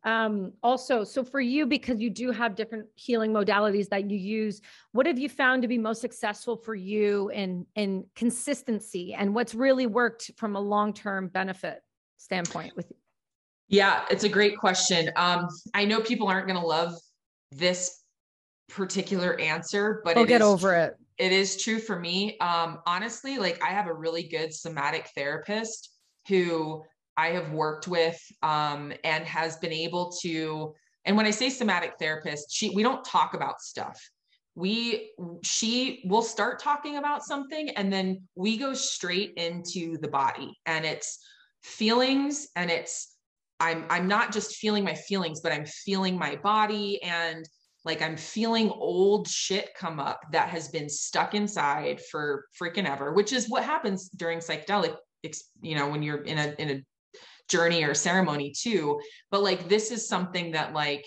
um, 0.07 0.53
also, 0.63 1.03
so 1.03 1.21
for 1.21 1.41
you, 1.41 1.65
because 1.65 1.99
you 1.99 2.09
do 2.09 2.31
have 2.31 2.55
different 2.55 2.87
healing 2.95 3.33
modalities 3.33 3.89
that 3.89 4.09
you 4.09 4.15
use, 4.15 4.61
what 4.93 5.05
have 5.05 5.19
you 5.19 5.27
found 5.27 5.63
to 5.63 5.67
be 5.67 5.77
most 5.77 5.99
successful 5.99 6.55
for 6.55 6.75
you 6.75 7.29
in 7.31 7.65
in 7.75 8.05
consistency, 8.15 9.13
and 9.13 9.35
what's 9.35 9.53
really 9.53 9.85
worked 9.85 10.31
from 10.37 10.55
a 10.55 10.61
long 10.61 10.93
term 10.93 11.27
benefit 11.27 11.81
standpoint 12.15 12.73
with 12.77 12.89
you? 12.89 12.95
Yeah, 13.67 14.05
it's 14.09 14.23
a 14.23 14.29
great 14.29 14.57
question. 14.57 15.11
Um, 15.17 15.49
I 15.73 15.83
know 15.83 15.99
people 15.99 16.29
aren't 16.29 16.47
going 16.47 16.59
to 16.59 16.65
love 16.65 16.93
this 17.51 18.01
particular 18.69 19.37
answer, 19.41 20.01
but 20.05 20.15
we'll 20.15 20.23
get 20.23 20.41
over 20.41 20.73
it. 20.73 20.95
It 21.17 21.33
is 21.33 21.61
true 21.61 21.79
for 21.79 21.99
me. 21.99 22.37
Um, 22.39 22.79
honestly, 22.87 23.39
like 23.39 23.61
I 23.61 23.71
have 23.71 23.87
a 23.87 23.93
really 23.93 24.23
good 24.23 24.53
somatic 24.53 25.09
therapist 25.15 25.89
who 26.29 26.85
I 27.17 27.29
have 27.29 27.51
worked 27.51 27.87
with 27.87 28.19
um, 28.43 28.93
and 29.03 29.25
has 29.25 29.57
been 29.57 29.73
able 29.73 30.11
to. 30.21 30.73
And 31.05 31.17
when 31.17 31.25
I 31.25 31.31
say 31.31 31.49
somatic 31.49 31.93
therapist, 31.99 32.51
she 32.51 32.69
we 32.69 32.83
don't 32.83 33.03
talk 33.03 33.33
about 33.33 33.61
stuff. 33.61 33.99
We 34.55 35.11
she 35.43 36.03
will 36.05 36.21
start 36.21 36.59
talking 36.59 36.97
about 36.97 37.23
something 37.23 37.69
and 37.71 37.91
then 37.91 38.27
we 38.35 38.57
go 38.57 38.73
straight 38.73 39.33
into 39.35 39.97
the 39.97 40.07
body 40.07 40.57
and 40.65 40.85
it's 40.85 41.19
feelings 41.63 42.47
and 42.55 42.71
it's 42.71 43.15
I'm 43.59 43.85
I'm 43.89 44.07
not 44.07 44.31
just 44.31 44.55
feeling 44.57 44.83
my 44.83 44.93
feelings, 44.93 45.41
but 45.41 45.51
I'm 45.51 45.65
feeling 45.65 46.17
my 46.17 46.35
body 46.37 47.01
and 47.03 47.47
like 47.85 48.01
I'm 48.01 48.17
feeling 48.17 48.69
old 48.69 49.27
shit 49.27 49.69
come 49.75 49.99
up 49.99 50.19
that 50.33 50.49
has 50.49 50.67
been 50.67 50.89
stuck 50.89 51.33
inside 51.33 52.01
for 52.11 52.45
freaking 52.59 52.87
ever, 52.87 53.13
which 53.13 53.31
is 53.31 53.49
what 53.49 53.63
happens 53.63 54.09
during 54.09 54.39
psychedelic 54.39 54.95
you 55.61 55.75
know 55.75 55.89
when 55.89 56.03
you're 56.03 56.23
in 56.23 56.37
a 56.37 56.55
in 56.59 56.69
a 56.69 56.83
journey 57.47 57.83
or 57.83 57.93
ceremony 57.93 58.53
too 58.57 58.99
but 59.31 59.41
like 59.41 59.67
this 59.67 59.91
is 59.91 60.07
something 60.07 60.51
that 60.51 60.73
like 60.73 61.05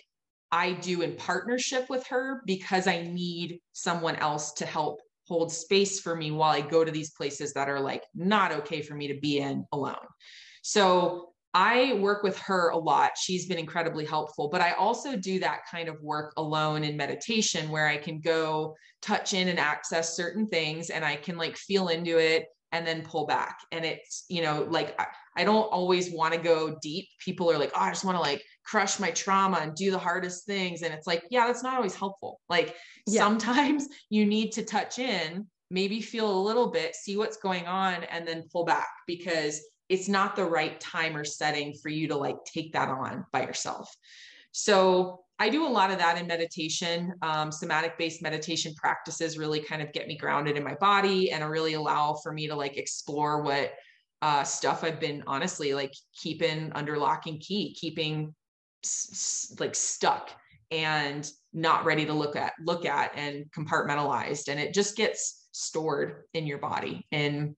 I 0.53 0.73
do 0.73 1.03
in 1.03 1.15
partnership 1.15 1.89
with 1.89 2.07
her 2.09 2.43
because 2.45 2.87
I 2.87 3.03
need 3.03 3.61
someone 3.73 4.17
else 4.17 4.53
to 4.55 4.67
help 4.67 5.01
hold 5.29 5.53
space 5.53 6.01
for 6.01 6.17
me 6.17 6.33
while 6.33 6.51
I 6.51 6.61
go 6.61 6.85
to 6.85 6.91
these 6.91 7.13
places 7.13 7.53
that 7.53 7.69
are 7.69 7.81
like 7.81 8.03
not 8.15 8.51
okay 8.53 8.83
for 8.83 8.95
me 8.95 9.07
to 9.09 9.21
be 9.21 9.39
in 9.39 9.65
alone. 9.73 9.95
So 10.63 11.29
I 11.55 11.95
work 11.95 12.23
with 12.23 12.37
her 12.41 12.71
a 12.71 12.79
lot. 12.79 13.13
She's 13.17 13.47
been 13.47 13.59
incredibly 13.59 14.05
helpful, 14.05 14.49
but 14.49 14.61
I 14.61 14.73
also 14.73 15.17
do 15.17 15.39
that 15.41 15.61
kind 15.71 15.89
of 15.89 16.01
work 16.03 16.33
alone 16.37 16.85
in 16.85 16.97
meditation 16.97 17.71
where 17.71 17.87
I 17.87 17.97
can 17.97 18.21
go 18.21 18.75
touch 19.03 19.35
in 19.35 19.49
and 19.49 19.59
access 19.59 20.17
certain 20.17 20.49
things 20.49 20.91
and 20.91 21.05
I 21.05 21.17
can 21.17 21.37
like 21.37 21.57
feel 21.57 21.89
into 21.89 22.19
it 22.19 22.47
and 22.73 22.87
then 22.87 23.03
pull 23.03 23.27
back. 23.27 23.59
And 23.73 23.85
it's, 23.85 24.25
you 24.29 24.43
know, 24.43 24.67
like 24.71 24.99
I 25.37 25.45
don't 25.45 25.71
always 25.73 26.11
want 26.11 26.35
to 26.35 26.41
go 26.41 26.77
deep. 26.81 27.09
People 27.19 27.51
are 27.51 27.59
like, 27.59 27.73
oh, 27.75 27.81
I 27.81 27.91
just 27.91 28.05
want 28.05 28.17
to 28.17 28.21
like 28.21 28.43
crush 28.65 29.01
my 29.01 29.11
trauma 29.11 29.59
and 29.59 29.75
do 29.75 29.91
the 29.91 29.99
hardest 29.99 30.47
things. 30.47 30.83
And 30.83 30.95
it's 30.95 31.07
like, 31.07 31.25
yeah, 31.31 31.47
that's 31.47 31.63
not 31.63 31.77
always 31.77 31.95
helpful. 31.95 32.41
Like 32.49 32.75
yeah. 33.07 33.21
sometimes 33.21 33.89
you 34.11 34.27
need 34.27 34.53
to 34.53 34.65
touch 34.65 34.99
in, 34.99 35.47
maybe 35.71 36.01
feel 36.01 36.31
a 36.31 36.43
little 36.43 36.71
bit, 36.71 36.95
see 36.95 37.17
what's 37.17 37.37
going 37.37 37.67
on, 37.67 38.05
and 38.05 38.27
then 38.27 38.49
pull 38.53 38.65
back 38.65 38.89
because 39.07 39.61
it's 39.89 40.09
not 40.09 40.37
the 40.37 40.45
right 40.45 40.79
time 40.81 41.17
or 41.17 41.25
setting 41.25 41.75
for 41.83 41.89
you 41.89 42.09
to 42.09 42.17
like 42.17 42.37
take 42.45 42.73
that 42.73 42.89
on 42.89 43.27
by 43.33 43.43
yourself. 43.43 43.93
So 44.53 45.25
I 45.41 45.49
do 45.49 45.67
a 45.67 45.69
lot 45.69 45.91
of 45.91 45.97
that 45.99 46.19
in 46.19 46.27
meditation. 46.27 47.15
Um, 47.23 47.51
somatic 47.51 47.97
based 47.97 48.23
meditation 48.23 48.75
practices 48.77 49.39
really 49.39 49.61
kind 49.61 49.81
of 49.81 49.91
get 49.93 50.07
me 50.07 50.17
grounded 50.17 50.59
in 50.59 50.63
my 50.63 50.75
body 50.75 51.33
and 51.33 51.49
really 51.49 51.73
allow 51.73 52.13
for 52.23 52.31
me 52.31 52.47
to 52.47 52.55
like 52.55 52.77
explore 52.77 53.43
what 53.43 53.73
uh, 54.21 54.45
stuff 54.45 54.85
I've 54.85 55.01
been 55.01 55.25
honestly 55.27 55.73
like 55.73 55.95
keeping 56.15 56.71
under 56.75 56.99
lock 56.99 57.27
and 57.27 57.41
key, 57.41 57.75
keeping 57.75 58.35
like 59.59 59.75
stuck 59.75 60.31
and 60.71 61.29
not 61.55 61.87
ready 61.87 62.05
to 62.05 62.13
look 62.13 62.37
at, 62.37 62.53
look 62.65 62.85
at 62.85 63.13
and 63.17 63.47
compartmentalized. 63.51 64.49
And 64.49 64.61
it 64.61 64.75
just 64.75 64.95
gets 64.95 65.49
stored 65.53 66.25
in 66.35 66.47
your 66.47 66.59
body 66.59 67.07
in 67.11 67.57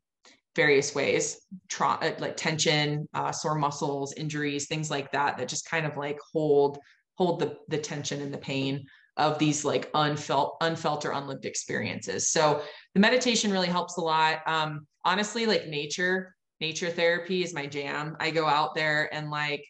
various 0.54 0.94
ways, 0.94 1.40
tra- 1.68 1.98
uh, 2.00 2.12
like 2.20 2.36
tension, 2.36 3.08
uh, 3.12 3.32
sore 3.32 3.56
muscles, 3.56 4.12
injuries, 4.14 4.66
things 4.68 4.88
like 4.88 5.10
that, 5.10 5.36
that 5.38 5.48
just 5.48 5.68
kind 5.68 5.84
of 5.84 5.96
like 5.96 6.18
hold, 6.32 6.78
hold 7.14 7.40
the, 7.40 7.56
the 7.68 7.78
tension 7.78 8.20
and 8.20 8.32
the 8.32 8.38
pain 8.38 8.86
of 9.16 9.38
these 9.38 9.64
like 9.64 9.90
unfelt, 9.94 10.56
unfelt 10.60 11.04
or 11.04 11.12
unlived 11.12 11.44
experiences. 11.44 12.30
So 12.30 12.62
the 12.94 13.00
meditation 13.00 13.50
really 13.52 13.68
helps 13.68 13.96
a 13.96 14.00
lot. 14.00 14.40
Um, 14.46 14.86
honestly, 15.04 15.46
like 15.46 15.66
nature 15.68 16.34
nature 16.62 16.90
therapy 16.90 17.42
is 17.42 17.52
my 17.52 17.66
jam. 17.66 18.16
I 18.20 18.30
go 18.30 18.46
out 18.46 18.76
there 18.76 19.12
and 19.12 19.30
like, 19.30 19.64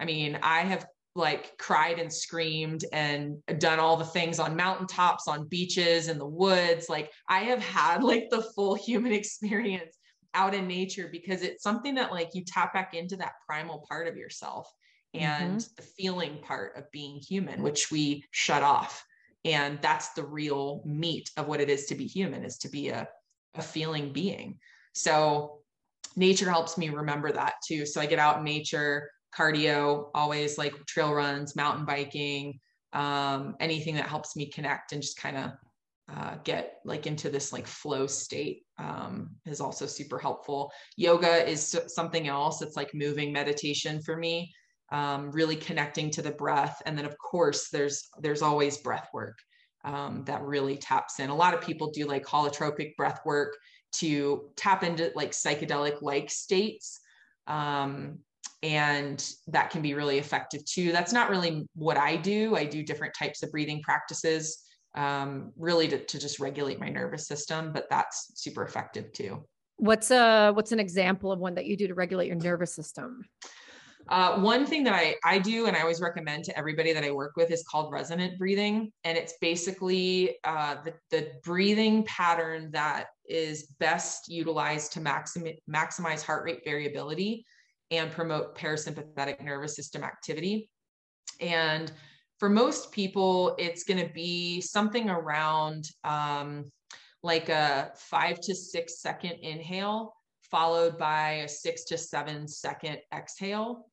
I 0.00 0.06
mean, 0.06 0.38
I 0.42 0.60
have 0.60 0.86
like 1.14 1.58
cried 1.58 1.98
and 1.98 2.12
screamed 2.12 2.84
and 2.92 3.36
done 3.58 3.78
all 3.78 3.96
the 3.96 4.04
things 4.04 4.38
on 4.38 4.56
mountaintops, 4.56 5.28
on 5.28 5.46
beaches, 5.48 6.08
in 6.08 6.18
the 6.18 6.26
woods. 6.26 6.88
Like 6.88 7.12
I 7.28 7.40
have 7.40 7.62
had 7.62 8.02
like 8.02 8.28
the 8.30 8.42
full 8.54 8.74
human 8.74 9.12
experience 9.20 9.98
out 10.34 10.54
in 10.54 10.66
nature 10.66 11.08
because 11.10 11.42
it's 11.42 11.62
something 11.62 11.94
that 11.96 12.12
like 12.12 12.30
you 12.32 12.44
tap 12.44 12.72
back 12.72 12.94
into 12.94 13.16
that 13.16 13.32
primal 13.46 13.84
part 13.88 14.08
of 14.08 14.16
yourself 14.16 14.70
and 15.14 15.58
mm-hmm. 15.58 15.74
the 15.76 15.82
feeling 15.82 16.38
part 16.42 16.76
of 16.76 16.90
being 16.90 17.16
human, 17.16 17.62
which 17.62 17.90
we 17.90 18.24
shut 18.30 18.62
off. 18.62 19.04
And 19.44 19.78
that's 19.80 20.10
the 20.10 20.24
real 20.24 20.82
meat 20.84 21.30
of 21.36 21.46
what 21.46 21.60
it 21.60 21.70
is 21.70 21.86
to 21.86 21.94
be 21.94 22.06
human 22.06 22.44
is 22.44 22.58
to 22.58 22.68
be 22.68 22.88
a, 22.88 23.08
a 23.54 23.62
feeling 23.62 24.12
being. 24.12 24.58
So 24.94 25.60
nature 26.16 26.50
helps 26.50 26.76
me 26.76 26.90
remember 26.90 27.32
that 27.32 27.54
too. 27.66 27.86
So 27.86 28.00
I 28.00 28.06
get 28.06 28.18
out 28.18 28.38
in 28.38 28.44
nature, 28.44 29.10
cardio, 29.36 30.10
always 30.14 30.58
like 30.58 30.74
trail 30.86 31.14
runs, 31.14 31.56
mountain 31.56 31.84
biking, 31.84 32.60
um, 32.92 33.54
anything 33.60 33.94
that 33.94 34.06
helps 34.06 34.36
me 34.36 34.46
connect 34.46 34.92
and 34.92 35.02
just 35.02 35.20
kind 35.20 35.36
of 35.36 35.52
uh, 36.14 36.36
get 36.42 36.80
like 36.84 37.06
into 37.06 37.28
this 37.28 37.52
like 37.52 37.66
flow 37.66 38.06
state 38.06 38.62
um, 38.78 39.30
is 39.46 39.60
also 39.60 39.86
super 39.86 40.18
helpful. 40.18 40.72
Yoga 40.96 41.48
is 41.48 41.78
something 41.88 42.28
else. 42.28 42.62
It's 42.62 42.76
like 42.76 42.94
moving 42.94 43.32
meditation 43.32 44.00
for 44.00 44.16
me. 44.16 44.52
Um, 44.90 45.30
really 45.32 45.56
connecting 45.56 46.10
to 46.10 46.22
the 46.22 46.30
breath. 46.30 46.80
And 46.86 46.96
then 46.96 47.04
of 47.04 47.16
course 47.18 47.68
there's, 47.70 48.08
there's 48.20 48.42
always 48.42 48.78
breath 48.78 49.08
work 49.12 49.38
um, 49.84 50.24
that 50.26 50.42
really 50.42 50.76
taps 50.76 51.20
in. 51.20 51.30
A 51.30 51.34
lot 51.34 51.54
of 51.54 51.60
people 51.60 51.90
do 51.90 52.06
like 52.06 52.24
holotropic 52.24 52.96
breath 52.96 53.20
work 53.24 53.56
to 53.90 54.50
tap 54.56 54.82
into 54.82 55.12
like 55.14 55.32
psychedelic 55.32 56.02
like 56.02 56.30
states. 56.30 57.00
Um, 57.46 58.18
and 58.62 59.24
that 59.46 59.70
can 59.70 59.82
be 59.82 59.94
really 59.94 60.18
effective 60.18 60.64
too. 60.64 60.90
That's 60.92 61.12
not 61.12 61.30
really 61.30 61.66
what 61.74 61.96
I 61.96 62.16
do. 62.16 62.56
I 62.56 62.64
do 62.64 62.82
different 62.82 63.14
types 63.14 63.42
of 63.42 63.52
breathing 63.52 63.82
practices, 63.82 64.64
um, 64.96 65.52
really 65.56 65.86
to, 65.88 66.04
to 66.04 66.18
just 66.18 66.40
regulate 66.40 66.80
my 66.80 66.88
nervous 66.88 67.28
system, 67.28 67.72
but 67.72 67.88
that's 67.88 68.32
super 68.34 68.64
effective 68.64 69.12
too. 69.12 69.44
What's 69.76 70.10
a 70.10 70.50
what's 70.50 70.72
an 70.72 70.80
example 70.80 71.30
of 71.30 71.38
one 71.38 71.54
that 71.54 71.66
you 71.66 71.76
do 71.76 71.86
to 71.86 71.94
regulate 71.94 72.26
your 72.26 72.34
nervous 72.34 72.74
system? 72.74 73.24
Uh, 74.08 74.40
one 74.40 74.64
thing 74.64 74.84
that 74.84 74.94
I, 74.94 75.16
I 75.22 75.38
do 75.38 75.66
and 75.66 75.76
I 75.76 75.80
always 75.80 76.00
recommend 76.00 76.44
to 76.44 76.58
everybody 76.58 76.92
that 76.92 77.04
I 77.04 77.10
work 77.10 77.32
with 77.36 77.50
is 77.50 77.62
called 77.70 77.92
resonant 77.92 78.38
breathing. 78.38 78.90
And 79.04 79.18
it's 79.18 79.34
basically 79.40 80.36
uh, 80.44 80.76
the, 80.82 80.94
the 81.10 81.32
breathing 81.44 82.04
pattern 82.04 82.70
that 82.72 83.08
is 83.26 83.74
best 83.78 84.28
utilized 84.28 84.92
to 84.94 85.00
maximi- 85.00 85.58
maximize 85.68 86.22
heart 86.22 86.44
rate 86.44 86.60
variability 86.64 87.44
and 87.90 88.10
promote 88.10 88.56
parasympathetic 88.56 89.42
nervous 89.42 89.76
system 89.76 90.02
activity. 90.02 90.70
And 91.40 91.92
for 92.38 92.48
most 92.48 92.92
people, 92.92 93.54
it's 93.58 93.84
going 93.84 94.04
to 94.06 94.12
be 94.12 94.60
something 94.60 95.10
around 95.10 95.90
um, 96.04 96.64
like 97.22 97.48
a 97.48 97.92
five 97.96 98.40
to 98.40 98.54
six 98.54 99.00
second 99.00 99.32
inhale, 99.42 100.14
followed 100.50 100.96
by 100.96 101.30
a 101.44 101.48
six 101.48 101.84
to 101.84 101.98
seven 101.98 102.48
second 102.48 102.98
exhale. 103.12 103.86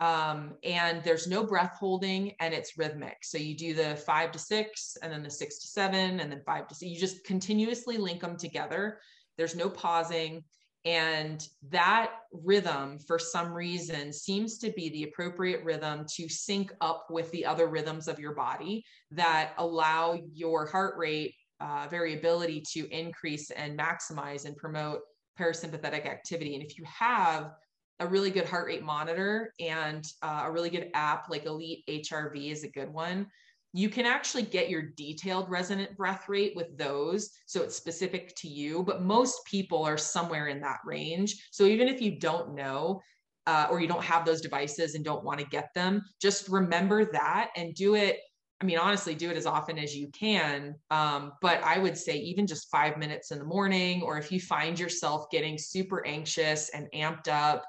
Um, 0.00 0.54
and 0.64 1.02
there's 1.04 1.26
no 1.26 1.44
breath 1.44 1.76
holding 1.78 2.32
and 2.40 2.52
it's 2.52 2.76
rhythmic. 2.76 3.18
So 3.22 3.38
you 3.38 3.56
do 3.56 3.74
the 3.74 3.96
five 3.96 4.32
to 4.32 4.38
six 4.38 4.96
and 5.02 5.12
then 5.12 5.22
the 5.22 5.30
six 5.30 5.60
to 5.60 5.68
seven 5.68 6.20
and 6.20 6.30
then 6.30 6.42
five 6.44 6.66
to 6.68 6.74
six. 6.74 6.90
You 6.90 6.98
just 6.98 7.24
continuously 7.24 7.96
link 7.96 8.20
them 8.20 8.36
together. 8.36 8.98
There's 9.36 9.54
no 9.54 9.70
pausing 9.70 10.44
and 10.84 11.48
that 11.70 12.10
rhythm, 12.30 12.98
for 12.98 13.18
some 13.18 13.52
reason, 13.52 14.12
seems 14.12 14.58
to 14.58 14.70
be 14.70 14.90
the 14.90 15.04
appropriate 15.04 15.64
rhythm 15.64 16.04
to 16.16 16.28
sync 16.28 16.72
up 16.82 17.06
with 17.08 17.30
the 17.30 17.46
other 17.46 17.68
rhythms 17.68 18.06
of 18.06 18.18
your 18.18 18.34
body 18.34 18.84
that 19.10 19.52
allow 19.56 20.18
your 20.34 20.66
heart 20.66 20.98
rate 20.98 21.34
uh, 21.60 21.86
variability 21.88 22.62
to 22.72 22.86
increase 22.94 23.50
and 23.50 23.78
maximize 23.78 24.44
and 24.44 24.56
promote 24.56 25.00
parasympathetic 25.38 26.04
activity. 26.04 26.54
And 26.54 26.62
if 26.62 26.76
you 26.76 26.84
have 26.84 27.52
a 28.00 28.06
really 28.06 28.30
good 28.30 28.46
heart 28.46 28.66
rate 28.66 28.82
monitor 28.82 29.52
and 29.60 30.06
uh, 30.22 30.42
a 30.44 30.50
really 30.50 30.70
good 30.70 30.90
app 30.94 31.28
like 31.30 31.44
Elite 31.44 31.84
HRV 31.88 32.50
is 32.50 32.64
a 32.64 32.68
good 32.68 32.92
one, 32.92 33.28
you 33.72 33.88
can 33.88 34.06
actually 34.06 34.42
get 34.42 34.70
your 34.70 34.82
detailed 34.82 35.50
resonant 35.50 35.96
breath 35.96 36.28
rate 36.28 36.52
with 36.54 36.78
those. 36.78 37.30
So 37.46 37.62
it's 37.62 37.74
specific 37.74 38.34
to 38.36 38.48
you, 38.48 38.84
but 38.84 39.02
most 39.02 39.44
people 39.46 39.84
are 39.84 39.98
somewhere 39.98 40.46
in 40.46 40.60
that 40.60 40.78
range. 40.84 41.48
So 41.50 41.64
even 41.64 41.88
if 41.88 42.00
you 42.00 42.18
don't 42.18 42.54
know, 42.54 43.00
uh, 43.46 43.66
or 43.70 43.80
you 43.80 43.88
don't 43.88 44.04
have 44.04 44.24
those 44.24 44.40
devices 44.40 44.94
and 44.94 45.04
don't 45.04 45.24
want 45.24 45.40
to 45.40 45.46
get 45.46 45.68
them, 45.74 46.02
just 46.22 46.48
remember 46.48 47.04
that 47.04 47.50
and 47.56 47.74
do 47.74 47.94
it. 47.94 48.20
I 48.60 48.64
mean, 48.64 48.78
honestly, 48.78 49.14
do 49.14 49.28
it 49.30 49.36
as 49.36 49.44
often 49.44 49.76
as 49.78 49.94
you 49.94 50.08
can. 50.18 50.76
Um, 50.90 51.32
but 51.42 51.62
I 51.62 51.78
would 51.78 51.98
say 51.98 52.16
even 52.16 52.46
just 52.46 52.70
five 52.70 52.96
minutes 52.96 53.32
in 53.32 53.38
the 53.38 53.44
morning, 53.44 54.02
or 54.02 54.16
if 54.16 54.30
you 54.30 54.40
find 54.40 54.78
yourself 54.78 55.26
getting 55.30 55.58
super 55.58 56.06
anxious 56.06 56.70
and 56.70 56.86
amped 56.94 57.28
up, 57.28 57.64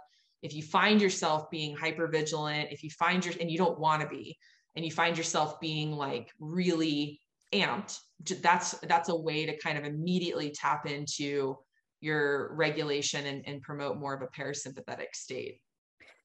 if 0.45 0.53
you 0.53 0.61
find 0.61 1.01
yourself 1.01 1.49
being 1.49 1.75
hyper 1.75 2.07
vigilant, 2.07 2.69
if 2.71 2.83
you 2.83 2.91
find 2.91 3.25
your 3.25 3.33
and 3.41 3.49
you 3.49 3.57
don't 3.57 3.79
want 3.79 4.01
to 4.03 4.07
be, 4.07 4.37
and 4.75 4.85
you 4.85 4.91
find 4.91 5.17
yourself 5.17 5.59
being 5.59 5.91
like 5.91 6.31
really 6.39 7.19
amped 7.53 7.99
that's 8.41 8.71
that's 8.87 9.09
a 9.09 9.15
way 9.15 9.45
to 9.45 9.57
kind 9.57 9.77
of 9.77 9.83
immediately 9.83 10.51
tap 10.51 10.85
into 10.85 11.57
your 12.01 12.53
regulation 12.53 13.25
and, 13.25 13.43
and 13.47 13.61
promote 13.61 13.97
more 13.97 14.13
of 14.13 14.21
a 14.21 14.27
parasympathetic 14.27 15.13
state. 15.13 15.59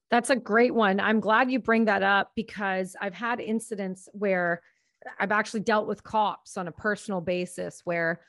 That's 0.09 0.29
a 0.29 0.35
great 0.35 0.75
one. 0.75 0.99
I'm 0.99 1.19
glad 1.19 1.49
you 1.49 1.59
bring 1.59 1.85
that 1.85 2.03
up 2.03 2.31
because 2.35 2.95
i've 3.01 3.13
had 3.13 3.39
incidents 3.39 4.07
where 4.13 4.61
i've 5.19 5.31
actually 5.31 5.61
dealt 5.61 5.87
with 5.87 6.03
cops 6.03 6.57
on 6.57 6.67
a 6.67 6.71
personal 6.71 7.21
basis 7.21 7.81
where 7.85 8.21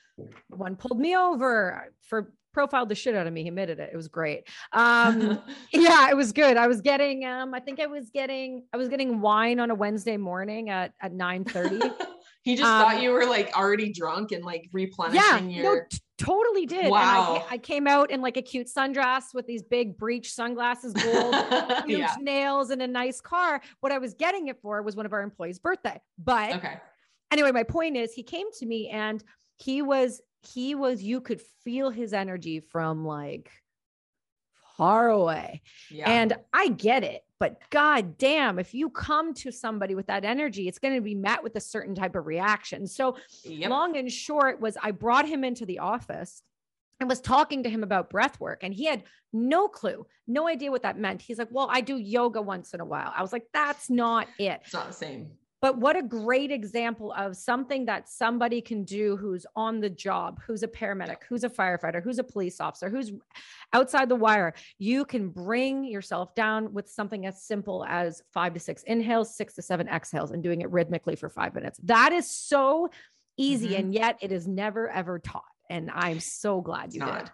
one 0.49 0.77
pulled 0.77 0.99
me 0.99 1.17
over 1.17 1.93
for 2.01 2.33
profiled 2.53 2.89
the 2.89 2.95
shit 2.95 3.15
out 3.15 3.27
of 3.27 3.33
me. 3.33 3.43
He 3.43 3.49
admitted 3.49 3.79
it. 3.79 3.91
It 3.93 3.97
was 3.97 4.09
great. 4.09 4.49
Um, 4.73 5.43
yeah, 5.73 6.11
it 6.11 6.17
was 6.17 6.33
good. 6.33 6.57
I 6.57 6.67
was 6.67 6.81
getting, 6.81 7.25
um, 7.25 7.55
I 7.55 7.61
think 7.61 7.81
I 7.81 7.87
was 7.87 8.11
getting, 8.11 8.65
I 8.73 8.77
was 8.77 8.89
getting 8.89 9.21
wine 9.21 9.61
on 9.61 9.71
a 9.71 9.75
Wednesday 9.75 10.17
morning 10.17 10.71
at, 10.71 10.93
at 11.01 11.13
9 11.13 11.45
30. 11.45 11.81
he 12.43 12.57
just 12.57 12.69
um, 12.69 12.83
thought 12.83 13.03
you 13.03 13.11
were 13.11 13.27
like 13.27 13.57
already 13.57 13.93
drunk 13.93 14.33
and 14.33 14.45
like 14.45 14.69
replenishing 14.73 15.51
yeah, 15.51 15.63
your. 15.63 15.75
No, 15.77 15.81
t- 15.91 15.99
totally 16.19 16.67
did. 16.67 16.91
Wow. 16.91 17.45
I, 17.51 17.55
I, 17.55 17.59
came 17.59 17.87
out 17.87 18.11
in 18.11 18.21
like 18.21 18.37
a 18.37 18.43
cute 18.43 18.69
sundress 18.69 19.35
with 19.35 19.47
these 19.47 19.63
big 19.63 19.97
breech 19.97 20.33
sunglasses, 20.33 20.93
gold, 20.93 21.35
huge 21.87 22.01
yeah. 22.01 22.15
nails, 22.21 22.71
and 22.71 22.81
a 22.83 22.87
nice 22.87 23.21
car. 23.21 23.61
What 23.81 23.93
I 23.93 23.99
was 23.99 24.15
getting 24.15 24.49
it 24.49 24.61
for 24.61 24.83
was 24.83 24.97
one 24.97 25.07
of 25.07 25.13
our 25.13 25.23
employees' 25.23 25.59
birthday. 25.59 26.01
But 26.19 26.57
okay. 26.57 26.79
anyway, 27.33 27.51
my 27.51 27.65
point 27.65 27.97
is, 27.97 28.13
he 28.13 28.23
came 28.23 28.47
to 28.59 28.67
me 28.67 28.89
and 28.89 29.23
he 29.59 29.83
was 29.83 30.21
he 30.47 30.75
was 30.75 31.03
you 31.03 31.21
could 31.21 31.41
feel 31.65 31.91
his 31.91 32.13
energy 32.13 32.61
from 32.61 33.05
like 33.05 33.51
far 34.77 35.09
away. 35.09 35.63
Yeah. 35.91 36.11
And 36.11 36.35
I 36.53 36.69
get 36.69 37.05
it, 37.05 37.23
but 37.39 37.59
god 37.71 38.19
damn, 38.19 38.59
if 38.59 38.75
you 38.75 38.91
come 38.91 39.35
to 39.35 39.53
somebody 39.53 39.95
with 39.95 40.07
that 40.07 40.25
energy, 40.25 40.69
it's 40.69 40.79
going 40.79 40.95
to 40.95 41.01
be 41.01 41.15
met 41.15 41.43
with 41.43 41.57
a 41.57 41.61
certain 41.61 41.95
type 41.95 42.17
of 42.17 42.27
reaction. 42.27 42.87
So 42.87 43.17
yep. 43.45 43.71
long 43.71 43.97
and 43.97 44.11
short 44.11 44.61
was 44.61 44.77
I 44.83 44.91
brought 44.91 45.29
him 45.29 45.45
into 45.45 45.67
the 45.67 45.81
office 45.81 46.43
and 47.01 47.09
was 47.09 47.21
talking 47.21 47.63
to 47.65 47.71
him 47.71 47.83
about 47.83 48.11
breath 48.11 48.41
work 48.41 48.63
and 48.63 48.73
he 48.73 48.87
had 48.87 49.05
no 49.33 49.67
clue, 49.67 50.07
no 50.27 50.47
idea 50.47 50.71
what 50.71 50.83
that 50.83 50.99
meant. 50.99 51.23
He's 51.23 51.39
like, 51.39 51.49
"Well, 51.51 51.69
I 51.71 51.81
do 51.81 51.97
yoga 51.97 52.43
once 52.43 52.75
in 52.75 52.81
a 52.81 52.85
while." 52.85 53.13
I 53.17 53.23
was 53.23 53.33
like, 53.33 53.47
"That's 53.55 53.89
not 53.89 54.29
it." 54.39 54.61
It's 54.65 54.75
not 54.75 54.89
the 54.89 54.93
same. 54.93 55.31
But 55.63 55.79
what 55.79 55.97
a 55.97 56.03
great 56.03 56.51
example 56.51 57.13
of 57.17 57.37
something 57.37 57.87
that 57.87 58.09
somebody 58.09 58.61
can 58.61 58.83
do 58.83 59.17
who's 59.17 59.47
on 59.55 59.79
the 59.79 59.89
job, 59.89 60.41
who's 60.45 60.65
a 60.65 60.69
paramedic, 60.69 61.19
who's 61.29 61.45
a 61.45 61.49
firefighter, 61.49 62.03
who's 62.03 62.19
a 62.19 62.25
police 62.25 62.61
officer, 62.61 62.91
who's 62.91 63.13
outside 63.73 64.09
the 64.09 64.17
wire. 64.17 64.55
You 64.79 65.05
can 65.05 65.29
bring 65.29 65.85
yourself 65.85 66.35
down 66.35 66.75
with 66.75 66.89
something 66.91 67.27
as 67.27 67.45
simple 67.45 67.85
as 67.89 68.23
five 68.35 68.55
to 68.55 68.61
six 68.61 68.83
inhales, 68.83 69.37
six 69.37 69.55
to 69.55 69.63
seven 69.63 69.89
exhales, 69.89 70.33
and 70.33 70.43
doing 70.43 70.63
it 70.63 70.71
rhythmically 70.71 71.15
for 71.15 71.29
five 71.29 71.55
minutes. 71.55 71.79
That 71.85 72.13
is 72.13 72.29
so 72.29 72.91
easy. 73.37 73.69
Mm-hmm. 73.69 73.77
And 73.77 73.95
yet 73.95 74.19
it 74.21 74.33
is 74.33 74.49
never, 74.49 74.91
ever 74.91 75.21
taught. 75.21 75.45
And 75.71 75.93
I'm 75.93 76.19
so 76.19 76.61
glad 76.61 76.93
you 76.93 77.05
did. 77.05 77.31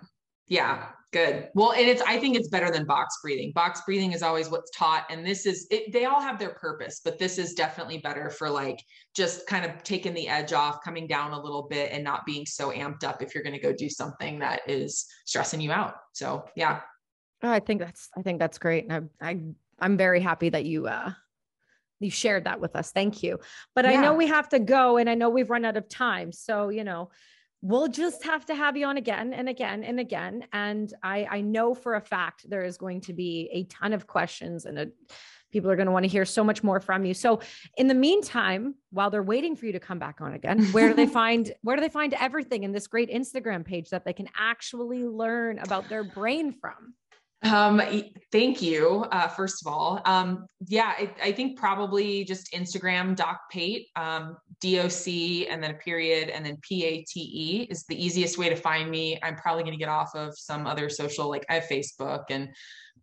Yeah, 0.49 0.87
good. 1.13 1.49
Well, 1.55 1.73
and 1.73 1.87
it's 1.89 2.03
I 2.03 2.19
think 2.19 2.37
it's 2.37 2.49
better 2.49 2.71
than 2.71 2.85
box 2.85 3.19
breathing. 3.23 3.53
Box 3.53 3.83
breathing 3.87 4.13
is 4.13 4.23
always 4.23 4.51
what's 4.51 4.71
taught 4.71 5.07
and 5.11 5.25
this 5.25 5.47
is 5.47 5.67
it, 5.71 5.93
they 5.93 6.07
all 6.07 6.21
have 6.21 6.39
their 6.39 6.55
purpose, 6.55 7.01
but 7.05 7.19
this 7.19 7.39
is 7.39 7.55
definitely 7.55 7.99
better 7.99 8.31
for 8.31 8.51
like 8.51 8.83
just 9.15 9.47
kind 9.47 9.65
of 9.65 9.83
taking 9.83 10.15
the 10.15 10.29
edge 10.29 10.53
off, 10.53 10.83
coming 10.83 11.07
down 11.07 11.33
a 11.33 11.41
little 11.41 11.63
bit 11.69 11.93
and 11.93 12.03
not 12.03 12.27
being 12.27 12.47
so 12.47 12.71
amped 12.73 13.05
up 13.05 13.23
if 13.23 13.35
you're 13.35 13.45
going 13.45 13.57
to 13.57 13.63
go 13.63 13.73
do 13.73 13.89
something 13.89 14.39
that 14.39 14.61
is 14.67 15.07
stressing 15.27 15.61
you 15.61 15.71
out. 15.71 15.95
So, 16.13 16.45
yeah. 16.57 16.81
Oh, 17.43 17.51
I 17.51 17.61
think 17.61 17.81
that's 17.81 18.09
I 18.17 18.23
think 18.23 18.39
that's 18.39 18.59
great. 18.59 18.89
And 18.89 19.11
I 19.21 19.31
I 19.31 19.41
I'm 19.79 19.97
very 19.97 20.21
happy 20.21 20.49
that 20.49 20.65
you 20.65 20.87
uh 20.87 21.13
you 22.01 22.11
shared 22.11 22.45
that 22.45 22.61
with 22.61 22.77
us. 22.77 22.93
Thank 22.93 23.23
you. 23.23 23.39
But 23.75 23.85
yeah. 23.85 23.93
I 23.93 23.97
know 23.97 24.15
we 24.15 24.29
have 24.29 24.49
to 24.51 24.59
go 24.59 24.97
and 24.97 25.11
I 25.11 25.15
know 25.15 25.31
we've 25.31 25.51
run 25.51 25.65
out 25.65 25.77
of 25.77 25.89
time. 25.89 26.33
So, 26.33 26.69
you 26.69 26.85
know, 26.85 27.11
we'll 27.63 27.89
just 27.89 28.25
have 28.25 28.47
to 28.47 28.55
have 28.55 28.77
you 28.77 28.87
on 28.87 28.97
again 28.97 29.33
and 29.33 29.49
again 29.49 29.83
and 29.83 29.99
again. 29.99 30.45
And 30.53 30.93
I, 31.03 31.27
I 31.31 31.41
know 31.41 31.75
for 31.75 31.95
a 31.95 32.01
fact 32.01 32.49
there 32.49 32.65
is 32.65 32.77
going 32.77 33.01
to 33.03 33.13
be 33.13 33.49
a 33.53 33.65
ton 33.65 33.93
of 33.93 34.07
questions 34.07 34.65
and 34.65 34.79
a, 34.79 34.89
people 35.51 35.71
are 35.71 35.77
going 35.77 35.87
to 35.87 35.93
want 35.93 36.05
to 36.05 36.09
hear 36.09 36.25
so 36.25 36.45
much 36.45 36.63
more 36.63 36.79
from 36.79 37.05
you. 37.05 37.15
So 37.15 37.41
in 37.77 37.89
the 37.89 37.95
meantime, 37.95 38.75
while 38.91 39.11
they're 39.11 39.23
waiting 39.23 39.57
for 39.57 39.67
you 39.67 39.73
to 39.73 39.81
come 39.81 39.99
back 39.99 40.21
on 40.21 40.35
again, 40.35 40.65
where 40.67 40.89
do 40.89 40.95
they 40.95 41.07
find 41.21 41.53
where 41.63 41.77
do 41.77 41.81
they 41.83 41.89
find 41.89 42.15
everything 42.15 42.65
in 42.65 42.73
this 42.73 42.87
great 42.87 43.11
Instagram 43.11 43.65
page 43.65 43.91
that 43.91 44.05
they 44.05 44.13
can 44.13 44.29
actually 44.39 45.05
learn 45.05 45.59
about 45.59 45.89
their 45.89 46.05
brain 46.05 46.53
from? 46.53 46.95
Um, 47.43 47.81
thank 48.33 48.61
you. 48.61 49.07
Uh, 49.13 49.29
first 49.29 49.65
of 49.65 49.73
all, 49.73 50.01
um, 50.05 50.47
yeah, 50.67 50.95
I, 50.99 51.15
I, 51.23 51.33
think 51.33 51.57
probably 51.57 52.25
just 52.25 52.53
Instagram 52.53 53.15
Doc 53.15 53.43
Pate, 53.49 53.87
um, 53.95 54.37
D 54.61 54.81
O 54.81 54.89
C, 54.89 55.47
and 55.47 55.63
then 55.63 55.71
a 55.71 55.75
period, 55.75 56.31
and 56.31 56.45
then 56.45 56.59
P 56.63 56.85
A 56.85 57.05
T 57.05 57.21
E 57.21 57.69
is 57.71 57.85
the 57.85 58.05
easiest 58.05 58.39
way 58.39 58.49
to 58.49 58.57
find 58.57 58.91
me. 58.91 59.21
I'm 59.23 59.37
probably 59.37 59.63
going 59.63 59.75
to 59.75 59.79
get 59.79 59.89
off 59.89 60.17
of 60.17 60.37
some 60.37 60.67
other 60.67 60.89
social, 60.89 61.29
like 61.29 61.47
I 61.49 61.55
have 61.55 61.65
Facebook 61.65 62.25
and 62.31 62.49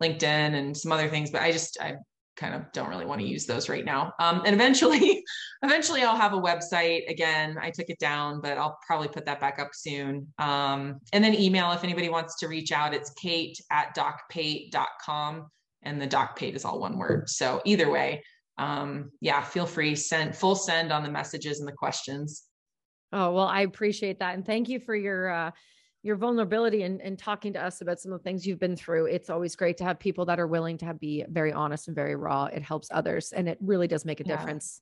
LinkedIn 0.03 0.23
and 0.23 0.75
some 0.75 0.91
other 0.91 1.07
things, 1.07 1.31
but 1.31 1.41
I 1.41 1.53
just 1.53 1.77
I 1.79 1.95
kind 2.35 2.53
of 2.53 2.71
don't 2.71 2.89
really 2.89 3.05
want 3.05 3.21
to 3.21 3.27
use 3.27 3.45
those 3.45 3.69
right 3.69 3.85
now. 3.85 4.13
Um, 4.19 4.41
and 4.45 4.53
eventually, 4.53 5.23
eventually 5.63 6.03
I'll 6.03 6.15
have 6.15 6.33
a 6.33 6.41
website 6.41 7.09
again. 7.09 7.57
I 7.61 7.71
took 7.71 7.89
it 7.89 7.99
down, 7.99 8.41
but 8.41 8.57
I'll 8.57 8.77
probably 8.85 9.07
put 9.07 9.25
that 9.25 9.39
back 9.39 9.59
up 9.59 9.69
soon. 9.73 10.27
Um, 10.37 10.99
and 11.13 11.23
then 11.23 11.33
email 11.33 11.71
if 11.71 11.83
anybody 11.83 12.09
wants 12.09 12.37
to 12.39 12.47
reach 12.47 12.71
out. 12.71 12.93
It's 12.93 13.11
Kate 13.11 13.59
at 13.71 13.95
docpate.com. 13.95 15.47
and 15.83 16.01
the 16.01 16.07
doc 16.07 16.35
pate 16.37 16.55
is 16.55 16.65
all 16.65 16.79
one 16.79 16.97
word. 16.97 17.29
So 17.29 17.61
either 17.65 17.89
way, 17.89 18.23
um, 18.57 19.11
yeah, 19.21 19.41
feel 19.41 19.65
free, 19.65 19.95
send 19.95 20.35
full 20.35 20.55
send 20.55 20.91
on 20.91 21.03
the 21.03 21.11
messages 21.11 21.59
and 21.59 21.67
the 21.67 21.73
questions. 21.73 22.43
Oh, 23.11 23.31
well, 23.31 23.45
I 23.45 23.61
appreciate 23.61 24.19
that. 24.19 24.35
And 24.35 24.45
thank 24.45 24.67
you 24.67 24.79
for 24.79 24.95
your, 24.95 25.29
uh, 25.29 25.51
your 26.05 26.15
vulnerability 26.15 26.83
and, 26.83 27.01
and 27.01 27.17
talking 27.17 27.51
to 27.51 27.59
us 27.59 27.81
about 27.81 27.99
some 27.99 28.11
of 28.11 28.19
the 28.19 28.23
things 28.23 28.45
you've 28.45 28.59
been 28.59 28.75
through. 28.75 29.07
It's 29.07 29.31
always 29.31 29.55
great 29.55 29.75
to 29.77 29.83
have 29.85 29.97
people 29.97 30.23
that 30.25 30.39
are 30.39 30.45
willing 30.45 30.77
to 30.77 30.85
have, 30.85 30.99
be 30.99 31.25
very 31.27 31.51
honest 31.51 31.87
and 31.87 31.95
very 31.95 32.15
raw. 32.15 32.45
It 32.45 32.61
helps 32.61 32.89
others 32.91 33.31
and 33.31 33.49
it 33.49 33.57
really 33.59 33.87
does 33.87 34.05
make 34.05 34.19
a 34.19 34.23
yeah. 34.23 34.37
difference. 34.37 34.81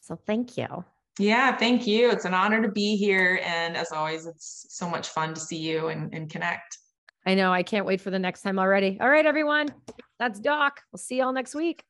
So 0.00 0.16
thank 0.16 0.56
you. 0.56 0.82
Yeah, 1.18 1.54
thank 1.54 1.86
you. 1.86 2.10
It's 2.10 2.24
an 2.24 2.32
honor 2.32 2.62
to 2.62 2.70
be 2.70 2.96
here. 2.96 3.38
And 3.44 3.76
as 3.76 3.92
always, 3.92 4.24
it's 4.24 4.64
so 4.70 4.88
much 4.88 5.08
fun 5.08 5.34
to 5.34 5.40
see 5.40 5.58
you 5.58 5.88
and, 5.88 6.12
and 6.14 6.30
connect. 6.30 6.78
I 7.26 7.34
know. 7.34 7.52
I 7.52 7.62
can't 7.62 7.84
wait 7.84 8.00
for 8.00 8.10
the 8.10 8.18
next 8.18 8.40
time 8.40 8.58
already. 8.58 8.96
All 8.98 9.10
right, 9.10 9.26
everyone. 9.26 9.68
That's 10.18 10.40
Doc. 10.40 10.80
We'll 10.90 10.98
see 10.98 11.18
y'all 11.18 11.34
next 11.34 11.54
week. 11.54 11.84